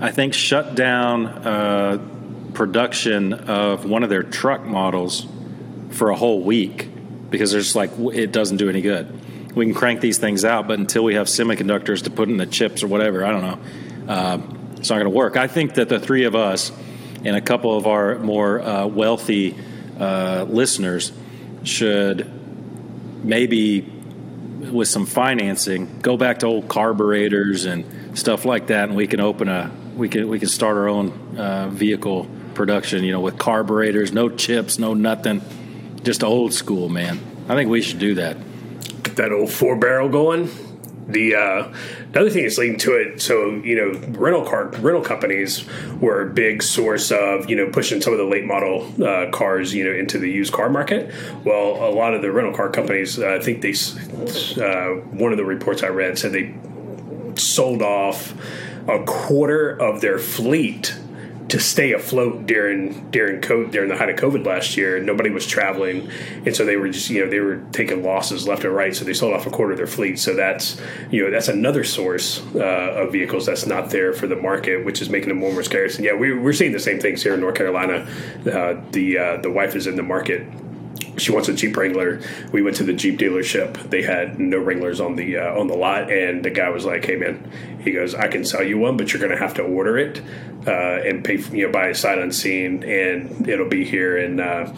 I 0.00 0.10
think 0.10 0.34
shut 0.34 0.74
down 0.74 1.26
uh, 1.26 1.98
production 2.52 3.32
of 3.32 3.84
one 3.84 4.02
of 4.02 4.10
their 4.10 4.22
truck 4.22 4.64
models 4.64 5.26
for 5.90 6.10
a 6.10 6.16
whole 6.16 6.42
week 6.42 6.88
because 7.30 7.52
there's 7.52 7.76
like 7.76 7.90
it 8.12 8.32
doesn't 8.32 8.56
do 8.56 8.68
any 8.68 8.80
good. 8.80 9.20
We 9.54 9.64
can 9.66 9.74
crank 9.74 10.00
these 10.00 10.18
things 10.18 10.44
out, 10.44 10.66
but 10.66 10.78
until 10.78 11.04
we 11.04 11.14
have 11.14 11.28
semiconductors 11.28 12.02
to 12.04 12.10
put 12.10 12.28
in 12.28 12.38
the 12.38 12.46
chips 12.46 12.82
or 12.82 12.88
whatever, 12.88 13.24
I 13.24 13.30
don't 13.30 13.42
know. 13.42 14.12
Uh, 14.12 14.38
it's 14.76 14.90
not 14.90 14.96
going 14.96 15.04
to 15.04 15.16
work. 15.16 15.36
I 15.36 15.46
think 15.46 15.74
that 15.74 15.88
the 15.88 16.00
three 16.00 16.24
of 16.24 16.34
us 16.34 16.72
and 17.24 17.36
a 17.36 17.40
couple 17.40 17.76
of 17.76 17.86
our 17.86 18.18
more 18.18 18.60
uh, 18.60 18.86
wealthy 18.86 19.56
uh, 19.98 20.44
listeners 20.48 21.12
should 21.62 22.30
maybe 23.24 23.80
with 23.80 24.88
some 24.88 25.06
financing 25.06 26.00
go 26.00 26.16
back 26.16 26.40
to 26.40 26.46
old 26.46 26.68
carburetors 26.68 27.64
and 27.64 28.18
stuff 28.18 28.44
like 28.44 28.66
that, 28.66 28.88
and 28.88 28.96
we 28.96 29.06
can 29.06 29.20
open 29.20 29.48
a 29.48 29.70
we 29.96 30.08
can 30.08 30.28
we 30.28 30.38
can 30.38 30.48
start 30.48 30.76
our 30.76 30.88
own 30.88 31.38
uh, 31.38 31.68
vehicle 31.68 32.28
production. 32.54 33.04
You 33.04 33.12
know, 33.12 33.20
with 33.20 33.38
carburetors, 33.38 34.12
no 34.12 34.28
chips, 34.28 34.78
no 34.78 34.94
nothing 34.94 35.42
just 36.02 36.22
old 36.22 36.52
school, 36.52 36.88
man. 36.88 37.18
I 37.48 37.54
think 37.54 37.70
we 37.70 37.82
should 37.82 37.98
do 37.98 38.14
that. 38.14 38.36
Get 39.02 39.16
that 39.16 39.32
old 39.32 39.50
four 39.50 39.76
barrel 39.76 40.08
going. 40.08 40.50
The 41.06 41.34
uh, 41.34 41.74
other 42.14 42.30
thing 42.30 42.44
that's 42.44 42.56
leading 42.56 42.78
to 42.78 42.92
it. 42.92 43.20
So 43.20 43.50
you 43.56 43.76
know, 43.76 43.98
rental 44.18 44.44
car 44.44 44.68
rental 44.68 45.02
companies 45.02 45.64
were 46.00 46.22
a 46.22 46.32
big 46.32 46.62
source 46.62 47.10
of 47.10 47.50
you 47.50 47.56
know 47.56 47.68
pushing 47.70 48.00
some 48.00 48.12
of 48.12 48.18
the 48.18 48.24
late 48.24 48.46
model 48.46 48.90
uh, 49.04 49.30
cars 49.30 49.74
you 49.74 49.84
know 49.84 49.92
into 49.92 50.18
the 50.18 50.30
used 50.30 50.52
car 50.52 50.70
market. 50.70 51.12
Well, 51.44 51.86
a 51.86 51.92
lot 51.92 52.14
of 52.14 52.22
the 52.22 52.32
rental 52.32 52.54
car 52.54 52.70
companies, 52.70 53.18
uh, 53.18 53.28
I 53.28 53.38
think 53.40 53.60
they 53.60 53.72
uh, 53.72 55.00
one 55.10 55.32
of 55.32 55.38
the 55.38 55.44
reports 55.44 55.82
I 55.82 55.88
read 55.88 56.18
said 56.18 56.32
they 56.32 56.54
sold 57.36 57.82
off 57.82 58.34
a 58.88 59.02
quarter 59.04 59.70
of 59.70 60.00
their 60.00 60.18
fleet 60.18 60.96
to 61.48 61.60
stay 61.60 61.92
afloat 61.92 62.46
during 62.46 63.10
during 63.10 63.40
COVID, 63.40 63.70
during 63.70 63.88
the 63.88 63.96
height 63.96 64.08
of 64.08 64.16
COVID 64.16 64.46
last 64.46 64.76
year. 64.76 64.98
Nobody 64.98 65.30
was 65.30 65.46
traveling, 65.46 66.10
and 66.46 66.56
so 66.56 66.64
they 66.64 66.76
were 66.76 66.88
just 66.88 67.10
you 67.10 67.22
know 67.22 67.30
they 67.30 67.40
were 67.40 67.62
taking 67.72 68.02
losses 68.02 68.48
left 68.48 68.64
and 68.64 68.74
right. 68.74 68.94
So 68.94 69.04
they 69.04 69.12
sold 69.12 69.34
off 69.34 69.46
a 69.46 69.50
quarter 69.50 69.72
of 69.72 69.78
their 69.78 69.86
fleet. 69.86 70.18
So 70.18 70.34
that's 70.34 70.80
you 71.10 71.22
know 71.22 71.30
that's 71.30 71.48
another 71.48 71.84
source 71.84 72.42
uh, 72.54 72.58
of 72.58 73.12
vehicles 73.12 73.46
that's 73.46 73.66
not 73.66 73.90
there 73.90 74.12
for 74.12 74.26
the 74.26 74.36
market, 74.36 74.84
which 74.84 75.02
is 75.02 75.10
making 75.10 75.28
them 75.28 75.38
more 75.38 75.48
and 75.48 75.56
more 75.56 75.62
scarce. 75.62 75.96
And 75.96 76.04
yeah, 76.04 76.14
we, 76.14 76.32
we're 76.32 76.54
seeing 76.54 76.72
the 76.72 76.80
same 76.80 76.98
things 76.98 77.22
here 77.22 77.34
in 77.34 77.40
North 77.40 77.56
Carolina. 77.56 78.08
Uh, 78.40 78.80
the 78.92 79.18
uh, 79.18 79.36
the 79.38 79.50
wife 79.50 79.76
is 79.76 79.86
in 79.86 79.96
the 79.96 80.02
market 80.02 80.46
she 81.16 81.32
wants 81.32 81.48
a 81.48 81.54
Jeep 81.54 81.76
Wrangler. 81.76 82.20
We 82.52 82.62
went 82.62 82.76
to 82.76 82.84
the 82.84 82.92
Jeep 82.92 83.18
dealership. 83.18 83.90
They 83.90 84.02
had 84.02 84.38
no 84.38 84.58
Wranglers 84.58 85.00
on 85.00 85.16
the 85.16 85.38
uh, 85.38 85.58
on 85.58 85.68
the 85.68 85.74
lot, 85.74 86.10
and 86.10 86.44
the 86.44 86.50
guy 86.50 86.70
was 86.70 86.84
like, 86.84 87.04
"Hey 87.04 87.16
man," 87.16 87.50
he 87.82 87.92
goes, 87.92 88.14
"I 88.14 88.28
can 88.28 88.44
sell 88.44 88.62
you 88.62 88.78
one, 88.78 88.96
but 88.96 89.12
you're 89.12 89.20
going 89.20 89.32
to 89.32 89.38
have 89.38 89.54
to 89.54 89.62
order 89.62 89.98
it 89.98 90.22
uh, 90.66 90.70
and 90.70 91.24
pay 91.24 91.36
for, 91.36 91.54
you 91.54 91.66
know 91.66 91.72
buy 91.72 91.88
a 91.88 91.94
sight 91.94 92.18
unseen, 92.18 92.82
and 92.84 93.48
it'll 93.48 93.68
be 93.68 93.84
here 93.84 94.16
in 94.16 94.40
uh, 94.40 94.74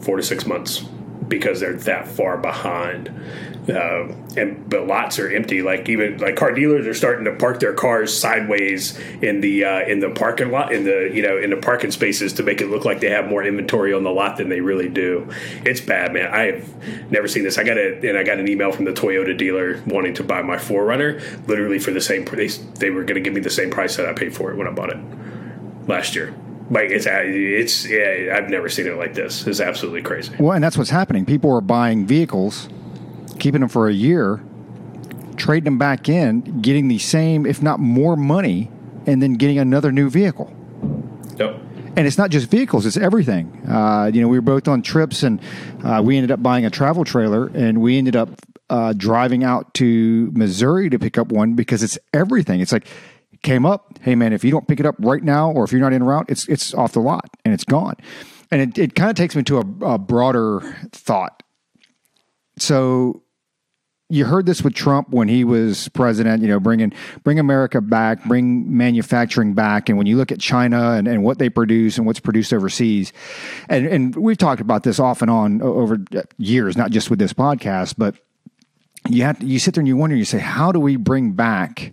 four 0.00 0.16
to 0.16 0.22
six 0.22 0.46
months 0.46 0.80
because 1.28 1.60
they're 1.60 1.74
that 1.74 2.08
far 2.08 2.36
behind." 2.38 3.10
Uh, 3.68 4.12
and 4.36 4.68
but 4.68 4.86
lots 4.86 5.18
are 5.18 5.30
empty. 5.30 5.62
Like 5.62 5.88
even 5.88 6.18
like 6.18 6.36
car 6.36 6.52
dealers 6.52 6.86
are 6.86 6.92
starting 6.92 7.24
to 7.24 7.32
park 7.32 7.60
their 7.60 7.72
cars 7.72 8.16
sideways 8.16 8.98
in 9.22 9.40
the 9.40 9.64
uh, 9.64 9.80
in 9.86 10.00
the 10.00 10.10
parking 10.10 10.50
lot 10.50 10.72
in 10.72 10.84
the 10.84 11.10
you 11.12 11.22
know 11.22 11.38
in 11.38 11.48
the 11.48 11.56
parking 11.56 11.90
spaces 11.90 12.34
to 12.34 12.42
make 12.42 12.60
it 12.60 12.68
look 12.68 12.84
like 12.84 13.00
they 13.00 13.08
have 13.08 13.26
more 13.26 13.42
inventory 13.42 13.94
on 13.94 14.02
the 14.02 14.10
lot 14.10 14.36
than 14.36 14.50
they 14.50 14.60
really 14.60 14.90
do. 14.90 15.30
It's 15.64 15.80
bad, 15.80 16.12
man. 16.12 16.30
I've 16.30 17.10
never 17.10 17.26
seen 17.26 17.42
this. 17.42 17.56
I 17.56 17.64
got 17.64 17.78
a 17.78 18.06
and 18.06 18.18
I 18.18 18.22
got 18.22 18.38
an 18.38 18.48
email 18.48 18.70
from 18.70 18.84
the 18.84 18.92
Toyota 18.92 19.36
dealer 19.36 19.82
wanting 19.86 20.12
to 20.14 20.24
buy 20.24 20.42
my 20.42 20.56
4Runner, 20.56 21.46
literally 21.46 21.78
for 21.78 21.90
the 21.90 22.02
same. 22.02 22.26
They 22.26 22.48
they 22.48 22.90
were 22.90 23.02
going 23.04 23.14
to 23.14 23.22
give 23.22 23.32
me 23.32 23.40
the 23.40 23.50
same 23.50 23.70
price 23.70 23.96
that 23.96 24.06
I 24.06 24.12
paid 24.12 24.36
for 24.36 24.50
it 24.50 24.56
when 24.56 24.66
I 24.66 24.72
bought 24.72 24.90
it 24.90 24.98
last 25.88 26.14
year 26.14 26.34
like 26.70 26.90
it's 26.90 27.06
it's 27.08 27.86
yeah, 27.86 28.36
I've 28.36 28.48
never 28.48 28.68
seen 28.68 28.86
it 28.86 28.96
like 28.96 29.14
this. 29.14 29.46
It's 29.46 29.60
absolutely 29.60 30.02
crazy. 30.02 30.34
Well, 30.38 30.52
and 30.52 30.64
that's 30.64 30.78
what's 30.78 30.90
happening. 30.90 31.26
People 31.26 31.54
are 31.54 31.60
buying 31.60 32.06
vehicles 32.06 32.68
keeping 33.38 33.60
them 33.60 33.68
for 33.68 33.88
a 33.88 33.92
year, 33.92 34.42
trading 35.36 35.64
them 35.64 35.78
back 35.78 36.08
in, 36.08 36.60
getting 36.60 36.88
the 36.88 36.98
same, 36.98 37.46
if 37.46 37.62
not 37.62 37.80
more 37.80 38.16
money, 38.16 38.70
and 39.06 39.22
then 39.22 39.34
getting 39.34 39.58
another 39.58 39.92
new 39.92 40.10
vehicle. 40.10 40.52
Yep. 41.36 41.60
And 41.96 42.06
it's 42.06 42.18
not 42.18 42.30
just 42.30 42.50
vehicles; 42.50 42.86
it's 42.86 42.96
everything. 42.96 43.68
Uh, 43.68 44.10
you 44.12 44.20
know, 44.20 44.28
we 44.28 44.36
were 44.36 44.42
both 44.42 44.66
on 44.66 44.82
trips, 44.82 45.22
and 45.22 45.40
uh, 45.84 46.02
we 46.04 46.16
ended 46.16 46.30
up 46.30 46.42
buying 46.42 46.64
a 46.64 46.70
travel 46.70 47.04
trailer, 47.04 47.46
and 47.54 47.80
we 47.80 47.98
ended 47.98 48.16
up 48.16 48.30
uh, 48.68 48.92
driving 48.96 49.44
out 49.44 49.72
to 49.74 50.30
Missouri 50.32 50.90
to 50.90 50.98
pick 50.98 51.18
up 51.18 51.28
one 51.30 51.54
because 51.54 51.82
it's 51.82 51.98
everything. 52.12 52.60
It's 52.60 52.72
like 52.72 52.86
came 53.44 53.64
up, 53.64 53.98
hey 54.00 54.16
man, 54.16 54.32
if 54.32 54.42
you 54.42 54.50
don't 54.50 54.66
pick 54.66 54.80
it 54.80 54.86
up 54.86 54.96
right 54.98 55.22
now, 55.22 55.52
or 55.52 55.62
if 55.62 55.70
you're 55.70 55.80
not 55.80 55.92
in 55.92 56.02
route, 56.02 56.26
it's 56.28 56.48
it's 56.48 56.74
off 56.74 56.92
the 56.92 57.00
lot 57.00 57.28
and 57.44 57.54
it's 57.54 57.64
gone. 57.64 57.94
And 58.50 58.60
it, 58.60 58.78
it 58.78 58.94
kind 58.94 59.10
of 59.10 59.16
takes 59.16 59.36
me 59.36 59.42
to 59.44 59.58
a, 59.58 59.94
a 59.94 59.98
broader 59.98 60.60
thought. 60.92 61.42
So 62.58 63.22
you 64.14 64.24
heard 64.24 64.46
this 64.46 64.62
with 64.62 64.74
Trump 64.74 65.10
when 65.10 65.28
he 65.28 65.44
was 65.44 65.88
president, 65.88 66.40
you 66.40 66.48
know, 66.48 66.60
bringing 66.60 66.92
bring 67.24 67.38
America 67.38 67.80
back, 67.80 68.24
bring 68.24 68.76
manufacturing 68.76 69.54
back. 69.54 69.88
And 69.88 69.98
when 69.98 70.06
you 70.06 70.16
look 70.16 70.30
at 70.30 70.38
China 70.38 70.92
and, 70.92 71.08
and 71.08 71.24
what 71.24 71.38
they 71.38 71.48
produce 71.48 71.98
and 71.98 72.06
what's 72.06 72.20
produced 72.20 72.52
overseas, 72.52 73.12
and, 73.68 73.86
and 73.86 74.16
we've 74.16 74.38
talked 74.38 74.60
about 74.60 74.84
this 74.84 75.00
off 75.00 75.20
and 75.20 75.30
on 75.30 75.60
over 75.62 75.98
years, 76.38 76.76
not 76.76 76.92
just 76.92 77.10
with 77.10 77.18
this 77.18 77.32
podcast, 77.32 77.94
but 77.98 78.14
you 79.08 79.24
have 79.24 79.38
to, 79.40 79.46
you 79.46 79.58
sit 79.58 79.74
there 79.74 79.80
and 79.80 79.88
you 79.88 79.96
wonder, 79.96 80.16
you 80.16 80.24
say, 80.24 80.38
how 80.38 80.70
do 80.70 80.78
we 80.78 80.96
bring 80.96 81.32
back 81.32 81.92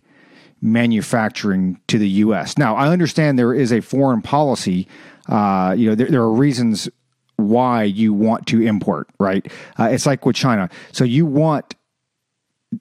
manufacturing 0.62 1.82
to 1.88 1.98
the 1.98 2.08
U.S.? 2.08 2.58
Now, 2.58 2.76
I 2.76 2.90
understand 2.90 3.40
there 3.40 3.54
is 3.54 3.74
a 3.74 3.82
foreign 3.82 4.22
policy. 4.22 4.88
Uh, 5.28 5.74
you 5.78 5.90
know, 5.90 5.96
there, 5.96 6.08
there 6.08 6.22
are 6.22 6.32
reasons 6.32 6.88
why 7.38 7.84
you 7.84 8.14
want 8.14 8.46
to 8.48 8.62
import, 8.62 9.10
right? 9.20 9.52
Uh, 9.80 9.86
it's 9.86 10.06
like 10.06 10.26
with 10.26 10.36
China. 10.36 10.70
So 10.92 11.04
you 11.04 11.26
want 11.26 11.76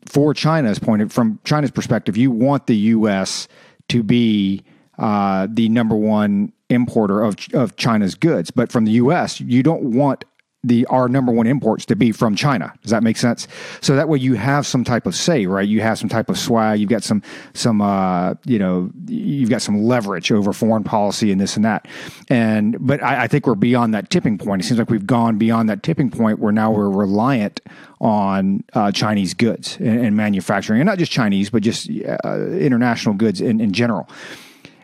for 0.06 0.34
China's 0.34 0.78
point 0.78 1.02
of 1.02 1.12
from 1.12 1.38
China's 1.44 1.70
perspective, 1.70 2.16
you 2.16 2.30
want 2.30 2.66
the 2.66 2.76
U.S. 2.76 3.48
to 3.88 4.02
be 4.02 4.62
uh, 4.98 5.46
the 5.50 5.68
number 5.68 5.96
one 5.96 6.52
importer 6.68 7.22
of 7.22 7.36
of 7.54 7.76
China's 7.76 8.14
goods, 8.14 8.50
but 8.50 8.70
from 8.70 8.84
the 8.84 8.92
U.S., 8.92 9.40
you 9.40 9.62
don't 9.62 9.82
want 9.82 10.24
the 10.62 10.84
our 10.86 11.08
number 11.08 11.32
one 11.32 11.46
imports 11.46 11.86
to 11.86 11.96
be 11.96 12.12
from 12.12 12.36
China. 12.36 12.72
Does 12.82 12.90
that 12.90 13.02
make 13.02 13.16
sense? 13.16 13.48
So 13.80 13.96
that 13.96 14.08
way 14.08 14.18
you 14.18 14.34
have 14.34 14.66
some 14.66 14.84
type 14.84 15.06
of 15.06 15.14
say, 15.14 15.46
right? 15.46 15.66
You 15.66 15.80
have 15.80 15.98
some 15.98 16.08
type 16.08 16.28
of 16.28 16.38
swag. 16.38 16.80
You've 16.80 16.90
got 16.90 17.02
some 17.02 17.22
some 17.54 17.80
uh, 17.80 18.34
you 18.44 18.58
know 18.58 18.90
you've 19.06 19.50
got 19.50 19.62
some 19.62 19.82
leverage 19.82 20.30
over 20.30 20.52
foreign 20.52 20.84
policy 20.84 21.32
and 21.32 21.40
this 21.40 21.56
and 21.56 21.64
that. 21.64 21.88
And 22.28 22.76
but 22.78 23.02
I, 23.02 23.24
I 23.24 23.26
think 23.26 23.46
we're 23.46 23.54
beyond 23.54 23.94
that 23.94 24.10
tipping 24.10 24.36
point. 24.36 24.62
It 24.62 24.66
seems 24.66 24.78
like 24.78 24.90
we've 24.90 25.06
gone 25.06 25.38
beyond 25.38 25.68
that 25.70 25.82
tipping 25.82 26.10
point 26.10 26.38
where 26.38 26.52
now 26.52 26.70
we're 26.70 26.90
reliant 26.90 27.60
on 28.00 28.64
uh, 28.72 28.90
Chinese 28.92 29.34
goods 29.34 29.76
and, 29.76 30.06
and, 30.06 30.16
manufacturing, 30.16 30.80
and 30.80 30.86
not 30.86 30.96
just 30.96 31.12
Chinese, 31.12 31.50
but 31.50 31.62
just 31.62 31.90
uh, 32.24 32.46
international 32.48 33.14
goods 33.14 33.42
in, 33.42 33.60
in 33.60 33.72
general. 33.72 34.08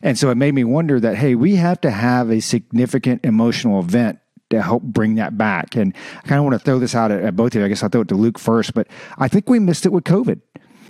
And 0.02 0.18
so 0.18 0.28
it 0.30 0.34
made 0.34 0.54
me 0.54 0.64
wonder 0.64 1.00
that 1.00 1.16
hey, 1.16 1.34
we 1.34 1.56
have 1.56 1.80
to 1.82 1.90
have 1.90 2.30
a 2.30 2.40
significant 2.40 3.24
emotional 3.24 3.80
event 3.80 4.18
to 4.50 4.62
help 4.62 4.82
bring 4.82 5.16
that 5.16 5.36
back. 5.36 5.76
And 5.76 5.94
I 6.18 6.26
kind 6.26 6.38
of 6.38 6.44
want 6.44 6.54
to 6.54 6.58
throw 6.58 6.78
this 6.78 6.94
out 6.94 7.10
at, 7.10 7.22
at 7.22 7.36
both 7.36 7.54
of 7.54 7.60
you. 7.60 7.64
I 7.64 7.68
guess 7.68 7.82
I'll 7.82 7.88
throw 7.88 8.02
it 8.02 8.08
to 8.08 8.14
Luke 8.14 8.38
first, 8.38 8.74
but 8.74 8.88
I 9.18 9.28
think 9.28 9.48
we 9.48 9.58
missed 9.58 9.86
it 9.86 9.92
with 9.92 10.04
COVID. 10.04 10.40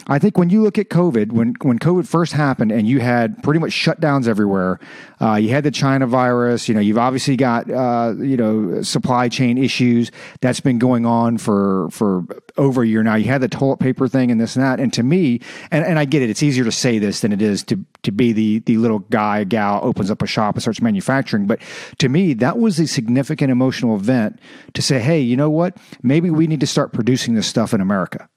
I 0.09 0.21
think 0.21 0.39
when 0.39 0.51
you 0.51 0.63
look 0.63 0.79
at 0.79 0.89
COVID, 0.89 1.33
when 1.33 1.55
when 1.63 1.81
COVID 1.81 2.07
first 2.07 2.33
happened, 2.33 2.71
and 2.71 2.87
you 2.87 3.01
had 3.01 3.43
pretty 3.43 3.59
much 3.59 3.73
shutdowns 3.73 4.29
everywhere, 4.29 4.79
uh, 5.21 5.35
you 5.35 5.49
had 5.49 5.65
the 5.65 5.73
China 5.73 6.07
virus. 6.07 6.69
You 6.69 6.77
know, 6.77 6.81
you've 6.81 6.99
obviously 6.99 7.37
got 7.37 7.69
uh, 7.69 8.15
you 8.19 8.37
know 8.37 8.83
supply 8.83 9.29
chain 9.29 9.59
issues 9.59 10.13
that's 10.41 10.61
been 10.61 10.79
going 10.79 11.07
on 11.07 11.39
for 11.39 11.89
for 11.91 12.25
over 12.57 12.83
a 12.83 12.87
year 12.87 13.03
now. 13.03 13.17
You 13.17 13.25
had 13.25 13.41
the 13.41 13.49
toilet 13.49 13.79
paper 13.79 14.07
thing 14.07 14.31
and 14.31 14.41
this 14.41 14.55
and 14.55 14.65
that. 14.65 14.79
And 14.79 14.93
to 14.93 15.03
me, 15.03 15.41
and, 15.73 15.85
and 15.85 15.99
I 15.99 16.05
get 16.05 16.23
it, 16.23 16.31
it's 16.31 16.43
easier 16.43 16.65
to 16.65 16.73
say 16.73 17.01
this 17.01 17.21
than 17.21 17.33
it 17.33 17.43
is 17.43 17.65
to 17.65 17.85
to 18.05 18.13
be 18.13 18.33
the 18.33 18.61
the 18.61 18.77
little 18.77 19.01
guy 19.01 19.43
gal 19.43 19.81
opens 19.83 20.11
up 20.13 20.23
a 20.23 20.27
shop 20.27 20.55
and 20.55 20.63
starts 20.63 20.81
manufacturing. 20.81 21.47
But 21.47 21.61
to 21.99 22.09
me, 22.09 22.33
that 22.35 22.59
was 22.59 22.79
a 22.79 22.87
significant 22.87 23.51
emotional 23.51 23.97
event 23.97 24.39
to 24.75 24.83
say, 24.83 25.01
hey, 25.01 25.19
you 25.19 25.37
know 25.37 25.51
what? 25.51 25.77
Maybe 26.01 26.31
we 26.31 26.47
need 26.47 26.61
to 26.61 26.67
start 26.67 26.93
producing 26.93 27.35
this 27.35 27.49
stuff 27.49 27.75
in 27.75 27.81
America 27.81 28.29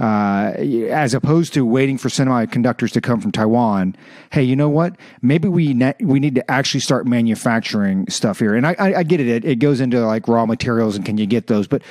uh, 0.00 0.54
as 0.88 1.12
opposed 1.12 1.52
to 1.54 1.64
waiting 1.66 1.98
for 1.98 2.08
semiconductors 2.08 2.90
to 2.92 3.00
come 3.00 3.20
from 3.20 3.30
Taiwan. 3.30 3.94
Hey, 4.32 4.42
you 4.42 4.56
know 4.56 4.68
what? 4.68 4.96
Maybe 5.20 5.46
we 5.46 5.74
ne- 5.74 5.94
we 6.00 6.18
need 6.18 6.34
to 6.36 6.50
actually 6.50 6.80
start 6.80 7.06
manufacturing 7.06 8.08
stuff 8.08 8.38
here. 8.38 8.54
And 8.54 8.66
I, 8.66 8.74
I, 8.78 8.94
I 8.98 9.02
get 9.02 9.20
it. 9.20 9.28
it. 9.28 9.44
It 9.44 9.56
goes 9.56 9.80
into 9.80 10.00
like 10.04 10.26
raw 10.26 10.46
materials 10.46 10.96
and 10.96 11.04
can 11.04 11.18
you 11.18 11.26
get 11.26 11.48
those? 11.48 11.68
But 11.68 11.82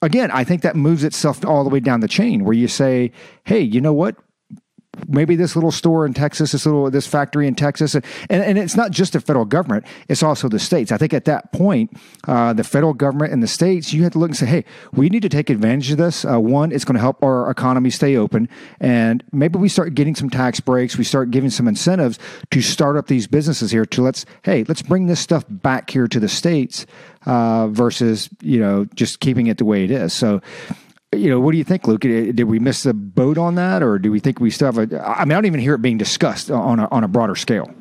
again, 0.00 0.30
I 0.30 0.44
think 0.44 0.62
that 0.62 0.76
moves 0.76 1.04
itself 1.04 1.44
all 1.44 1.62
the 1.62 1.70
way 1.70 1.80
down 1.80 2.00
the 2.00 2.08
chain 2.08 2.44
where 2.44 2.54
you 2.54 2.68
say, 2.68 3.12
hey, 3.44 3.60
you 3.60 3.80
know 3.80 3.92
what? 3.92 4.16
Maybe 5.06 5.36
this 5.36 5.54
little 5.54 5.70
store 5.70 6.06
in 6.06 6.14
Texas, 6.14 6.52
this 6.52 6.66
little 6.66 6.90
this 6.90 7.06
factory 7.06 7.46
in 7.46 7.54
Texas, 7.54 7.94
and, 7.94 8.04
and 8.30 8.58
it's 8.58 8.76
not 8.76 8.90
just 8.90 9.12
the 9.12 9.20
federal 9.20 9.44
government; 9.44 9.84
it's 10.08 10.22
also 10.22 10.48
the 10.48 10.58
states. 10.58 10.90
I 10.92 10.98
think 10.98 11.12
at 11.12 11.24
that 11.26 11.52
point, 11.52 11.96
uh, 12.26 12.52
the 12.52 12.64
federal 12.64 12.94
government 12.94 13.32
and 13.32 13.42
the 13.42 13.48
states, 13.48 13.92
you 13.92 14.02
have 14.04 14.12
to 14.12 14.18
look 14.18 14.30
and 14.30 14.36
say, 14.36 14.46
"Hey, 14.46 14.64
we 14.92 15.08
need 15.08 15.22
to 15.22 15.28
take 15.28 15.50
advantage 15.50 15.90
of 15.90 15.98
this. 15.98 16.24
Uh, 16.24 16.40
one, 16.40 16.72
it's 16.72 16.84
going 16.84 16.94
to 16.94 17.00
help 17.00 17.22
our 17.22 17.50
economy 17.50 17.90
stay 17.90 18.16
open, 18.16 18.48
and 18.80 19.22
maybe 19.32 19.58
we 19.58 19.68
start 19.68 19.94
getting 19.94 20.14
some 20.14 20.30
tax 20.30 20.60
breaks. 20.60 20.96
We 20.96 21.04
start 21.04 21.30
giving 21.30 21.50
some 21.50 21.68
incentives 21.68 22.18
to 22.50 22.60
start 22.60 22.96
up 22.96 23.06
these 23.06 23.26
businesses 23.26 23.70
here. 23.70 23.86
To 23.86 24.02
let's 24.02 24.24
hey, 24.42 24.64
let's 24.64 24.82
bring 24.82 25.06
this 25.06 25.20
stuff 25.20 25.44
back 25.48 25.90
here 25.90 26.08
to 26.08 26.20
the 26.20 26.28
states 26.28 26.86
uh, 27.26 27.68
versus 27.68 28.28
you 28.42 28.60
know 28.60 28.86
just 28.94 29.20
keeping 29.20 29.46
it 29.46 29.58
the 29.58 29.64
way 29.64 29.84
it 29.84 29.90
is." 29.90 30.12
So 30.12 30.40
you 31.12 31.30
know, 31.30 31.40
what 31.40 31.52
do 31.52 31.58
you 31.58 31.64
think, 31.64 31.86
Luke? 31.86 32.04
Eh, 32.04 32.32
did 32.32 32.44
we 32.44 32.58
miss 32.58 32.82
the 32.82 32.92
boat 32.92 33.38
on 33.38 33.54
that, 33.54 33.82
or 33.82 33.98
do 33.98 34.10
we 34.10 34.20
think 34.20 34.40
we 34.40 34.50
still 34.50 34.70
have 34.70 34.78
a? 34.78 35.02
I 35.02 35.24
mean, 35.24 35.32
I 35.32 35.36
don't 35.36 35.46
even 35.46 35.60
hear 35.60 35.74
it 35.74 35.82
being 35.82 35.98
discussed 35.98 36.50
on 36.50 36.80
a, 36.80 36.88
on 36.90 37.04
a 37.04 37.08
broader 37.08 37.34
scale. 37.34 37.72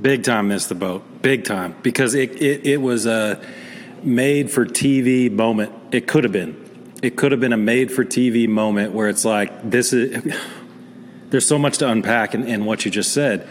Big 0.00 0.22
time 0.22 0.48
missed 0.48 0.68
the 0.68 0.76
boat, 0.76 1.02
big 1.22 1.44
time, 1.44 1.74
because 1.82 2.14
it 2.14 2.40
it, 2.40 2.66
it 2.66 2.76
was 2.76 3.06
a 3.06 3.40
made 4.02 4.50
for 4.50 4.64
TV 4.64 5.30
moment. 5.30 5.72
It 5.90 6.06
could 6.06 6.22
have 6.22 6.32
been, 6.32 6.92
it 7.02 7.16
could 7.16 7.32
have 7.32 7.40
been 7.40 7.52
a 7.52 7.58
made 7.58 7.90
for 7.90 8.04
TV 8.04 8.48
moment 8.48 8.92
where 8.92 9.08
it's 9.08 9.24
like 9.24 9.68
this 9.68 9.92
is. 9.92 10.34
There's 11.30 11.46
so 11.46 11.58
much 11.58 11.76
to 11.78 11.88
unpack 11.90 12.34
in, 12.34 12.48
in 12.48 12.64
what 12.64 12.86
you 12.86 12.90
just 12.90 13.12
said. 13.12 13.46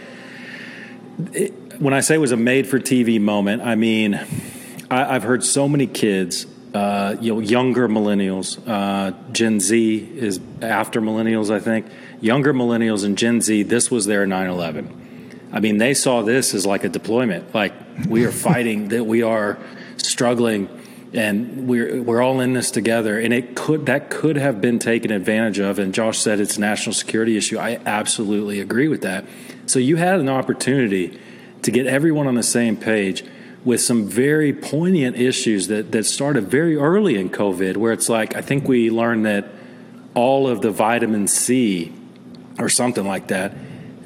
It, 1.32 1.80
when 1.80 1.94
I 1.94 2.00
say 2.00 2.16
it 2.16 2.18
was 2.18 2.32
a 2.32 2.36
made 2.36 2.66
for 2.66 2.80
TV 2.80 3.20
moment, 3.20 3.62
I 3.62 3.76
mean 3.76 4.18
I, 4.90 5.14
I've 5.14 5.22
heard 5.22 5.44
so 5.44 5.68
many 5.68 5.86
kids 5.86 6.46
uh, 6.74 7.16
you 7.20 7.34
know, 7.34 7.40
younger 7.40 7.88
millennials. 7.88 8.58
Uh, 8.66 9.12
Gen 9.32 9.60
Z 9.60 10.12
is 10.14 10.40
after 10.60 11.00
millennials, 11.00 11.50
I 11.50 11.60
think. 11.60 11.86
Younger 12.20 12.52
millennials 12.52 13.04
and 13.04 13.16
Gen 13.16 13.40
Z, 13.40 13.64
this 13.64 13.90
was 13.90 14.06
their 14.06 14.26
9 14.26 14.50
11. 14.50 15.48
I 15.52 15.60
mean, 15.60 15.78
they 15.78 15.94
saw 15.94 16.22
this 16.22 16.54
as 16.54 16.66
like 16.66 16.84
a 16.84 16.88
deployment. 16.88 17.54
Like, 17.54 17.72
we 18.08 18.24
are 18.24 18.32
fighting, 18.32 18.88
that 18.88 19.04
we 19.04 19.22
are 19.22 19.58
struggling, 19.96 20.68
and 21.14 21.66
we're, 21.66 22.02
we're 22.02 22.20
all 22.20 22.40
in 22.40 22.52
this 22.52 22.70
together. 22.70 23.18
And 23.18 23.32
it 23.32 23.56
could, 23.56 23.86
that 23.86 24.10
could 24.10 24.36
have 24.36 24.60
been 24.60 24.78
taken 24.78 25.10
advantage 25.10 25.58
of. 25.58 25.78
And 25.78 25.94
Josh 25.94 26.18
said 26.18 26.38
it's 26.38 26.58
a 26.58 26.60
national 26.60 26.92
security 26.92 27.36
issue. 27.36 27.58
I 27.58 27.80
absolutely 27.86 28.60
agree 28.60 28.88
with 28.88 29.00
that. 29.02 29.24
So 29.66 29.78
you 29.78 29.96
had 29.96 30.20
an 30.20 30.28
opportunity 30.28 31.18
to 31.62 31.70
get 31.70 31.86
everyone 31.86 32.26
on 32.26 32.34
the 32.34 32.42
same 32.42 32.76
page 32.76 33.24
with 33.64 33.80
some 33.80 34.06
very 34.06 34.52
poignant 34.52 35.16
issues 35.16 35.68
that, 35.68 35.92
that 35.92 36.04
started 36.04 36.48
very 36.48 36.76
early 36.76 37.16
in 37.16 37.28
COVID, 37.30 37.76
where 37.76 37.92
it's 37.92 38.08
like, 38.08 38.36
I 38.36 38.40
think 38.40 38.68
we 38.68 38.90
learned 38.90 39.26
that 39.26 39.46
all 40.14 40.48
of 40.48 40.62
the 40.62 40.70
vitamin 40.70 41.28
C 41.28 41.92
or 42.58 42.68
something 42.68 43.06
like 43.06 43.28
that, 43.28 43.54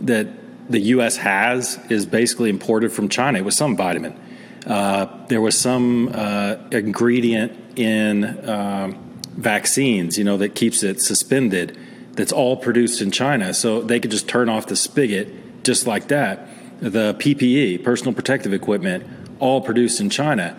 that 0.00 0.28
the 0.70 0.80
U.S. 0.80 1.16
has 1.18 1.78
is 1.90 2.06
basically 2.06 2.50
imported 2.50 2.92
from 2.92 3.08
China. 3.08 3.38
It 3.38 3.44
was 3.44 3.56
some 3.56 3.76
vitamin. 3.76 4.18
Uh, 4.66 5.06
there 5.26 5.40
was 5.40 5.58
some 5.58 6.10
uh, 6.12 6.56
ingredient 6.70 7.78
in 7.78 8.48
um, 8.48 8.94
vaccines, 9.30 10.18
you 10.18 10.24
know, 10.24 10.36
that 10.38 10.54
keeps 10.54 10.82
it 10.82 11.00
suspended. 11.00 11.78
That's 12.12 12.32
all 12.32 12.56
produced 12.56 13.00
in 13.00 13.10
China, 13.10 13.54
so 13.54 13.80
they 13.80 13.98
could 13.98 14.10
just 14.10 14.28
turn 14.28 14.48
off 14.48 14.66
the 14.66 14.76
spigot 14.76 15.64
just 15.64 15.86
like 15.86 16.08
that. 16.08 16.48
The 16.80 17.14
PPE, 17.14 17.84
personal 17.84 18.12
protective 18.12 18.52
equipment, 18.52 19.04
all 19.42 19.60
produced 19.60 20.00
in 20.00 20.08
China. 20.08 20.56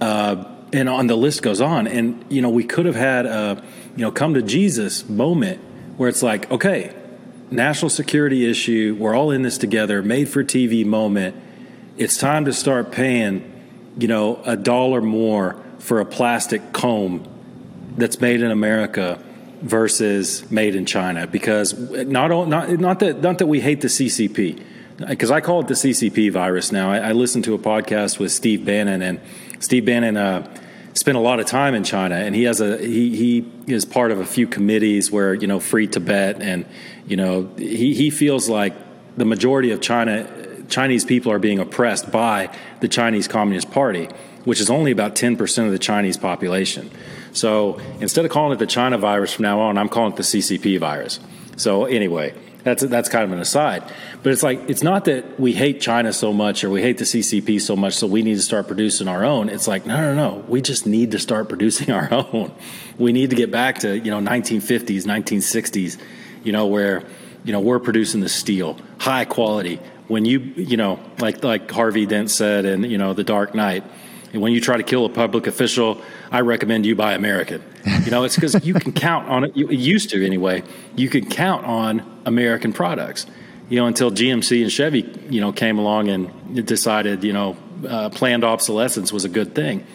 Uh, 0.00 0.44
and 0.72 0.88
on 0.88 1.06
the 1.06 1.14
list 1.14 1.42
goes 1.42 1.60
on. 1.60 1.86
And, 1.86 2.24
you 2.30 2.42
know, 2.42 2.48
we 2.48 2.64
could 2.64 2.86
have 2.86 2.96
had 2.96 3.26
a, 3.26 3.62
you 3.94 4.02
know, 4.02 4.10
come 4.10 4.34
to 4.34 4.42
Jesus 4.42 5.08
moment 5.08 5.60
where 5.98 6.08
it's 6.08 6.22
like, 6.22 6.50
okay, 6.50 6.92
national 7.50 7.90
security 7.90 8.50
issue, 8.50 8.96
we're 8.98 9.14
all 9.14 9.30
in 9.30 9.42
this 9.42 9.58
together, 9.58 10.02
made 10.02 10.28
for 10.28 10.42
TV 10.42 10.84
moment. 10.84 11.36
It's 11.96 12.16
time 12.16 12.46
to 12.46 12.52
start 12.52 12.90
paying, 12.90 13.52
you 13.98 14.08
know, 14.08 14.40
a 14.44 14.56
dollar 14.56 15.00
more 15.00 15.62
for 15.78 16.00
a 16.00 16.06
plastic 16.06 16.72
comb 16.72 17.28
that's 17.96 18.20
made 18.20 18.40
in 18.40 18.50
America 18.50 19.22
versus 19.60 20.50
made 20.50 20.74
in 20.74 20.86
China 20.86 21.26
because 21.26 21.74
not 21.74 22.28
not 22.48 22.70
not 22.70 23.00
that 23.00 23.22
not 23.22 23.38
that 23.38 23.46
we 23.46 23.60
hate 23.60 23.80
the 23.80 23.88
CCP 23.88 24.62
because 24.96 25.30
I 25.30 25.40
call 25.40 25.60
it 25.60 25.68
the 25.68 25.74
CCP 25.74 26.30
virus 26.30 26.70
now. 26.70 26.90
I, 26.90 26.98
I, 26.98 27.12
listened 27.12 27.44
to 27.44 27.54
a 27.54 27.58
podcast 27.58 28.18
with 28.18 28.30
Steve 28.30 28.64
Bannon, 28.64 29.02
and 29.02 29.20
Steve 29.58 29.84
Bannon 29.84 30.16
uh, 30.16 30.56
spent 30.94 31.16
a 31.16 31.20
lot 31.20 31.40
of 31.40 31.46
time 31.46 31.74
in 31.74 31.84
China, 31.84 32.14
and 32.14 32.34
he 32.34 32.44
has 32.44 32.60
a 32.60 32.78
he 32.78 33.16
he 33.16 33.72
is 33.72 33.84
part 33.84 34.10
of 34.10 34.20
a 34.20 34.24
few 34.24 34.46
committees 34.46 35.10
where 35.10 35.34
you 35.34 35.46
know 35.46 35.60
free 35.60 35.86
Tibet, 35.86 36.40
and 36.40 36.64
you 37.06 37.16
know 37.16 37.50
he 37.56 37.94
he 37.94 38.10
feels 38.10 38.48
like 38.48 38.74
the 39.16 39.24
majority 39.24 39.72
of 39.72 39.80
China 39.80 40.28
Chinese 40.68 41.04
people 41.04 41.30
are 41.32 41.38
being 41.38 41.58
oppressed 41.58 42.10
by 42.10 42.54
the 42.80 42.88
Chinese 42.88 43.28
Communist 43.28 43.70
Party, 43.70 44.08
which 44.44 44.60
is 44.60 44.70
only 44.70 44.92
about 44.92 45.16
ten 45.16 45.36
percent 45.36 45.66
of 45.66 45.72
the 45.72 45.78
Chinese 45.78 46.16
population. 46.16 46.90
So 47.32 47.80
instead 48.00 48.24
of 48.24 48.30
calling 48.30 48.52
it 48.52 48.60
the 48.60 48.66
China 48.66 48.96
virus 48.96 49.32
from 49.32 49.42
now 49.42 49.60
on, 49.60 49.76
I'm 49.76 49.88
calling 49.88 50.12
it 50.12 50.16
the 50.16 50.22
CCP 50.22 50.78
virus. 50.78 51.18
So 51.56 51.84
anyway. 51.84 52.34
That's 52.64 52.82
that's 52.82 53.10
kind 53.10 53.24
of 53.24 53.32
an 53.32 53.40
aside, 53.40 53.84
but 54.22 54.32
it's 54.32 54.42
like 54.42 54.70
it's 54.70 54.82
not 54.82 55.04
that 55.04 55.38
we 55.38 55.52
hate 55.52 55.82
China 55.82 56.14
so 56.14 56.32
much 56.32 56.64
or 56.64 56.70
we 56.70 56.80
hate 56.80 56.96
the 56.96 57.04
CCP 57.04 57.60
so 57.60 57.76
much, 57.76 57.92
so 57.92 58.06
we 58.06 58.22
need 58.22 58.36
to 58.36 58.42
start 58.42 58.66
producing 58.66 59.06
our 59.06 59.22
own. 59.22 59.50
It's 59.50 59.68
like 59.68 59.84
no, 59.84 59.96
no, 60.00 60.14
no. 60.14 60.44
We 60.48 60.62
just 60.62 60.86
need 60.86 61.10
to 61.10 61.18
start 61.18 61.48
producing 61.50 61.92
our 61.92 62.08
own. 62.10 62.52
We 62.96 63.12
need 63.12 63.30
to 63.30 63.36
get 63.36 63.50
back 63.50 63.80
to 63.80 63.98
you 63.98 64.10
know 64.10 64.18
1950s, 64.18 65.04
1960s, 65.04 65.98
you 66.42 66.52
know 66.52 66.66
where 66.66 67.04
you 67.44 67.52
know 67.52 67.60
we're 67.60 67.80
producing 67.80 68.22
the 68.22 68.30
steel, 68.30 68.78
high 68.98 69.26
quality. 69.26 69.78
When 70.08 70.24
you 70.24 70.38
you 70.40 70.78
know 70.78 71.00
like 71.18 71.44
like 71.44 71.70
Harvey 71.70 72.06
Dent 72.06 72.30
said 72.30 72.64
in 72.64 72.84
you 72.84 72.96
know 72.96 73.12
The 73.12 73.24
Dark 73.24 73.54
Knight 73.54 73.84
when 74.40 74.52
you 74.52 74.60
try 74.60 74.76
to 74.76 74.82
kill 74.82 75.04
a 75.04 75.08
public 75.08 75.46
official, 75.46 76.00
I 76.30 76.40
recommend 76.40 76.86
you 76.86 76.94
buy 76.96 77.14
American. 77.14 77.62
You 78.04 78.10
know, 78.10 78.24
it's 78.24 78.34
because 78.34 78.64
you 78.64 78.74
can 78.74 78.92
count 79.08 79.28
on 79.28 79.44
it. 79.44 79.56
You 79.56 79.68
used 79.68 80.10
to 80.10 80.24
anyway. 80.24 80.62
You 80.96 81.08
could 81.08 81.30
count 81.30 81.64
on 81.64 82.20
American 82.24 82.72
products. 82.72 83.26
You 83.68 83.78
know, 83.78 83.86
until 83.86 84.10
GMC 84.10 84.62
and 84.62 84.70
Chevy, 84.70 85.10
you 85.30 85.40
know, 85.40 85.52
came 85.52 85.78
along 85.78 86.08
and 86.08 86.66
decided, 86.66 87.24
you 87.24 87.32
know, 87.32 87.56
uh, 87.88 88.10
planned 88.10 88.44
obsolescence 88.44 89.12
was 89.12 89.24
a 89.24 89.28
good 89.28 89.54
thing. 89.54 89.86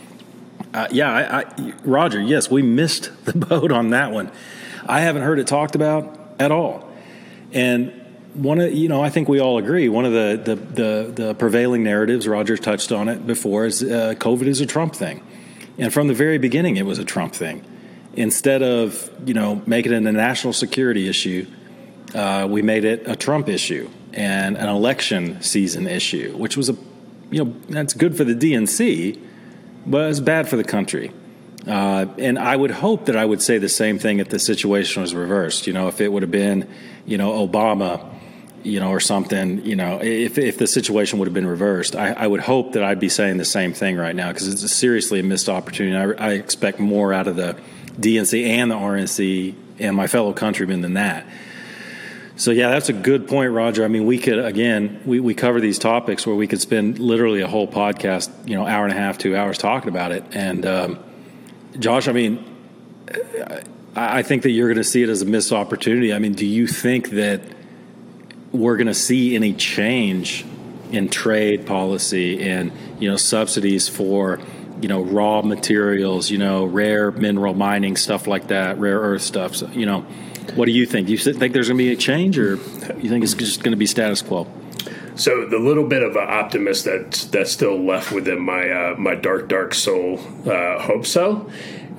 Uh, 0.74 0.88
yeah, 0.92 1.12
I, 1.12 1.40
I, 1.42 1.74
Roger. 1.84 2.22
Yes, 2.22 2.50
we 2.50 2.62
missed 2.62 3.12
the 3.26 3.34
boat 3.34 3.72
on 3.72 3.92
that 3.92 4.12
one. 4.12 4.32
I 4.88 5.02
haven't 5.02 5.22
heard 5.22 5.40
it 5.40 5.48
talked 5.48 5.76
about 5.76 6.18
at 6.40 6.52
all. 6.52 6.90
And 7.52 7.99
one 8.34 8.60
of 8.60 8.74
you 8.74 8.88
know 8.88 9.02
I 9.02 9.10
think 9.10 9.28
we 9.28 9.40
all 9.40 9.58
agree 9.58 9.90
one 9.90 10.06
of 10.06 10.14
the 10.14 10.42
the 10.44 10.56
the, 10.56 11.12
the 11.14 11.36
prevailing 11.36 11.84
narratives 11.84 12.28
Roger 12.28 12.58
touched 12.58 12.92
on 12.92 13.10
it 13.10 13.26
before 13.26 13.66
is 13.66 13.84
uh, 13.84 14.16
COVID 14.18 14.48
is 14.48 14.62
a 14.62 14.66
Trump 14.66 14.96
thing, 14.96 15.24
and 15.78 15.92
from 15.92 16.08
the 16.08 16.14
very 16.14 16.38
beginning 16.38 16.78
it 16.78 16.86
was 16.86 17.00
a 17.00 17.06
Trump 17.06 17.34
thing. 17.34 17.66
Instead 18.14 18.62
of 18.62 19.10
you 19.26 19.34
know 19.34 19.62
making 19.66 19.94
it 19.94 20.04
a 20.06 20.12
national 20.12 20.54
security 20.54 21.08
issue, 21.08 21.48
uh, 22.14 22.48
we 22.50 22.62
made 22.62 22.86
it 22.86 23.08
a 23.08 23.16
Trump 23.16 23.50
issue 23.50 23.90
and 24.14 24.58
an 24.58 24.70
election 24.70 25.42
season 25.42 25.88
issue, 25.88 26.36
which 26.38 26.56
was 26.56 26.70
a 26.70 26.78
you 27.32 27.44
know 27.44 27.56
that's 27.70 27.94
good 27.94 28.16
for 28.16 28.24
the 28.24 28.36
DNC, 28.36 29.20
but 29.86 30.10
it's 30.10 30.20
bad 30.20 30.48
for 30.48 30.56
the 30.56 30.64
country. 30.64 31.12
Uh, 31.68 32.06
and 32.18 32.40
I 32.40 32.56
would 32.56 32.72
hope 32.72 33.06
that 33.06 33.18
I 33.18 33.26
would 33.26 33.42
say 33.42 33.58
the 33.58 33.70
same 33.70 34.00
thing 34.00 34.20
if 34.20 34.30
the 34.30 34.40
situation 34.40 35.02
was 35.02 35.14
reversed. 35.14 35.68
You 35.68 35.74
know, 35.74 35.88
if 35.88 36.00
it 36.00 36.12
would 36.12 36.24
have 36.24 36.32
been, 36.32 36.70
you 37.06 37.18
know, 37.18 37.46
Obama 37.46 38.19
you 38.64 38.80
know, 38.80 38.90
or 38.90 39.00
something, 39.00 39.66
you 39.66 39.76
know, 39.76 40.00
if, 40.02 40.38
if 40.38 40.58
the 40.58 40.68
situation 40.68 41.20
would 41.20 41.28
have 41.28 41.34
been 41.34 41.48
reversed, 41.48 41.96
I, 41.96 42.12
I 42.12 42.28
would 42.28 42.42
hope 42.42 42.74
that 42.74 42.84
I'd 42.84 43.00
be 43.00 43.10
saying 43.10 43.38
the 43.38 43.46
same 43.46 43.74
thing 43.74 43.98
right 43.98 44.16
now 44.16 44.32
because 44.32 44.48
it's 44.48 44.64
a 44.64 44.70
seriously 44.70 45.20
a 45.20 45.24
missed 45.24 45.50
opportunity. 45.50 45.96
I, 45.96 46.30
I, 46.30 46.34
expect 46.34 46.80
more 46.80 47.14
out 47.14 47.28
of 47.28 47.36
the 47.36 47.58
DNC 48.00 48.48
and 48.48 48.70
the 48.70 48.76
RNC 48.76 49.56
and 49.80 49.96
my 49.96 50.08
fellow 50.08 50.34
countrymen 50.34 50.82
than 50.82 50.94
that. 50.94 51.26
So, 52.36 52.52
yeah, 52.52 52.70
that's 52.70 52.90
a 52.90 52.94
good 52.94 53.28
point, 53.28 53.52
Roger. 53.52 53.84
I 53.84 53.90
mean, 53.90 54.06
we 54.06 54.18
could, 54.18 54.40
again, 54.40 55.02
we, 55.06 55.20
we 55.20 55.34
cover 55.34 55.60
these 55.60 55.78
topics 55.78 56.26
where 56.26 56.36
we 56.36 56.48
could 56.48 56.62
spend 56.62 56.98
literally 56.98 57.42
a 57.42 57.48
whole 57.48 57.68
podcast, 57.68 58.30
you 58.48 58.56
know, 58.56 58.66
hour 58.66 58.86
and 58.86 58.94
a 58.94 58.96
half, 58.96 59.18
two 59.18 59.36
hours 59.36 59.58
talking 59.58 59.90
about 59.90 60.12
it. 60.12 60.24
And, 60.32 60.66
um, 60.66 61.00
Josh, 61.78 62.08
I 62.08 62.14
mean, 62.14 62.44
I, 63.96 64.20
I 64.20 64.24
think 64.24 64.44
that 64.44 64.52
you're 64.52 64.68
going 64.68 64.78
to 64.78 64.84
see 64.86 65.04
it 65.04 65.10
as 65.10 65.22
a 65.22 65.26
missed 65.26 65.52
opportunity. 65.52 66.14
I 66.14 66.20
mean, 66.20 66.34
do 66.34 66.46
you 66.46 66.68
think 66.68 67.10
that– 67.12 67.42
we're 68.52 68.78
going 68.78 68.88
to 68.88 68.94
see 68.94 69.36
any 69.36 69.54
change 69.54 70.46
in 70.92 71.08
trade 71.08 71.68
policy 71.68 72.42
and 72.42 72.72
you 73.00 73.10
know 73.10 73.16
subsidies 73.16 73.88
for 73.88 74.40
you 74.82 74.88
know, 74.88 75.02
raw 75.02 75.42
materials, 75.42 76.30
you 76.30 76.38
know, 76.38 76.66
rare 76.66 77.12
mineral 77.12 77.54
mining 77.54 77.98
stuff 77.98 78.28
like 78.28 78.48
that, 78.48 78.78
rare 78.78 79.00
earth 79.00 79.22
stuff. 79.22 79.56
So, 79.56 79.68
you 79.68 79.86
know, 79.86 80.02
what 80.56 80.66
do 80.66 80.72
you 80.72 80.86
think? 80.86 81.10
You 81.10 81.18
think 81.18 81.54
there's 81.54 81.68
going 81.68 81.78
to 81.78 81.84
be 81.84 81.92
a 81.92 81.98
change, 81.98 82.38
or 82.38 82.56
you 82.98 83.10
think 83.10 83.24
it's 83.24 83.34
just 83.34 83.62
going 83.62 83.72
to 83.72 83.78
be 83.78 83.86
status 83.86 84.22
quo? 84.22 84.48
So 85.16 85.46
the 85.46 85.60
little 85.60 85.86
bit 85.86 86.02
of 86.02 86.16
an 86.16 86.28
optimist 86.28 86.86
that's 86.86 87.26
that's 87.26 87.52
still 87.52 87.78
left 87.78 88.12
within 88.12 88.40
my 88.40 88.70
uh, 88.70 88.96
my 88.98 89.16
dark 89.16 89.50
dark 89.50 89.74
soul 89.74 90.20
uh, 90.50 90.80
hope 90.80 91.06
so, 91.06 91.50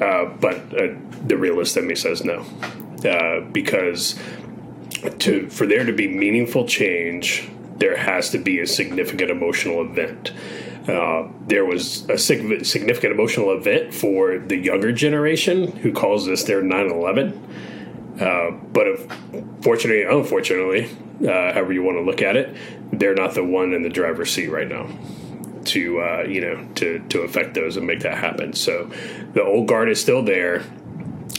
uh, 0.01 0.25
but 0.25 0.57
uh, 0.75 0.95
the 1.27 1.37
realist 1.37 1.77
in 1.77 1.87
me 1.87 1.95
says 1.95 2.25
no, 2.25 2.47
uh, 3.05 3.41
because 3.53 4.19
to 5.21 5.49
for 5.51 5.67
there 5.67 5.85
to 5.85 5.93
be 5.93 6.09
meaningful 6.09 6.67
change, 6.67 7.49
there 7.77 7.97
has 7.97 8.31
to 8.31 8.39
be 8.39 8.61
a 8.61 8.67
significant 8.67 9.31
emotional 9.31 9.83
event. 9.83 10.33
Uh, 10.89 11.29
there 11.47 11.65
was 11.65 12.09
a 12.09 12.19
significant 12.19 13.13
emotional 13.13 13.53
event 13.53 13.95
for 13.95 14.39
the 14.39 14.57
younger 14.57 14.93
generation 14.93 15.73
who 15.79 15.93
calls 15.93 16.27
this 16.27 16.45
their 16.45 16.63
9 16.63 16.91
11. 16.91 18.17
Uh, 18.21 18.51
but 18.51 18.87
fortunately, 19.63 20.03
unfortunately, 20.03 20.85
uh, 21.23 21.53
however 21.53 21.73
you 21.73 21.83
want 21.83 21.97
to 21.97 22.03
look 22.03 22.23
at 22.23 22.37
it, 22.37 22.57
they're 22.93 23.15
not 23.15 23.35
the 23.35 23.45
one 23.45 23.73
in 23.73 23.83
the 23.83 23.89
driver's 23.89 24.31
seat 24.31 24.49
right 24.49 24.69
now 24.69 24.89
to 25.65 26.01
uh, 26.01 26.23
you 26.23 26.41
know 26.41 26.67
to 26.75 26.99
to 27.09 27.21
affect 27.21 27.55
those 27.55 27.77
and 27.77 27.87
make 27.87 28.01
that 28.01 28.19
happen. 28.19 28.53
So 28.53 28.91
the 29.33 29.43
old 29.43 29.69
guard 29.69 29.89
is 29.89 30.01
still 30.01 30.23
there. 30.23 30.65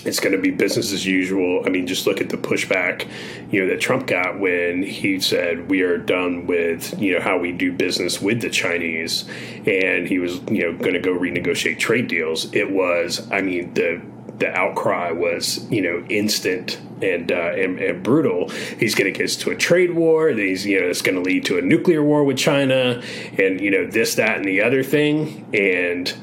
It's 0.05 0.19
going 0.19 0.35
to 0.35 0.41
be 0.41 0.51
business 0.51 0.91
as 0.91 1.05
usual. 1.05 1.63
I 1.65 1.69
mean, 1.69 1.87
just 1.87 2.07
look 2.07 2.21
at 2.21 2.29
the 2.29 2.37
pushback, 2.37 3.07
you 3.51 3.61
know, 3.61 3.67
that 3.67 3.81
Trump 3.81 4.07
got 4.07 4.39
when 4.39 4.83
he 4.83 5.19
said 5.19 5.69
we 5.69 5.81
are 5.81 5.97
done 5.97 6.47
with 6.47 6.99
you 6.99 7.13
know 7.13 7.21
how 7.21 7.37
we 7.37 7.51
do 7.51 7.71
business 7.71 8.21
with 8.21 8.41
the 8.41 8.49
Chinese, 8.49 9.25
and 9.65 10.07
he 10.07 10.19
was 10.19 10.41
you 10.49 10.63
know 10.63 10.77
going 10.77 10.93
to 10.93 10.99
go 10.99 11.13
renegotiate 11.13 11.79
trade 11.79 12.07
deals. 12.07 12.53
It 12.53 12.71
was, 12.71 13.29
I 13.31 13.41
mean, 13.41 13.73
the 13.73 14.01
the 14.41 14.51
outcry 14.57 15.11
was 15.11 15.69
you 15.71 15.81
know 15.81 16.03
instant 16.09 16.81
and, 17.01 17.31
uh, 17.31 17.53
and, 17.55 17.79
and 17.79 18.03
brutal. 18.03 18.49
He's 18.49 18.95
going 18.95 19.11
to 19.11 19.17
get 19.17 19.25
us 19.25 19.35
to 19.37 19.51
a 19.51 19.55
trade 19.55 19.93
war. 19.93 20.29
He's 20.29 20.65
you 20.65 20.81
know 20.81 20.87
it's 20.87 21.01
going 21.01 21.15
to 21.15 21.21
lead 21.21 21.45
to 21.45 21.57
a 21.57 21.61
nuclear 21.61 22.03
war 22.03 22.23
with 22.23 22.37
China, 22.37 23.01
and 23.37 23.61
you 23.61 23.71
know 23.71 23.85
this, 23.85 24.15
that, 24.15 24.37
and 24.37 24.45
the 24.45 24.61
other 24.61 24.83
thing. 24.83 25.47
And 25.53 26.13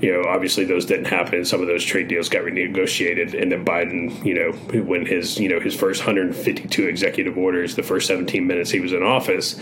you 0.00 0.12
know 0.12 0.28
obviously 0.28 0.64
those 0.64 0.86
didn't 0.86 1.06
happen, 1.06 1.44
some 1.44 1.60
of 1.60 1.66
those 1.66 1.84
trade 1.84 2.08
deals 2.08 2.28
got 2.28 2.42
renegotiated. 2.42 3.40
And 3.40 3.52
then 3.52 3.64
Biden, 3.64 4.24
you 4.24 4.34
know, 4.34 4.52
when 4.82 5.06
his 5.06 5.38
you 5.38 5.48
know 5.48 5.60
his 5.60 5.74
first 5.74 6.00
152 6.00 6.86
executive 6.86 7.36
orders, 7.36 7.76
the 7.76 7.82
first 7.82 8.06
17 8.06 8.46
minutes 8.46 8.70
he 8.70 8.80
was 8.80 8.92
in 8.92 9.02
office 9.02 9.58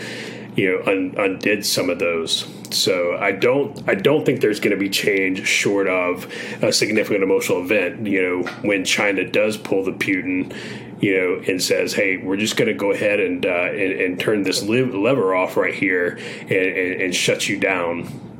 you 0.56 0.72
know 0.72 0.90
un, 0.90 1.14
undid 1.18 1.64
some 1.64 1.90
of 1.90 1.98
those. 1.98 2.46
So 2.70 3.16
I 3.16 3.32
don't 3.32 3.88
I 3.88 3.94
don't 3.94 4.24
think 4.24 4.40
there's 4.40 4.58
going 4.58 4.72
to 4.72 4.80
be 4.80 4.88
change 4.88 5.46
short 5.46 5.86
of 5.86 6.32
a 6.62 6.72
significant 6.72 7.22
emotional 7.22 7.62
event. 7.62 8.06
You 8.06 8.22
know 8.22 8.50
when 8.62 8.84
China 8.84 9.28
does 9.28 9.56
pull 9.56 9.84
the 9.84 9.92
Putin. 9.92 10.54
You 10.98 11.14
know, 11.14 11.42
and 11.46 11.62
says, 11.62 11.92
"Hey, 11.92 12.16
we're 12.16 12.38
just 12.38 12.56
going 12.56 12.68
to 12.68 12.74
go 12.74 12.90
ahead 12.90 13.20
and, 13.20 13.44
uh, 13.44 13.68
and, 13.68 14.00
and 14.00 14.18
turn 14.18 14.44
this 14.44 14.62
lever 14.62 15.34
off 15.34 15.58
right 15.58 15.74
here 15.74 16.18
and, 16.40 16.50
and, 16.50 17.02
and 17.02 17.14
shut 17.14 17.50
you 17.50 17.58
down." 17.60 18.35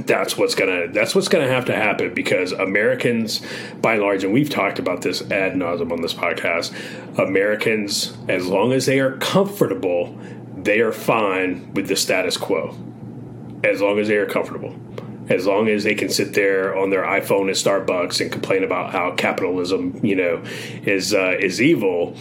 That's 0.00 0.36
what's 0.36 0.54
gonna 0.54 0.88
that's 0.88 1.14
what's 1.14 1.28
gonna 1.28 1.48
have 1.48 1.66
to 1.66 1.74
happen 1.74 2.14
because 2.14 2.52
Americans, 2.52 3.40
by 3.80 3.94
and 3.94 4.02
large, 4.02 4.24
and 4.24 4.32
we've 4.32 4.50
talked 4.50 4.78
about 4.78 5.02
this 5.02 5.22
ad 5.30 5.54
nauseum 5.54 5.92
on 5.92 6.02
this 6.02 6.14
podcast. 6.14 6.72
Americans, 7.18 8.16
as 8.28 8.46
long 8.46 8.72
as 8.72 8.86
they 8.86 9.00
are 9.00 9.16
comfortable 9.18 10.18
they 10.64 10.80
are 10.80 10.92
fine 10.92 11.72
with 11.74 11.88
the 11.88 11.96
status 11.96 12.36
quo 12.36 12.74
as 13.62 13.80
long 13.80 13.98
as 13.98 14.08
they 14.08 14.16
are 14.16 14.26
comfortable. 14.26 14.74
As 15.28 15.46
long 15.46 15.68
as 15.68 15.84
they 15.84 15.94
can 15.94 16.10
sit 16.10 16.34
there 16.34 16.76
on 16.76 16.90
their 16.90 17.02
iPhone 17.02 17.48
at 17.48 17.56
Starbucks 17.56 18.20
and 18.20 18.30
complain 18.30 18.62
about 18.62 18.92
how 18.92 19.12
capitalism, 19.12 19.98
you 20.04 20.14
know, 20.14 20.42
is 20.84 21.14
uh, 21.14 21.36
is 21.40 21.62
evil, 21.62 22.14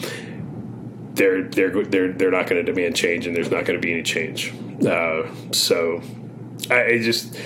they're 1.13 1.43
they're 1.43 1.83
they're 1.83 2.13
they're 2.13 2.31
not 2.31 2.47
going 2.47 2.65
to 2.65 2.71
demand 2.71 2.95
change, 2.95 3.27
and 3.27 3.35
there's 3.35 3.51
not 3.51 3.65
going 3.65 3.79
to 3.79 3.85
be 3.85 3.91
any 3.91 4.03
change. 4.03 4.53
Uh, 4.87 5.27
so, 5.51 6.01
I 6.71 6.99
just 7.01 7.37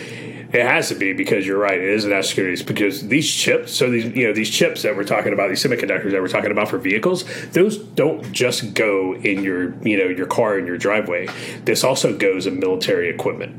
it 0.54 0.62
has 0.62 0.90
to 0.90 0.96
be 0.96 1.14
because 1.14 1.46
you're 1.46 1.58
right. 1.58 1.78
It 1.78 1.90
is 1.90 2.06
a 2.06 2.10
national 2.10 2.24
security 2.24 2.64
because 2.64 3.08
these 3.08 3.30
chips. 3.30 3.74
So 3.74 3.90
these 3.90 4.06
you 4.06 4.28
know 4.28 4.34
these 4.34 4.50
chips 4.50 4.84
that 4.84 4.96
we're 4.96 5.04
talking 5.04 5.34
about, 5.34 5.50
these 5.50 5.64
semiconductors 5.64 6.12
that 6.12 6.22
we're 6.22 6.28
talking 6.28 6.52
about 6.52 6.70
for 6.70 6.78
vehicles, 6.78 7.26
those 7.52 7.78
don't 7.78 8.32
just 8.32 8.74
go 8.74 9.16
in 9.16 9.44
your 9.44 9.74
you 9.86 9.98
know 9.98 10.06
your 10.06 10.28
car 10.28 10.58
in 10.58 10.66
your 10.66 10.78
driveway. 10.78 11.28
This 11.66 11.84
also 11.84 12.18
goes 12.18 12.48
in 12.48 12.60
military 12.60 13.10
equipment, 13.10 13.56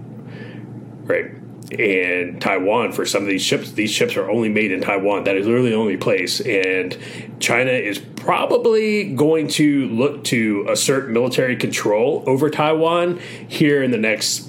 right? 1.05 1.33
and 1.71 2.41
Taiwan 2.41 2.93
for 2.93 3.05
some 3.05 3.23
of 3.23 3.29
these 3.29 3.43
ships. 3.43 3.73
These 3.73 3.91
ships 3.91 4.17
are 4.17 4.31
only 4.31 4.49
made 4.49 4.73
in 4.73 4.81
Taiwan. 4.81 5.25
That 5.25 5.37
is 5.37 5.47
literally 5.47 5.71
the 5.71 5.77
only 5.77 5.97
place. 5.99 6.41
And 6.41 6.97
China 7.41 7.73
is 7.73 7.99
probably 7.99 9.13
going 9.13 9.49
to 9.49 9.87
look 9.89 10.25
to 10.25 10.67
assert 10.69 11.11
military 11.11 11.57
control 11.57 12.25
over 12.27 12.49
Taiwan 12.49 13.19
here 13.49 13.83
in 13.83 13.91
the 13.91 13.99
next 13.99 14.49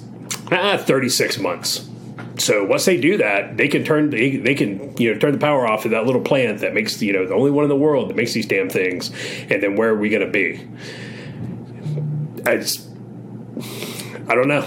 ah, 0.50 0.78
36 0.78 1.38
months. 1.38 1.89
So 2.40 2.64
once 2.64 2.86
they 2.86 2.98
do 2.98 3.18
that, 3.18 3.58
they 3.58 3.68
can 3.68 3.84
turn 3.84 4.10
they, 4.10 4.36
they 4.36 4.54
can 4.54 4.96
you 4.96 5.12
know 5.12 5.20
turn 5.20 5.32
the 5.32 5.38
power 5.38 5.66
off 5.66 5.84
of 5.84 5.90
that 5.90 6.06
little 6.06 6.22
plant 6.22 6.60
that 6.60 6.72
makes 6.72 7.00
you 7.02 7.12
know 7.12 7.26
the 7.26 7.34
only 7.34 7.50
one 7.50 7.64
in 7.64 7.68
the 7.68 7.76
world 7.76 8.08
that 8.08 8.16
makes 8.16 8.32
these 8.32 8.46
damn 8.46 8.70
things, 8.70 9.10
and 9.50 9.62
then 9.62 9.76
where 9.76 9.90
are 9.90 9.98
we 9.98 10.08
going 10.08 10.24
to 10.24 10.30
be? 10.30 10.66
I 12.46 12.56
just 12.56 12.88
I 14.26 14.34
don't 14.34 14.48
know. 14.48 14.66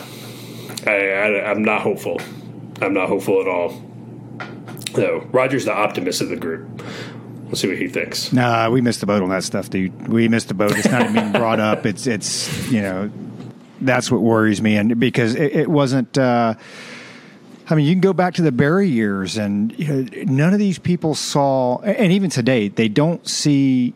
I, 0.85 0.91
I 0.91 1.51
I'm 1.51 1.63
not 1.63 1.81
hopeful. 1.81 2.21
I'm 2.79 2.93
not 2.93 3.09
hopeful 3.09 3.41
at 3.41 3.47
all. 3.47 3.81
So 4.93 5.27
Roger's 5.31 5.65
the 5.65 5.73
optimist 5.73 6.21
of 6.21 6.29
the 6.29 6.35
group. 6.35 6.83
We'll 7.45 7.55
see 7.55 7.67
what 7.67 7.77
he 7.77 7.87
thinks. 7.87 8.31
Nah, 8.31 8.69
we 8.69 8.81
missed 8.81 8.99
the 8.99 9.07
boat 9.07 9.23
on 9.23 9.29
that 9.29 9.43
stuff, 9.43 9.71
dude. 9.71 10.07
We 10.07 10.27
missed 10.27 10.47
the 10.47 10.53
boat. 10.53 10.77
It's 10.77 10.89
not 10.89 11.09
even 11.09 11.31
brought 11.31 11.59
up. 11.59 11.87
It's 11.87 12.05
it's 12.05 12.71
you 12.71 12.81
know 12.81 13.09
that's 13.81 14.11
what 14.11 14.21
worries 14.21 14.61
me, 14.61 14.75
and 14.75 14.99
because 14.99 15.33
it, 15.33 15.55
it 15.55 15.67
wasn't. 15.69 16.15
Uh, 16.19 16.53
I 17.73 17.75
mean, 17.75 17.87
you 17.87 17.93
can 17.93 18.01
go 18.01 18.13
back 18.13 18.35
to 18.35 18.43
the 18.43 18.51
Barry 18.51 18.87
years, 18.87 19.35
and 19.35 19.73
you 19.79 19.87
know, 19.87 20.23
none 20.25 20.53
of 20.53 20.59
these 20.59 20.77
people 20.77 21.15
saw, 21.15 21.79
and 21.79 22.11
even 22.11 22.29
today, 22.29 22.67
they 22.67 22.87
don't 22.87 23.27
see 23.27 23.95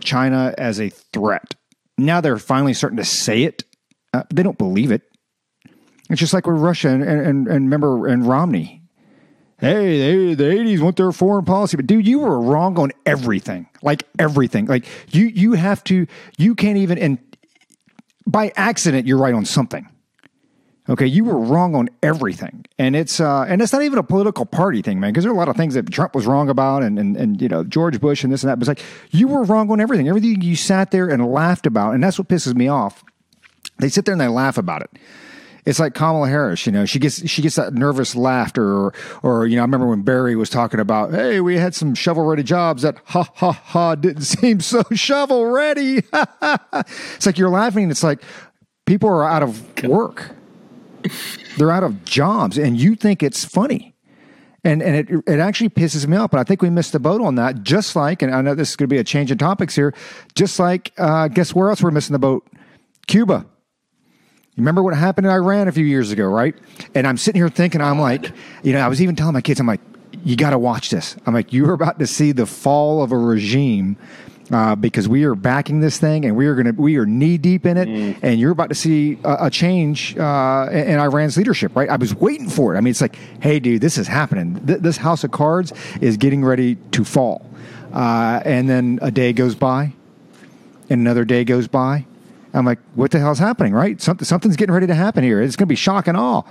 China 0.00 0.54
as 0.56 0.80
a 0.80 0.88
threat. 0.88 1.54
Now 1.98 2.22
they're 2.22 2.38
finally 2.38 2.72
starting 2.72 2.96
to 2.96 3.04
say 3.04 3.42
it. 3.42 3.64
Uh, 4.14 4.22
they 4.32 4.42
don't 4.42 4.56
believe 4.56 4.90
it. 4.90 5.02
It's 6.08 6.18
just 6.18 6.32
like 6.32 6.46
with 6.46 6.56
Russia 6.56 6.88
and, 6.88 7.02
and, 7.02 7.46
and 7.46 7.46
remember 7.46 8.06
and 8.06 8.26
Romney. 8.26 8.82
Hey, 9.58 9.98
they, 9.98 10.34
the 10.34 10.50
eighties 10.50 10.80
want 10.80 10.96
their 10.96 11.12
foreign 11.12 11.44
policy, 11.44 11.76
but 11.76 11.86
dude, 11.86 12.08
you 12.08 12.20
were 12.20 12.40
wrong 12.40 12.78
on 12.78 12.90
everything. 13.04 13.68
Like 13.82 14.04
everything. 14.18 14.64
Like 14.64 14.86
you, 15.14 15.26
you 15.26 15.52
have 15.52 15.84
to. 15.84 16.06
You 16.38 16.54
can't 16.54 16.78
even. 16.78 16.96
And 16.96 17.18
by 18.26 18.50
accident, 18.56 19.06
you're 19.06 19.18
right 19.18 19.34
on 19.34 19.44
something. 19.44 19.90
Okay, 20.86 21.06
you 21.06 21.24
were 21.24 21.38
wrong 21.38 21.74
on 21.74 21.88
everything, 22.02 22.66
and 22.78 22.94
it's 22.94 23.18
uh, 23.18 23.46
and 23.48 23.62
it's 23.62 23.72
not 23.72 23.82
even 23.82 23.98
a 23.98 24.02
political 24.02 24.44
party 24.44 24.82
thing, 24.82 25.00
man. 25.00 25.12
Because 25.12 25.24
there 25.24 25.32
are 25.32 25.34
a 25.34 25.38
lot 25.38 25.48
of 25.48 25.56
things 25.56 25.72
that 25.74 25.90
Trump 25.90 26.14
was 26.14 26.26
wrong 26.26 26.50
about, 26.50 26.82
and, 26.82 26.98
and 26.98 27.16
and 27.16 27.40
you 27.40 27.48
know 27.48 27.64
George 27.64 27.98
Bush 28.02 28.22
and 28.22 28.30
this 28.30 28.42
and 28.42 28.50
that. 28.50 28.58
But 28.58 28.68
it's 28.68 28.80
like 28.80 28.86
you 29.10 29.26
were 29.26 29.44
wrong 29.44 29.70
on 29.70 29.80
everything. 29.80 30.08
Everything 30.08 30.42
you 30.42 30.56
sat 30.56 30.90
there 30.90 31.08
and 31.08 31.26
laughed 31.26 31.64
about, 31.64 31.94
and 31.94 32.04
that's 32.04 32.18
what 32.18 32.28
pisses 32.28 32.54
me 32.54 32.68
off. 32.68 33.02
They 33.78 33.88
sit 33.88 34.04
there 34.04 34.12
and 34.12 34.20
they 34.20 34.28
laugh 34.28 34.58
about 34.58 34.82
it. 34.82 34.90
It's 35.64 35.80
like 35.80 35.94
Kamala 35.94 36.28
Harris, 36.28 36.66
you 36.66 36.72
know, 36.72 36.84
she 36.84 36.98
gets 36.98 37.26
she 37.26 37.40
gets 37.40 37.56
that 37.56 37.72
nervous 37.72 38.14
laughter, 38.14 38.70
or 38.70 38.94
or 39.22 39.46
you 39.46 39.56
know, 39.56 39.62
I 39.62 39.64
remember 39.64 39.86
when 39.86 40.02
Barry 40.02 40.36
was 40.36 40.50
talking 40.50 40.80
about, 40.80 41.12
hey, 41.12 41.40
we 41.40 41.56
had 41.56 41.74
some 41.74 41.94
shovel 41.94 42.26
ready 42.26 42.42
jobs 42.42 42.82
that 42.82 42.98
ha 43.06 43.26
ha 43.36 43.52
ha 43.52 43.94
didn't 43.94 44.22
seem 44.24 44.60
so 44.60 44.82
shovel 44.92 45.46
ready. 45.46 46.02
it's 46.12 47.24
like 47.24 47.38
you're 47.38 47.48
laughing, 47.48 47.84
and 47.84 47.90
it's 47.90 48.04
like 48.04 48.20
people 48.84 49.08
are 49.08 49.26
out 49.26 49.42
of 49.42 49.82
work 49.84 50.32
they're 51.56 51.70
out 51.70 51.84
of 51.84 52.04
jobs, 52.04 52.58
and 52.58 52.78
you 52.78 52.94
think 52.94 53.22
it's 53.22 53.44
funny. 53.44 53.94
And, 54.66 54.82
and 54.82 54.96
it, 54.96 55.22
it 55.26 55.40
actually 55.40 55.68
pisses 55.68 56.06
me 56.06 56.16
off, 56.16 56.30
but 56.30 56.40
I 56.40 56.44
think 56.44 56.62
we 56.62 56.70
missed 56.70 56.92
the 56.92 56.98
boat 56.98 57.20
on 57.20 57.34
that. 57.34 57.62
Just 57.62 57.94
like, 57.94 58.22
and 58.22 58.34
I 58.34 58.40
know 58.40 58.54
this 58.54 58.70
is 58.70 58.76
going 58.76 58.88
to 58.88 58.94
be 58.94 58.98
a 58.98 59.04
change 59.04 59.30
in 59.30 59.36
topics 59.36 59.76
here, 59.76 59.92
just 60.34 60.58
like, 60.58 60.92
uh, 60.96 61.28
guess 61.28 61.54
where 61.54 61.68
else 61.68 61.82
we're 61.82 61.90
missing 61.90 62.14
the 62.14 62.18
boat? 62.18 62.48
Cuba. 63.06 63.44
You 64.56 64.60
remember 64.60 64.82
what 64.82 64.94
happened 64.94 65.26
in 65.26 65.32
Iran 65.32 65.68
a 65.68 65.72
few 65.72 65.84
years 65.84 66.12
ago, 66.12 66.26
right? 66.26 66.54
And 66.94 67.06
I'm 67.06 67.18
sitting 67.18 67.40
here 67.40 67.48
thinking, 67.48 67.82
I'm 67.82 67.98
like, 67.98 68.32
you 68.62 68.72
know, 68.72 68.80
I 68.80 68.88
was 68.88 69.02
even 69.02 69.16
telling 69.16 69.34
my 69.34 69.42
kids, 69.42 69.60
I'm 69.60 69.66
like, 69.66 69.80
you 70.24 70.36
got 70.36 70.50
to 70.50 70.58
watch 70.58 70.90
this. 70.90 71.16
I'm 71.26 71.34
like, 71.34 71.52
you're 71.52 71.74
about 71.74 71.98
to 71.98 72.06
see 72.06 72.32
the 72.32 72.46
fall 72.46 73.02
of 73.02 73.12
a 73.12 73.18
regime 73.18 73.98
uh, 74.54 74.76
because 74.76 75.08
we 75.08 75.24
are 75.24 75.34
backing 75.34 75.80
this 75.80 75.98
thing 75.98 76.24
and 76.24 76.36
we 76.36 76.46
are 76.46 76.54
going 76.54 76.66
to 76.66 76.80
we 76.80 76.96
are 76.96 77.04
knee 77.04 77.36
deep 77.36 77.66
in 77.66 77.76
it, 77.76 77.88
mm. 77.88 78.16
and 78.22 78.38
you're 78.38 78.52
about 78.52 78.68
to 78.68 78.74
see 78.74 79.18
a, 79.24 79.46
a 79.46 79.50
change 79.50 80.16
uh, 80.16 80.68
in 80.70 80.96
Iran's 81.00 81.36
leadership. 81.36 81.74
Right? 81.74 81.88
I 81.88 81.96
was 81.96 82.14
waiting 82.14 82.48
for 82.48 82.72
it. 82.72 82.78
I 82.78 82.80
mean, 82.80 82.92
it's 82.92 83.00
like, 83.00 83.16
hey, 83.42 83.58
dude, 83.58 83.80
this 83.80 83.98
is 83.98 84.06
happening. 84.06 84.64
Th- 84.64 84.78
this 84.78 84.96
house 84.96 85.24
of 85.24 85.32
cards 85.32 85.72
is 86.00 86.16
getting 86.16 86.44
ready 86.44 86.76
to 86.92 87.04
fall, 87.04 87.44
uh, 87.92 88.42
and 88.44 88.68
then 88.70 89.00
a 89.02 89.10
day 89.10 89.32
goes 89.32 89.56
by, 89.56 89.92
and 90.88 91.00
another 91.00 91.24
day 91.24 91.42
goes 91.42 91.66
by. 91.66 92.06
I'm 92.52 92.64
like, 92.64 92.78
what 92.94 93.10
the 93.10 93.18
hell's 93.18 93.40
happening? 93.40 93.74
Right? 93.74 94.00
Something 94.00 94.24
something's 94.24 94.54
getting 94.54 94.72
ready 94.72 94.86
to 94.86 94.94
happen 94.94 95.24
here. 95.24 95.42
It's 95.42 95.56
going 95.56 95.66
to 95.66 95.72
be 95.72 95.74
shock 95.74 96.06
and 96.06 96.16
awe. 96.16 96.42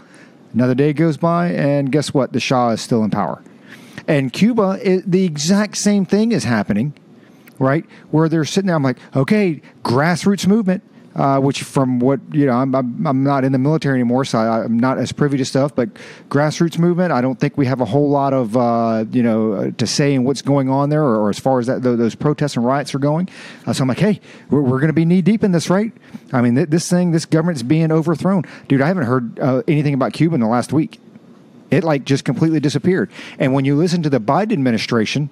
Another 0.54 0.76
day 0.76 0.92
goes 0.92 1.16
by, 1.16 1.52
and 1.52 1.90
guess 1.90 2.14
what? 2.14 2.34
The 2.34 2.42
Shah 2.42 2.72
is 2.72 2.82
still 2.82 3.02
in 3.06 3.12
power. 3.12 3.42
And 4.10 4.34
Cuba, 4.34 4.78
it, 4.84 5.10
the 5.10 5.24
exact 5.24 5.78
same 5.78 6.06
thing 6.06 6.34
is 6.34 6.44
happening, 6.44 6.94
right? 7.64 7.86
Where 8.12 8.30
they're 8.30 8.46
sitting 8.46 8.68
there, 8.68 8.76
I'm 8.76 8.84
like, 8.84 8.98
okay, 9.16 9.62
grassroots 9.84 10.48
movement. 10.48 10.84
Uh, 11.16 11.40
which, 11.40 11.62
from 11.62 12.00
what 12.00 12.20
you 12.32 12.48
know, 12.48 12.54
I'm, 12.54 12.74
I'm, 12.74 13.06
I'm 13.06 13.24
not 13.24 13.44
in 13.44 13.52
the 13.52 13.60
military 13.60 14.00
anymore, 14.00 14.26
so 14.26 14.40
I, 14.40 14.66
am 14.66 14.80
not 14.80 14.98
as 14.98 15.12
privy 15.12 15.38
to 15.38 15.46
stuff. 15.46 15.76
But 15.76 15.90
grassroots 16.28 16.80
movement, 16.80 17.12
I 17.12 17.22
don't 17.22 17.40
think 17.40 17.56
we 17.56 17.68
have 17.68 17.82
a 17.82 17.86
whole 17.86 18.10
lot 18.10 18.34
of 18.34 18.58
uh, 18.58 19.06
you 19.12 19.22
know 19.22 19.54
uh, 19.54 19.72
to 19.78 19.86
say 19.86 20.16
in 20.16 20.24
what's 20.24 20.42
going 20.42 20.70
on 20.70 20.90
there, 20.90 21.04
or, 21.04 21.18
or 21.18 21.30
as 21.30 21.38
far 21.38 21.60
as 21.60 21.68
that 21.68 21.84
those 21.84 22.16
protests 22.16 22.56
and 22.56 22.66
riots 22.66 22.96
are 22.96 23.00
going. 23.00 23.30
Uh, 23.68 23.74
so 23.74 23.84
I'm 23.84 23.90
like, 23.90 24.00
hey, 24.00 24.22
we're, 24.50 24.62
we're 24.62 24.80
going 24.80 24.88
to 24.88 24.94
be 24.94 25.06
knee 25.06 25.22
deep 25.22 25.44
in 25.44 25.52
this, 25.52 25.70
right? 25.70 25.92
I 26.32 26.42
mean, 26.42 26.56
th- 26.56 26.70
this 26.70 26.90
thing, 26.90 27.12
this 27.12 27.26
government's 27.26 27.62
being 27.62 27.92
overthrown, 27.92 28.46
dude. 28.68 28.82
I 28.82 28.88
haven't 28.88 29.06
heard 29.06 29.40
uh, 29.40 29.62
anything 29.68 29.94
about 29.94 30.14
Cuba 30.14 30.34
in 30.34 30.42
the 30.42 30.48
last 30.48 30.74
week. 30.74 31.00
It 31.70 31.84
like 31.84 32.06
just 32.06 32.26
completely 32.26 32.60
disappeared. 32.60 33.12
And 33.38 33.54
when 33.54 33.66
you 33.66 33.76
listen 33.76 34.02
to 34.02 34.10
the 34.10 34.20
Biden 34.20 34.54
administration, 34.54 35.30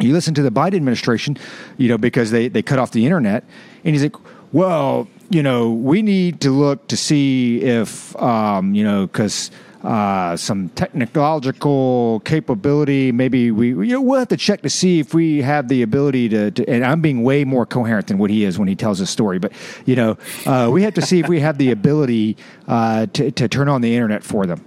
you 0.00 0.12
listen 0.12 0.34
to 0.34 0.42
the 0.42 0.50
Biden 0.50 0.76
administration, 0.76 1.36
you 1.76 1.88
know, 1.88 1.98
because 1.98 2.30
they, 2.30 2.48
they 2.48 2.62
cut 2.62 2.78
off 2.78 2.92
the 2.92 3.04
internet, 3.04 3.44
and 3.84 3.94
he's 3.94 4.02
like, 4.02 4.16
well, 4.52 5.08
you 5.28 5.42
know, 5.42 5.70
we 5.70 6.02
need 6.02 6.40
to 6.40 6.50
look 6.50 6.88
to 6.88 6.96
see 6.96 7.60
if, 7.62 8.16
um, 8.16 8.74
you 8.74 8.82
know, 8.82 9.06
because 9.06 9.50
uh, 9.84 10.36
some 10.36 10.68
technological 10.70 12.20
capability, 12.24 13.12
maybe 13.12 13.50
we, 13.50 13.68
you 13.68 13.94
know, 13.94 14.00
we'll 14.00 14.18
have 14.18 14.28
to 14.28 14.36
check 14.36 14.60
to 14.62 14.68
see 14.68 14.98
if 14.98 15.14
we 15.14 15.40
have 15.40 15.68
the 15.68 15.82
ability 15.82 16.28
to, 16.28 16.50
to 16.50 16.68
and 16.68 16.84
I'm 16.84 17.00
being 17.00 17.22
way 17.22 17.44
more 17.44 17.64
coherent 17.64 18.08
than 18.08 18.18
what 18.18 18.30
he 18.30 18.44
is 18.44 18.58
when 18.58 18.68
he 18.68 18.74
tells 18.74 18.98
his 18.98 19.08
story, 19.08 19.38
but, 19.38 19.52
you 19.86 19.96
know, 19.96 20.18
uh, 20.46 20.68
we 20.70 20.82
have 20.82 20.94
to 20.94 21.02
see 21.02 21.20
if 21.20 21.28
we 21.28 21.40
have 21.40 21.56
the 21.56 21.70
ability 21.70 22.36
uh, 22.68 23.06
to, 23.06 23.30
to 23.30 23.48
turn 23.48 23.68
on 23.68 23.80
the 23.80 23.94
internet 23.94 24.24
for 24.24 24.46
them. 24.46 24.64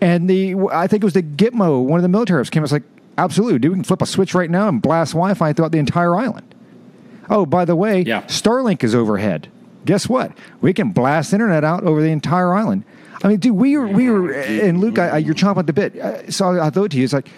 And 0.00 0.30
the, 0.30 0.54
I 0.70 0.86
think 0.86 1.02
it 1.02 1.06
was 1.06 1.14
the 1.14 1.22
Gitmo, 1.22 1.82
one 1.82 1.98
of 1.98 2.02
the 2.02 2.08
military 2.08 2.38
reps 2.38 2.50
came, 2.50 2.62
was 2.62 2.72
like, 2.72 2.84
absolutely, 3.18 3.58
dude, 3.58 3.72
we 3.72 3.76
can 3.76 3.84
flip 3.84 4.02
a 4.02 4.06
switch 4.06 4.34
right 4.34 4.50
now 4.50 4.68
and 4.68 4.80
blast 4.80 5.12
Wi 5.12 5.34
Fi 5.34 5.52
throughout 5.52 5.72
the 5.72 5.78
entire 5.78 6.14
island. 6.14 6.54
Oh, 7.28 7.44
by 7.46 7.64
the 7.64 7.74
way, 7.74 8.02
yeah. 8.02 8.22
Starlink 8.22 8.84
is 8.84 8.94
overhead. 8.94 9.50
Guess 9.84 10.08
what? 10.08 10.32
We 10.60 10.72
can 10.72 10.90
blast 10.90 11.32
internet 11.32 11.64
out 11.64 11.84
over 11.84 12.02
the 12.02 12.10
entire 12.10 12.54
island. 12.54 12.84
I 13.22 13.28
mean, 13.28 13.38
dude, 13.38 13.56
we 13.56 13.76
were, 13.76 13.86
we 13.86 14.10
were, 14.10 14.32
and 14.32 14.80
Luke, 14.80 14.98
I, 14.98 15.08
I, 15.08 15.18
you're 15.18 15.34
chomping 15.34 15.58
at 15.58 15.66
the 15.66 15.72
bit. 15.72 16.32
So 16.32 16.60
I 16.60 16.70
thought 16.70 16.90
to 16.90 16.96
you, 16.98 17.04
it's 17.04 17.12
like, 17.12 17.28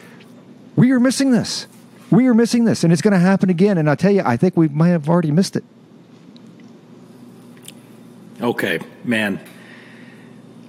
we 0.77 0.91
are 0.93 1.01
missing 1.01 1.31
this. 1.31 1.67
We 2.11 2.27
are 2.27 2.35
missing 2.35 2.65
this, 2.65 2.85
and 2.85 2.93
it's 2.93 3.03
going 3.03 3.13
to 3.13 3.19
happen 3.19 3.51
again. 3.51 3.79
And 3.79 3.89
I 3.89 3.95
tell 3.95 4.11
you, 4.11 4.23
I 4.25 4.37
think 4.37 4.57
we 4.57 4.69
might 4.69 4.89
have 4.89 5.09
already 5.09 5.31
missed 5.31 5.57
it. 5.57 5.65
Okay, 8.41 8.81
man. 9.05 9.41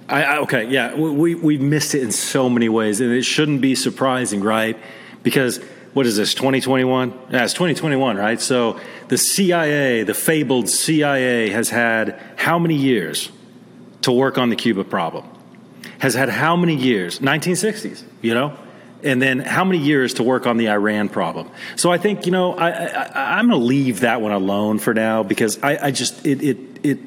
I, 0.08 0.22
I, 0.22 0.36
okay, 0.38 0.68
yeah, 0.68 0.94
we 0.94 1.34
we 1.34 1.56
missed 1.56 1.94
it 1.94 2.02
in 2.02 2.10
so 2.10 2.50
many 2.50 2.68
ways, 2.68 3.00
and 3.00 3.12
it 3.12 3.22
shouldn't 3.22 3.60
be 3.60 3.74
surprising, 3.74 4.42
right? 4.42 4.76
Because 5.22 5.60
what 5.92 6.06
is 6.06 6.16
this 6.16 6.34
2021 6.34 7.12
yeah 7.30 7.44
it's 7.44 7.52
2021 7.52 8.16
right? 8.16 8.40
So 8.40 8.78
the 9.08 9.18
cia 9.18 10.02
the 10.04 10.14
fabled 10.14 10.68
cia 10.68 11.50
has 11.50 11.70
had 11.70 12.20
how 12.36 12.58
many 12.58 12.76
years 12.76 13.30
to 14.02 14.12
work 14.12 14.38
on 14.38 14.50
the 14.50 14.56
cuba 14.56 14.84
problem? 14.84 15.24
Has 15.98 16.14
had 16.14 16.28
how 16.28 16.56
many 16.56 16.76
years? 16.76 17.18
1960s 17.18 18.02
you 18.22 18.34
know? 18.34 18.56
And 19.02 19.20
then 19.20 19.38
how 19.40 19.64
many 19.64 19.78
years 19.78 20.14
to 20.14 20.22
work 20.22 20.46
on 20.46 20.58
the 20.58 20.68
iran 20.68 21.08
problem? 21.08 21.50
So 21.76 21.90
i 21.90 21.98
think 21.98 22.26
you 22.26 22.32
know 22.32 22.54
i, 22.54 23.38
i'm 23.38 23.48
going 23.48 23.60
to 23.60 23.66
leave 23.66 24.00
that 24.00 24.20
one 24.20 24.32
alone 24.32 24.78
for 24.78 24.94
now 24.94 25.22
because 25.22 25.58
i, 25.62 25.86
I 25.86 25.90
just 25.90 26.26
it, 26.26 26.42
it 26.42 26.58
it 26.82 26.98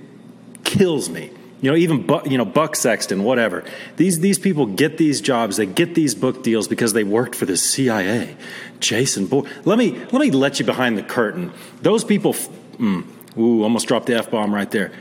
kills 0.63 1.09
me 1.09 1.31
you 1.63 1.71
know, 1.71 1.77
even 1.77 2.05
you 2.25 2.37
know 2.37 2.43
Buck 2.43 2.75
Sexton, 2.75 3.23
whatever. 3.23 3.63
These 3.95 4.19
these 4.19 4.37
people 4.37 4.65
get 4.65 4.97
these 4.97 5.21
jobs, 5.21 5.55
they 5.55 5.65
get 5.65 5.95
these 5.95 6.13
book 6.13 6.43
deals 6.43 6.67
because 6.67 6.91
they 6.91 7.05
worked 7.05 7.35
for 7.35 7.45
the 7.45 7.55
CIA. 7.55 8.35
Jason 8.81 9.27
Boy, 9.27 9.47
let 9.63 9.77
me 9.77 9.97
let 10.11 10.15
me 10.15 10.29
let 10.29 10.59
you 10.59 10.65
behind 10.65 10.97
the 10.97 11.03
curtain. 11.03 11.53
Those 11.81 12.03
people, 12.03 12.33
mm, 12.33 13.05
ooh, 13.37 13.63
almost 13.63 13.87
dropped 13.87 14.07
the 14.07 14.15
f 14.17 14.29
bomb 14.29 14.53
right 14.53 14.69
there. 14.71 14.91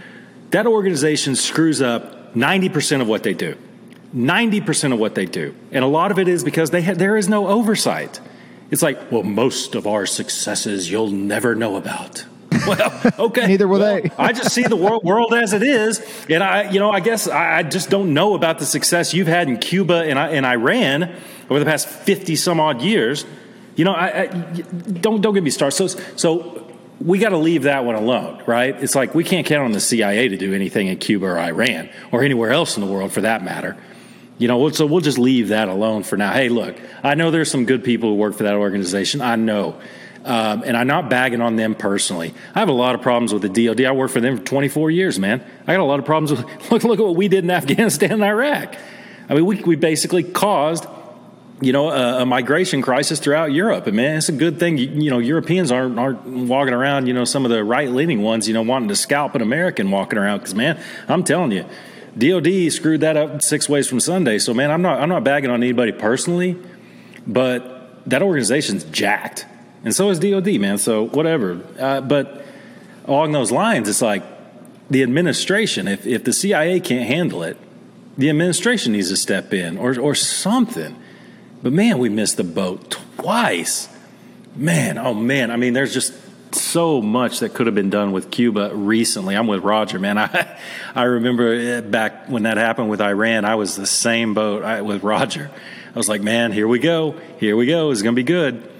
That 0.51 0.68
organization 0.68 1.34
screws 1.34 1.82
up 1.82 2.36
ninety 2.36 2.68
percent 2.68 3.02
of 3.02 3.09
what 3.09 3.24
they 3.24 3.34
do. 3.34 3.56
Ninety 4.12 4.60
percent 4.60 4.94
of 4.94 5.01
what 5.01 5.16
they 5.16 5.26
do, 5.26 5.56
and 5.72 5.82
a 5.82 5.89
lot 5.89 6.12
of 6.12 6.18
it 6.20 6.28
is 6.28 6.44
because 6.44 6.70
they 6.70 6.82
ha- 6.82 6.94
there 6.94 7.16
is 7.16 7.28
no 7.28 7.48
oversight. 7.48 8.20
It's 8.70 8.82
like, 8.82 9.10
well, 9.10 9.24
most 9.24 9.74
of 9.74 9.89
our 9.89 10.06
successes 10.06 10.89
you'll 10.89 11.10
never 11.10 11.56
know 11.56 11.74
about. 11.74 12.24
well, 12.66 13.12
okay. 13.18 13.46
Neither 13.46 13.68
will 13.68 13.80
well, 13.80 14.02
they. 14.02 14.10
I 14.18 14.32
just 14.32 14.52
see 14.52 14.62
the 14.62 14.76
world, 14.76 15.04
world 15.04 15.34
as 15.34 15.52
it 15.52 15.62
is, 15.62 16.00
and 16.28 16.42
I, 16.42 16.70
you 16.70 16.80
know, 16.80 16.90
I 16.90 17.00
guess 17.00 17.28
I, 17.28 17.58
I, 17.58 17.62
just 17.62 17.90
don't 17.90 18.14
know 18.14 18.34
about 18.34 18.58
the 18.58 18.66
success 18.66 19.14
you've 19.14 19.26
had 19.26 19.48
in 19.48 19.58
Cuba 19.58 20.04
and, 20.04 20.18
and 20.18 20.44
Iran 20.44 21.14
over 21.50 21.58
the 21.58 21.66
past 21.66 21.88
fifty 21.88 22.36
some 22.36 22.60
odd 22.60 22.82
years. 22.82 23.24
You 23.76 23.84
know, 23.84 23.92
I, 23.92 24.22
I 24.22 24.26
don't 24.26 25.20
don't 25.20 25.34
get 25.34 25.42
me 25.42 25.50
started. 25.50 25.76
So 25.76 25.86
so 26.16 26.62
we 27.00 27.18
got 27.18 27.30
to 27.30 27.38
leave 27.38 27.64
that 27.64 27.84
one 27.84 27.94
alone, 27.94 28.42
right? 28.46 28.80
It's 28.82 28.94
like 28.94 29.14
we 29.14 29.24
can't 29.24 29.46
count 29.46 29.64
on 29.64 29.72
the 29.72 29.80
CIA 29.80 30.28
to 30.28 30.36
do 30.36 30.54
anything 30.54 30.88
in 30.88 30.98
Cuba 30.98 31.26
or 31.26 31.38
Iran 31.38 31.88
or 32.10 32.22
anywhere 32.22 32.50
else 32.50 32.76
in 32.76 32.84
the 32.84 32.90
world 32.90 33.12
for 33.12 33.22
that 33.22 33.42
matter. 33.42 33.76
You 34.38 34.48
know, 34.48 34.70
so 34.70 34.86
we'll 34.86 35.00
just 35.00 35.18
leave 35.18 35.48
that 35.48 35.68
alone 35.68 36.02
for 36.02 36.16
now. 36.16 36.32
Hey, 36.32 36.48
look, 36.48 36.76
I 37.02 37.14
know 37.14 37.30
there's 37.30 37.50
some 37.50 37.64
good 37.64 37.84
people 37.84 38.10
who 38.10 38.14
work 38.16 38.34
for 38.34 38.42
that 38.44 38.54
organization. 38.54 39.20
I 39.20 39.36
know. 39.36 39.76
Um, 40.24 40.62
and 40.64 40.76
I'm 40.76 40.86
not 40.86 41.10
bagging 41.10 41.40
on 41.40 41.56
them 41.56 41.74
personally. 41.74 42.32
I 42.54 42.60
have 42.60 42.68
a 42.68 42.72
lot 42.72 42.94
of 42.94 43.02
problems 43.02 43.32
with 43.32 43.42
the 43.42 43.48
DoD. 43.48 43.84
I 43.84 43.92
worked 43.92 44.12
for 44.12 44.20
them 44.20 44.38
for 44.38 44.44
24 44.44 44.90
years, 44.90 45.18
man. 45.18 45.44
I 45.66 45.74
got 45.74 45.80
a 45.80 45.84
lot 45.84 45.98
of 45.98 46.04
problems 46.04 46.30
with. 46.30 46.40
Look, 46.70 46.84
look 46.84 47.00
at 47.00 47.04
what 47.04 47.16
we 47.16 47.28
did 47.28 47.44
in 47.44 47.50
Afghanistan 47.50 48.12
and 48.12 48.24
Iraq. 48.24 48.76
I 49.28 49.34
mean, 49.34 49.46
we, 49.46 49.62
we 49.62 49.76
basically 49.76 50.22
caused, 50.22 50.86
you 51.60 51.72
know, 51.72 51.90
a, 51.90 52.22
a 52.22 52.26
migration 52.26 52.82
crisis 52.82 53.18
throughout 53.18 53.52
Europe. 53.52 53.86
And 53.86 53.96
man, 53.96 54.16
it's 54.16 54.28
a 54.28 54.32
good 54.32 54.60
thing. 54.60 54.78
You, 54.78 54.88
you 54.88 55.10
know, 55.10 55.18
Europeans 55.18 55.72
aren't 55.72 55.98
aren't 55.98 56.24
walking 56.24 56.74
around. 56.74 57.06
You 57.06 57.14
know, 57.14 57.24
some 57.24 57.44
of 57.44 57.50
the 57.50 57.64
right 57.64 57.90
leaning 57.90 58.22
ones, 58.22 58.46
you 58.46 58.54
know, 58.54 58.62
wanting 58.62 58.88
to 58.88 58.96
scalp 58.96 59.34
an 59.34 59.42
American 59.42 59.90
walking 59.90 60.18
around. 60.18 60.38
Because 60.38 60.54
man, 60.54 60.80
I'm 61.08 61.24
telling 61.24 61.52
you. 61.52 61.64
DOD 62.16 62.70
screwed 62.70 63.00
that 63.00 63.16
up 63.16 63.40
six 63.40 63.70
ways 63.70 63.88
from 63.88 63.98
Sunday. 63.98 64.38
So 64.38 64.52
man, 64.54 64.70
I'm 64.70 64.82
not 64.82 65.00
I'm 65.00 65.08
not 65.08 65.24
bagging 65.24 65.50
on 65.50 65.62
anybody 65.62 65.92
personally, 65.92 66.58
but 67.26 68.08
that 68.08 68.22
organization's 68.22 68.84
jacked 68.84 69.46
and 69.84 69.94
so 69.94 70.10
is 70.10 70.18
DOD, 70.18 70.60
man. 70.60 70.78
So 70.78 71.06
whatever. 71.06 71.60
Uh, 71.78 72.00
but 72.00 72.44
along 73.04 73.32
those 73.32 73.50
lines, 73.50 73.88
it's 73.88 74.02
like 74.02 74.22
the 74.90 75.02
administration. 75.02 75.88
If 75.88 76.06
if 76.06 76.24
the 76.24 76.32
CIA 76.32 76.80
can't 76.80 77.06
handle 77.06 77.42
it, 77.42 77.56
the 78.16 78.30
administration 78.30 78.92
needs 78.92 79.09
to 79.09 79.16
step 79.16 79.52
in 79.52 79.78
or 79.78 79.98
or 79.98 80.14
something. 80.14 80.96
But 81.62 81.72
man, 81.72 81.98
we 81.98 82.09
missed 82.09 82.36
the 82.36 82.44
boat 82.44 82.90
twice. 83.16 83.88
Man, 84.54 84.98
oh 84.98 85.14
man. 85.14 85.50
I 85.50 85.56
mean, 85.56 85.72
there's 85.72 85.94
just 85.94 86.12
so 86.54 87.00
much 87.00 87.40
that 87.40 87.54
could 87.54 87.66
have 87.66 87.74
been 87.74 87.90
done 87.90 88.12
with 88.12 88.30
Cuba 88.30 88.70
recently. 88.74 89.34
I'm 89.34 89.46
with 89.46 89.64
Roger, 89.64 89.98
man. 89.98 90.18
I 90.18 90.59
I 90.94 91.04
remember 91.04 91.82
back 91.82 92.28
when 92.28 92.44
that 92.44 92.56
happened 92.56 92.90
with 92.90 93.00
Iran. 93.00 93.44
I 93.44 93.54
was 93.54 93.76
the 93.76 93.86
same 93.86 94.34
boat 94.34 94.84
with 94.84 95.02
Roger. 95.02 95.50
I 95.94 95.98
was 95.98 96.09
like, 96.09 96.22
man, 96.22 96.52
here 96.52 96.68
we 96.68 96.78
go, 96.78 97.12
here 97.38 97.56
we 97.56 97.66
go. 97.66 97.90
It's 97.90 98.02
gonna 98.02 98.14
be 98.14 98.22
good. 98.22 98.71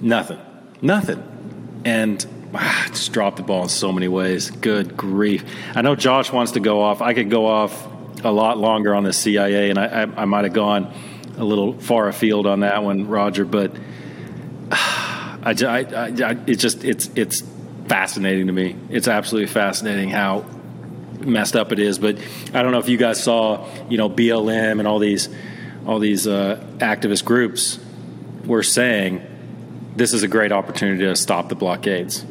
Nothing. 0.00 0.40
Nothing. 0.82 1.82
And 1.84 2.24
ah, 2.54 2.86
just 2.88 3.12
dropped 3.12 3.36
the 3.36 3.42
ball 3.42 3.64
in 3.64 3.68
so 3.68 3.92
many 3.92 4.08
ways. 4.08 4.50
Good 4.50 4.96
grief. 4.96 5.44
I 5.74 5.82
know 5.82 5.94
Josh 5.94 6.32
wants 6.32 6.52
to 6.52 6.60
go 6.60 6.82
off. 6.82 7.00
I 7.02 7.14
could 7.14 7.30
go 7.30 7.46
off 7.46 7.86
a 8.24 8.30
lot 8.30 8.58
longer 8.58 8.94
on 8.94 9.04
the 9.04 9.12
CIA, 9.12 9.70
and 9.70 9.78
I, 9.78 9.86
I, 9.86 10.02
I 10.02 10.24
might 10.24 10.44
have 10.44 10.52
gone 10.52 10.92
a 11.38 11.44
little 11.44 11.78
far 11.78 12.08
afield 12.08 12.46
on 12.46 12.60
that 12.60 12.82
one, 12.82 13.08
Roger. 13.08 13.44
But 13.44 13.72
I, 14.70 15.54
I, 15.64 15.80
I, 15.80 16.36
it's 16.46 16.60
just 16.60 16.84
it's 16.84 17.10
it's 17.14 17.42
fascinating 17.86 18.48
to 18.48 18.52
me. 18.52 18.76
It's 18.90 19.08
absolutely 19.08 19.52
fascinating 19.52 20.10
how 20.10 20.44
messed 21.20 21.56
up 21.56 21.72
it 21.72 21.78
is. 21.78 21.98
But 21.98 22.18
I 22.52 22.62
don't 22.62 22.72
know 22.72 22.78
if 22.78 22.88
you 22.88 22.96
guys 22.96 23.22
saw, 23.22 23.68
you 23.88 23.96
know, 23.96 24.10
BLM 24.10 24.78
and 24.78 24.88
all 24.88 24.98
these 24.98 25.28
all 25.86 25.98
these 25.98 26.26
uh, 26.26 26.62
activist 26.78 27.24
groups 27.24 27.78
were 28.44 28.62
saying 28.62 29.22
this 29.96 30.12
is 30.12 30.22
a 30.22 30.28
great 30.28 30.52
opportunity 30.52 31.04
to 31.04 31.16
stop 31.16 31.48
the 31.48 31.54
blockades. 31.54 32.24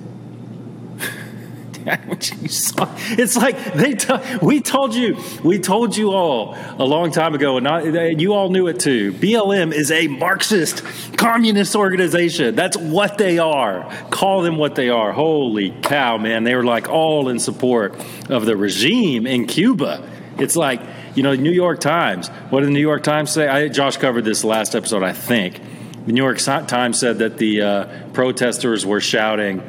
it's 1.87 3.37
like 3.37 3.73
they 3.73 3.93
t- 3.93 4.13
we 4.41 4.59
told 4.59 4.95
you 4.95 5.21
we 5.43 5.59
told 5.59 5.95
you 5.95 6.13
all 6.13 6.57
a 6.79 6.83
long 6.83 7.11
time 7.11 7.35
ago 7.35 7.57
and 7.57 7.63
not, 7.63 7.85
you 8.19 8.33
all 8.33 8.49
knew 8.49 8.65
it 8.65 8.79
too. 8.79 9.13
Blm 9.13 9.71
is 9.71 9.91
a 9.91 10.07
marxist 10.07 10.83
communist 11.15 11.75
organization. 11.75 12.55
That's 12.55 12.75
what 12.75 13.19
they 13.19 13.37
are. 13.37 13.87
Call 14.09 14.41
them 14.41 14.57
what 14.57 14.73
they 14.73 14.89
are. 14.89 15.11
Holy 15.11 15.69
cow 15.83 16.17
man. 16.17 16.43
They 16.43 16.55
were 16.55 16.65
like 16.65 16.89
all 16.89 17.29
in 17.29 17.37
support 17.37 17.95
of 18.29 18.47
the 18.47 18.57
regime 18.57 19.27
in 19.27 19.45
cuba. 19.45 20.09
It's 20.39 20.55
like 20.55 20.81
you 21.13 21.21
know 21.21 21.35
new 21.35 21.51
york 21.51 21.81
times. 21.81 22.29
What 22.49 22.61
did 22.61 22.69
the 22.69 22.73
new 22.73 22.79
york 22.79 23.03
times 23.03 23.29
say? 23.29 23.47
I, 23.47 23.67
josh 23.67 23.97
covered 23.97 24.25
this 24.25 24.43
last 24.43 24.75
episode 24.75 25.03
i 25.03 25.13
think 25.13 25.61
the 26.05 26.11
New 26.11 26.23
York 26.23 26.37
Times 26.37 26.99
said 26.99 27.19
that 27.19 27.37
the 27.37 27.61
uh, 27.61 28.09
protesters 28.13 28.85
were 28.85 29.01
shouting, 29.01 29.61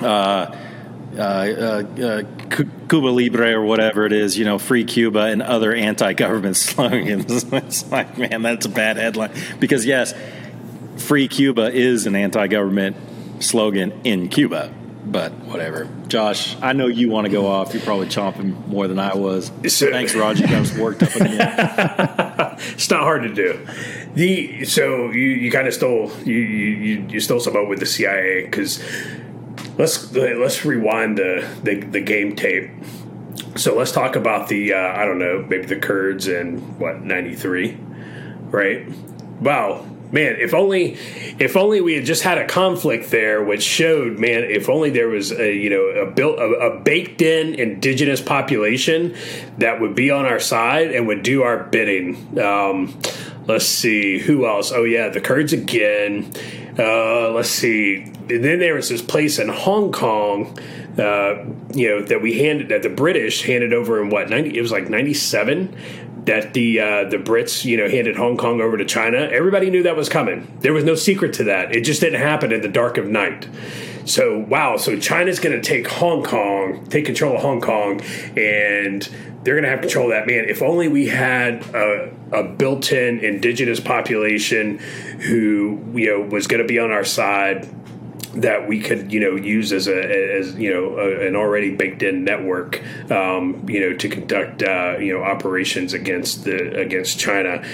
uh, 0.00 0.56
uh, 1.16 1.20
uh, 1.20 1.84
uh, 2.02 2.22
Cuba 2.88 3.06
Libre 3.06 3.52
or 3.52 3.64
whatever 3.64 4.04
it 4.04 4.12
is, 4.12 4.36
you 4.36 4.44
know, 4.44 4.58
free 4.58 4.84
Cuba 4.84 5.20
and 5.26 5.40
other 5.40 5.72
anti-government 5.72 6.56
slogans. 6.56 7.44
it's 7.52 7.90
like, 7.90 8.18
man, 8.18 8.42
that's 8.42 8.66
a 8.66 8.68
bad 8.68 8.96
headline 8.96 9.32
because 9.60 9.86
yes, 9.86 10.14
free 10.96 11.28
Cuba 11.28 11.72
is 11.72 12.06
an 12.06 12.16
anti-government 12.16 12.96
slogan 13.40 14.00
in 14.04 14.28
Cuba, 14.28 14.72
but 15.10 15.32
whatever. 15.32 15.88
Josh, 16.08 16.56
I 16.60 16.72
know 16.72 16.86
you 16.86 17.08
want 17.08 17.26
to 17.26 17.30
go 17.30 17.46
off. 17.46 17.72
You're 17.72 17.82
probably 17.82 18.06
chomping 18.08 18.66
more 18.68 18.86
than 18.88 18.98
I 18.98 19.14
was. 19.14 19.50
So- 19.68 19.90
Thanks, 19.90 20.14
Roger. 20.14 20.46
Got 20.46 20.62
us 20.62 20.76
worked 20.76 21.02
up 21.02 21.14
again. 21.16 21.36
it's 22.74 22.90
not 22.90 23.00
hard 23.00 23.22
to 23.22 23.34
do. 23.34 23.66
The 24.14 24.64
so 24.64 25.10
you, 25.10 25.20
you 25.20 25.50
kind 25.50 25.66
of 25.68 25.74
stole 25.74 26.10
you, 26.24 26.34
you 26.34 27.06
you 27.08 27.20
stole 27.20 27.40
some 27.40 27.56
out 27.56 27.68
with 27.68 27.78
the 27.80 27.86
CIA 27.86 28.44
because 28.44 28.82
let's 29.78 30.12
let's 30.12 30.64
rewind 30.64 31.18
the, 31.18 31.48
the 31.62 31.80
the 31.80 32.00
game 32.00 32.36
tape. 32.36 32.70
So 33.56 33.76
let's 33.76 33.92
talk 33.92 34.16
about 34.16 34.48
the 34.48 34.72
uh, 34.74 34.78
I 34.78 35.04
don't 35.04 35.18
know 35.18 35.44
maybe 35.48 35.66
the 35.66 35.76
Kurds 35.76 36.26
in 36.28 36.58
what 36.78 37.02
'93, 37.02 37.76
right? 38.50 38.86
Wow, 39.40 39.86
man! 40.12 40.36
If 40.38 40.54
only 40.54 40.96
if 41.38 41.56
only 41.56 41.80
we 41.80 41.94
had 41.94 42.04
just 42.04 42.22
had 42.22 42.38
a 42.38 42.46
conflict 42.46 43.10
there, 43.10 43.42
which 43.42 43.62
showed 43.62 44.18
man, 44.18 44.44
if 44.44 44.68
only 44.68 44.90
there 44.90 45.08
was 45.08 45.32
a 45.32 45.54
you 45.54 45.70
know 45.70 45.84
a 46.02 46.10
built 46.10 46.38
a, 46.38 46.44
a 46.44 46.80
baked 46.80 47.22
in 47.22 47.54
indigenous 47.54 48.20
population 48.20 49.14
that 49.58 49.80
would 49.80 49.94
be 49.94 50.10
on 50.10 50.26
our 50.26 50.40
side 50.40 50.92
and 50.92 51.06
would 51.06 51.22
do 51.22 51.42
our 51.42 51.64
bidding. 51.64 52.38
Um, 52.38 52.98
let's 53.46 53.66
see 53.66 54.18
who 54.18 54.46
else. 54.46 54.72
Oh 54.72 54.84
yeah, 54.84 55.08
the 55.08 55.20
Kurds 55.20 55.52
again. 55.52 56.32
Uh, 56.78 57.30
let's 57.30 57.50
see. 57.50 58.04
And 58.04 58.44
then 58.44 58.60
there 58.60 58.74
was 58.74 58.88
this 58.88 59.02
place 59.02 59.38
in 59.38 59.48
Hong 59.48 59.90
Kong, 59.90 60.56
uh, 60.96 61.44
you 61.74 61.88
know, 61.88 62.02
that 62.02 62.22
we 62.22 62.38
handed 62.38 62.68
that 62.68 62.82
the 62.82 62.88
British 62.88 63.42
handed 63.42 63.72
over 63.72 64.00
in 64.00 64.10
what 64.10 64.30
ninety? 64.30 64.56
It 64.56 64.62
was 64.62 64.70
like 64.70 64.88
ninety 64.88 65.14
seven. 65.14 65.76
That 66.24 66.52
the 66.52 66.80
uh, 66.80 67.04
the 67.08 67.16
Brits, 67.16 67.64
you 67.64 67.76
know, 67.76 67.88
handed 67.88 68.16
Hong 68.16 68.36
Kong 68.36 68.60
over 68.60 68.76
to 68.76 68.84
China. 68.84 69.18
Everybody 69.18 69.70
knew 69.70 69.82
that 69.84 69.96
was 69.96 70.08
coming. 70.08 70.58
There 70.60 70.72
was 70.72 70.84
no 70.84 70.94
secret 70.94 71.32
to 71.34 71.44
that. 71.44 71.74
It 71.74 71.82
just 71.82 72.00
didn't 72.00 72.20
happen 72.20 72.52
in 72.52 72.60
the 72.60 72.68
dark 72.68 72.98
of 72.98 73.06
night. 73.06 73.48
So 74.04 74.38
wow, 74.38 74.78
so 74.78 74.98
China's 74.98 75.38
going 75.38 75.60
to 75.60 75.66
take 75.66 75.86
Hong 75.86 76.22
Kong, 76.22 76.86
take 76.86 77.04
control 77.04 77.36
of 77.36 77.42
Hong 77.42 77.60
Kong, 77.60 78.00
and 78.36 79.06
they're 79.42 79.54
going 79.54 79.64
to 79.64 79.70
have 79.70 79.80
control 79.80 80.06
of 80.06 80.12
that. 80.12 80.26
Man, 80.26 80.46
if 80.48 80.62
only 80.62 80.88
we 80.88 81.08
had 81.08 81.62
a, 81.74 82.10
a 82.32 82.42
built-in 82.42 83.20
indigenous 83.20 83.80
population 83.80 84.78
who 84.78 85.80
you 85.94 86.06
know 86.06 86.20
was 86.26 86.46
going 86.46 86.62
to 86.62 86.66
be 86.66 86.78
on 86.78 86.90
our 86.90 87.04
side 87.04 87.68
that 88.34 88.68
we 88.68 88.80
could 88.80 89.12
you 89.12 89.20
know 89.20 89.36
use 89.36 89.72
as 89.72 89.88
a 89.88 90.36
as 90.38 90.54
you 90.54 90.72
know 90.72 90.98
a, 90.98 91.26
an 91.26 91.36
already 91.36 91.74
baked 91.74 92.02
in 92.02 92.24
network 92.24 92.82
um, 93.10 93.64
you 93.68 93.80
know 93.80 93.96
to 93.96 94.08
conduct 94.08 94.62
uh, 94.62 94.96
you 94.98 95.12
know 95.12 95.22
operations 95.22 95.92
against 95.92 96.44
the 96.44 96.78
against 96.78 97.18
China. 97.18 97.64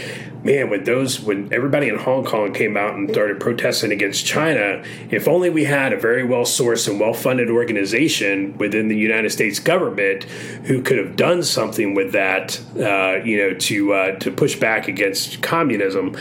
Man, 0.45 0.69
when 0.69 0.85
those 0.85 1.21
when 1.21 1.51
everybody 1.55 1.89
in 1.89 1.97
Hong 1.97 2.23
Kong 2.23 2.53
came 2.53 2.77
out 2.77 2.95
and 2.95 3.11
started 3.11 3.41
protesting 3.41 3.93
against 3.93 4.27
China, 4.27 4.85
if 5.11 5.27
only 5.27 5.49
we 5.49 5.65
had 5.65 5.95
a 5.95 5.99
very 5.99 6.23
well 6.23 6.45
sourced 6.45 6.87
and 6.87 7.01
well 7.01 7.15
funded 7.15 7.49
organization 7.49 8.59
within 8.59 8.89
the 8.89 8.97
United 8.97 9.31
States 9.31 9.59
government 9.59 10.25
who 10.65 10.83
could 10.83 10.99
have 10.99 11.17
done 11.17 11.43
something 11.43 11.95
with 11.95 12.13
that, 12.13 12.61
uh, 12.77 13.25
you 13.25 13.39
know, 13.39 13.55
to 13.55 13.95
uh, 13.95 14.19
to 14.19 14.31
push 14.31 14.57
back 14.57 14.87
against 14.87 15.41
communism. 15.41 16.15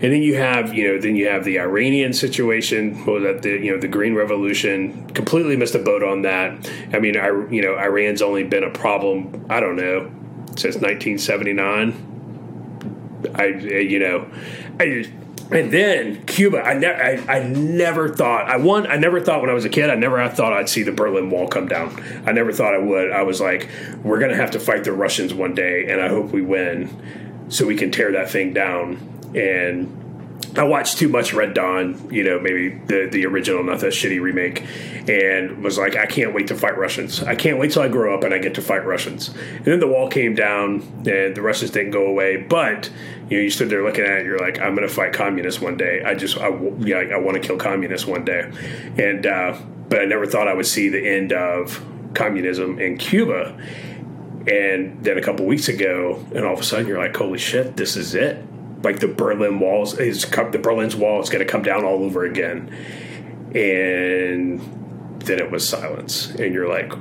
And 0.00 0.12
then 0.12 0.22
you 0.22 0.36
have, 0.36 0.74
you 0.74 0.88
know, 0.88 1.00
then 1.00 1.14
you 1.14 1.28
have 1.28 1.44
the 1.44 1.60
Iranian 1.60 2.12
situation. 2.12 3.06
Was 3.06 3.22
that? 3.22 3.42
The 3.42 3.50
you 3.50 3.72
know 3.72 3.78
the 3.78 3.88
Green 3.88 4.14
Revolution 4.14 5.08
completely 5.10 5.56
missed 5.56 5.74
a 5.74 5.78
boat 5.78 6.02
on 6.02 6.22
that. 6.22 6.68
I 6.92 6.98
mean, 6.98 7.16
I 7.16 7.28
you 7.48 7.62
know 7.62 7.76
Iran's 7.76 8.20
only 8.20 8.42
been 8.42 8.64
a 8.64 8.70
problem. 8.70 9.46
I 9.48 9.60
don't 9.60 9.76
know 9.76 10.10
since 10.56 10.76
1979. 10.76 13.30
I 13.34 13.46
you 13.46 14.00
know, 14.00 14.28
I 14.80 15.06
and 15.50 15.72
then 15.72 16.24
Cuba. 16.26 16.62
I 16.62 16.74
never 16.74 17.02
I, 17.02 17.36
I 17.36 17.42
never 17.44 18.08
thought 18.08 18.48
I 18.48 18.56
won. 18.56 18.86
I 18.86 18.96
never 18.96 19.20
thought 19.20 19.40
when 19.40 19.50
I 19.50 19.54
was 19.54 19.64
a 19.64 19.70
kid. 19.70 19.90
I 19.90 19.94
never 19.94 20.28
thought 20.28 20.52
I'd 20.52 20.68
see 20.68 20.82
the 20.82 20.92
Berlin 20.92 21.30
Wall 21.30 21.48
come 21.48 21.68
down. 21.68 22.02
I 22.26 22.32
never 22.32 22.52
thought 22.52 22.74
I 22.74 22.78
would. 22.78 23.12
I 23.12 23.22
was 23.22 23.40
like, 23.40 23.68
we're 24.02 24.18
gonna 24.18 24.36
have 24.36 24.50
to 24.52 24.60
fight 24.60 24.84
the 24.84 24.92
Russians 24.92 25.34
one 25.34 25.54
day, 25.54 25.86
and 25.88 26.00
I 26.00 26.08
hope 26.08 26.32
we 26.32 26.42
win, 26.42 27.46
so 27.48 27.66
we 27.66 27.76
can 27.76 27.90
tear 27.90 28.12
that 28.12 28.30
thing 28.30 28.52
down. 28.52 29.10
And 29.34 30.04
I 30.56 30.62
watched 30.62 30.98
too 30.98 31.08
much 31.08 31.32
Red 31.32 31.54
Dawn, 31.54 32.08
you 32.12 32.22
know, 32.22 32.38
maybe 32.38 32.68
the 32.86 33.08
the 33.10 33.26
original, 33.26 33.64
not 33.64 33.80
the 33.80 33.88
shitty 33.88 34.20
remake, 34.20 34.64
and 35.08 35.64
was 35.64 35.78
like, 35.78 35.96
I 35.96 36.06
can't 36.06 36.32
wait 36.32 36.46
to 36.48 36.54
fight 36.54 36.78
Russians. 36.78 37.22
I 37.22 37.34
can't 37.34 37.58
wait 37.58 37.72
till 37.72 37.82
I 37.82 37.88
grow 37.88 38.14
up 38.14 38.22
and 38.22 38.32
I 38.32 38.38
get 38.38 38.54
to 38.54 38.62
fight 38.62 38.86
Russians. 38.86 39.28
And 39.28 39.64
then 39.64 39.80
the 39.80 39.88
wall 39.88 40.08
came 40.08 40.34
down, 40.34 40.82
and 41.06 41.34
the 41.34 41.42
Russians 41.42 41.72
didn't 41.72 41.90
go 41.90 42.06
away. 42.06 42.36
But 42.36 42.90
you 43.28 43.38
know, 43.38 43.42
you 43.42 43.50
stood 43.50 43.68
there 43.68 43.82
looking 43.82 44.04
at 44.04 44.18
it, 44.18 44.26
you're 44.26 44.38
like, 44.38 44.60
I'm 44.60 44.76
going 44.76 44.86
to 44.86 44.94
fight 44.94 45.12
communists 45.12 45.60
one 45.60 45.76
day. 45.76 46.02
I 46.04 46.14
just, 46.14 46.36
I, 46.38 46.48
yeah, 46.78 46.98
I 46.98 47.16
want 47.16 47.40
to 47.40 47.40
kill 47.40 47.56
communists 47.56 48.06
one 48.06 48.24
day. 48.24 48.50
And 48.96 49.26
uh, 49.26 49.58
but 49.88 50.02
I 50.02 50.04
never 50.04 50.26
thought 50.26 50.46
I 50.46 50.54
would 50.54 50.66
see 50.66 50.88
the 50.88 51.04
end 51.04 51.32
of 51.32 51.82
communism 52.14 52.78
in 52.78 52.96
Cuba. 52.96 53.58
And 54.46 55.02
then 55.02 55.18
a 55.18 55.22
couple 55.22 55.46
weeks 55.46 55.68
ago, 55.68 56.24
and 56.34 56.44
all 56.44 56.52
of 56.52 56.60
a 56.60 56.62
sudden, 56.62 56.86
you're 56.86 56.98
like, 56.98 57.16
holy 57.16 57.38
shit, 57.38 57.76
this 57.76 57.96
is 57.96 58.14
it 58.14 58.44
like 58.84 59.00
the 59.00 59.08
Berlin 59.08 59.58
walls 59.58 59.98
is 59.98 60.22
the 60.24 60.60
Berlin's 60.62 60.94
wall 60.94 61.20
is 61.20 61.30
going 61.30 61.44
to 61.44 61.50
come 61.50 61.62
down 61.62 61.84
all 61.84 62.04
over 62.04 62.24
again, 62.24 62.68
and 63.54 64.60
then 65.20 65.38
it 65.38 65.50
was 65.50 65.68
silence, 65.68 66.30
and 66.30 66.52
you're 66.52 66.68
like, 66.68 66.92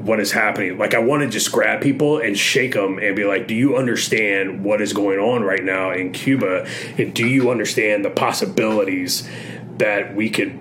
what 0.00 0.18
is 0.18 0.32
happening? 0.32 0.78
Like 0.78 0.94
I 0.94 0.98
want 0.98 1.22
to 1.22 1.28
just 1.28 1.52
grab 1.52 1.80
people 1.80 2.18
and 2.18 2.36
shake 2.36 2.74
them 2.74 2.98
and 2.98 3.14
be 3.14 3.24
like, 3.24 3.46
do 3.46 3.54
you 3.54 3.76
understand 3.76 4.64
what 4.64 4.80
is 4.80 4.92
going 4.92 5.18
on 5.18 5.42
right 5.42 5.62
now 5.62 5.92
in 5.92 6.12
Cuba, 6.12 6.66
and 6.98 7.14
do 7.14 7.26
you 7.26 7.50
understand 7.50 8.04
the 8.04 8.10
possibilities 8.10 9.28
that 9.78 10.14
we 10.14 10.28
could 10.28 10.58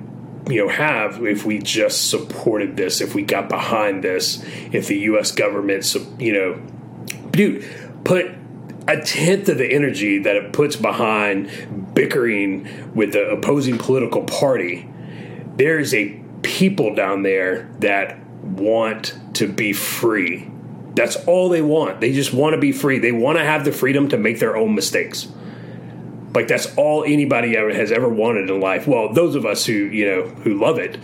you 0.50 0.66
know 0.66 0.70
have 0.70 1.26
if 1.26 1.46
we 1.46 1.60
just 1.60 2.10
supported 2.10 2.76
this 2.76 3.02
if 3.02 3.14
we 3.14 3.22
got 3.22 3.50
behind 3.50 4.04
this 4.04 4.44
if 4.72 4.88
the 4.88 4.98
US 5.00 5.32
government 5.32 5.96
you 6.18 6.34
know 6.34 6.54
dude 7.32 7.64
put 8.04 8.32
a 8.90 9.00
tenth 9.00 9.48
of 9.50 9.60
the 9.60 9.72
energy 9.72 10.18
that 10.18 10.36
it 10.36 10.52
puts 10.52 10.76
behind 10.76 11.94
bickering 11.94 12.92
with 12.96 13.14
the 13.14 13.30
opposing 13.30 13.78
political 13.78 14.24
party, 14.24 14.90
there's 15.58 15.94
a 15.94 16.20
people 16.42 16.96
down 16.96 17.22
there 17.22 17.70
that 17.80 18.20
want 18.42 19.14
to 19.36 19.48
be 19.48 19.74
free. 19.74 20.50
That's 20.96 21.16
all 21.28 21.50
they 21.50 21.62
want. 21.62 22.02
They 22.02 22.14
just 22.14 22.34
want 22.34 22.56
to 22.56 22.60
be 22.60 22.72
free. 22.72 22.98
They 22.98 23.12
want 23.12 23.38
to 23.38 23.44
have 23.44 23.64
the 23.64 23.72
freedom 23.72 24.10
to 24.10 24.18
make 24.18 24.40
their 24.40 24.58
own 24.58 24.74
mistakes. 24.74 25.28
Like 26.34 26.48
that's 26.48 26.76
all 26.76 27.04
anybody 27.04 27.56
ever 27.56 27.72
has 27.72 27.92
ever 27.92 28.10
wanted 28.10 28.50
in 28.50 28.60
life. 28.60 28.88
Well, 28.88 29.14
those 29.14 29.36
of 29.36 29.46
us 29.46 29.66
who 29.66 29.74
you 29.74 30.06
know 30.06 30.24
who 30.24 30.60
love 30.60 30.80
it, 30.80 30.98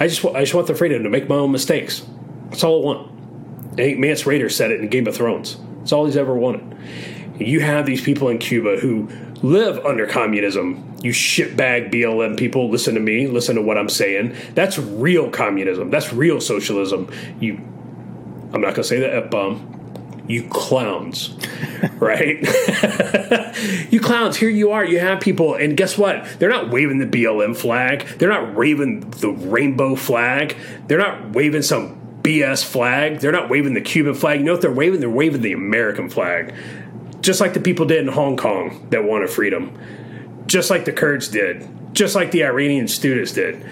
I 0.00 0.08
just 0.08 0.24
I 0.24 0.40
just 0.40 0.54
want 0.54 0.66
the 0.66 0.74
freedom 0.74 1.04
to 1.04 1.08
make 1.08 1.28
my 1.28 1.36
own 1.36 1.52
mistakes. 1.52 2.04
That's 2.50 2.64
all 2.64 2.82
I 2.82 2.84
want. 2.84 3.72
I 3.72 3.76
think 3.76 3.98
Mance 4.00 4.24
Rayder 4.24 4.50
said 4.50 4.72
it 4.72 4.80
in 4.80 4.88
Game 4.88 5.06
of 5.06 5.14
Thrones. 5.14 5.56
That's 5.78 5.92
all 5.92 6.06
he's 6.06 6.16
ever 6.16 6.34
wanted. 6.34 6.76
You 7.38 7.60
have 7.60 7.86
these 7.86 8.00
people 8.00 8.28
in 8.28 8.38
Cuba 8.38 8.78
who 8.78 9.08
live 9.42 9.84
under 9.84 10.06
communism. 10.06 10.84
You 11.02 11.12
shitbag 11.12 11.92
BLM 11.92 12.36
people, 12.36 12.70
listen 12.70 12.94
to 12.94 13.00
me, 13.00 13.28
listen 13.28 13.56
to 13.56 13.62
what 13.62 13.78
I'm 13.78 13.88
saying. 13.88 14.34
That's 14.54 14.78
real 14.78 15.30
communism. 15.30 15.90
That's 15.90 16.12
real 16.12 16.40
socialism. 16.40 17.10
You, 17.38 17.54
I'm 18.52 18.60
not 18.60 18.74
going 18.74 18.74
to 18.74 18.84
say 18.84 18.98
the 18.98 19.14
F 19.14 19.30
bomb. 19.30 19.74
You 20.26 20.46
clowns, 20.50 21.34
right? 21.94 22.38
you 23.90 24.00
clowns, 24.00 24.36
here 24.36 24.50
you 24.50 24.72
are. 24.72 24.84
You 24.84 24.98
have 24.98 25.20
people, 25.20 25.54
and 25.54 25.74
guess 25.74 25.96
what? 25.96 26.26
They're 26.38 26.50
not 26.50 26.68
waving 26.68 26.98
the 26.98 27.06
BLM 27.06 27.56
flag. 27.56 28.06
They're 28.18 28.28
not 28.28 28.54
waving 28.54 29.08
the 29.10 29.30
rainbow 29.30 29.94
flag. 29.94 30.54
They're 30.86 30.98
not 30.98 31.30
waving 31.30 31.62
some 31.62 31.98
BS 32.22 32.62
flag. 32.62 33.20
They're 33.20 33.32
not 33.32 33.48
waving 33.48 33.72
the 33.72 33.80
Cuban 33.80 34.12
flag. 34.12 34.40
You 34.40 34.44
know 34.44 34.52
what 34.52 34.60
they're 34.60 34.70
waving? 34.70 35.00
They're 35.00 35.08
waving 35.08 35.40
the 35.40 35.52
American 35.52 36.10
flag 36.10 36.54
just 37.20 37.40
like 37.40 37.54
the 37.54 37.60
people 37.60 37.86
did 37.86 38.00
in 38.00 38.08
Hong 38.08 38.36
Kong 38.36 38.86
that 38.90 39.04
wanted 39.04 39.30
freedom, 39.30 39.76
just 40.46 40.70
like 40.70 40.84
the 40.84 40.92
Kurds 40.92 41.28
did, 41.28 41.68
just 41.94 42.14
like 42.14 42.30
the 42.30 42.44
Iranian 42.44 42.88
students 42.88 43.32
did 43.32 43.64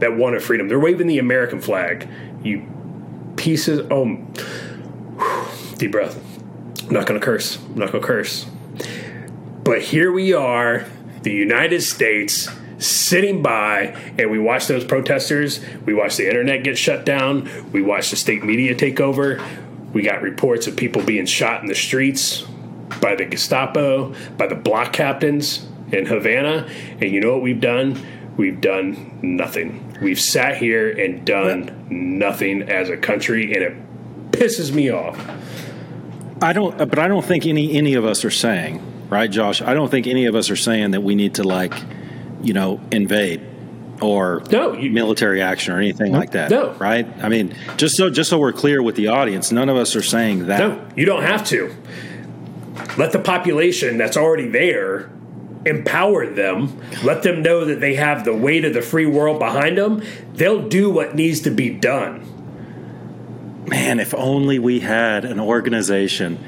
that 0.00 0.16
wanted 0.16 0.42
freedom. 0.42 0.68
They're 0.68 0.80
waving 0.80 1.06
the 1.06 1.18
American 1.18 1.60
flag. 1.60 2.08
You 2.42 2.66
pieces. 3.36 3.86
Oh, 3.90 4.18
deep 5.76 5.92
breath. 5.92 6.18
I'm 6.82 6.92
not 6.92 7.06
going 7.06 7.18
to 7.18 7.24
curse. 7.24 7.56
I'm 7.56 7.76
not 7.76 7.92
going 7.92 8.02
to 8.02 8.06
curse. 8.06 8.46
But 9.64 9.80
here 9.80 10.10
we 10.10 10.32
are, 10.32 10.86
the 11.22 11.32
United 11.32 11.82
States 11.82 12.48
sitting 12.78 13.42
by 13.42 13.96
and 14.18 14.28
we 14.28 14.40
watch 14.40 14.66
those 14.66 14.84
protesters 14.84 15.64
we 15.86 15.94
watch 15.94 16.16
the 16.16 16.26
internet 16.26 16.64
get 16.64 16.76
shut 16.76 17.06
down 17.06 17.48
we 17.70 17.80
watch 17.80 18.10
the 18.10 18.16
state 18.16 18.42
media 18.42 18.74
take 18.74 18.98
over 18.98 19.40
we 19.92 20.02
got 20.02 20.20
reports 20.20 20.66
of 20.66 20.76
people 20.76 21.00
being 21.00 21.24
shot 21.24 21.60
in 21.60 21.68
the 21.68 21.76
streets 21.76 22.44
by 23.00 23.14
the 23.14 23.24
Gestapo, 23.24 24.14
by 24.36 24.46
the 24.46 24.54
block 24.54 24.92
captains 24.92 25.66
in 25.92 26.06
Havana. 26.06 26.68
And 27.00 27.10
you 27.12 27.20
know 27.20 27.32
what 27.32 27.42
we've 27.42 27.60
done? 27.60 28.00
we've 28.36 28.62
done 28.62 29.18
nothing. 29.20 29.94
We've 30.00 30.18
sat 30.18 30.56
here 30.56 30.88
and 30.90 31.22
done 31.26 31.86
nothing 31.90 32.62
as 32.62 32.88
a 32.88 32.96
country, 32.96 33.52
and 33.52 33.62
it 33.62 34.32
pisses 34.32 34.72
me 34.72 34.88
off. 34.90 35.18
I 36.40 36.52
don't, 36.54 36.76
but 36.78 36.98
I 36.98 37.08
don't 37.08 37.24
think 37.24 37.46
any 37.46 37.76
any 37.76 37.94
of 37.94 38.04
us 38.04 38.24
are 38.24 38.30
saying, 38.30 38.82
right, 39.10 39.30
Josh? 39.30 39.60
I 39.60 39.74
don't 39.74 39.90
think 39.90 40.06
any 40.06 40.24
of 40.24 40.34
us 40.34 40.50
are 40.50 40.56
saying 40.56 40.92
that 40.92 41.02
we 41.02 41.14
need 41.14 41.34
to 41.34 41.44
like, 41.44 41.74
you 42.42 42.54
know, 42.54 42.80
invade 42.90 43.42
or 44.00 44.42
No, 44.50 44.72
you- 44.72 44.90
military 44.90 45.40
action 45.42 45.74
or 45.74 45.78
anything 45.78 46.12
like 46.12 46.32
that. 46.32 46.50
No. 46.50 46.72
right? 46.80 47.06
I 47.22 47.28
mean, 47.28 47.54
just 47.76 47.96
so 47.96 48.08
just 48.10 48.30
so 48.30 48.38
we're 48.38 48.52
clear 48.52 48.82
with 48.82 48.96
the 48.96 49.08
audience, 49.08 49.52
none 49.52 49.68
of 49.68 49.76
us 49.76 49.94
are 49.94 50.02
saying 50.02 50.46
that. 50.46 50.58
No, 50.58 50.88
you 50.96 51.04
don't 51.04 51.22
have 51.22 51.46
to. 51.48 51.72
Let 52.96 53.12
the 53.12 53.18
population 53.18 53.98
that's 53.98 54.16
already 54.16 54.48
there 54.48 55.10
empower 55.64 56.26
them. 56.26 56.80
Let 57.02 57.22
them 57.22 57.42
know 57.42 57.64
that 57.64 57.80
they 57.80 57.94
have 57.94 58.24
the 58.24 58.34
weight 58.34 58.64
of 58.64 58.74
the 58.74 58.82
free 58.82 59.06
world 59.06 59.38
behind 59.38 59.78
them. 59.78 60.02
They'll 60.34 60.68
do 60.68 60.90
what 60.90 61.14
needs 61.14 61.40
to 61.42 61.50
be 61.50 61.70
done. 61.70 62.28
Man, 63.68 64.00
if 64.00 64.12
only 64.14 64.58
we 64.58 64.80
had 64.80 65.24
an 65.24 65.40
organization 65.40 66.42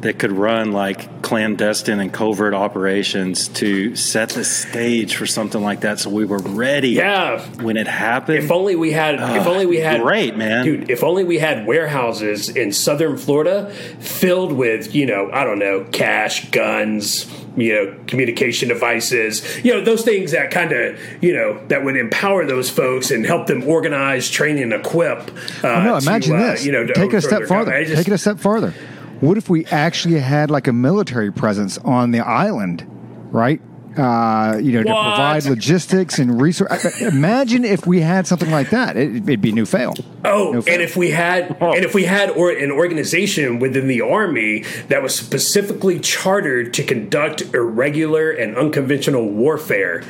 that 0.00 0.18
could 0.18 0.32
run 0.32 0.72
like 0.72 1.08
clandestine 1.24 1.98
and 2.00 2.12
covert 2.12 2.52
operations 2.52 3.48
to 3.48 3.96
set 3.96 4.28
the 4.28 4.44
stage 4.44 5.16
for 5.16 5.24
something 5.26 5.62
like 5.62 5.80
that 5.80 5.98
so 5.98 6.10
we 6.10 6.24
were 6.26 6.38
ready 6.38 6.90
Yeah. 6.90 7.40
when 7.62 7.78
it 7.78 7.88
happened. 7.88 8.38
If 8.38 8.50
only 8.52 8.76
we 8.76 8.92
had. 8.92 9.14
if 9.14 9.46
only 9.46 9.64
we 9.66 9.78
had. 9.78 10.02
great, 10.02 10.36
man. 10.36 10.64
dude. 10.66 10.90
If 10.90 11.02
only 11.02 11.24
we 11.24 11.38
had 11.38 11.66
warehouses 11.66 12.50
in 12.50 12.72
southern 12.72 13.16
Florida 13.16 13.70
filled 14.00 14.52
with 14.52 14.94
you 14.94 15.06
know 15.06 15.30
I 15.32 15.44
don't 15.44 15.58
know 15.58 15.86
cash, 15.92 16.50
guns, 16.50 17.24
you 17.56 17.72
know 17.72 17.96
communication 18.06 18.68
devices, 18.68 19.42
you 19.64 19.72
know 19.72 19.80
those 19.82 20.02
things 20.02 20.32
that 20.32 20.50
kind 20.50 20.72
of 20.72 20.98
you 21.22 21.32
know 21.34 21.58
that 21.68 21.84
would 21.84 21.96
empower 21.96 22.44
those 22.44 22.68
folks 22.68 23.10
and 23.10 23.24
help 23.24 23.46
them 23.46 23.64
organize, 23.66 24.28
train, 24.30 24.58
and 24.58 24.74
equip. 24.74 25.30
Uh, 25.64 25.82
no, 25.84 25.98
to, 26.00 26.06
imagine 26.06 26.34
uh, 26.36 26.52
this. 26.52 26.66
You 26.66 26.72
know, 26.72 26.84
to 26.84 26.92
Take 26.92 26.96
it 26.96 27.14
a 27.14 27.16
overthrow 27.16 27.20
step 27.20 27.38
their 27.40 27.46
farther. 27.48 27.70
government. 27.70 27.86
I 27.86 27.88
just- 27.88 27.98
Take 28.04 28.08
it 28.08 28.14
a 28.14 28.18
step 28.18 28.38
farther. 28.38 28.74
What 29.20 29.38
if 29.38 29.48
we 29.48 29.64
actually 29.66 30.18
had 30.20 30.50
like 30.50 30.66
a 30.66 30.72
military 30.72 31.32
presence 31.32 31.78
on 31.78 32.10
the 32.10 32.20
island, 32.20 32.84
right? 33.30 33.60
Uh, 33.96 34.58
you 34.60 34.72
know, 34.72 34.82
to 34.82 34.88
provide 34.88 35.44
logistics 35.44 36.18
and 36.18 36.40
resource. 36.42 37.00
Imagine 37.00 37.64
if 37.64 37.86
we 37.86 38.00
had 38.00 38.26
something 38.26 38.50
like 38.50 38.70
that. 38.70 38.96
It, 38.96 39.14
it'd 39.28 39.40
be 39.40 39.52
new 39.52 39.64
fail. 39.64 39.94
Oh, 40.24 40.50
No 40.50 40.62
fail. 40.62 40.74
and 40.74 40.82
if 40.82 40.96
we 40.96 41.12
had, 41.12 41.56
and 41.60 41.84
if 41.84 41.94
we 41.94 42.02
had, 42.02 42.30
or 42.30 42.50
an 42.50 42.72
organization 42.72 43.60
within 43.60 43.86
the 43.86 44.00
army 44.00 44.64
that 44.88 45.00
was 45.00 45.14
specifically 45.14 46.00
chartered 46.00 46.74
to 46.74 46.82
conduct 46.82 47.42
irregular 47.54 48.32
and 48.32 48.56
unconventional 48.56 49.28
warfare, 49.30 50.02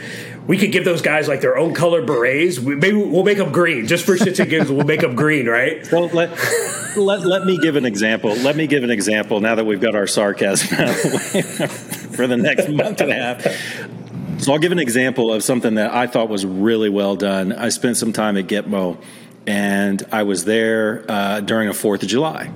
we 0.46 0.58
could 0.58 0.72
give 0.72 0.84
those 0.84 1.02
guys 1.02 1.26
like 1.26 1.40
their 1.40 1.56
own 1.56 1.74
color 1.74 2.04
berets. 2.04 2.58
We, 2.58 2.76
maybe 2.76 2.96
we'll 2.96 3.24
make 3.24 3.38
them 3.38 3.52
green 3.52 3.86
just 3.86 4.04
for 4.04 4.16
shits 4.16 4.38
and 4.40 4.50
giggles. 4.50 4.70
We'll 4.70 4.86
make 4.86 5.00
them 5.00 5.14
green, 5.14 5.46
right? 5.46 5.86
Well, 5.94 6.08
let, 6.08 6.96
let, 6.96 7.24
let 7.24 7.44
me 7.44 7.56
give 7.56 7.76
an 7.76 7.84
example. 7.84 8.34
Let 8.34 8.56
me 8.56 8.66
give 8.66 8.82
an 8.82 8.90
example 8.90 9.40
now 9.40 9.54
that 9.54 9.64
we've 9.64 9.80
got 9.80 9.94
our 9.94 10.08
sarcasm 10.08 10.76
out 10.76 10.94
for 10.96 12.26
the 12.26 12.36
next 12.36 12.68
month 12.68 13.00
and 13.00 13.12
a 13.12 13.14
half. 13.14 14.40
So 14.40 14.52
I'll 14.52 14.58
give 14.58 14.72
an 14.72 14.80
example 14.80 15.32
of 15.32 15.44
something 15.44 15.74
that 15.74 15.94
I 15.94 16.08
thought 16.08 16.28
was 16.28 16.44
really 16.44 16.88
well 16.88 17.14
done. 17.14 17.52
I 17.52 17.68
spent 17.68 17.96
some 17.96 18.12
time 18.12 18.36
at 18.36 18.46
Gitmo, 18.46 19.00
and 19.46 20.02
I 20.10 20.24
was 20.24 20.44
there 20.44 21.04
uh, 21.08 21.40
during 21.40 21.68
a 21.68 21.74
Fourth 21.74 22.02
of 22.02 22.08
July. 22.08 22.50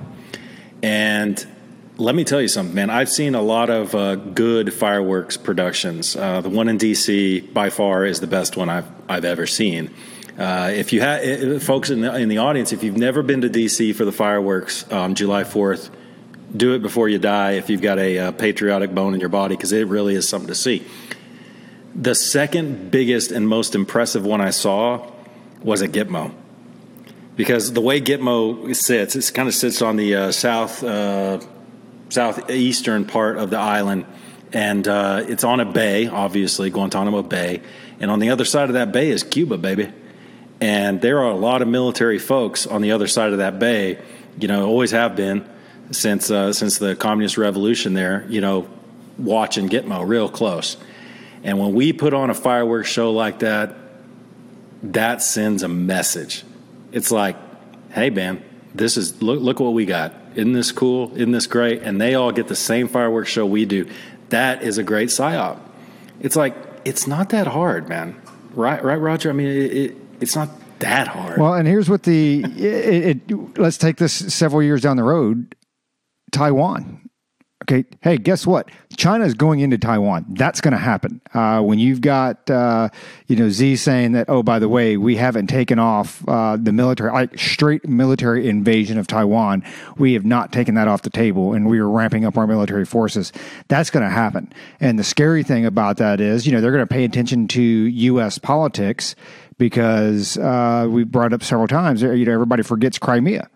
And 0.83 1.47
let 1.99 2.15
me 2.15 2.23
tell 2.23 2.41
you 2.41 2.47
something, 2.47 2.73
man. 2.73 2.89
I've 2.89 3.09
seen 3.09 3.35
a 3.35 3.41
lot 3.41 3.69
of 3.69 3.93
uh, 3.93 4.15
good 4.15 4.73
fireworks 4.73 5.35
productions. 5.35 6.15
Uh, 6.15 6.39
the 6.39 6.49
one 6.49 6.69
in 6.69 6.77
DC, 6.77 7.53
by 7.53 7.69
far, 7.69 8.05
is 8.05 8.21
the 8.21 8.27
best 8.27 8.55
one 8.55 8.69
I've 8.69 8.87
I've 9.09 9.25
ever 9.25 9.45
seen. 9.45 9.93
Uh, 10.37 10.71
if 10.73 10.93
you 10.93 11.01
have 11.01 11.61
folks 11.61 11.89
in 11.89 11.99
the, 11.99 12.15
in 12.15 12.29
the 12.29 12.37
audience, 12.37 12.71
if 12.71 12.83
you've 12.83 12.95
never 12.95 13.21
been 13.21 13.41
to 13.41 13.49
DC 13.49 13.93
for 13.95 14.05
the 14.05 14.13
fireworks 14.13 14.89
on 14.89 15.13
July 15.13 15.43
Fourth, 15.43 15.89
do 16.55 16.73
it 16.73 16.81
before 16.81 17.09
you 17.09 17.19
die. 17.19 17.53
If 17.53 17.69
you've 17.69 17.81
got 17.81 17.99
a, 17.99 18.17
uh 18.17 18.31
patriotic 18.31 18.95
bone 18.95 19.13
in 19.13 19.19
your 19.19 19.29
body, 19.29 19.57
because 19.57 19.73
it 19.73 19.85
really 19.87 20.15
is 20.15 20.27
something 20.27 20.47
to 20.47 20.55
see. 20.55 20.85
The 21.93 22.15
second 22.15 22.91
biggest 22.91 23.31
and 23.31 23.45
most 23.45 23.75
impressive 23.75 24.25
one 24.25 24.39
I 24.39 24.51
saw 24.51 25.11
was 25.61 25.81
at 25.81 25.91
Gitmo 25.91 26.33
because 27.35 27.73
the 27.73 27.81
way 27.81 27.99
Gitmo 27.99 28.73
sits, 28.73 29.17
it 29.17 29.33
kind 29.33 29.49
of 29.49 29.55
sits 29.55 29.81
on 29.81 29.97
the 29.97 30.15
uh, 30.15 30.31
south 30.31 30.81
uh, 30.81 31.39
southeastern 32.09 33.05
part 33.05 33.37
of 33.37 33.49
the 33.49 33.57
island, 33.57 34.05
and 34.51 34.87
uh, 34.87 35.23
it's 35.27 35.43
on 35.43 35.59
a 35.59 35.65
bay, 35.65 36.07
obviously 36.07 36.69
Guantanamo 36.69 37.23
Bay, 37.23 37.61
and 37.99 38.09
on 38.09 38.19
the 38.19 38.29
other 38.29 38.45
side 38.45 38.69
of 38.69 38.73
that 38.73 38.91
bay 38.91 39.09
is 39.09 39.23
Cuba, 39.23 39.57
baby. 39.57 39.91
And 40.61 41.01
there 41.01 41.19
are 41.19 41.31
a 41.31 41.35
lot 41.35 41.61
of 41.61 41.67
military 41.67 42.19
folks 42.19 42.67
on 42.67 42.81
the 42.81 42.91
other 42.91 43.07
side 43.07 43.31
of 43.31 43.37
that 43.37 43.59
bay. 43.59 43.99
You 44.39 44.47
know, 44.47 44.67
always 44.67 44.91
have 44.91 45.15
been 45.15 45.47
since 45.91 46.29
uh, 46.29 46.51
since 46.51 46.77
the 46.79 46.95
communist 46.95 47.37
revolution. 47.37 47.93
There, 47.93 48.25
you 48.29 48.41
know, 48.41 48.67
watching 49.17 49.69
Gitmo 49.69 50.07
real 50.07 50.29
close. 50.29 50.77
And 51.43 51.57
when 51.59 51.73
we 51.73 51.93
put 51.93 52.13
on 52.13 52.29
a 52.29 52.33
fireworks 52.33 52.89
show 52.89 53.11
like 53.13 53.39
that, 53.39 53.75
that 54.83 55.21
sends 55.21 55.63
a 55.63 55.69
message. 55.69 56.43
It's 56.91 57.11
like, 57.11 57.37
hey, 57.91 58.09
man, 58.09 58.43
this 58.75 58.97
is 58.97 59.21
look 59.21 59.39
look 59.39 59.59
what 59.59 59.73
we 59.73 59.85
got. 59.85 60.13
Isn't 60.35 60.53
this 60.53 60.71
cool? 60.71 61.11
Isn't 61.15 61.31
this 61.31 61.47
great? 61.47 61.81
And 61.81 61.99
they 61.99 62.15
all 62.15 62.31
get 62.31 62.47
the 62.47 62.55
same 62.55 62.87
fireworks 62.87 63.29
show 63.29 63.45
we 63.45 63.65
do. 63.65 63.89
That 64.29 64.63
is 64.63 64.77
a 64.77 64.83
great 64.83 65.09
psyop. 65.09 65.59
It's 66.21 66.35
like 66.35 66.55
it's 66.85 67.07
not 67.07 67.29
that 67.29 67.47
hard, 67.47 67.89
man. 67.89 68.19
Right, 68.53 68.83
right, 68.83 68.95
Roger. 68.95 69.29
I 69.29 69.33
mean, 69.33 69.47
it, 69.47 69.73
it, 69.73 69.95
it's 70.21 70.35
not 70.35 70.49
that 70.79 71.07
hard. 71.07 71.39
Well, 71.39 71.53
and 71.53 71.67
here's 71.67 71.89
what 71.89 72.03
the 72.03 72.43
it, 72.57 73.31
it, 73.31 73.57
let's 73.57 73.77
take 73.77 73.97
this 73.97 74.13
several 74.33 74.63
years 74.63 74.81
down 74.81 74.97
the 74.97 75.03
road. 75.03 75.55
Taiwan. 76.31 77.09
Okay. 77.63 77.85
Hey, 78.01 78.17
guess 78.17 78.47
what? 78.47 78.69
China 78.99 79.23
is 79.23 79.33
going 79.33 79.61
into 79.61 79.77
Taiwan. 79.77 80.25
That's 80.27 80.59
going 80.59 80.73
to 80.73 80.77
happen. 80.77 81.21
Uh, 81.33 81.61
when 81.61 81.79
you've 81.79 82.01
got, 82.01 82.49
uh, 82.49 82.89
you 83.27 83.37
know, 83.37 83.49
Z 83.49 83.77
saying 83.77 84.11
that, 84.11 84.25
oh, 84.27 84.43
by 84.43 84.59
the 84.59 84.67
way, 84.67 84.97
we 84.97 85.15
haven't 85.15 85.47
taken 85.47 85.79
off 85.79 86.21
uh, 86.27 86.57
the 86.57 86.73
military, 86.73 87.09
like 87.09 87.39
straight 87.39 87.87
military 87.87 88.49
invasion 88.49 88.97
of 88.97 89.07
Taiwan. 89.07 89.63
We 89.97 90.13
have 90.13 90.25
not 90.25 90.51
taken 90.51 90.75
that 90.75 90.89
off 90.89 91.03
the 91.03 91.09
table 91.09 91.53
and 91.53 91.65
we 91.69 91.79
are 91.79 91.89
ramping 91.89 92.25
up 92.25 92.37
our 92.37 92.45
military 92.45 92.83
forces. 92.83 93.31
That's 93.69 93.89
going 93.89 94.03
to 94.03 94.09
happen. 94.11 94.51
And 94.81 94.99
the 94.99 95.05
scary 95.05 95.43
thing 95.43 95.65
about 95.65 95.95
that 95.97 96.19
is, 96.19 96.45
you 96.45 96.51
know, 96.51 96.59
they're 96.59 96.73
going 96.73 96.85
to 96.85 96.93
pay 96.93 97.05
attention 97.05 97.47
to 97.49 97.61
U.S. 97.61 98.37
politics 98.37 99.15
because 99.57 100.37
uh, 100.37 100.87
we 100.89 101.05
brought 101.05 101.31
up 101.31 101.41
several 101.41 101.69
times, 101.69 102.01
you 102.01 102.25
know, 102.25 102.33
everybody 102.33 102.63
forgets 102.63 102.99
Crimea. 102.99 103.49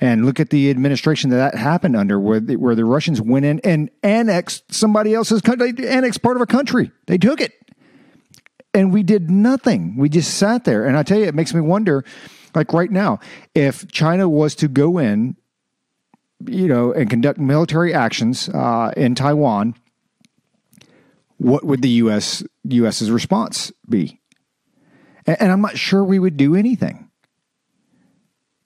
And 0.00 0.26
look 0.26 0.40
at 0.40 0.50
the 0.50 0.70
administration 0.70 1.30
that 1.30 1.36
that 1.36 1.54
happened 1.54 1.96
under, 1.96 2.18
where 2.18 2.40
the, 2.40 2.56
where 2.56 2.74
the 2.74 2.84
Russians 2.84 3.20
went 3.20 3.44
in 3.44 3.60
and 3.60 3.90
annexed 4.02 4.74
somebody 4.74 5.14
else's 5.14 5.40
country, 5.40 5.70
they 5.70 5.88
annexed 5.88 6.20
part 6.20 6.36
of 6.36 6.42
a 6.42 6.46
country. 6.46 6.90
They 7.06 7.16
took 7.16 7.40
it, 7.40 7.52
and 8.74 8.92
we 8.92 9.04
did 9.04 9.30
nothing. 9.30 9.96
We 9.96 10.08
just 10.08 10.36
sat 10.36 10.64
there. 10.64 10.84
And 10.84 10.96
I 10.96 11.04
tell 11.04 11.18
you, 11.18 11.26
it 11.26 11.34
makes 11.34 11.54
me 11.54 11.60
wonder, 11.60 12.04
like 12.54 12.72
right 12.72 12.90
now, 12.90 13.20
if 13.54 13.90
China 13.92 14.28
was 14.28 14.56
to 14.56 14.68
go 14.68 14.98
in, 14.98 15.36
you 16.44 16.66
know, 16.66 16.92
and 16.92 17.08
conduct 17.08 17.38
military 17.38 17.94
actions 17.94 18.48
uh, 18.48 18.92
in 18.96 19.14
Taiwan, 19.14 19.74
what 21.38 21.64
would 21.64 21.82
the 21.82 21.88
U.S. 21.90 22.42
U.S.'s 22.64 23.10
response 23.10 23.70
be? 23.88 24.20
And, 25.26 25.40
and 25.40 25.52
I'm 25.52 25.60
not 25.60 25.78
sure 25.78 26.02
we 26.02 26.18
would 26.18 26.36
do 26.36 26.56
anything. 26.56 27.10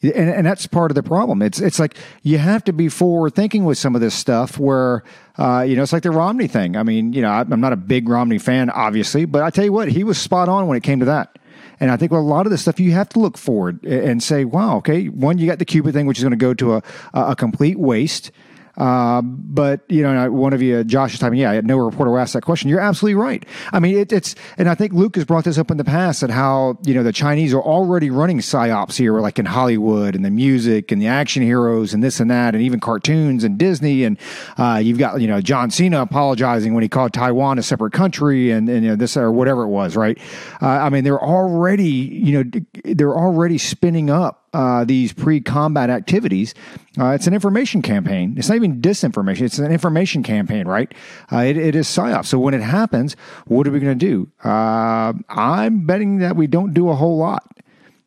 And, 0.01 0.31
and 0.31 0.47
that's 0.47 0.67
part 0.67 0.91
of 0.91 0.95
the 0.95 1.03
problem. 1.03 1.43
It's 1.43 1.61
it's 1.61 1.81
like 1.81 1.97
you 2.23 2.39
have 2.39 2.63
to 2.65 2.73
be 2.73 2.89
forward 2.89 3.35
thinking 3.35 3.65
with 3.65 3.79
some 3.79 3.97
of 3.97 4.01
this 4.01 4.15
stuff. 4.15 4.57
Where 4.59 5.03
uh, 5.39 5.65
you 5.67 5.75
know 5.75 5.83
it's 5.83 5.93
like 5.93 6.05
the 6.05 6.13
Romney 6.13 6.47
thing. 6.47 6.77
I 6.77 6.85
mean, 6.85 7.13
you 7.13 7.21
know, 7.23 7.31
I- 7.31 7.41
I'm 7.41 7.61
not 7.61 7.73
a 7.73 7.77
big 7.77 8.09
Romney 8.09 8.39
fan, 8.39 8.71
obviously, 8.71 9.25
but 9.25 9.43
I 9.43 9.51
tell 9.51 9.65
you 9.65 9.73
what, 9.73 9.89
he 9.89 10.05
was 10.05 10.17
spot 10.19 10.49
on 10.49 10.69
when 10.69 10.77
it 10.77 10.85
came 10.85 11.01
to 11.01 11.07
that. 11.07 11.37
And 11.81 11.91
I 11.91 11.97
think 11.97 12.13
with 12.13 12.21
a 12.21 12.25
lot 12.25 12.47
of 12.47 12.51
this 12.51 12.63
stuff, 12.63 12.79
you 12.79 12.93
have 12.93 13.09
to 13.11 13.19
look 13.19 13.37
forward 13.37 13.85
and 13.85 14.23
say, 14.23 14.45
"Wow, 14.45 14.77
okay, 14.79 15.07
one, 15.07 15.39
you 15.39 15.47
got 15.47 15.59
the 15.59 15.65
Cuba 15.65 15.91
thing, 15.91 16.07
which 16.07 16.19
is 16.19 16.25
going 16.25 16.31
to 16.31 16.37
go 16.37 16.55
to 16.55 16.75
a 16.75 16.83
a 17.13 17.35
complete 17.37 17.79
waste." 17.79 18.31
Uh, 18.79 19.21
but 19.23 19.81
you 19.89 20.03
know, 20.03 20.31
one 20.31 20.53
of 20.53 20.63
you, 20.63 20.85
Josh, 20.85 21.13
is 21.13 21.21
typing. 21.21 21.39
Yeah, 21.39 21.51
I 21.51 21.55
had 21.55 21.67
no 21.67 21.77
reporter 21.77 22.17
asked 22.17 22.35
that 22.35 22.43
question. 22.43 22.71
You're 22.71 22.81
absolutely 22.81 23.17
right. 23.17 23.45
I 23.73 23.81
mean, 23.81 23.99
it, 23.99 24.13
it's, 24.13 24.37
and 24.57 24.69
I 24.69 24.77
think 24.77 24.93
Luke 24.93 25.17
has 25.17 25.25
brought 25.25 25.45
this 25.45 25.59
up 25.59 25.71
in 25.71 25.77
the 25.77 25.85
past 25.85 26.21
that 26.21 26.31
how 26.31 26.79
you 26.85 26.95
know 26.95 27.03
the 27.03 27.13
Chinese 27.13 27.53
are 27.53 27.61
already 27.61 28.09
running 28.09 28.39
psyops 28.39 28.97
here, 28.97 29.19
like 29.21 29.39
in 29.39 29.47
Hollywood 29.47 30.15
and 30.15 30.25
the 30.25 30.31
music 30.31 30.93
and 30.93 31.03
the 31.03 31.09
action 31.09 31.43
heroes 31.43 31.93
and 31.93 32.03
this 32.03 32.21
and 32.21 32.31
that, 32.31 32.55
and 32.55 32.63
even 32.63 32.79
cartoons 32.79 33.43
and 33.43 33.59
Disney. 33.59 34.05
And 34.05 34.17
uh, 34.57 34.81
you've 34.83 34.99
got 34.99 35.21
you 35.21 35.27
know 35.27 35.41
John 35.41 35.71
Cena 35.71 36.01
apologizing 36.01 36.73
when 36.73 36.83
he 36.83 36.89
called 36.89 37.13
Taiwan 37.13 37.59
a 37.59 37.63
separate 37.65 37.93
country 37.93 38.53
and, 38.53 38.69
and 38.69 38.85
you 38.85 38.91
know 38.91 38.97
this 38.97 39.17
or 39.17 39.33
whatever 39.33 39.65
it 39.65 39.69
was, 39.69 39.97
right? 39.97 40.19
Uh, 40.63 40.69
I 40.69 40.89
mean, 40.91 41.03
they're 41.03 41.23
already 41.23 41.89
you 41.89 42.45
know 42.45 42.61
they're 42.85 43.17
already 43.17 43.59
spinning 43.59 44.09
up 44.09 44.48
uh, 44.53 44.85
these 44.85 45.13
pre-combat 45.13 45.91
activities, 45.91 46.55
uh, 46.99 47.11
it's 47.11 47.27
an 47.27 47.35
information 47.35 47.83
campaign. 47.83 48.35
It's 48.37 48.49
not 48.49 48.57
even 48.57 48.81
disinformation; 48.81 49.43
it's 49.43 49.59
an 49.59 49.71
information 49.71 50.23
campaign, 50.23 50.67
right? 50.67 50.93
Uh, 51.33 51.39
it, 51.39 51.57
it 51.57 51.75
is 51.75 51.87
psyop. 51.87 52.25
So 52.27 52.39
when 52.39 52.55
it 52.55 52.63
happens, 52.63 53.15
what 53.47 53.67
are 53.67 53.71
we 53.71 53.81
going 53.81 53.99
to 53.99 54.07
do? 54.07 54.31
Uh, 54.49 55.13
I'm 55.29 55.87
betting 55.87 56.19
that 56.19 56.37
we 56.37 56.47
don't 56.47 56.73
do 56.73 56.89
a 56.89 56.95
whole 56.95 57.19
lot. 57.19 57.45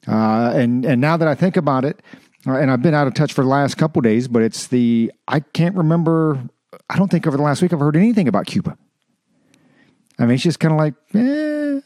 Uh, 0.07 0.51
and 0.55 0.85
and 0.85 0.99
now 0.99 1.17
that 1.17 1.27
I 1.27 1.35
think 1.35 1.57
about 1.57 1.85
it, 1.85 2.01
uh, 2.47 2.53
and 2.53 2.71
I've 2.71 2.81
been 2.81 2.93
out 2.93 3.07
of 3.07 3.13
touch 3.13 3.33
for 3.33 3.43
the 3.43 3.49
last 3.49 3.77
couple 3.77 4.01
days, 4.01 4.27
but 4.27 4.41
it's 4.41 4.67
the 4.67 5.11
I 5.27 5.41
can't 5.41 5.75
remember. 5.75 6.39
I 6.89 6.97
don't 6.97 7.09
think 7.09 7.27
over 7.27 7.37
the 7.37 7.43
last 7.43 7.61
week 7.61 7.71
I've 7.71 7.79
heard 7.79 7.95
anything 7.95 8.27
about 8.27 8.47
Cuba. 8.47 8.77
I 10.17 10.25
mean, 10.25 10.35
it's 10.35 10.43
just 10.43 10.59
kind 10.59 10.73
of 10.73 10.77
like, 10.77 10.93
eh, 11.15 11.81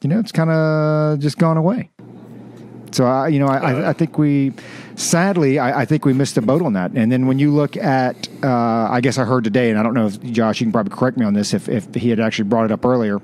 you 0.00 0.08
know, 0.08 0.18
it's 0.18 0.32
kind 0.32 0.50
of 0.50 1.18
just 1.18 1.38
gone 1.38 1.56
away. 1.56 1.90
So 2.94 3.06
I, 3.06 3.26
you 3.26 3.40
know, 3.40 3.48
I, 3.48 3.90
I 3.90 3.92
think 3.92 4.18
we, 4.18 4.52
sadly, 4.94 5.58
I, 5.58 5.80
I, 5.80 5.84
think 5.84 6.04
we 6.04 6.12
missed 6.12 6.36
the 6.36 6.42
boat 6.42 6.62
on 6.62 6.74
that. 6.74 6.92
And 6.92 7.10
then 7.10 7.26
when 7.26 7.40
you 7.40 7.50
look 7.50 7.76
at, 7.76 8.28
uh, 8.40 8.88
I 8.88 9.00
guess 9.00 9.18
I 9.18 9.24
heard 9.24 9.42
today, 9.42 9.70
and 9.70 9.78
I 9.80 9.82
don't 9.82 9.94
know 9.94 10.06
if 10.06 10.22
Josh, 10.22 10.60
you 10.60 10.66
can 10.66 10.72
probably 10.72 10.96
correct 10.96 11.16
me 11.16 11.26
on 11.26 11.34
this 11.34 11.54
if 11.54 11.68
if 11.68 11.92
he 11.92 12.10
had 12.10 12.20
actually 12.20 12.48
brought 12.48 12.66
it 12.66 12.70
up 12.70 12.84
earlier, 12.84 13.20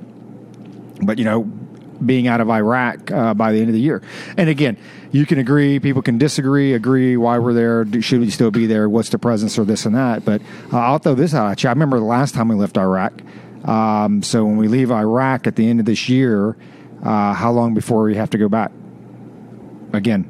but 1.03 1.19
you 1.19 1.25
know, 1.25 1.43
being 2.05 2.27
out 2.27 2.41
of 2.41 2.51
Iraq 2.51 3.13
uh, 3.13 3.33
by 3.35 3.53
the 3.53 3.61
end 3.61 3.69
of 3.69 3.75
the 3.75 3.81
year. 3.81 4.03
And 4.37 4.49
again, 4.49 4.77
you 5.13 5.25
can 5.25 5.39
agree, 5.39 5.79
people 5.79 6.03
can 6.03 6.19
disagree, 6.19 6.73
agree 6.73 7.17
why 7.17 7.39
we're 7.39 7.53
there, 7.53 8.03
should 8.03 8.19
we 8.19 8.31
still 8.31 8.51
be 8.51 8.67
there, 8.67 8.89
what's 8.89 9.11
the 9.11 9.19
presence 9.19 9.57
or 9.57 9.65
this 9.65 9.87
and 9.87 9.95
that. 9.95 10.25
But 10.25 10.43
uh, 10.73 10.79
I'll 10.79 10.99
throw 10.99 11.15
this 11.15 11.33
out 11.33 11.49
at 11.49 11.63
you. 11.63 11.69
I 11.69 11.73
remember 11.73 11.99
the 11.99 12.05
last 12.05 12.35
time 12.35 12.49
we 12.49 12.57
left 12.57 12.77
Iraq. 12.77 13.13
Um, 13.65 14.25
so 14.25 14.45
when 14.45 14.57
we 14.57 14.67
leave 14.67 14.91
Iraq 14.91 15.47
at 15.47 15.55
the 15.55 15.69
end 15.69 15.79
of 15.79 15.87
this 15.87 16.09
year, 16.09 16.57
uh, 17.05 17.35
how 17.35 17.53
long 17.53 17.75
before 17.75 18.03
we 18.03 18.17
have 18.17 18.31
to 18.31 18.39
go 18.39 18.49
back? 18.49 18.73
Again, 19.93 20.29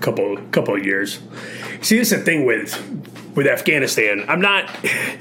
couple 0.00 0.36
couple 0.50 0.76
of 0.76 0.84
years. 0.84 1.20
See, 1.82 1.98
this 1.98 2.12
is 2.12 2.18
the 2.18 2.24
thing 2.24 2.44
with 2.44 2.76
with 3.34 3.46
Afghanistan. 3.46 4.24
I'm 4.28 4.40
not 4.40 4.70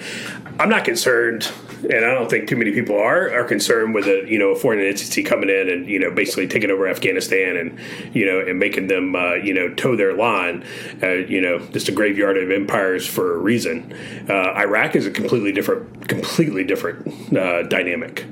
I'm 0.60 0.70
not 0.70 0.86
concerned 0.86 1.52
and 1.84 2.06
I 2.06 2.14
don't 2.14 2.30
think 2.30 2.48
too 2.48 2.56
many 2.56 2.72
people 2.72 2.98
are 2.98 3.32
are 3.34 3.44
concerned 3.44 3.94
with 3.94 4.08
a 4.08 4.26
you 4.28 4.40
know 4.40 4.50
a 4.50 4.56
foreign 4.56 4.80
entity 4.80 5.24
coming 5.24 5.50
in 5.50 5.70
and 5.70 5.88
you 5.88 6.00
know 6.00 6.12
basically 6.12 6.48
taking 6.48 6.72
over 6.72 6.88
Afghanistan 6.88 7.56
and 7.56 7.78
you 8.16 8.26
know 8.26 8.40
and 8.40 8.60
making 8.60 8.88
them 8.88 9.16
uh, 9.16 9.36
you 9.36 9.54
know 9.54 9.74
toe 9.74 9.96
their 9.96 10.14
line. 10.14 10.66
Uh, 11.02 11.10
you 11.10 11.42
know, 11.42 11.60
just 11.68 11.90
a 11.90 11.92
graveyard 11.92 12.38
of 12.38 12.52
empires 12.52 13.06
for 13.08 13.36
a 13.36 13.38
reason. 13.38 13.94
Uh, 14.30 14.54
Iraq 14.54 14.96
is 14.96 15.06
a 15.06 15.12
completely 15.12 15.52
different, 15.52 16.08
completely 16.08 16.64
different 16.64 17.36
uh, 17.36 17.64
dynamic. 17.64 18.26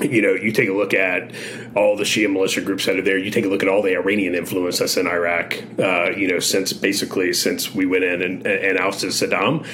You 0.00 0.22
know, 0.22 0.34
you 0.34 0.50
take 0.50 0.68
a 0.68 0.72
look 0.72 0.92
at 0.92 1.30
all 1.76 1.96
the 1.96 2.04
Shia 2.04 2.30
militia 2.30 2.60
groups 2.60 2.86
that 2.86 2.96
are 2.98 3.02
there. 3.02 3.16
You 3.16 3.30
take 3.30 3.44
a 3.44 3.48
look 3.48 3.62
at 3.62 3.68
all 3.68 3.80
the 3.80 3.96
Iranian 3.96 4.34
influence 4.34 4.78
that's 4.78 4.96
in 4.96 5.06
Iraq. 5.06 5.56
Uh, 5.78 6.10
you 6.10 6.26
know, 6.28 6.40
since 6.40 6.72
basically 6.72 7.32
since 7.32 7.74
we 7.74 7.86
went 7.86 8.04
in 8.04 8.22
and, 8.22 8.46
and 8.46 8.78
ousted 8.78 9.10
Saddam, 9.10 9.66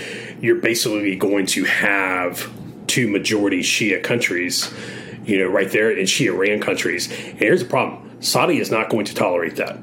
you're 0.42 0.56
basically 0.56 1.16
going 1.16 1.46
to 1.46 1.64
have 1.64 2.50
two 2.86 3.08
majority 3.08 3.60
Shia 3.60 4.02
countries. 4.02 4.72
You 5.24 5.38
know, 5.38 5.46
right 5.46 5.70
there 5.70 5.90
in 5.90 6.06
Shia 6.06 6.36
ran 6.36 6.60
countries. 6.60 7.10
And 7.10 7.38
here's 7.38 7.62
the 7.62 7.68
problem: 7.68 8.22
Saudi 8.22 8.58
is 8.58 8.70
not 8.70 8.90
going 8.90 9.06
to 9.06 9.14
tolerate 9.14 9.56
that 9.56 9.78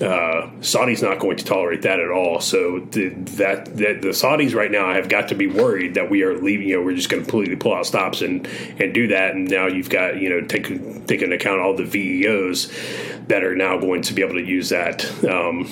uh, 0.00 0.50
Saudi's 0.62 1.02
not 1.02 1.18
going 1.18 1.36
to 1.36 1.44
tolerate 1.44 1.82
that 1.82 2.00
at 2.00 2.10
all. 2.10 2.40
So 2.40 2.80
the, 2.80 3.08
that, 3.08 3.76
that 3.76 4.00
the 4.00 4.08
Saudis 4.08 4.54
right 4.54 4.70
now 4.70 4.92
have 4.94 5.08
got 5.08 5.28
to 5.28 5.34
be 5.34 5.46
worried 5.46 5.94
that 5.94 6.08
we 6.08 6.22
are 6.22 6.36
leaving. 6.38 6.68
You 6.68 6.76
know, 6.76 6.82
we're 6.82 6.94
just 6.94 7.10
going 7.10 7.22
to 7.22 7.30
completely 7.30 7.56
pull 7.56 7.74
out 7.74 7.86
stops 7.86 8.22
and 8.22 8.46
and 8.78 8.94
do 8.94 9.08
that. 9.08 9.34
And 9.34 9.48
now 9.48 9.66
you've 9.66 9.90
got 9.90 10.16
you 10.16 10.30
know 10.30 10.40
take 10.46 10.66
take 11.06 11.22
into 11.22 11.36
account 11.36 11.60
all 11.60 11.74
the 11.74 11.84
VEOs 11.84 13.28
that 13.28 13.44
are 13.44 13.54
now 13.54 13.78
going 13.78 14.02
to 14.02 14.14
be 14.14 14.22
able 14.22 14.34
to 14.34 14.44
use 14.44 14.70
that 14.70 15.04
um, 15.24 15.68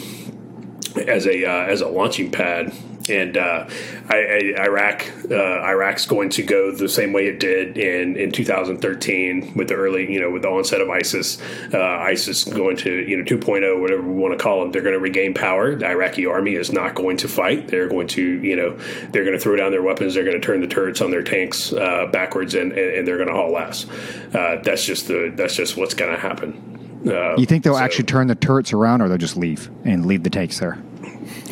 as 1.08 1.26
a 1.26 1.44
uh, 1.44 1.64
as 1.64 1.80
a 1.80 1.88
launching 1.88 2.30
pad 2.30 2.72
and 3.08 3.36
uh, 3.36 3.68
I, 4.08 4.16
I, 4.16 4.64
Iraq 4.64 5.06
uh, 5.30 5.34
Iraq's 5.34 6.06
going 6.06 6.30
to 6.30 6.42
go 6.42 6.72
the 6.72 6.88
same 6.88 7.12
way 7.12 7.26
it 7.26 7.40
did 7.40 7.76
in, 7.76 8.16
in 8.16 8.32
2013 8.32 9.54
with 9.54 9.68
the 9.68 9.74
early 9.74 10.12
you 10.12 10.20
know 10.20 10.30
with 10.30 10.42
the 10.42 10.48
onset 10.48 10.80
of 10.80 10.90
ISIS. 10.90 11.40
Uh, 11.72 11.78
ISIS 11.78 12.44
going 12.44 12.76
to 12.78 12.90
you 13.08 13.16
know 13.16 13.24
2.0 13.24 13.80
whatever 13.80 14.02
we 14.02 14.14
want 14.14 14.36
to 14.36 14.42
call 14.42 14.60
them 14.60 14.72
they're 14.72 14.82
going 14.82 14.94
to 14.94 15.00
regain 15.00 15.34
power. 15.34 15.74
The 15.74 15.86
Iraqi 15.86 16.26
army 16.26 16.54
is 16.54 16.72
not 16.72 16.94
going 16.94 17.16
to 17.18 17.28
fight. 17.28 17.68
They're 17.68 17.88
going 17.88 18.08
to 18.08 18.22
you 18.22 18.56
know 18.56 18.76
they're 19.10 19.24
going 19.24 19.36
to 19.36 19.42
throw 19.42 19.56
down 19.56 19.70
their 19.70 19.82
weapons. 19.82 20.14
They're 20.14 20.24
going 20.24 20.40
to 20.40 20.46
turn 20.46 20.60
the 20.60 20.66
turrets 20.66 21.00
on 21.00 21.10
their 21.10 21.22
tanks 21.22 21.72
uh, 21.72 22.06
backwards 22.06 22.54
and, 22.54 22.72
and, 22.72 23.06
they're 23.06 23.16
going 23.16 23.28
to 23.28 23.34
haul 23.34 23.56
ass. 23.56 23.86
Uh, 24.34 24.60
that's 24.62 24.84
just 24.84 25.08
the 25.08 25.32
that's 25.34 25.54
just 25.54 25.76
what's 25.76 25.94
going 25.94 26.12
to 26.12 26.18
happen. 26.18 27.02
Uh, 27.06 27.36
you 27.36 27.46
think 27.46 27.64
they'll 27.64 27.74
so, 27.74 27.80
actually 27.80 28.04
turn 28.04 28.26
the 28.26 28.34
turrets 28.34 28.72
around 28.72 29.00
or 29.00 29.08
they'll 29.08 29.16
just 29.16 29.36
leave 29.36 29.70
and 29.84 30.04
leave 30.04 30.24
the 30.24 30.30
tanks 30.30 30.58
there 30.58 30.78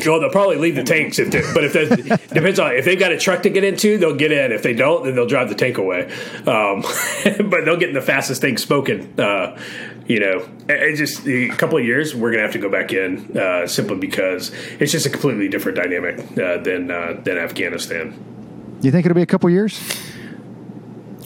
well, 0.05 0.19
they'll 0.19 0.29
probably 0.29 0.57
leave 0.57 0.75
the 0.75 0.83
tanks 0.95 1.19
if, 1.19 1.31
they, 1.31 1.41
but 1.53 1.63
if 1.63 1.73
that 1.73 2.29
depends 2.33 2.59
on 2.59 2.75
if 2.75 2.85
they've 2.85 2.99
got 2.99 3.11
a 3.11 3.17
truck 3.17 3.43
to 3.43 3.49
get 3.49 3.63
into, 3.63 3.97
they'll 3.97 4.15
get 4.15 4.31
in. 4.31 4.51
If 4.51 4.63
they 4.63 4.73
don't, 4.73 5.03
then 5.05 5.15
they'll 5.15 5.27
drive 5.27 5.49
the 5.49 5.55
tank 5.55 5.77
away. 5.77 6.11
Um, 6.45 6.81
but 7.49 7.65
they'll 7.65 7.77
get 7.77 7.89
in 7.89 7.95
the 7.95 8.01
fastest 8.01 8.41
thing 8.41 8.57
spoken. 8.57 9.19
Uh, 9.19 9.59
you 10.07 10.19
know, 10.19 10.47
it 10.69 10.95
just 10.95 11.27
a 11.27 11.49
couple 11.49 11.77
of 11.77 11.85
years 11.85 12.15
we're 12.15 12.31
gonna 12.31 12.43
have 12.43 12.53
to 12.53 12.59
go 12.59 12.69
back 12.69 12.93
in 12.93 13.37
uh, 13.37 13.67
simply 13.67 13.97
because 13.97 14.51
it's 14.79 14.91
just 14.91 15.05
a 15.05 15.09
completely 15.09 15.49
different 15.49 15.77
dynamic 15.77 16.19
uh, 16.37 16.57
than 16.57 16.89
uh, 16.89 17.19
than 17.23 17.37
Afghanistan. 17.37 18.17
You 18.81 18.91
think 18.91 19.05
it'll 19.05 19.15
be 19.15 19.21
a 19.21 19.25
couple 19.25 19.47
of 19.47 19.53
years? 19.53 19.81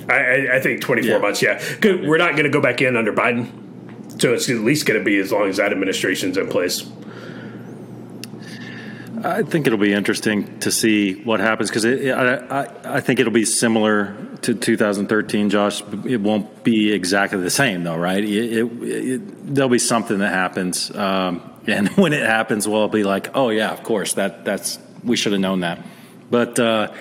I, 0.10 0.56
I, 0.56 0.60
think 0.60 0.81
24 0.81 1.10
yeah. 1.10 1.18
months. 1.19 1.41
Yeah, 1.41 1.61
we're 1.84 2.18
not 2.18 2.31
going 2.31 2.43
to 2.43 2.49
go 2.49 2.61
back 2.61 2.81
in 2.81 2.95
under 2.95 3.14
Biden, 3.14 4.19
so 4.22 4.34
it's 4.34 4.49
at 4.49 4.57
least 4.57 4.85
going 4.85 4.99
to 4.99 5.03
be 5.03 5.18
as 5.18 5.31
long 5.31 5.48
as 5.48 5.57
that 5.57 5.72
administration's 5.72 6.38
in 6.38 6.48
place. 6.48 6.89
I 9.23 9.43
think 9.43 9.68
it'll 9.68 9.80
be 9.80 9.93
interesting 9.93 10.60
to 10.60 10.72
see 10.72 11.23
what 11.23 11.39
happens 11.39 11.69
because 11.69 11.85
I, 11.85 12.10
I, 12.10 12.98
I, 12.98 13.02
think 13.02 13.19
it'll 13.19 13.31
be 13.31 13.45
similar 13.45 14.15
to 14.41 14.56
2013, 14.56 15.49
Josh. 15.49 15.81
It 16.06 16.22
won't 16.22 16.64
be 16.64 16.91
exactly 16.91 17.39
the 17.39 17.49
same, 17.49 17.84
though, 17.84 17.98
right? 17.98 18.23
It, 18.23 18.30
it, 18.30 18.65
it, 18.84 19.56
there'll 19.56 19.69
be 19.69 19.80
something 19.80 20.19
that 20.19 20.34
happens, 20.34 20.95
um, 20.95 21.41
and 21.68 21.89
when 21.89 22.14
it 22.14 22.26
happens, 22.26 22.68
well, 22.68 22.88
be 22.88 23.03
like, 23.03 23.35
oh 23.35 23.49
yeah, 23.49 23.72
of 23.72 23.84
course, 23.84 24.14
that 24.14 24.45
that's 24.45 24.80
we 25.03 25.15
should 25.15 25.34
have 25.34 25.41
known 25.41 25.60
that. 25.60 25.85
But 26.30 26.60
uh, 26.60 26.91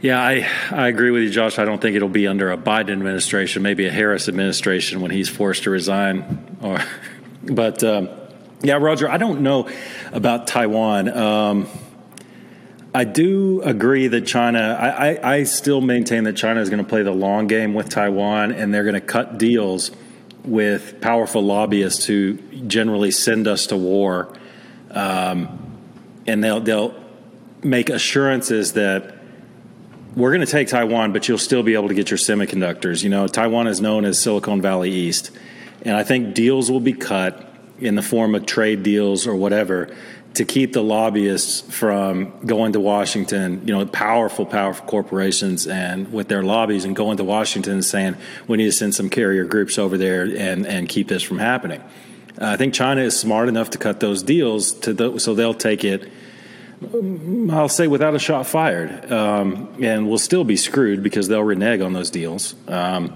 yeah, 0.00 0.20
I 0.20 0.46
I 0.70 0.88
agree 0.88 1.10
with 1.10 1.24
you, 1.24 1.30
Josh. 1.30 1.58
I 1.58 1.64
don't 1.64 1.80
think 1.80 1.96
it'll 1.96 2.08
be 2.08 2.26
under 2.26 2.52
a 2.52 2.56
Biden 2.56 2.92
administration, 2.92 3.62
maybe 3.62 3.86
a 3.86 3.90
Harris 3.90 4.28
administration 4.28 5.00
when 5.00 5.10
he's 5.10 5.28
forced 5.28 5.64
to 5.64 5.70
resign, 5.70 6.58
or 6.62 6.78
but. 7.42 7.82
Um, 7.82 8.10
yeah, 8.62 8.74
Roger, 8.74 9.08
I 9.08 9.16
don't 9.16 9.40
know 9.40 9.68
about 10.12 10.46
Taiwan. 10.46 11.08
Um, 11.08 11.68
I 12.94 13.04
do 13.04 13.62
agree 13.62 14.08
that 14.08 14.26
China, 14.26 14.76
I, 14.78 15.12
I, 15.12 15.34
I 15.34 15.42
still 15.44 15.80
maintain 15.80 16.24
that 16.24 16.34
China 16.34 16.60
is 16.60 16.70
going 16.70 16.82
to 16.82 16.88
play 16.88 17.02
the 17.02 17.12
long 17.12 17.46
game 17.46 17.72
with 17.72 17.88
Taiwan 17.88 18.52
and 18.52 18.74
they're 18.74 18.82
going 18.82 18.94
to 18.94 19.00
cut 19.00 19.38
deals 19.38 19.92
with 20.44 21.00
powerful 21.00 21.42
lobbyists 21.42 22.06
who 22.06 22.34
generally 22.66 23.12
send 23.12 23.46
us 23.46 23.68
to 23.68 23.76
war. 23.76 24.36
Um, 24.90 25.78
and 26.26 26.42
they'll, 26.42 26.60
they'll 26.60 26.94
make 27.62 27.90
assurances 27.90 28.72
that 28.72 29.16
we're 30.16 30.30
going 30.30 30.44
to 30.44 30.50
take 30.50 30.66
Taiwan, 30.68 31.12
but 31.12 31.28
you'll 31.28 31.38
still 31.38 31.62
be 31.62 31.74
able 31.74 31.88
to 31.88 31.94
get 31.94 32.10
your 32.10 32.18
semiconductors. 32.18 33.04
You 33.04 33.10
know, 33.10 33.28
Taiwan 33.28 33.68
is 33.68 33.80
known 33.80 34.04
as 34.04 34.18
Silicon 34.18 34.60
Valley 34.60 34.90
East. 34.90 35.30
And 35.82 35.96
I 35.96 36.02
think 36.02 36.34
deals 36.34 36.70
will 36.70 36.80
be 36.80 36.92
cut 36.92 37.49
in 37.80 37.94
the 37.94 38.02
form 38.02 38.34
of 38.34 38.46
trade 38.46 38.82
deals 38.82 39.26
or 39.26 39.34
whatever 39.34 39.94
to 40.34 40.44
keep 40.44 40.72
the 40.72 40.82
lobbyists 40.82 41.60
from 41.76 42.32
going 42.46 42.72
to 42.72 42.80
Washington, 42.80 43.66
you 43.66 43.76
know, 43.76 43.84
powerful, 43.86 44.46
powerful 44.46 44.86
corporations 44.86 45.66
and 45.66 46.12
with 46.12 46.28
their 46.28 46.42
lobbies 46.42 46.84
and 46.84 46.94
going 46.94 47.16
to 47.16 47.24
Washington 47.24 47.74
and 47.74 47.84
saying, 47.84 48.16
we 48.46 48.56
need 48.56 48.66
to 48.66 48.72
send 48.72 48.94
some 48.94 49.10
carrier 49.10 49.44
groups 49.44 49.78
over 49.78 49.98
there 49.98 50.22
and, 50.22 50.66
and 50.66 50.88
keep 50.88 51.08
this 51.08 51.22
from 51.22 51.38
happening. 51.38 51.82
I 52.38 52.56
think 52.56 52.74
China 52.74 53.00
is 53.00 53.18
smart 53.18 53.48
enough 53.48 53.70
to 53.70 53.78
cut 53.78 53.98
those 53.98 54.22
deals 54.22 54.72
to 54.80 54.94
the, 54.94 55.18
so 55.18 55.34
they'll 55.34 55.52
take 55.52 55.84
it, 55.84 56.08
I'll 57.50 57.68
say, 57.68 57.88
without 57.88 58.14
a 58.14 58.20
shot 58.20 58.46
fired. 58.46 59.10
Um, 59.10 59.74
and 59.82 60.08
we'll 60.08 60.18
still 60.18 60.44
be 60.44 60.56
screwed 60.56 61.02
because 61.02 61.26
they'll 61.26 61.42
renege 61.42 61.80
on 61.80 61.92
those 61.92 62.08
deals. 62.08 62.54
Um, 62.68 63.12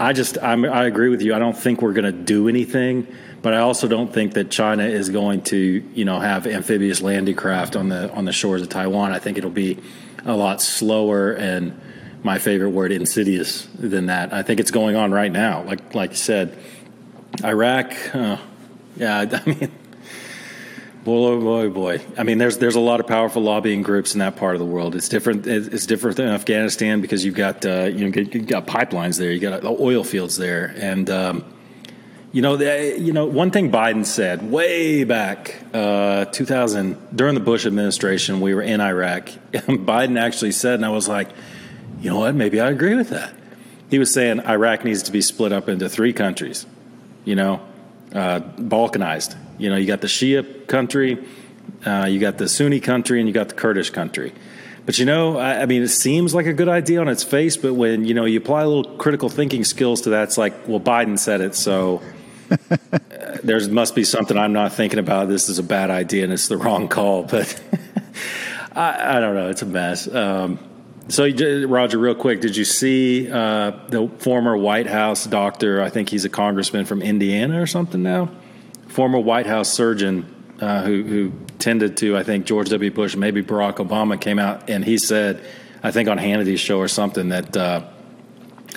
I 0.00 0.14
just, 0.14 0.38
I'm, 0.42 0.64
I 0.64 0.86
agree 0.86 1.10
with 1.10 1.20
you. 1.20 1.34
I 1.34 1.38
don't 1.38 1.56
think 1.56 1.82
we're 1.82 1.92
going 1.92 2.06
to 2.06 2.12
do 2.12 2.48
anything 2.48 3.06
but 3.42 3.54
I 3.54 3.58
also 3.58 3.88
don't 3.88 4.12
think 4.12 4.34
that 4.34 4.50
China 4.50 4.84
is 4.84 5.08
going 5.10 5.42
to, 5.42 5.56
you 5.94 6.04
know, 6.04 6.18
have 6.18 6.46
amphibious 6.46 7.00
landing 7.00 7.36
craft 7.36 7.76
on 7.76 7.88
the 7.88 8.12
on 8.12 8.24
the 8.24 8.32
shores 8.32 8.62
of 8.62 8.68
Taiwan. 8.68 9.12
I 9.12 9.18
think 9.18 9.38
it'll 9.38 9.50
be 9.50 9.78
a 10.24 10.36
lot 10.36 10.60
slower 10.60 11.32
and 11.32 11.80
my 12.22 12.38
favorite 12.38 12.70
word, 12.70 12.92
insidious 12.92 13.66
than 13.78 14.06
that. 14.06 14.32
I 14.32 14.42
think 14.42 14.58
it's 14.60 14.72
going 14.72 14.96
on 14.96 15.12
right 15.12 15.30
now. 15.30 15.62
Like 15.62 15.94
like 15.94 16.10
you 16.10 16.16
said, 16.16 16.58
Iraq. 17.44 17.94
Uh, 18.14 18.38
yeah, 18.96 19.40
I 19.46 19.48
mean. 19.48 19.70
Boy, 21.04 21.38
boy, 21.38 21.68
boy! 21.68 22.00
I 22.18 22.24
mean, 22.24 22.38
there's 22.38 22.58
there's 22.58 22.74
a 22.74 22.80
lot 22.80 22.98
of 22.98 23.06
powerful 23.06 23.40
lobbying 23.40 23.82
groups 23.82 24.14
in 24.14 24.18
that 24.18 24.34
part 24.34 24.56
of 24.56 24.58
the 24.58 24.66
world. 24.66 24.96
It's 24.96 25.08
different. 25.08 25.46
It's 25.46 25.86
different 25.86 26.16
than 26.16 26.26
Afghanistan 26.26 27.00
because 27.00 27.24
you've 27.24 27.36
got 27.36 27.64
uh, 27.64 27.84
you 27.84 28.08
know 28.08 28.20
you 28.20 28.40
got 28.40 28.66
pipelines 28.66 29.16
there, 29.16 29.30
you 29.30 29.38
got 29.38 29.64
oil 29.64 30.02
fields 30.02 30.36
there, 30.36 30.74
and 30.76 31.08
um, 31.08 31.44
You 32.36 32.42
know, 32.42 32.58
the, 32.58 32.98
you 32.98 33.14
know, 33.14 33.24
one 33.24 33.50
thing 33.50 33.72
Biden 33.72 34.04
said 34.04 34.50
way 34.50 35.04
back, 35.04 35.56
uh, 35.72 36.26
2000, 36.26 37.16
during 37.16 37.32
the 37.32 37.40
Bush 37.40 37.64
administration, 37.64 38.42
we 38.42 38.52
were 38.52 38.60
in 38.60 38.78
Iraq. 38.78 39.30
Biden 39.52 40.20
actually 40.20 40.52
said, 40.52 40.74
and 40.74 40.84
I 40.84 40.90
was 40.90 41.08
like, 41.08 41.30
you 42.02 42.10
know 42.10 42.18
what? 42.18 42.34
Maybe 42.34 42.60
I 42.60 42.68
agree 42.68 42.94
with 42.94 43.08
that. 43.08 43.32
He 43.88 43.98
was 43.98 44.12
saying 44.12 44.40
Iraq 44.40 44.84
needs 44.84 45.04
to 45.04 45.12
be 45.12 45.22
split 45.22 45.50
up 45.50 45.66
into 45.66 45.88
three 45.88 46.12
countries. 46.12 46.66
You 47.24 47.36
know, 47.36 47.62
uh, 48.12 48.40
balkanized. 48.40 49.34
You 49.56 49.70
know, 49.70 49.76
you 49.76 49.86
got 49.86 50.02
the 50.02 50.06
Shia 50.06 50.66
country, 50.66 51.24
uh, 51.86 52.04
you 52.04 52.20
got 52.20 52.36
the 52.36 52.50
Sunni 52.50 52.80
country, 52.80 53.18
and 53.18 53.26
you 53.26 53.32
got 53.32 53.48
the 53.48 53.54
Kurdish 53.54 53.88
country. 53.88 54.34
But 54.84 54.98
you 54.98 55.06
know, 55.06 55.38
I, 55.38 55.62
I, 55.62 55.66
mean, 55.66 55.82
it 55.82 55.88
seems 55.88 56.34
like 56.34 56.44
a 56.44 56.52
good 56.52 56.68
idea 56.68 57.00
on 57.00 57.08
its 57.08 57.24
face, 57.24 57.56
but 57.56 57.72
when 57.72 58.04
you 58.04 58.12
know 58.12 58.26
you 58.26 58.38
apply 58.38 58.64
a 58.64 58.68
little 58.68 58.98
critical 58.98 59.30
thinking 59.30 59.64
skills 59.64 60.02
to 60.02 60.10
that, 60.10 60.24
it's 60.24 60.36
like, 60.36 60.68
well, 60.68 60.80
Biden 60.80 61.18
said 61.18 61.40
it, 61.40 61.54
so 61.54 62.02
there 63.42 63.68
must 63.68 63.94
be 63.94 64.04
something 64.04 64.36
I'm 64.36 64.52
not 64.52 64.72
thinking 64.72 64.98
about. 64.98 65.28
This 65.28 65.48
is 65.48 65.58
a 65.58 65.62
bad 65.62 65.90
idea 65.90 66.24
and 66.24 66.32
it's 66.32 66.48
the 66.48 66.56
wrong 66.56 66.88
call. 66.88 67.24
But 67.24 67.60
I, 68.72 69.16
I, 69.16 69.20
don't 69.20 69.34
know. 69.34 69.48
It's 69.48 69.62
a 69.62 69.66
mess. 69.66 70.12
Um, 70.12 70.58
so, 71.08 71.28
Roger, 71.66 71.98
real 71.98 72.14
quick, 72.14 72.40
did 72.40 72.56
you 72.56 72.64
see 72.64 73.30
uh, 73.30 73.72
the 73.88 74.08
former 74.18 74.56
White 74.56 74.88
House 74.88 75.24
doctor? 75.24 75.80
I 75.80 75.88
think 75.88 76.08
he's 76.08 76.24
a 76.24 76.28
congressman 76.28 76.84
from 76.84 77.00
Indiana 77.00 77.62
or 77.62 77.66
something 77.66 78.02
now. 78.02 78.30
Former 78.88 79.20
White 79.20 79.46
House 79.46 79.72
surgeon 79.72 80.32
uh, 80.60 80.82
who, 80.82 81.02
who 81.04 81.32
tended 81.58 81.96
to, 81.98 82.16
I 82.16 82.24
think, 82.24 82.46
George 82.46 82.70
W. 82.70 82.90
Bush, 82.90 83.14
maybe 83.14 83.42
Barack 83.42 83.76
Obama, 83.76 84.20
came 84.20 84.38
out 84.38 84.68
and 84.68 84.84
he 84.84 84.98
said, 84.98 85.44
I 85.82 85.92
think 85.92 86.08
on 86.08 86.18
Hannity's 86.18 86.60
show 86.60 86.78
or 86.78 86.88
something, 86.88 87.28
that. 87.28 87.56
Uh, 87.56 87.82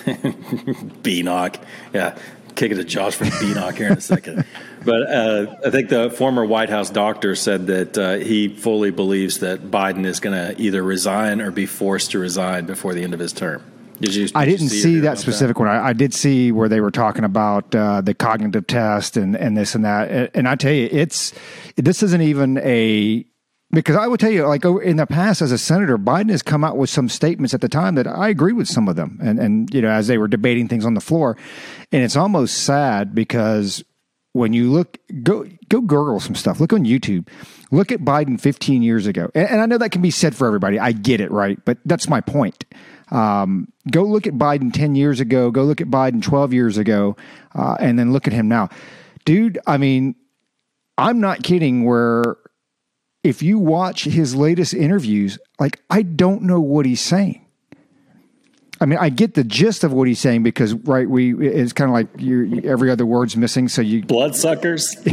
Beanock. 0.00 1.62
Yeah, 1.92 2.16
kick 2.60 2.72
it 2.72 2.74
to 2.74 2.84
Josh 2.84 3.14
from 3.14 3.28
Beanock 3.28 3.74
here 3.74 3.86
in 3.88 3.94
a 3.94 4.00
second. 4.00 4.44
But 4.82 5.12
uh, 5.12 5.56
I 5.62 5.68
think 5.68 5.90
the 5.90 6.08
former 6.08 6.42
White 6.42 6.70
House 6.70 6.88
doctor 6.88 7.36
said 7.36 7.66
that 7.66 7.98
uh, 7.98 8.14
he 8.14 8.48
fully 8.48 8.90
believes 8.90 9.40
that 9.40 9.70
Biden 9.70 10.06
is 10.06 10.20
going 10.20 10.34
to 10.34 10.58
either 10.58 10.82
resign 10.82 11.42
or 11.42 11.50
be 11.50 11.66
forced 11.66 12.12
to 12.12 12.18
resign 12.18 12.64
before 12.64 12.94
the 12.94 13.02
end 13.02 13.12
of 13.12 13.20
his 13.20 13.34
term. 13.34 13.62
Did 14.00 14.14
you? 14.14 14.28
Did 14.28 14.36
I 14.36 14.46
didn't 14.46 14.70
see, 14.70 14.80
see 14.80 15.00
that 15.00 15.18
specific 15.18 15.58
that? 15.58 15.60
one. 15.60 15.68
I, 15.68 15.88
I, 15.88 15.92
did 15.92 16.14
see 16.14 16.50
where 16.50 16.70
they 16.70 16.80
were 16.80 16.90
talking 16.90 17.24
about 17.24 17.74
uh, 17.74 18.00
the 18.00 18.14
cognitive 18.14 18.66
test 18.66 19.18
and, 19.18 19.36
and 19.36 19.54
this 19.54 19.74
and 19.74 19.84
that. 19.84 20.30
And 20.34 20.48
I 20.48 20.54
tell 20.54 20.72
you, 20.72 20.88
it's 20.90 21.34
this 21.76 22.02
isn't 22.02 22.22
even 22.22 22.56
a 22.56 23.26
because 23.72 23.96
I 23.96 24.06
would 24.06 24.18
tell 24.18 24.30
you, 24.30 24.46
like 24.46 24.64
in 24.64 24.96
the 24.96 25.06
past, 25.06 25.42
as 25.42 25.52
a 25.52 25.58
senator, 25.58 25.96
Biden 25.96 26.30
has 26.30 26.42
come 26.42 26.64
out 26.64 26.76
with 26.76 26.90
some 26.90 27.08
statements 27.08 27.54
at 27.54 27.60
the 27.60 27.68
time 27.68 27.94
that 27.94 28.06
I 28.06 28.28
agree 28.28 28.52
with 28.52 28.68
some 28.68 28.88
of 28.88 28.96
them, 28.96 29.18
and 29.22 29.38
and 29.38 29.72
you 29.72 29.80
know 29.80 29.90
as 29.90 30.08
they 30.08 30.18
were 30.18 30.28
debating 30.28 30.68
things 30.68 30.84
on 30.84 30.94
the 30.94 31.00
floor, 31.00 31.36
and 31.92 32.02
it's 32.02 32.16
almost 32.16 32.64
sad 32.64 33.14
because 33.14 33.84
when 34.32 34.52
you 34.52 34.70
look 34.70 34.98
go 35.22 35.44
go 35.68 35.80
Google 35.80 36.18
some 36.20 36.34
stuff, 36.34 36.60
look 36.60 36.72
on 36.72 36.84
YouTube, 36.84 37.28
look 37.70 37.92
at 37.92 38.00
Biden 38.00 38.40
15 38.40 38.82
years 38.82 39.06
ago, 39.06 39.30
and, 39.34 39.48
and 39.48 39.60
I 39.60 39.66
know 39.66 39.78
that 39.78 39.92
can 39.92 40.02
be 40.02 40.10
said 40.10 40.34
for 40.34 40.46
everybody. 40.46 40.78
I 40.78 40.92
get 40.92 41.20
it, 41.20 41.30
right? 41.30 41.58
But 41.64 41.78
that's 41.84 42.08
my 42.08 42.20
point. 42.20 42.64
Um, 43.10 43.72
go 43.90 44.04
look 44.04 44.26
at 44.26 44.34
Biden 44.34 44.72
10 44.72 44.94
years 44.94 45.18
ago, 45.20 45.50
go 45.50 45.64
look 45.64 45.80
at 45.80 45.88
Biden 45.88 46.22
12 46.22 46.52
years 46.52 46.78
ago, 46.78 47.16
uh, 47.56 47.76
and 47.80 47.98
then 47.98 48.12
look 48.12 48.26
at 48.26 48.32
him 48.32 48.48
now, 48.48 48.68
dude. 49.24 49.58
I 49.66 49.78
mean, 49.78 50.16
I'm 50.98 51.20
not 51.20 51.42
kidding. 51.42 51.84
Where 51.84 52.36
if 53.22 53.42
you 53.42 53.58
watch 53.58 54.04
his 54.04 54.34
latest 54.34 54.74
interviews, 54.74 55.38
like 55.58 55.80
I 55.90 56.02
don't 56.02 56.42
know 56.42 56.60
what 56.60 56.86
he's 56.86 57.00
saying. 57.00 57.46
I 58.82 58.86
mean, 58.86 58.98
I 58.98 59.10
get 59.10 59.34
the 59.34 59.44
gist 59.44 59.84
of 59.84 59.92
what 59.92 60.08
he's 60.08 60.18
saying 60.18 60.42
because, 60.42 60.72
right, 60.72 61.08
we 61.08 61.34
it's 61.46 61.74
kind 61.74 61.90
of 61.90 61.92
like 61.92 62.08
you 62.18 62.62
every 62.64 62.90
other 62.90 63.04
word's 63.04 63.36
missing, 63.36 63.68
so 63.68 63.82
you 63.82 64.02
bloodsuckers. 64.02 64.96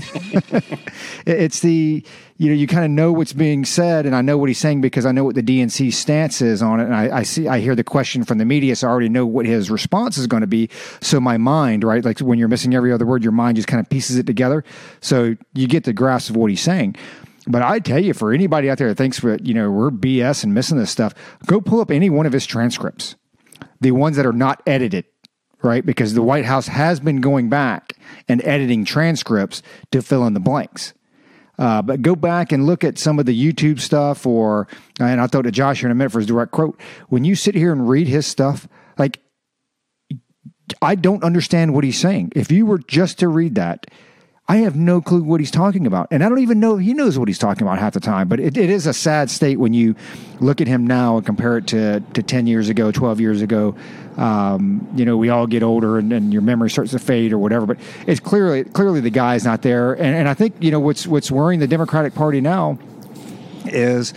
it's 1.26 1.60
the 1.60 2.02
you 2.38 2.48
know 2.48 2.56
you 2.56 2.66
kind 2.66 2.86
of 2.86 2.92
know 2.92 3.12
what's 3.12 3.34
being 3.34 3.66
said, 3.66 4.06
and 4.06 4.16
I 4.16 4.22
know 4.22 4.38
what 4.38 4.48
he's 4.48 4.58
saying 4.58 4.80
because 4.80 5.06
I 5.06 5.12
know 5.12 5.26
what 5.26 5.36
the 5.36 5.44
DNC 5.44 5.94
stance 5.94 6.42
is 6.42 6.62
on 6.62 6.80
it, 6.80 6.86
and 6.86 6.96
I, 6.96 7.18
I 7.18 7.24
see 7.24 7.50
I 7.50 7.60
hear 7.60 7.76
the 7.76 7.84
question 7.84 8.24
from 8.24 8.38
the 8.38 8.46
media, 8.46 8.74
so 8.74 8.88
I 8.88 8.92
already 8.92 9.10
know 9.10 9.26
what 9.26 9.46
his 9.46 9.70
response 9.70 10.18
is 10.18 10.28
going 10.28 10.42
to 10.42 10.48
be. 10.48 10.70
So 11.02 11.20
my 11.20 11.36
mind, 11.36 11.84
right, 11.84 12.06
like 12.06 12.20
when 12.20 12.40
you're 12.40 12.48
missing 12.48 12.74
every 12.74 12.94
other 12.94 13.06
word, 13.06 13.22
your 13.22 13.34
mind 13.34 13.58
just 13.58 13.68
kind 13.68 13.82
of 13.82 13.90
pieces 13.90 14.16
it 14.16 14.26
together, 14.26 14.64
so 15.02 15.36
you 15.54 15.68
get 15.68 15.84
the 15.84 15.92
grasp 15.92 16.30
of 16.30 16.38
what 16.38 16.50
he's 16.50 16.62
saying. 16.62 16.96
But 17.48 17.62
I 17.62 17.80
tell 17.80 18.00
you, 18.00 18.14
for 18.14 18.34
anybody 18.34 18.70
out 18.70 18.78
there 18.78 18.90
that 18.90 18.96
thinks 18.96 19.24
you 19.24 19.54
know 19.54 19.72
we're 19.72 19.90
BS 19.90 20.44
and 20.44 20.54
missing 20.54 20.78
this 20.78 20.92
stuff, 20.92 21.14
go 21.46 21.62
pull 21.62 21.80
up 21.80 21.92
any 21.92 22.10
one 22.10 22.26
of 22.26 22.34
his 22.34 22.46
transcripts, 22.46 23.16
the 23.80 23.92
ones 23.92 24.18
that 24.18 24.26
are 24.26 24.34
not 24.34 24.62
edited, 24.68 25.06
right? 25.64 25.86
Because 25.86 26.14
the 26.14 26.22
White 26.22 26.46
House 26.46 26.68
has 26.68 27.00
been 27.00 27.22
going 27.22 27.50
back 27.50 27.94
and 28.28 28.44
editing 28.44 28.86
transcripts 28.86 29.62
to 29.92 30.02
fill 30.02 30.28
in 30.28 30.34
the 30.34 30.40
blanks. 30.40 30.94
Uh, 31.58 31.82
but 31.82 32.02
go 32.02 32.16
back 32.16 32.52
and 32.52 32.68
look 32.68 32.84
at 32.84 33.00
some 33.00 33.18
of 33.18 33.26
the 33.26 33.54
YouTube 33.54 33.80
stuff, 33.80 34.28
or 34.28 34.68
and 35.00 35.20
I'll 35.20 35.28
throw 35.28 35.40
it 35.40 35.44
to 35.44 35.52
Josh 35.52 35.80
here 35.80 35.88
in 35.88 35.92
a 35.92 35.96
minute 35.96 36.12
for 36.12 36.20
his 36.20 36.28
direct 36.28 36.52
quote. 36.52 36.80
When 37.10 37.24
you 37.24 37.36
sit 37.36 37.56
here 37.56 37.72
and 37.72 37.90
read 37.90 38.08
his 38.08 38.28
stuff, 38.28 38.68
like 38.98 39.20
I 40.82 40.96
don't 40.96 41.24
understand 41.24 41.74
what 41.74 41.84
he's 41.84 41.98
saying. 41.98 42.34
If 42.36 42.52
you 42.52 42.66
were 42.66 42.78
just 42.78 43.20
to 43.20 43.28
read 43.28 43.56
that, 43.56 43.88
I 44.50 44.58
have 44.58 44.78
no 44.78 45.02
clue 45.02 45.24
what 45.24 45.42
he's 45.42 45.52
talking 45.52 45.86
about. 45.86 46.08
And 46.10 46.24
I 46.24 46.30
don't 46.30 46.40
even 46.40 46.62
know 46.62 46.78
if 46.78 46.86
he 46.86 46.94
knows 46.94 47.20
what 47.20 47.28
he's 47.28 47.38
talking 47.38 47.64
about 47.68 47.80
half 47.80 47.94
the 47.94 48.00
time. 48.00 48.30
But 48.30 48.40
it, 48.40 48.56
it 48.56 48.70
is 48.70 48.88
a 48.88 48.94
sad 48.94 49.30
state 49.30 49.60
when 49.60 49.74
you 49.74 49.94
look 50.40 50.62
at 50.62 50.68
him 50.68 50.88
now 50.88 51.18
and 51.18 51.26
compare 51.26 51.58
it 51.58 51.68
to, 51.68 52.00
to 52.14 52.24
10 52.24 52.48
years 52.48 52.70
ago, 52.70 52.90
12 52.90 53.20
years 53.20 53.42
ago. 53.42 53.76
Um, 54.16 54.88
you 54.96 55.04
know, 55.04 55.18
we 55.18 55.30
all 55.30 55.48
get 55.48 55.64
older 55.64 55.98
and, 55.98 56.14
and, 56.14 56.34
your 56.34 56.42
memory 56.42 56.70
starts 56.70 56.92
to 56.92 57.00
fade 57.00 57.34
or 57.34 57.38
whatever. 57.38 57.66
But 57.66 57.78
it's 58.08 58.20
clearly 58.20 58.64
clearly 58.64 59.00
the 59.02 59.12
guy's 59.12 59.44
not 59.44 59.62
there. 59.62 59.94
And, 59.94 60.16
and 60.16 60.30
I 60.30 60.34
think, 60.34 60.56
you 60.60 60.72
know, 60.72 60.80
what's, 60.80 61.06
what's 61.06 61.30
worrying 61.30 61.60
the 61.60 61.68
Democratic 61.68 62.16
Party 62.16 62.42
now 62.42 62.80
is 63.66 64.14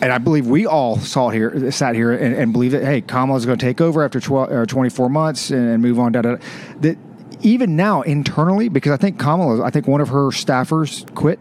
and 0.00 0.12
I 0.12 0.18
believe 0.18 0.46
we 0.46 0.64
all 0.64 0.96
saw 0.96 1.28
here, 1.30 1.70
sat 1.72 1.96
here, 1.96 2.12
and, 2.12 2.34
and 2.34 2.52
believe 2.52 2.70
that 2.70 2.84
hey, 2.84 3.00
Kamala's 3.00 3.46
going 3.46 3.58
to 3.58 3.66
take 3.66 3.80
over 3.80 4.04
after 4.04 4.20
12 4.20 4.50
or 4.52 4.64
24 4.64 5.08
months 5.08 5.50
and, 5.50 5.68
and 5.68 5.82
move 5.82 5.98
on. 5.98 6.12
Da, 6.12 6.22
da, 6.22 6.36
da. 6.36 6.44
That 6.80 6.98
even 7.40 7.76
now 7.76 8.02
internally, 8.02 8.68
because 8.68 8.92
I 8.92 8.96
think 8.96 9.18
Kamala, 9.18 9.64
I 9.64 9.70
think 9.70 9.86
one 9.86 10.00
of 10.00 10.08
her 10.08 10.28
staffers 10.28 11.12
quit 11.14 11.38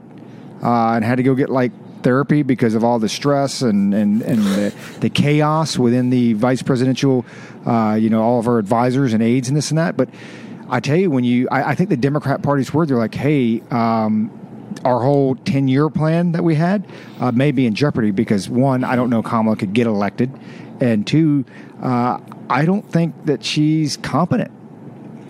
uh, 0.64 0.94
and 0.94 1.03
had 1.03 1.15
to 1.15 1.24
go 1.24 1.36
get 1.36 1.49
like 1.49 1.72
therapy 2.03 2.44
because 2.44 2.76
of 2.76 2.84
all 2.84 2.99
the 2.99 3.10
stress 3.10 3.61
and 3.61 3.94
and, 3.94 4.22
and 4.22 4.40
the, 4.40 4.74
the 4.99 5.10
chaos 5.10 5.78
within 5.78 6.10
the 6.10 6.34
vice 6.34 6.61
presidential, 6.61 7.26
uh, 7.65 7.98
you 7.99 8.10
know, 8.10 8.22
all 8.22 8.40
of 8.40 8.45
her 8.45 8.60
advisors 8.60 9.14
and 9.14 9.24
aides 9.24 9.48
and 9.48 9.57
this 9.57 9.72
and 9.72 9.78
that. 9.78 9.98
But 9.98 10.10
I 10.69 10.80
tell 10.80 10.98
you, 10.98 11.10
when 11.10 11.24
you, 11.24 11.48
I, 11.49 11.72
I 11.72 11.76
think 11.76 11.90
the 11.90 11.98
Democrat 11.98 12.41
Party's 12.41 12.74
word, 12.74 12.90
they're 12.90 12.98
like, 12.98 13.15
hey. 13.15 13.61
Um, 13.72 14.32
our 14.86 15.02
whole 15.02 15.34
10 15.34 15.68
year 15.68 15.90
plan 15.90 16.34
that 16.34 16.44
we 16.44 16.53
had 16.53 16.86
uh, 17.19 17.32
may 17.32 17.52
be 17.52 17.65
in 17.65 17.74
jeopardy 17.74 18.11
because 18.11 18.48
one, 18.48 18.84
I 18.84 18.95
don't 18.95 19.10
know 19.10 19.24
Kamala 19.24 19.56
could 19.56 19.74
get 19.74 19.88
elected, 19.88 20.32
and 20.80 21.07
two, 21.07 21.45
uh, 21.82 22.19
I 22.48 22.65
don't 22.65 22.88
think 22.88 23.26
that 23.26 23.44
she's 23.44 23.98
competent 23.98 24.52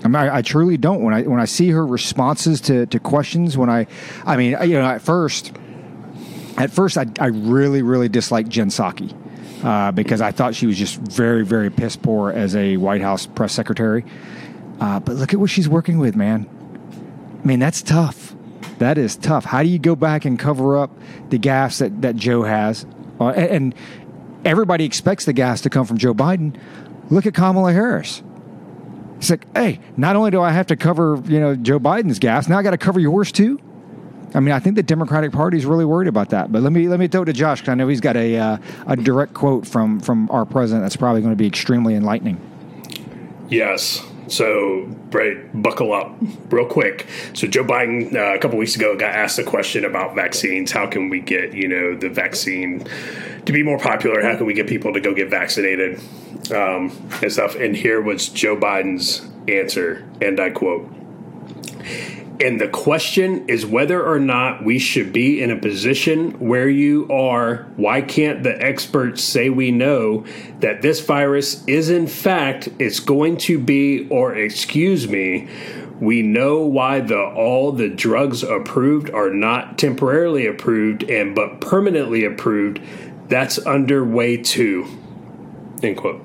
I, 0.04 0.08
mean, 0.08 0.16
I, 0.16 0.38
I, 0.38 0.42
truly 0.42 0.78
don't. 0.78 1.02
When 1.02 1.14
I 1.14 1.24
when 1.24 1.40
I 1.40 1.46
see 1.46 1.70
her 1.70 1.86
responses 1.86 2.62
to, 2.62 2.86
to 2.88 3.00
questions, 3.00 3.58
when 3.58 3.70
I, 3.70 3.88
I 4.26 4.38
mean, 4.38 4.58
you 4.62 4.80
know, 4.80 4.86
at 4.86 5.02
first, 5.02 5.54
at 6.58 6.72
first, 6.72 6.98
I, 6.98 7.06
I 7.20 7.28
really 7.28 7.82
really 7.82 8.10
disliked 8.10 8.50
Jen 8.50 8.70
Psaki 8.70 9.16
uh, 9.64 9.92
because 9.92 10.22
I 10.22 10.32
thought 10.32 10.56
she 10.56 10.68
was 10.68 10.78
just 10.78 10.98
very 10.98 11.44
very 11.44 11.70
piss 11.70 11.96
poor 11.96 12.32
as 12.32 12.56
a 12.56 12.78
White 12.78 13.02
House 13.02 13.26
press 13.26 13.54
secretary. 13.54 14.06
Uh, 14.80 15.00
but 15.00 15.16
look 15.16 15.34
at 15.34 15.40
what 15.40 15.50
she's 15.50 15.68
working 15.68 15.98
with, 15.98 16.16
man. 16.16 16.48
I 17.44 17.48
mean, 17.48 17.60
that's 17.60 17.82
tough. 17.82 18.36
That 18.78 18.98
is 18.98 19.16
tough. 19.16 19.46
How 19.46 19.64
do 19.64 19.70
you 19.70 19.80
go 19.80 19.96
back 19.96 20.26
and 20.26 20.38
cover 20.38 20.78
up 20.78 20.92
the 21.30 21.40
gas 21.40 21.80
that, 21.80 22.02
that 22.04 22.16
Joe 22.16 22.44
has? 22.44 22.86
Uh, 23.20 23.30
and 23.30 23.74
everybody 24.46 24.86
expects 24.86 25.26
the 25.26 25.34
gas 25.34 25.62
to 25.62 25.70
come 25.70 25.86
from 25.86 25.98
Joe 25.98 26.14
Biden. 26.14 26.56
Look 27.10 27.26
at 27.26 27.34
Kamala 27.34 27.74
Harris. 27.74 28.22
He's 29.18 29.32
like, 29.32 29.46
hey, 29.56 29.80
not 29.98 30.16
only 30.16 30.32
do 30.32 30.42
I 30.42 30.52
have 30.52 30.68
to 30.68 30.76
cover, 30.76 31.22
you 31.26 31.40
know, 31.40 31.56
Joe 31.56 31.80
Biden's 31.80 32.20
gas, 32.20 32.48
now 32.48 32.58
I 32.58 32.64
got 32.64 32.72
to 32.72 32.78
cover 32.78 33.00
yours 33.00 33.32
too. 33.32 33.60
I 34.34 34.40
mean, 34.40 34.54
I 34.54 34.60
think 34.60 34.76
the 34.76 34.84
Democratic 34.84 35.32
Party 35.32 35.58
is 35.58 35.66
really 35.66 35.86
worried 35.86 36.08
about 36.08 36.30
that. 36.30 36.52
But 36.52 36.62
let 36.62 36.72
me 36.74 36.88
let 36.88 37.00
me 37.00 37.08
throw 37.08 37.24
it 37.24 37.26
to 37.26 37.34
Josh 37.34 37.62
because 37.62 37.72
I 37.72 37.76
know 37.76 37.88
he's 37.88 38.02
got 38.02 38.18
a 38.18 38.38
uh, 38.38 38.58
a 38.86 38.96
direct 38.96 39.34
quote 39.34 39.66
from 39.66 40.00
from 40.00 40.30
our 40.32 40.46
president 40.46 40.84
that's 40.84 40.98
probably 40.98 41.22
going 41.22 41.32
to 41.32 41.38
be 41.38 41.48
extremely 41.48 41.96
enlightening. 41.96 42.40
Yes. 43.50 44.06
So, 44.28 44.82
right, 45.12 45.62
buckle 45.62 45.94
up 45.94 46.16
real 46.50 46.66
quick. 46.66 47.08
So, 47.34 47.48
Joe 47.48 47.64
Biden 47.64 48.14
uh, 48.14 48.36
a 48.36 48.40
couple 48.40 48.58
weeks 48.58 48.76
ago 48.76 48.96
got 48.98 49.14
asked 49.14 49.40
a 49.40 49.44
question 49.44 49.86
about 49.86 50.16
vaccines. 50.16 50.72
How 50.72 50.88
can 50.88 51.10
we 51.10 51.20
get 51.20 51.54
you 51.54 51.68
know 51.68 51.96
the 51.96 52.10
vaccine 52.10 52.86
to 53.46 53.54
be 53.54 53.64
more 53.64 53.80
popular? 53.80 54.22
How 54.22 54.36
can 54.36 54.46
we 54.46 54.54
get 54.54 54.68
people 54.68 54.94
to 54.94 55.00
go 55.00 55.14
get 55.14 55.30
vaccinated 55.30 56.00
um, 56.52 56.92
and 57.22 57.32
stuff? 57.32 57.56
And 57.56 57.76
here 57.76 58.02
was 58.02 58.30
Joe 58.30 58.58
Biden's 58.58 59.26
answer, 59.48 60.06
and 60.22 60.40
I 60.40 60.50
quote: 60.50 60.92
And 62.40 62.62
the 62.62 62.68
question 62.68 63.50
is 63.50 63.66
whether 63.66 64.04
or 64.06 64.20
not 64.20 64.64
we 64.64 64.78
should 64.78 65.12
be 65.12 65.42
in 65.42 65.50
a 65.50 65.56
position 65.56 66.40
where 66.40 66.70
you 66.70 67.08
are. 67.10 67.64
Why 67.78 68.02
can't 68.02 68.44
the 68.44 68.56
experts 68.64 69.24
say 69.24 69.50
we 69.50 69.72
know 69.72 70.24
that 70.60 70.84
this 70.84 71.00
virus 71.00 71.64
is, 71.66 71.90
in 71.90 72.06
fact, 72.06 72.70
it's 72.78 73.00
going 73.00 73.38
to 73.38 73.58
be, 73.58 74.08
or 74.10 74.36
excuse 74.36 75.08
me, 75.08 75.48
we 76.00 76.22
know 76.22 76.60
why 76.60 77.00
the 77.00 77.20
all 77.20 77.72
the 77.72 77.90
drugs 77.90 78.44
approved 78.44 79.10
are 79.10 79.32
not 79.32 79.80
temporarily 79.80 80.46
approved 80.46 81.04
and 81.04 81.34
but 81.34 81.60
permanently 81.60 82.24
approved. 82.24 82.80
That's 83.30 83.58
underway 83.58 84.38
too. 84.38 84.86
End 85.82 85.98
quote. 85.98 86.22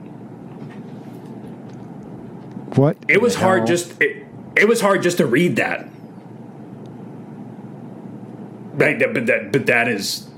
What? 2.76 2.98
It 3.09 3.22
was 3.22 3.34
the 3.34 3.40
hard 3.40 3.66
just 3.66 4.01
it, 4.01 4.26
it 4.56 4.68
was 4.68 4.82
hard 4.82 5.02
just 5.02 5.16
to 5.18 5.26
read 5.26 5.56
that. 5.56 5.89
But 8.74 8.99
that 8.99 9.49
but 9.53 9.66
that 9.66 9.89
is 9.89 10.28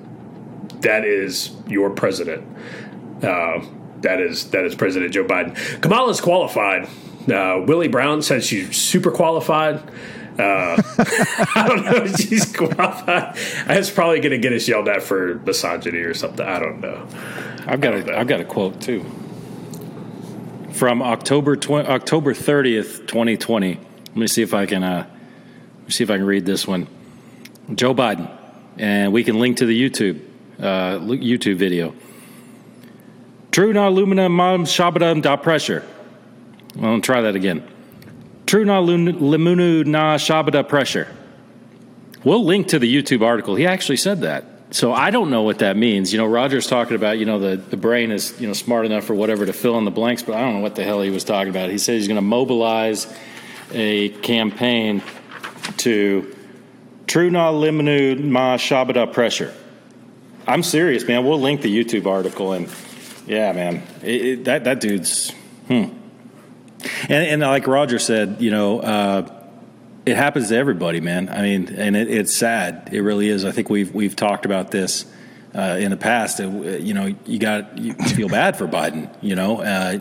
that 0.80 1.04
is 1.04 1.52
your 1.66 1.90
president. 1.90 2.44
Uh, 3.22 3.64
that 4.00 4.20
is 4.20 4.50
that 4.50 4.64
is 4.64 4.74
President 4.74 5.12
Joe 5.12 5.24
Biden. 5.24 5.56
Kamala's 5.80 6.20
qualified. 6.20 6.88
Uh, 7.30 7.62
Willie 7.66 7.88
Brown 7.88 8.22
says 8.22 8.44
she's 8.46 8.76
super 8.76 9.10
qualified. 9.10 9.76
Uh, 10.38 10.82
I 11.54 11.64
don't 11.68 11.84
know 11.84 12.04
if 12.04 12.16
she's 12.16 12.54
qualified. 12.54 13.36
That's 13.66 13.90
probably 13.90 14.20
going 14.20 14.32
to 14.32 14.38
get 14.38 14.52
us 14.52 14.68
yelled 14.68 14.88
at 14.88 15.02
for 15.02 15.36
misogyny 15.46 15.98
or 15.98 16.12
something. 16.12 16.46
I 16.46 16.58
don't 16.58 16.80
know. 16.80 17.06
I've 17.66 17.80
got 17.80 17.94
a, 17.94 18.18
I've 18.18 18.26
got 18.26 18.40
a 18.40 18.44
quote 18.44 18.80
too 18.80 19.04
from 20.74 21.02
October 21.02 21.56
tw- 21.56 21.70
October 21.70 22.34
thirtieth, 22.34 23.06
twenty 23.06 23.36
twenty. 23.36 23.80
Let 24.08 24.16
me 24.16 24.26
see 24.26 24.42
if 24.42 24.52
I 24.52 24.66
can 24.66 24.82
uh, 24.82 25.06
let 25.78 25.84
me 25.86 25.90
see 25.90 26.04
if 26.04 26.10
I 26.10 26.16
can 26.16 26.26
read 26.26 26.44
this 26.44 26.66
one. 26.66 26.88
Joe 27.72 27.94
Biden, 27.94 28.30
and 28.78 29.12
we 29.12 29.24
can 29.24 29.38
link 29.38 29.58
to 29.58 29.66
the 29.66 29.90
YouTube 29.90 30.20
uh, 30.58 30.98
YouTube 31.00 31.56
video. 31.56 31.94
True 33.50 33.72
na 33.72 33.88
lumina 33.88 34.28
mam 34.28 34.64
shabadam 34.64 35.22
da 35.22 35.36
pressure. 35.36 35.84
I'll 36.80 37.00
try 37.00 37.20
that 37.22 37.36
again. 37.36 37.66
True 38.46 38.64
na 38.64 38.80
lun- 38.80 39.14
limunu 39.14 39.86
na 39.86 40.16
shabada 40.16 40.68
pressure. 40.68 41.08
We'll 42.24 42.44
link 42.44 42.68
to 42.68 42.78
the 42.78 42.92
YouTube 42.92 43.22
article. 43.22 43.54
He 43.54 43.66
actually 43.66 43.98
said 43.98 44.22
that. 44.22 44.44
So 44.70 44.92
I 44.92 45.10
don't 45.10 45.30
know 45.30 45.42
what 45.42 45.60
that 45.60 45.76
means. 45.76 46.12
You 46.12 46.18
know, 46.18 46.26
Roger's 46.26 46.66
talking 46.66 46.96
about, 46.96 47.18
you 47.18 47.26
know, 47.26 47.38
the, 47.38 47.56
the 47.56 47.76
brain 47.76 48.10
is, 48.10 48.40
you 48.40 48.46
know, 48.46 48.54
smart 48.54 48.86
enough 48.86 49.08
or 49.08 49.14
whatever 49.14 49.46
to 49.46 49.52
fill 49.52 49.78
in 49.78 49.84
the 49.84 49.90
blanks, 49.90 50.22
but 50.22 50.34
I 50.34 50.40
don't 50.40 50.54
know 50.54 50.60
what 50.60 50.74
the 50.74 50.82
hell 50.82 51.00
he 51.00 51.10
was 51.10 51.22
talking 51.22 51.50
about. 51.50 51.70
He 51.70 51.78
said 51.78 51.96
he's 51.96 52.08
going 52.08 52.16
to 52.16 52.22
mobilize 52.22 53.06
a 53.72 54.08
campaign 54.08 55.02
to 55.78 56.34
True 57.06 57.30
Na 57.30 57.52
Limanu 57.52 58.22
Ma 58.22 58.56
Shabada 58.56 59.12
Pressure. 59.12 59.52
I'm 60.46 60.62
serious, 60.62 61.06
man. 61.06 61.24
We'll 61.24 61.40
link 61.40 61.62
the 61.62 61.74
YouTube 61.74 62.06
article 62.06 62.52
and 62.52 62.68
yeah, 63.26 63.52
man, 63.52 63.82
it, 64.02 64.24
it, 64.24 64.44
that 64.44 64.64
that 64.64 64.80
dude's 64.80 65.30
hmm. 65.66 65.84
And, 67.08 67.12
and 67.12 67.40
like 67.40 67.66
Roger 67.66 67.98
said, 67.98 68.36
you 68.40 68.50
know, 68.50 68.80
uh, 68.80 69.42
it 70.04 70.16
happens 70.16 70.48
to 70.48 70.56
everybody, 70.56 71.00
man. 71.00 71.30
I 71.30 71.42
mean, 71.42 71.74
and 71.74 71.96
it, 71.96 72.10
it's 72.10 72.36
sad. 72.36 72.90
It 72.92 73.00
really 73.00 73.28
is. 73.28 73.44
I 73.44 73.52
think 73.52 73.70
we've 73.70 73.94
we've 73.94 74.14
talked 74.14 74.44
about 74.44 74.70
this 74.70 75.06
uh, 75.54 75.76
in 75.80 75.90
the 75.90 75.96
past. 75.96 76.40
You 76.40 76.92
know, 76.94 77.14
you 77.24 77.38
got 77.38 77.78
you 77.78 77.94
feel 77.94 78.28
bad 78.28 78.56
for 78.56 78.68
Biden. 78.68 79.14
You 79.22 79.34
know, 79.34 79.62
uh, 79.62 79.98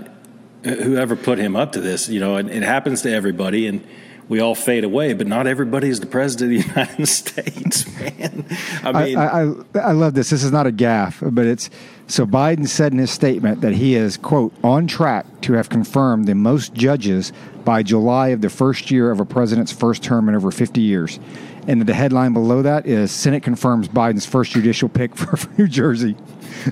whoever 0.63 1.15
put 1.15 1.37
him 1.37 1.55
up 1.55 1.73
to 1.73 1.81
this. 1.81 2.09
You 2.09 2.19
know, 2.19 2.35
it 2.35 2.63
happens 2.63 3.03
to 3.03 3.11
everybody, 3.13 3.67
and 3.67 3.85
we 4.29 4.39
all 4.39 4.55
fade 4.55 4.83
away. 4.83 5.13
But 5.13 5.27
not 5.27 5.47
everybody 5.47 5.89
is 5.89 5.99
the 5.99 6.05
president 6.05 6.57
of 6.57 6.63
the 6.63 6.69
United 6.81 7.05
States, 7.07 7.99
man. 7.99 8.45
I 8.83 9.05
mean, 9.05 9.17
I, 9.17 9.41
I, 9.41 9.89
I 9.89 9.91
love 9.91 10.13
this. 10.13 10.29
This 10.29 10.43
is 10.43 10.51
not 10.51 10.67
a 10.67 10.71
gaffe, 10.71 11.33
but 11.33 11.45
it's 11.45 11.69
so 12.07 12.25
Biden 12.25 12.67
said 12.67 12.91
in 12.91 12.99
his 12.99 13.11
statement 13.11 13.61
that 13.61 13.73
he 13.73 13.95
is, 13.95 14.17
quote, 14.17 14.53
on 14.63 14.87
track 14.87 15.25
to 15.41 15.53
have 15.53 15.69
confirmed 15.69 16.27
the 16.27 16.35
most 16.35 16.73
judges 16.73 17.31
by 17.63 17.81
July 17.81 18.29
of 18.29 18.41
the 18.41 18.49
first 18.49 18.91
year 18.91 19.09
of 19.09 19.19
a 19.19 19.25
president's 19.25 19.71
first 19.71 20.03
term 20.03 20.27
in 20.27 20.35
over 20.35 20.51
50 20.51 20.81
years. 20.81 21.19
And 21.67 21.81
the 21.85 21.93
headline 21.93 22.33
below 22.33 22.61
that 22.61 22.85
is 22.85 23.11
Senate 23.11 23.41
confirms 23.41 23.87
Biden's 23.87 24.25
first 24.25 24.51
judicial 24.51 24.89
pick 24.89 25.15
for, 25.15 25.37
for 25.37 25.49
New 25.57 25.67
Jersey. 25.67 26.15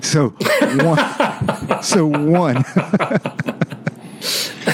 So 0.02 0.28
one. 0.30 1.82
so 1.82 2.06
one. 2.06 2.64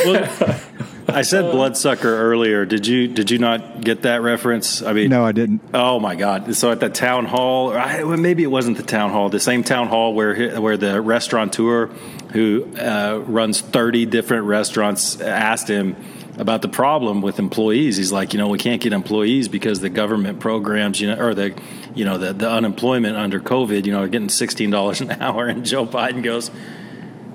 well, 0.05 0.61
I 1.09 1.23
said 1.23 1.51
bloodsucker 1.51 2.15
earlier. 2.15 2.67
Did 2.67 2.87
you 2.87 3.09
did 3.09 3.31
you 3.31 3.39
not 3.39 3.81
get 3.81 4.03
that 4.03 4.21
reference? 4.21 4.83
I 4.83 4.93
mean, 4.93 5.09
No, 5.09 5.25
I 5.25 5.33
didn't. 5.33 5.63
Oh 5.73 5.99
my 5.99 6.15
God! 6.15 6.55
So 6.55 6.71
at 6.71 6.81
the 6.81 6.91
town 6.91 7.25
hall, 7.25 7.73
I, 7.73 8.03
well, 8.03 8.19
maybe 8.19 8.43
it 8.43 8.51
wasn't 8.51 8.77
the 8.77 8.83
town 8.83 9.11
hall, 9.11 9.31
the 9.31 9.41
same 9.41 9.65
town 9.65 9.89
hall 9.89 10.13
where 10.13 10.61
where 10.61 10.77
the 10.77 11.01
restaurateur 11.01 11.87
who 12.33 12.69
uh, 12.77 13.23
runs 13.27 13.61
thirty 13.63 14.05
different 14.05 14.45
restaurants 14.45 15.19
asked 15.21 15.69
him 15.69 15.97
about 16.37 16.63
the 16.63 16.69
problem 16.69 17.21
with 17.23 17.39
employees. 17.39 17.97
He's 17.97 18.13
like, 18.13 18.33
you 18.33 18.39
know, 18.39 18.49
we 18.49 18.59
can't 18.59 18.81
get 18.81 18.93
employees 18.93 19.49
because 19.49 19.81
the 19.81 19.91
government 19.91 20.39
programs, 20.41 21.01
you 21.01 21.09
know, 21.09 21.19
or 21.19 21.35
the, 21.35 21.61
you 21.95 22.05
know, 22.05 22.17
the, 22.17 22.33
the 22.33 22.49
unemployment 22.49 23.17
under 23.17 23.41
COVID, 23.41 23.87
you 23.87 23.93
know, 23.93 24.03
are 24.03 24.09
getting 24.09 24.29
sixteen 24.29 24.71
dollars 24.71 25.01
an 25.01 25.11
hour. 25.23 25.47
And 25.47 25.65
Joe 25.65 25.87
Biden 25.87 26.23
goes, 26.23 26.51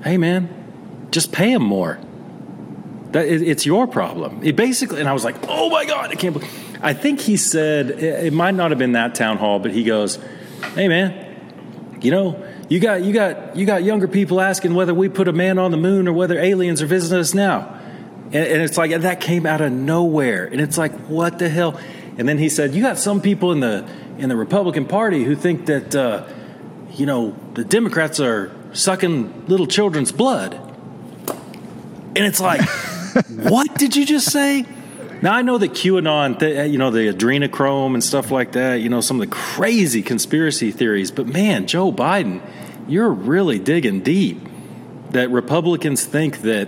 "Hey, 0.03 0.17
man, 0.17 1.07
just 1.11 1.31
pay 1.31 1.53
them 1.53 1.63
more." 1.63 1.99
That 3.13 3.27
it, 3.27 3.41
it's 3.41 3.65
your 3.65 3.87
problem. 3.87 4.41
It 4.43 4.55
basically, 4.55 4.99
and 4.99 5.07
I 5.07 5.13
was 5.13 5.23
like, 5.23 5.35
oh 5.47 5.69
my 5.69 5.85
god, 5.85 6.11
I 6.11 6.15
can't. 6.15 6.33
believe 6.33 6.79
I 6.81 6.93
think 6.93 7.21
he 7.21 7.37
said 7.37 7.91
it, 7.91 8.25
it 8.25 8.33
might 8.33 8.55
not 8.55 8.71
have 8.71 8.77
been 8.77 8.91
that 8.91 9.15
town 9.15 9.37
hall, 9.37 9.59
but 9.59 9.71
he 9.71 9.83
goes, 9.83 10.19
hey 10.75 10.87
man, 10.87 11.99
you 12.01 12.11
know, 12.11 12.45
you 12.69 12.79
got 12.79 13.03
you 13.03 13.13
got 13.13 13.55
you 13.55 13.65
got 13.65 13.83
younger 13.83 14.07
people 14.07 14.41
asking 14.41 14.73
whether 14.73 14.93
we 14.93 15.09
put 15.09 15.27
a 15.27 15.33
man 15.33 15.57
on 15.57 15.71
the 15.71 15.77
moon 15.77 16.07
or 16.07 16.13
whether 16.13 16.37
aliens 16.37 16.81
are 16.81 16.85
visiting 16.85 17.19
us 17.19 17.33
now, 17.33 17.79
and, 18.25 18.35
and 18.35 18.61
it's 18.61 18.77
like 18.77 18.91
and 18.91 19.03
that 19.03 19.21
came 19.21 19.45
out 19.45 19.61
of 19.61 19.71
nowhere, 19.71 20.45
and 20.45 20.59
it's 20.59 20.77
like 20.77 20.93
what 21.07 21.39
the 21.39 21.49
hell? 21.49 21.79
And 22.17 22.29
then 22.29 22.37
he 22.37 22.49
said, 22.49 22.75
you 22.75 22.83
got 22.83 22.99
some 22.99 23.21
people 23.21 23.51
in 23.51 23.59
the 23.59 23.87
in 24.17 24.29
the 24.29 24.35
Republican 24.35 24.85
Party 24.85 25.23
who 25.23 25.35
think 25.35 25.67
that 25.67 25.95
uh, 25.95 26.27
you 26.91 27.05
know 27.05 27.35
the 27.53 27.63
Democrats 27.63 28.19
are 28.19 28.51
sucking 28.73 29.45
little 29.47 29.67
children's 29.67 30.11
blood. 30.11 30.55
And 32.15 32.25
it's 32.25 32.39
like, 32.39 32.61
what 33.27 33.75
did 33.75 33.95
you 33.95 34.05
just 34.05 34.31
say? 34.31 34.65
Now 35.21 35.33
I 35.33 35.41
know 35.41 35.57
that 35.57 35.71
QAnon, 35.71 36.39
th- 36.39 36.69
you 36.69 36.77
know, 36.77 36.91
the 36.91 37.13
adrenochrome 37.13 37.93
and 37.93 38.03
stuff 38.03 38.29
like 38.29 38.53
that, 38.53 38.81
you 38.81 38.89
know, 38.89 38.99
some 38.99 39.21
of 39.21 39.29
the 39.29 39.33
crazy 39.33 40.01
conspiracy 40.01 40.71
theories. 40.71 41.11
But 41.11 41.27
man, 41.27 41.65
Joe 41.65 41.91
Biden, 41.91 42.41
you're 42.87 43.09
really 43.09 43.59
digging 43.59 44.01
deep. 44.01 44.39
That 45.11 45.29
Republicans 45.29 46.05
think 46.05 46.41
that 46.41 46.67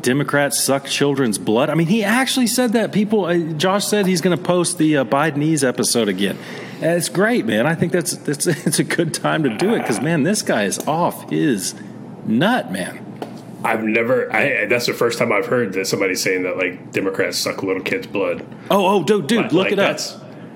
Democrats 0.00 0.58
suck 0.60 0.86
children's 0.86 1.38
blood. 1.38 1.68
I 1.68 1.74
mean, 1.74 1.88
he 1.88 2.04
actually 2.04 2.46
said 2.46 2.72
that. 2.72 2.92
People, 2.92 3.24
uh, 3.24 3.36
Josh 3.54 3.84
said 3.86 4.06
he's 4.06 4.20
going 4.20 4.36
to 4.36 4.42
post 4.42 4.78
the 4.78 4.98
uh, 4.98 5.04
Bidenese 5.04 5.66
episode 5.66 6.08
again. 6.08 6.38
And 6.74 6.96
it's 6.96 7.08
great, 7.08 7.44
man. 7.44 7.66
I 7.66 7.74
think 7.74 7.92
that's 7.92 8.16
that's 8.16 8.46
it's 8.66 8.78
a 8.78 8.84
good 8.84 9.12
time 9.12 9.42
to 9.42 9.50
do 9.56 9.74
it 9.74 9.80
because 9.80 10.00
man, 10.00 10.22
this 10.22 10.42
guy 10.42 10.64
is 10.64 10.78
off 10.86 11.28
his 11.30 11.74
nut, 12.24 12.72
man. 12.72 13.09
I've 13.64 13.82
never. 13.84 14.32
I, 14.34 14.66
that's 14.66 14.86
the 14.86 14.94
first 14.94 15.18
time 15.18 15.32
I've 15.32 15.46
heard 15.46 15.72
that 15.74 15.86
somebody 15.86 16.14
saying 16.14 16.44
that 16.44 16.56
like 16.56 16.92
Democrats 16.92 17.36
suck 17.38 17.62
little 17.62 17.82
kids' 17.82 18.06
blood. 18.06 18.44
Oh, 18.70 18.86
oh, 19.00 19.04
dude, 19.04 19.26
dude, 19.26 19.42
Like- 19.42 19.52
look 19.52 19.64
like 19.64 19.72
it 19.72 19.78
up. 19.78 19.98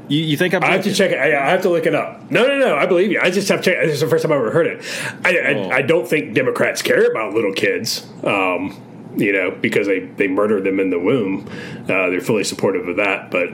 You, 0.06 0.18
you 0.22 0.36
think 0.36 0.52
I'm? 0.52 0.62
I 0.62 0.72
have 0.72 0.84
to 0.84 0.92
check 0.94 1.12
it. 1.12 1.18
I, 1.18 1.28
I 1.46 1.50
have 1.50 1.62
to 1.62 1.70
look 1.70 1.86
it 1.86 1.94
up. 1.94 2.30
No, 2.30 2.46
no, 2.46 2.58
no. 2.58 2.76
I 2.76 2.84
believe 2.84 3.10
you. 3.10 3.20
I 3.22 3.30
just 3.30 3.48
have 3.48 3.62
to 3.62 3.70
check. 3.70 3.82
This 3.84 3.94
is 3.94 4.00
the 4.00 4.06
first 4.06 4.22
time 4.22 4.32
I've 4.32 4.38
ever 4.38 4.50
heard 4.50 4.66
it. 4.66 4.84
I, 5.24 5.38
I, 5.38 5.54
Oh. 5.54 5.70
I 5.70 5.80
don't 5.82 6.06
think 6.06 6.34
Democrats 6.34 6.82
care 6.82 7.10
about 7.10 7.32
little 7.32 7.54
kids. 7.54 8.06
Um, 8.22 8.80
you 9.16 9.32
know, 9.32 9.50
because 9.52 9.86
they, 9.86 10.00
they 10.00 10.28
murder 10.28 10.60
them 10.60 10.78
in 10.80 10.90
the 10.90 10.98
womb. 10.98 11.48
Uh, 11.84 12.10
they're 12.10 12.20
fully 12.20 12.44
supportive 12.44 12.86
of 12.88 12.96
that, 12.96 13.30
but 13.30 13.48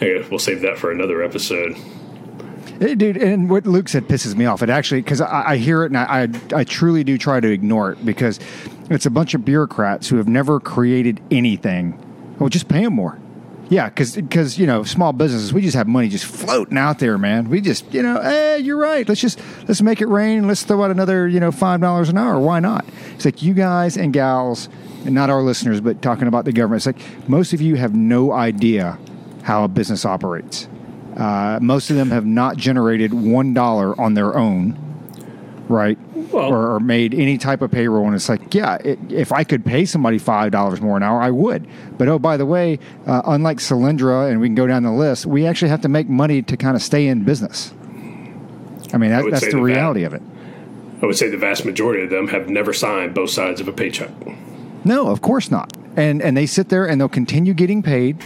I 0.00 0.18
guess 0.18 0.30
we'll 0.30 0.38
save 0.38 0.60
that 0.60 0.78
for 0.78 0.92
another 0.92 1.22
episode. 1.22 1.74
Hey, 2.78 2.94
dude, 2.94 3.16
and 3.16 3.48
what 3.48 3.66
Luke 3.66 3.88
said 3.88 4.06
pisses 4.06 4.34
me 4.34 4.44
off. 4.44 4.62
It 4.62 4.68
actually, 4.68 5.00
because 5.00 5.20
I, 5.20 5.50
I 5.52 5.56
hear 5.56 5.84
it 5.84 5.86
and 5.86 5.96
I, 5.96 6.24
I, 6.54 6.60
I 6.60 6.64
truly 6.64 7.04
do 7.04 7.16
try 7.16 7.40
to 7.40 7.50
ignore 7.50 7.92
it 7.92 8.04
because 8.04 8.38
it's 8.90 9.06
a 9.06 9.10
bunch 9.10 9.34
of 9.34 9.44
bureaucrats 9.44 10.08
who 10.08 10.16
have 10.16 10.28
never 10.28 10.60
created 10.60 11.20
anything. 11.30 11.98
Well, 12.38 12.50
just 12.50 12.68
pay 12.68 12.84
them 12.84 12.94
more. 12.94 13.18
Yeah, 13.68 13.88
because 13.88 14.58
you 14.58 14.66
know 14.66 14.84
small 14.84 15.12
businesses, 15.12 15.52
we 15.52 15.60
just 15.60 15.74
have 15.74 15.88
money 15.88 16.08
just 16.08 16.24
floating 16.24 16.78
out 16.78 17.00
there, 17.00 17.18
man. 17.18 17.48
We 17.48 17.60
just 17.60 17.92
you 17.92 18.02
know, 18.02 18.18
eh, 18.18 18.56
you're 18.56 18.76
right. 18.76 19.08
Let's 19.08 19.20
just 19.20 19.40
let's 19.66 19.82
make 19.82 20.00
it 20.00 20.06
rain. 20.06 20.46
Let's 20.46 20.62
throw 20.62 20.84
out 20.84 20.92
another 20.92 21.26
you 21.26 21.40
know 21.40 21.50
five 21.50 21.80
dollars 21.80 22.08
an 22.08 22.16
hour. 22.16 22.38
Why 22.38 22.60
not? 22.60 22.84
It's 23.14 23.24
like 23.24 23.42
you 23.42 23.54
guys 23.54 23.96
and 23.96 24.12
gals, 24.12 24.68
and 25.04 25.16
not 25.16 25.30
our 25.30 25.42
listeners, 25.42 25.80
but 25.80 26.00
talking 26.00 26.28
about 26.28 26.44
the 26.44 26.52
government. 26.52 26.86
It's 26.86 26.98
like 26.98 27.28
most 27.28 27.52
of 27.52 27.60
you 27.60 27.74
have 27.74 27.92
no 27.92 28.30
idea 28.30 28.98
how 29.42 29.64
a 29.64 29.68
business 29.68 30.04
operates. 30.04 30.68
Uh, 31.16 31.58
most 31.62 31.88
of 31.90 31.96
them 31.96 32.10
have 32.10 32.26
not 32.26 32.56
generated 32.56 33.14
one 33.14 33.54
dollar 33.54 33.98
on 34.00 34.14
their 34.14 34.36
own. 34.36 34.76
right? 35.68 35.98
Well- 36.32 36.52
or, 36.52 36.74
or 36.74 36.80
made 36.80 37.14
any 37.14 37.38
type 37.38 37.62
of 37.62 37.70
payroll, 37.70 38.04
and 38.06 38.14
it's 38.14 38.28
like, 38.28 38.54
yeah, 38.54 38.76
it, 38.84 38.98
if 39.10 39.32
I 39.32 39.42
could 39.44 39.64
pay 39.64 39.84
somebody 39.84 40.18
five 40.18 40.52
dollars 40.52 40.80
more 40.80 40.96
an 40.96 41.02
hour, 41.02 41.20
I 41.20 41.30
would. 41.30 41.66
But 41.98 42.08
oh, 42.08 42.18
by 42.18 42.36
the 42.36 42.46
way, 42.46 42.78
uh, 43.06 43.22
unlike 43.24 43.58
Solyndra, 43.58 44.30
and 44.30 44.40
we 44.40 44.48
can 44.48 44.54
go 44.54 44.66
down 44.66 44.82
the 44.82 44.92
list, 44.92 45.24
we 45.26 45.46
actually 45.46 45.68
have 45.70 45.80
to 45.82 45.88
make 45.88 46.08
money 46.08 46.42
to 46.42 46.56
kind 46.56 46.76
of 46.76 46.82
stay 46.82 47.06
in 47.06 47.24
business. 47.24 47.72
I 48.92 48.98
mean, 48.98 49.10
that, 49.10 49.24
would 49.24 49.32
that's 49.32 49.50
the 49.50 49.60
reality 49.60 50.04
of 50.04 50.14
it. 50.14 50.22
I 51.02 51.06
would 51.06 51.16
say 51.16 51.28
the 51.28 51.36
vast 51.36 51.64
majority 51.64 52.02
of 52.04 52.10
them 52.10 52.28
have 52.28 52.48
never 52.48 52.72
signed 52.72 53.14
both 53.14 53.30
sides 53.30 53.60
of 53.60 53.68
a 53.68 53.72
paycheck. 53.72 54.10
No, 54.84 55.08
of 55.08 55.20
course 55.20 55.50
not. 55.50 55.76
And 55.96 56.22
and 56.22 56.36
they 56.36 56.46
sit 56.46 56.68
there 56.68 56.86
and 56.86 57.00
they'll 57.00 57.08
continue 57.08 57.54
getting 57.54 57.82
paid. 57.82 58.18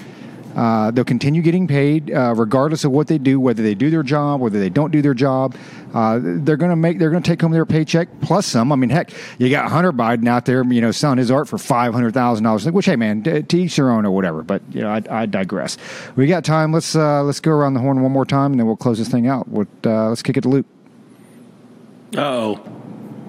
Uh, 0.57 0.91
they'll 0.91 1.05
continue 1.05 1.43
getting 1.43 1.67
paid 1.67 2.11
uh, 2.11 2.35
regardless 2.37 2.85
of 2.85 2.91
what 2.91 3.07
they 3.07 3.19
do, 3.19 3.39
whether 3.39 3.63
they 3.63 3.75
do 3.75 3.91
their 3.91 4.03
job, 4.03 4.41
whether 4.41 4.59
they 4.59 4.69
don't 4.69 4.91
do 4.91 5.01
their 5.01 5.15
job. 5.15 5.55
Uh, 5.95 6.19
they're 6.21 6.57
going 6.57 6.71
to 6.71 6.77
make. 6.77 6.99
They're 6.99 7.11
going 7.11 7.23
to 7.23 7.29
take 7.29 7.41
home 7.41 7.53
their 7.53 7.67
paycheck 7.67 8.09
plus 8.21 8.47
some. 8.47 8.73
I 8.73 8.77
mean, 8.77 8.91
heck, 8.91 9.11
you 9.39 9.51
got 9.51 9.71
Hunter 9.71 9.93
Biden 9.93 10.29
out 10.29 10.47
there, 10.47 10.65
you 10.65 10.81
know, 10.81 10.91
selling 10.91 11.19
his 11.19 11.31
art 11.31 11.49
for 11.49 11.59
five 11.59 11.95
hundred 11.95 12.15
thousand 12.15 12.45
dollars. 12.45 12.65
Which, 12.71 12.87
hey, 12.87 12.97
man, 12.97 13.23
t- 13.23 13.43
to 13.43 13.59
each 13.59 13.77
their 13.77 13.91
own 13.91 14.05
or 14.05 14.11
whatever. 14.11 14.43
But 14.43 14.63
you 14.73 14.83
know, 14.83 14.91
I, 14.91 15.03
I 15.11 15.27
digress. 15.27 15.77
We 16.17 16.27
got 16.27 16.45
time. 16.45 16.73
Let's 16.73 16.95
uh, 16.95 17.23
let's 17.23 17.41
go 17.41 17.53
around 17.53 17.75
the 17.75 17.81
horn 17.81 18.03
one 18.03 18.13
more 18.13 18.27
time, 18.27 18.53
and 18.53 18.61
then 18.61 18.67
we'll 18.67 18.77
close 18.77 18.99
this 18.99 19.09
thing 19.09 19.27
out. 19.27 19.49
What, 19.49 19.69
uh, 19.85 20.09
let's 20.09 20.23
kick 20.23 20.37
it 20.37 20.43
to 20.43 20.49
Luke. 20.49 20.67
Oh, 22.17 22.61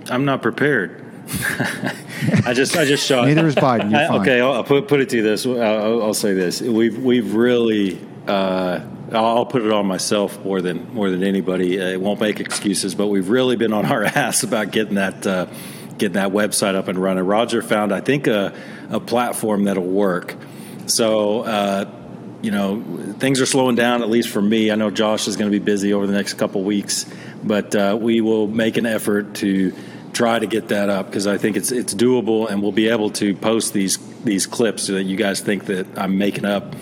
I'm 0.10 0.26
not 0.26 0.41
prepared. 0.41 1.10
I 2.45 2.53
just 2.53 2.75
I 2.75 2.85
just 2.85 3.05
shot. 3.05 3.27
Neither 3.27 3.47
is 3.47 3.55
Biden. 3.55 3.95
I- 3.95 4.19
okay, 4.19 4.41
I'll, 4.41 4.53
I'll 4.53 4.63
put 4.63 4.87
put 4.87 4.99
it 4.99 5.09
to 5.09 5.17
you 5.17 5.23
this. 5.23 5.45
I'll, 5.45 6.03
I'll 6.03 6.13
say 6.13 6.33
this: 6.33 6.61
we've 6.61 6.97
we've 6.97 7.33
really. 7.33 7.99
Uh, 8.27 8.81
I'll 9.11 9.45
put 9.45 9.63
it 9.63 9.71
on 9.71 9.87
myself 9.87 10.43
more 10.45 10.61
than 10.61 10.93
more 10.93 11.09
than 11.09 11.23
anybody. 11.23 11.79
Uh, 11.81 11.87
it 11.87 12.01
won't 12.01 12.21
make 12.21 12.39
excuses, 12.39 12.95
but 12.95 13.07
we've 13.07 13.29
really 13.29 13.55
been 13.55 13.73
on 13.73 13.85
our 13.91 14.03
ass 14.03 14.43
about 14.43 14.71
getting 14.71 14.95
that 14.95 15.25
uh, 15.25 15.47
getting 15.97 16.13
that 16.13 16.31
website 16.31 16.75
up 16.75 16.87
and 16.87 16.97
running. 16.97 17.25
Roger 17.25 17.61
found, 17.61 17.93
I 17.93 18.01
think, 18.01 18.27
a, 18.27 18.53
a 18.89 18.99
platform 18.99 19.65
that'll 19.65 19.83
work. 19.83 20.35
So. 20.87 21.41
Uh, 21.41 21.97
you 22.41 22.49
know, 22.49 22.81
things 23.19 23.39
are 23.39 23.45
slowing 23.45 23.75
down, 23.75 24.01
at 24.01 24.09
least 24.09 24.29
for 24.29 24.41
me. 24.41 24.71
I 24.71 24.75
know 24.75 24.89
Josh 24.89 25.27
is 25.27 25.37
going 25.37 25.51
to 25.51 25.59
be 25.59 25.63
busy 25.63 25.93
over 25.93 26.07
the 26.07 26.13
next 26.13 26.33
couple 26.35 26.63
weeks, 26.63 27.05
but 27.43 27.75
uh, 27.75 27.95
we 28.01 28.19
will 28.19 28.47
make 28.47 28.77
an 28.77 28.87
effort 28.87 29.35
to 29.35 29.71
try 30.13 30.39
to 30.39 30.47
get 30.47 30.69
that 30.69 30.89
up 30.89 31.07
because 31.07 31.27
I 31.27 31.38
think 31.38 31.57
it's 31.57 31.71
it's 31.71 31.93
doable, 31.93 32.49
and 32.49 32.61
we'll 32.61 32.71
be 32.71 32.89
able 32.89 33.09
to 33.11 33.35
post 33.35 33.73
these 33.73 33.97
these 34.23 34.45
clips 34.45 34.83
so 34.83 34.93
that 34.93 35.03
you 35.03 35.15
guys 35.15 35.41
think 35.41 35.65
that 35.65 35.97
I'm 35.97 36.17
making 36.17 36.45
up. 36.45 36.75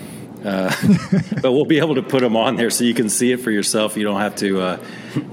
Uh, 0.43 0.73
but 1.41 1.51
we'll 1.51 1.65
be 1.65 1.79
able 1.79 1.95
to 1.95 2.01
put 2.01 2.21
them 2.21 2.37
on 2.37 2.55
there 2.55 2.69
so 2.69 2.83
you 2.83 2.93
can 2.93 3.09
see 3.09 3.31
it 3.31 3.41
for 3.41 3.51
yourself. 3.51 3.97
You 3.97 4.03
don't 4.05 4.21
have 4.21 4.35
to, 4.37 4.61
uh, 4.61 4.77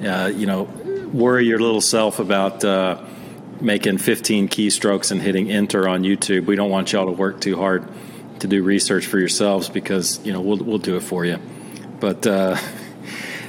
uh, 0.04 0.32
you 0.34 0.46
know, 0.46 0.64
worry 1.12 1.46
your 1.46 1.60
little 1.60 1.80
self 1.80 2.18
about 2.18 2.64
uh, 2.64 3.04
making 3.60 3.98
15 3.98 4.48
keystrokes 4.48 5.12
and 5.12 5.22
hitting 5.22 5.48
enter 5.48 5.88
on 5.88 6.02
YouTube. 6.02 6.46
We 6.46 6.56
don't 6.56 6.70
want 6.70 6.92
y'all 6.92 7.06
to 7.06 7.12
work 7.12 7.40
too 7.40 7.56
hard 7.56 7.88
to 8.40 8.48
do 8.48 8.62
research 8.62 9.06
for 9.06 9.18
yourselves 9.18 9.68
because 9.68 10.20
you 10.24 10.32
know 10.32 10.40
we'll 10.40 10.58
we'll 10.58 10.78
do 10.78 10.96
it 10.96 11.02
for 11.02 11.24
you. 11.24 11.38
But 12.00 12.26
uh, 12.26 12.56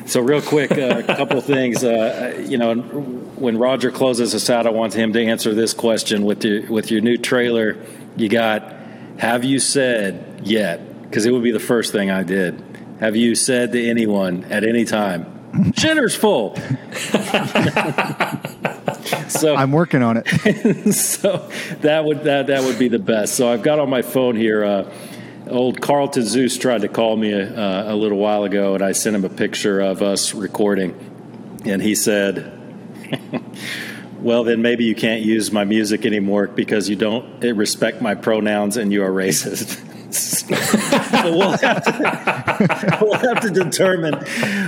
so 0.07 0.21
real 0.21 0.41
quick, 0.41 0.71
uh, 0.71 1.03
a 1.07 1.15
couple 1.15 1.37
of 1.37 1.45
things. 1.45 1.83
Uh, 1.83 2.43
you 2.47 2.57
know, 2.57 2.75
when 2.75 3.57
Roger 3.57 3.91
closes 3.91 4.33
us 4.33 4.49
out, 4.49 4.65
I 4.65 4.69
want 4.69 4.93
him 4.93 5.13
to 5.13 5.23
answer 5.23 5.53
this 5.53 5.73
question 5.73 6.23
with 6.23 6.43
your 6.43 6.69
with 6.71 6.91
your 6.91 7.01
new 7.01 7.17
trailer. 7.17 7.77
You 8.15 8.29
got, 8.29 8.73
have 9.19 9.43
you 9.43 9.59
said 9.59 10.41
yet? 10.43 11.03
Because 11.03 11.25
it 11.25 11.31
would 11.31 11.43
be 11.43 11.51
the 11.51 11.59
first 11.59 11.91
thing 11.91 12.09
I 12.09 12.23
did. 12.23 12.63
Have 12.99 13.15
you 13.15 13.35
said 13.35 13.73
to 13.73 13.89
anyone 13.89 14.45
at 14.45 14.63
any 14.63 14.85
time, 14.85 15.73
"Shinner's 15.75 16.15
full"? 16.15 16.55
so 19.29 19.55
I'm 19.55 19.71
working 19.71 20.01
on 20.01 20.23
it. 20.23 20.27
so 20.93 21.49
that 21.81 22.05
would 22.05 22.23
that 22.23 22.47
that 22.47 22.63
would 22.63 22.79
be 22.79 22.87
the 22.87 22.99
best. 22.99 23.35
So 23.35 23.51
I've 23.51 23.61
got 23.61 23.79
on 23.79 23.89
my 23.89 24.01
phone 24.01 24.35
here. 24.35 24.63
Uh, 24.63 24.91
old 25.49 25.81
Carlton 25.81 26.23
Zeus 26.23 26.57
tried 26.57 26.81
to 26.81 26.87
call 26.87 27.15
me 27.15 27.31
a, 27.31 27.55
uh, 27.55 27.93
a 27.93 27.95
little 27.95 28.17
while 28.17 28.43
ago, 28.43 28.75
and 28.75 28.83
I 28.83 28.91
sent 28.91 29.15
him 29.15 29.25
a 29.25 29.29
picture 29.29 29.79
of 29.79 30.01
us 30.01 30.33
recording, 30.33 30.95
and 31.65 31.81
he 31.81 31.95
said. 31.95 32.53
Well, 34.19 34.43
then 34.43 34.63
maybe 34.63 34.83
you 34.83 34.95
can't 34.95 35.21
use 35.21 35.51
my 35.51 35.63
music 35.63 36.05
anymore 36.05 36.47
because 36.47 36.89
you 36.89 36.95
don't 36.95 37.39
respect 37.41 38.01
my 38.01 38.15
pronouns 38.15 38.75
and 38.75 38.91
you 38.91 39.03
are 39.03 39.11
racist. 39.11 39.83
so 40.13 41.31
we'll 41.31 41.57
have, 41.57 41.83
to, 41.83 42.97
we'll 43.01 43.19
have 43.19 43.41
to 43.41 43.49
determine 43.49 44.15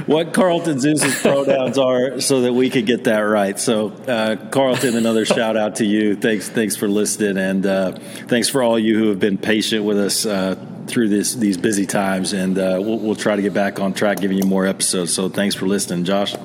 what 0.06 0.34
Carlton 0.34 0.80
Zeus's 0.80 1.20
pronouns 1.22 1.78
are 1.78 2.20
so 2.20 2.42
that 2.42 2.54
we 2.54 2.70
can 2.70 2.86
get 2.86 3.06
that 3.06 3.20
right. 3.20 3.58
So, 3.60 3.90
uh, 3.90 4.36
Carlton, 4.50 4.96
another 4.96 5.26
shout 5.26 5.58
out 5.58 5.76
to 5.76 5.86
you. 5.86 6.16
Thanks, 6.16 6.50
thanks 6.50 6.76
for 6.76 6.88
listening, 6.88 7.38
and 7.38 7.66
uh, 7.66 7.92
thanks 8.28 8.50
for 8.50 8.62
all 8.62 8.78
you 8.78 8.98
who 8.98 9.10
have 9.10 9.20
been 9.20 9.38
patient 9.38 9.86
with 9.86 9.98
us 9.98 10.26
uh, 10.26 10.56
through 10.90 11.10
this 11.10 11.36
these 11.36 11.58
busy 11.58 11.86
times. 11.86 12.34
And 12.34 12.58
uh, 12.58 12.78
we'll, 12.80 13.00
we'll 13.00 13.16
try 13.16 13.36
to 13.36 13.42
get 13.42 13.54
back 13.54 13.80
on 13.80 13.94
track, 13.94 14.20
giving 14.20 14.38
you 14.38 14.46
more 14.46 14.66
episodes. 14.66 15.14
So, 15.14 15.30
thanks 15.30 15.56
for 15.56 15.68
listening, 15.68 16.04
Josh. 16.04 16.36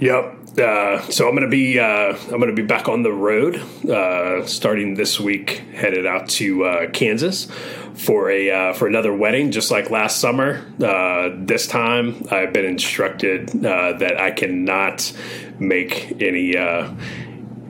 Yep. 0.00 0.36
Uh, 0.58 1.00
so 1.10 1.28
I'm 1.28 1.34
gonna 1.34 1.48
be 1.48 1.78
uh, 1.78 1.84
I'm 1.84 2.40
gonna 2.40 2.52
be 2.52 2.62
back 2.62 2.88
on 2.88 3.02
the 3.02 3.12
road 3.12 3.56
uh, 3.88 4.44
starting 4.46 4.94
this 4.94 5.20
week, 5.20 5.62
headed 5.74 6.06
out 6.06 6.28
to 6.30 6.64
uh, 6.64 6.90
Kansas 6.90 7.46
for 7.94 8.30
a 8.30 8.50
uh, 8.50 8.72
for 8.72 8.88
another 8.88 9.14
wedding, 9.14 9.52
just 9.52 9.70
like 9.70 9.90
last 9.90 10.18
summer. 10.18 10.64
Uh, 10.82 11.30
this 11.34 11.66
time, 11.66 12.26
I've 12.30 12.52
been 12.52 12.64
instructed 12.64 13.48
that 13.48 14.20
I 14.20 14.30
cannot 14.32 15.12
make 15.58 16.20
any. 16.20 16.56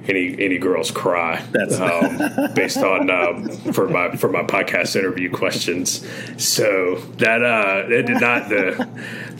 Uh, 0.03 0.07
any 0.09 0.37
any 0.43 0.59
girls 0.59 0.91
cry 0.91 1.43
That's- 1.53 1.79
um, 1.81 2.53
based 2.55 2.79
on 2.79 3.11
um, 3.11 3.49
for 3.73 3.89
my 3.89 4.17
for 4.17 4.29
my 4.29 4.43
podcast 4.43 4.97
interview 4.97 5.31
questions. 5.31 6.07
So 6.37 6.97
that 7.19 7.43
uh, 7.43 7.85
it 7.89 8.07
did 8.07 8.21
not 8.21 8.49
the 8.49 8.89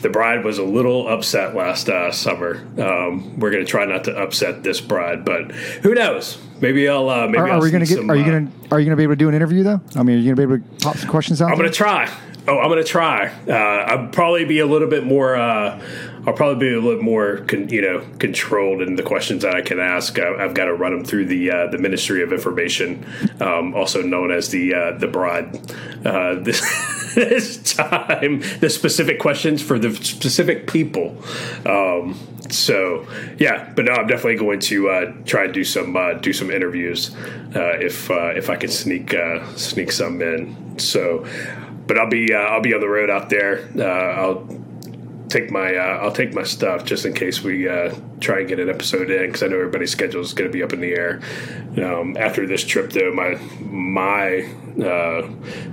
the 0.01 0.09
bride 0.09 0.43
was 0.43 0.57
a 0.57 0.63
little 0.63 1.07
upset 1.07 1.55
last 1.55 1.89
uh, 1.89 2.11
summer. 2.11 2.65
Um, 2.79 3.39
we're 3.39 3.51
gonna 3.51 3.65
try 3.65 3.85
not 3.85 4.03
to 4.05 4.15
upset 4.17 4.63
this 4.63 4.81
bride, 4.81 5.25
but 5.25 5.51
who 5.51 5.93
knows? 5.93 6.37
Maybe 6.61 6.87
I'll 6.87 7.09
uh, 7.09 7.25
maybe 7.25 7.39
Are, 7.39 7.49
I'll 7.49 7.59
are 7.59 7.61
we 7.63 7.71
going 7.71 7.83
to 7.83 7.89
get? 7.89 7.97
some, 7.97 8.09
Are 8.11 8.15
you 8.15 8.21
uh, 8.21 8.27
going 8.27 8.47
to? 8.47 8.53
Are 8.75 8.79
you 8.79 8.85
going 8.85 8.91
to 8.91 8.95
be 8.95 9.03
able 9.03 9.13
to 9.13 9.17
do 9.17 9.29
an 9.29 9.33
interview 9.33 9.63
though? 9.63 9.81
I 9.95 10.03
mean, 10.03 10.17
are 10.17 10.19
you 10.19 10.33
going 10.33 10.35
to 10.35 10.47
be 10.47 10.53
able 10.53 10.63
to 10.63 10.83
pop 10.83 10.95
some 10.95 11.09
questions 11.09 11.41
out? 11.41 11.45
I'm 11.51 11.57
there? 11.57 11.65
gonna 11.65 11.73
try. 11.73 12.07
Oh, 12.47 12.59
I'm 12.59 12.69
gonna 12.69 12.83
try. 12.83 13.31
Uh, 13.47 13.51
I'll 13.53 14.07
probably 14.09 14.45
be 14.45 14.59
a 14.59 14.65
little 14.67 14.87
bit 14.87 15.03
more. 15.03 15.35
Uh, 15.35 15.79
I'll 16.25 16.33
probably 16.33 16.69
be 16.69 16.75
a 16.75 16.79
little 16.79 17.03
more, 17.03 17.37
con, 17.47 17.69
you 17.69 17.81
know, 17.81 18.05
controlled 18.19 18.81
in 18.81 18.95
the 18.95 19.03
questions 19.03 19.43
that 19.43 19.55
I 19.55 19.61
can 19.61 19.79
ask. 19.79 20.19
I, 20.19 20.43
I've 20.43 20.53
got 20.53 20.65
to 20.65 20.73
run 20.73 20.91
them 20.91 21.03
through 21.03 21.25
the 21.25 21.51
uh, 21.51 21.67
the 21.67 21.77
Ministry 21.77 22.21
of 22.21 22.31
Information, 22.31 23.05
um, 23.39 23.73
also 23.73 24.01
known 24.01 24.31
as 24.31 24.49
the 24.49 24.73
uh, 24.73 24.97
the 24.97 25.07
broad. 25.07 25.55
Uh, 26.05 26.35
this, 26.41 26.61
this 27.15 27.73
time, 27.73 28.41
the 28.59 28.69
specific 28.69 29.19
questions 29.19 29.61
for 29.61 29.79
the 29.79 29.93
specific 29.95 30.67
people. 30.67 31.17
Um, 31.65 32.17
so 32.49 33.07
yeah, 33.37 33.71
but 33.75 33.85
no, 33.85 33.93
I'm 33.93 34.07
definitely 34.07 34.35
going 34.35 34.59
to 34.61 34.89
uh, 34.89 35.13
try 35.25 35.45
and 35.45 35.53
do 35.53 35.63
some 35.63 35.95
uh, 35.95 36.13
do 36.13 36.33
some 36.33 36.51
interviews 36.51 37.15
uh, 37.55 37.79
if 37.79 38.09
if 38.11 38.49
I 38.49 38.55
can 38.55 38.69
sneak 38.69 39.15
sneak 39.55 39.91
some 39.91 40.21
in. 40.21 40.77
So, 40.77 41.25
but 41.87 41.97
I'll 41.97 42.09
be 42.09 42.33
uh, 42.33 42.37
I'll 42.37 42.61
be 42.61 42.73
on 42.73 42.79
the 42.79 42.89
road 42.89 43.09
out 43.09 43.29
there. 43.29 43.67
Uh, 43.77 43.83
I'll 43.83 44.60
take 45.31 45.49
my 45.49 45.75
uh, 45.75 45.99
I'll 45.99 46.11
take 46.11 46.33
my 46.33 46.43
stuff 46.43 46.83
just 46.83 47.05
in 47.05 47.13
case 47.13 47.41
we 47.41 47.67
uh, 47.67 47.95
try 48.19 48.39
and 48.39 48.47
get 48.47 48.59
an 48.59 48.69
episode 48.69 49.09
in 49.09 49.25
because 49.27 49.41
I 49.41 49.47
know 49.47 49.55
everybody's 49.55 49.91
schedule 49.91 50.21
is 50.21 50.33
going 50.33 50.49
to 50.49 50.53
be 50.53 50.61
up 50.61 50.73
in 50.73 50.81
the 50.81 50.93
air. 50.93 51.21
Um, 51.77 52.17
after 52.17 52.45
this 52.45 52.63
trip, 52.63 52.91
though, 52.91 53.13
my 53.13 53.35
my 53.61 54.41
uh, 54.77 55.27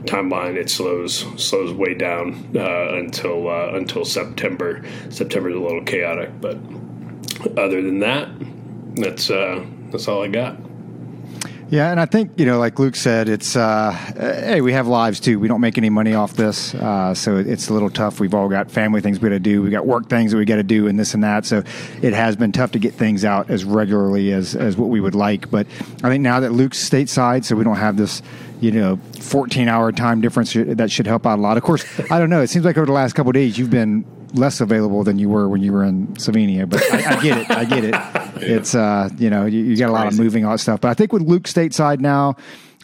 timeline 0.05 0.57
it 0.57 0.71
slows 0.71 1.27
slows 1.37 1.73
way 1.73 1.95
down 1.95 2.57
uh, 2.57 2.95
until 2.95 3.49
uh, 3.49 3.73
until 3.75 4.05
September. 4.05 4.85
September's 5.11 5.57
a 5.57 5.61
little 5.61 5.85
chaotic, 5.85 6.41
but 6.41 6.57
other 7.59 7.83
than 7.83 7.99
that, 7.99 8.29
that's 8.95 9.31
uh, 9.31 9.65
that's 9.91 10.09
all 10.09 10.23
I 10.23 10.29
got. 10.29 10.68
Yeah, 11.71 11.91
and 11.91 12.01
I 12.01 12.07
think 12.07 12.39
you 12.39 12.47
know, 12.47 12.59
like 12.59 12.79
Luke 12.79 12.97
said, 12.97 13.29
it's 13.29 13.55
uh, 13.55 13.93
hey, 13.93 14.63
we 14.63 14.73
have 14.73 14.87
lives 14.87 15.21
too. 15.21 15.39
We 15.39 15.49
don't 15.49 15.61
make 15.61 15.77
any 15.77 15.91
money 15.91 16.15
off 16.15 16.33
this, 16.33 16.75
uh, 16.75 17.13
so 17.13 17.37
it's 17.37 17.69
a 17.69 17.75
little 17.75 17.91
tough. 17.91 18.21
We've 18.21 18.33
all 18.33 18.49
got 18.49 18.71
family 18.71 19.03
things 19.03 19.21
we 19.21 19.29
got 19.29 19.35
to 19.35 19.41
do. 19.41 19.61
We 19.61 19.69
got 19.69 19.87
work 19.87 20.09
things 20.09 20.33
that 20.33 20.39
we 20.39 20.47
got 20.47 20.57
to 20.57 20.63
do, 20.63 20.87
and 20.87 20.99
this 20.99 21.13
and 21.13 21.23
that. 21.25 21.45
So 21.45 21.63
it 22.01 22.15
has 22.15 22.37
been 22.37 22.53
tough 22.53 22.73
to 22.73 22.79
get 22.79 22.95
things 22.95 23.23
out 23.23 23.51
as 23.51 23.65
regularly 23.65 24.33
as 24.33 24.57
as 24.57 24.79
what 24.79 24.89
we 24.89 24.99
would 24.99 25.15
like. 25.15 25.51
But 25.51 25.67
I 26.03 26.09
think 26.09 26.23
now 26.23 26.41
that 26.41 26.53
Luke's 26.53 26.83
stateside, 26.89 27.45
so 27.45 27.55
we 27.55 27.65
don't 27.65 27.77
have 27.77 27.97
this. 27.97 28.23
You 28.61 28.73
know, 28.73 28.97
14 29.21 29.69
hour 29.69 29.93
time 29.93 30.21
difference 30.21 30.53
that 30.53 30.91
should 30.91 31.07
help 31.07 31.29
out 31.29 31.39
a 31.39 31.41
lot. 31.41 31.57
Of 31.57 31.63
course, 31.63 31.85
I 32.11 32.19
don't 32.19 32.29
know. 32.29 32.41
It 32.41 32.49
seems 32.49 32.65
like 32.65 32.77
over 32.77 32.87
the 32.87 32.93
last 32.93 33.13
couple 33.13 33.31
days 33.31 33.57
you've 33.57 33.71
been 33.71 34.05
less 34.35 34.61
available 34.61 35.05
than 35.05 35.19
you 35.19 35.29
were 35.29 35.49
when 35.49 35.63
you 35.63 35.73
were 35.73 35.85
in 35.85 36.09
Slovenia, 36.15 36.69
but 36.69 36.83
I, 36.93 37.17
I 37.17 37.23
get 37.23 37.39
it. 37.39 37.51
I 37.51 37.65
get 37.65 37.85
it. 37.85 37.95
It's 38.41 38.73
uh, 38.73 39.09
you 39.19 39.31
know, 39.31 39.47
you, 39.47 39.65
you 39.65 39.77
got 39.77 39.89
a 39.89 39.93
lot 39.93 40.07
of 40.07 40.17
moving 40.17 40.45
all 40.45 40.53
that 40.53 40.59
stuff. 40.59 40.81
But 40.81 40.89
I 40.89 40.95
think 40.95 41.13
with 41.13 41.23
Luke 41.23 41.43
stateside 41.43 41.99
now, 41.99 42.37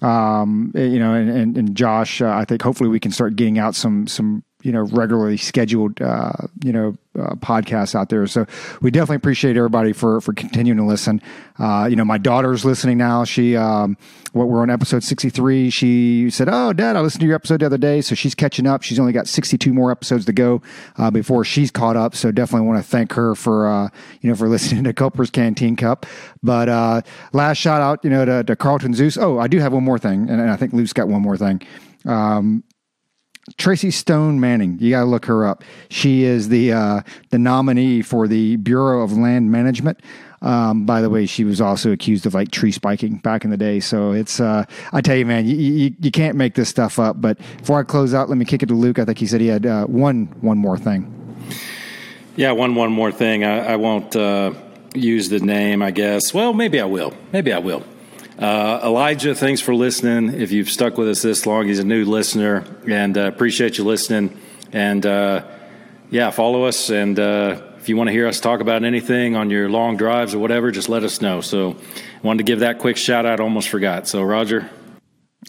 um, 0.02 0.72
you 0.74 0.98
know, 0.98 1.14
and, 1.14 1.30
and, 1.30 1.56
and 1.56 1.76
Josh, 1.76 2.20
uh, 2.20 2.28
I 2.28 2.44
think 2.44 2.60
hopefully 2.60 2.88
we 2.88 2.98
can 2.98 3.12
start 3.12 3.36
getting 3.36 3.56
out 3.56 3.76
some 3.76 4.08
some 4.08 4.42
you 4.64 4.72
know 4.72 4.82
regularly 4.82 5.36
scheduled 5.36 6.00
uh, 6.00 6.32
you 6.64 6.72
know 6.72 6.96
uh, 7.18 7.34
podcasts 7.36 7.94
out 7.94 8.08
there. 8.08 8.26
So 8.26 8.46
we 8.80 8.90
definitely 8.90 9.16
appreciate 9.16 9.56
everybody 9.56 9.92
for 9.92 10.20
for 10.20 10.32
continuing 10.32 10.78
to 10.78 10.84
listen. 10.84 11.22
Uh, 11.58 11.86
you 11.88 11.96
know, 11.96 12.04
my 12.04 12.18
daughter's 12.18 12.64
listening 12.64 12.98
now. 12.98 13.24
She 13.24 13.56
um, 13.56 13.96
what 14.32 14.48
we're 14.48 14.62
on 14.62 14.70
episode 14.70 15.04
sixty 15.04 15.28
three. 15.28 15.68
She 15.68 16.30
said, 16.30 16.48
"Oh, 16.50 16.72
Dad, 16.72 16.96
I 16.96 17.00
listened 17.02 17.20
to 17.20 17.26
your 17.26 17.36
episode 17.36 17.60
the 17.60 17.66
other 17.66 17.78
day." 17.78 18.00
So 18.00 18.14
she's 18.14 18.34
catching 18.34 18.66
up. 18.66 18.82
She's 18.82 18.98
only 18.98 19.12
got 19.12 19.28
sixty 19.28 19.58
two 19.58 19.74
more 19.74 19.90
episodes 19.90 20.24
to 20.24 20.32
go 20.32 20.62
uh, 20.96 21.10
before 21.10 21.44
she's 21.44 21.70
caught 21.70 21.96
up. 21.96 22.16
So 22.16 22.32
definitely 22.32 22.66
want 22.66 22.82
to 22.82 22.88
thank 22.90 23.12
her 23.12 23.34
for 23.34 23.68
uh, 23.68 23.90
you 24.22 24.30
know 24.30 24.34
for 24.34 24.48
listening 24.54 24.84
to 24.84 24.94
Culper's 24.94 25.30
Canteen 25.30 25.76
Cup. 25.76 26.06
But 26.42 26.70
uh, 26.70 27.02
last 27.34 27.58
shout 27.58 27.82
out, 27.82 28.00
you 28.02 28.10
know, 28.10 28.24
to, 28.24 28.44
to 28.44 28.56
Carlton 28.56 28.94
Zeus. 28.94 29.18
Oh, 29.18 29.38
I 29.38 29.46
do 29.46 29.58
have 29.58 29.72
one 29.74 29.84
more 29.84 29.98
thing, 29.98 30.28
and, 30.28 30.40
and 30.40 30.50
I 30.50 30.56
think 30.56 30.72
Luke's 30.72 30.92
got 30.94 31.08
one 31.08 31.22
more 31.22 31.36
thing. 31.36 31.62
Um, 32.06 32.64
Tracy 33.58 33.90
Stone 33.90 34.40
Manning, 34.40 34.78
you 34.80 34.90
got 34.90 35.00
to 35.00 35.06
look 35.06 35.26
her 35.26 35.46
up. 35.46 35.62
She 35.90 36.24
is 36.24 36.48
the 36.48 36.72
uh, 36.72 37.00
the 37.30 37.38
nominee 37.38 38.02
for 38.02 38.26
the 38.26 38.56
Bureau 38.56 39.02
of 39.02 39.12
Land 39.12 39.52
Management. 39.52 40.00
Um, 40.44 40.84
by 40.84 41.00
the 41.00 41.08
way, 41.08 41.24
she 41.24 41.44
was 41.44 41.60
also 41.60 41.90
accused 41.90 42.26
of 42.26 42.34
like 42.34 42.50
tree 42.50 42.70
spiking 42.70 43.16
back 43.16 43.44
in 43.44 43.50
the 43.50 43.56
day. 43.56 43.80
So 43.80 44.12
it's, 44.12 44.40
uh, 44.40 44.66
I 44.92 45.00
tell 45.00 45.16
you, 45.16 45.24
man, 45.24 45.46
you, 45.46 45.56
you, 45.56 45.94
you, 45.98 46.10
can't 46.10 46.36
make 46.36 46.54
this 46.54 46.68
stuff 46.68 46.98
up. 46.98 47.18
But 47.18 47.38
before 47.56 47.80
I 47.80 47.82
close 47.82 48.12
out, 48.12 48.28
let 48.28 48.36
me 48.36 48.44
kick 48.44 48.62
it 48.62 48.66
to 48.66 48.74
Luke. 48.74 48.98
I 48.98 49.06
think 49.06 49.16
he 49.16 49.26
said 49.26 49.40
he 49.40 49.46
had 49.46 49.64
uh, 49.64 49.86
one 49.86 50.26
one 50.42 50.58
more 50.58 50.76
thing. 50.76 51.10
Yeah, 52.36 52.52
one 52.52 52.74
one 52.74 52.92
more 52.92 53.10
thing. 53.10 53.42
I, 53.42 53.72
I 53.72 53.76
won't 53.76 54.14
uh, 54.14 54.52
use 54.94 55.30
the 55.30 55.40
name. 55.40 55.80
I 55.80 55.90
guess. 55.90 56.34
Well, 56.34 56.52
maybe 56.52 56.78
I 56.78 56.84
will. 56.84 57.14
Maybe 57.32 57.50
I 57.50 57.58
will. 57.58 57.82
Uh, 58.38 58.80
Elijah, 58.82 59.32
thanks 59.32 59.60
for 59.60 59.76
listening. 59.76 60.40
If 60.40 60.50
you've 60.50 60.68
stuck 60.68 60.98
with 60.98 61.08
us 61.08 61.22
this 61.22 61.46
long, 61.46 61.68
he's 61.68 61.78
a 61.78 61.84
new 61.84 62.04
listener, 62.04 62.64
and 62.88 63.16
uh, 63.16 63.22
appreciate 63.22 63.78
you 63.78 63.84
listening. 63.84 64.36
And 64.72 65.06
uh, 65.06 65.44
yeah, 66.10 66.30
follow 66.30 66.64
us. 66.64 66.90
And 66.90 67.16
uh, 67.16 67.62
if 67.78 67.88
you 67.88 67.96
want 67.96 68.08
to 68.08 68.12
hear 68.12 68.26
us 68.26 68.40
talk 68.40 68.58
about 68.58 68.82
anything 68.82 69.36
on 69.36 69.50
your 69.50 69.68
long 69.68 69.96
drives 69.96 70.34
or 70.34 70.40
whatever, 70.40 70.72
just 70.72 70.88
let 70.88 71.04
us 71.04 71.20
know. 71.20 71.42
So, 71.42 71.76
wanted 72.24 72.38
to 72.38 72.44
give 72.44 72.60
that 72.60 72.80
quick 72.80 72.96
shout 72.96 73.24
out. 73.24 73.38
Almost 73.38 73.68
forgot. 73.68 74.08
So, 74.08 74.20
Roger. 74.24 74.68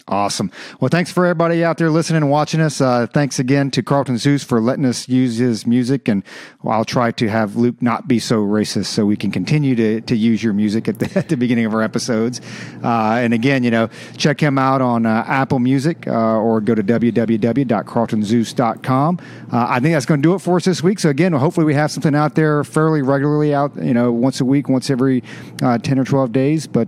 Awesome. 0.08 0.52
Well, 0.78 0.88
thanks 0.88 1.10
for 1.10 1.26
everybody 1.26 1.64
out 1.64 1.78
there 1.78 1.90
listening 1.90 2.22
and 2.22 2.30
watching 2.30 2.60
us. 2.60 2.80
Uh, 2.80 3.08
thanks 3.12 3.40
again 3.40 3.72
to 3.72 3.82
Carlton 3.82 4.18
Zeus 4.18 4.44
for 4.44 4.60
letting 4.60 4.84
us 4.84 5.08
use 5.08 5.38
his 5.38 5.66
music. 5.66 6.06
And 6.06 6.22
I'll 6.64 6.84
try 6.84 7.10
to 7.10 7.28
have 7.28 7.56
Luke 7.56 7.82
not 7.82 8.06
be 8.06 8.20
so 8.20 8.36
racist 8.36 8.86
so 8.86 9.04
we 9.04 9.16
can 9.16 9.32
continue 9.32 9.74
to, 9.74 10.00
to 10.02 10.14
use 10.14 10.44
your 10.44 10.52
music 10.52 10.86
at 10.86 11.00
the, 11.00 11.10
at 11.18 11.28
the 11.28 11.36
beginning 11.36 11.66
of 11.66 11.74
our 11.74 11.82
episodes. 11.82 12.40
Uh, 12.84 13.18
and 13.20 13.34
again, 13.34 13.64
you 13.64 13.72
know, 13.72 13.90
check 14.16 14.38
him 14.38 14.58
out 14.58 14.80
on 14.80 15.06
uh, 15.06 15.24
Apple 15.26 15.58
Music 15.58 16.06
uh, 16.06 16.38
or 16.38 16.60
go 16.60 16.76
to 16.76 16.84
www.carltonzeus.com. 16.84 19.18
Uh, 19.18 19.66
I 19.68 19.80
think 19.80 19.92
that's 19.92 20.06
going 20.06 20.22
to 20.22 20.28
do 20.28 20.34
it 20.34 20.38
for 20.38 20.58
us 20.58 20.66
this 20.66 20.84
week. 20.84 21.00
So 21.00 21.10
again, 21.10 21.32
hopefully 21.32 21.66
we 21.66 21.74
have 21.74 21.90
something 21.90 22.14
out 22.14 22.36
there 22.36 22.62
fairly 22.62 23.02
regularly 23.02 23.52
out, 23.52 23.74
you 23.74 23.92
know, 23.92 24.12
once 24.12 24.40
a 24.40 24.44
week, 24.44 24.68
once 24.68 24.88
every 24.88 25.24
uh, 25.62 25.78
10 25.78 25.98
or 25.98 26.04
12 26.04 26.30
days. 26.30 26.68
But 26.68 26.86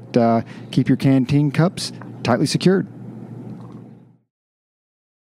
keep 0.71 0.89
your 0.89 0.97
canteen 0.97 1.51
cups 1.51 1.91
tightly 2.23 2.47
secured. 2.47 2.87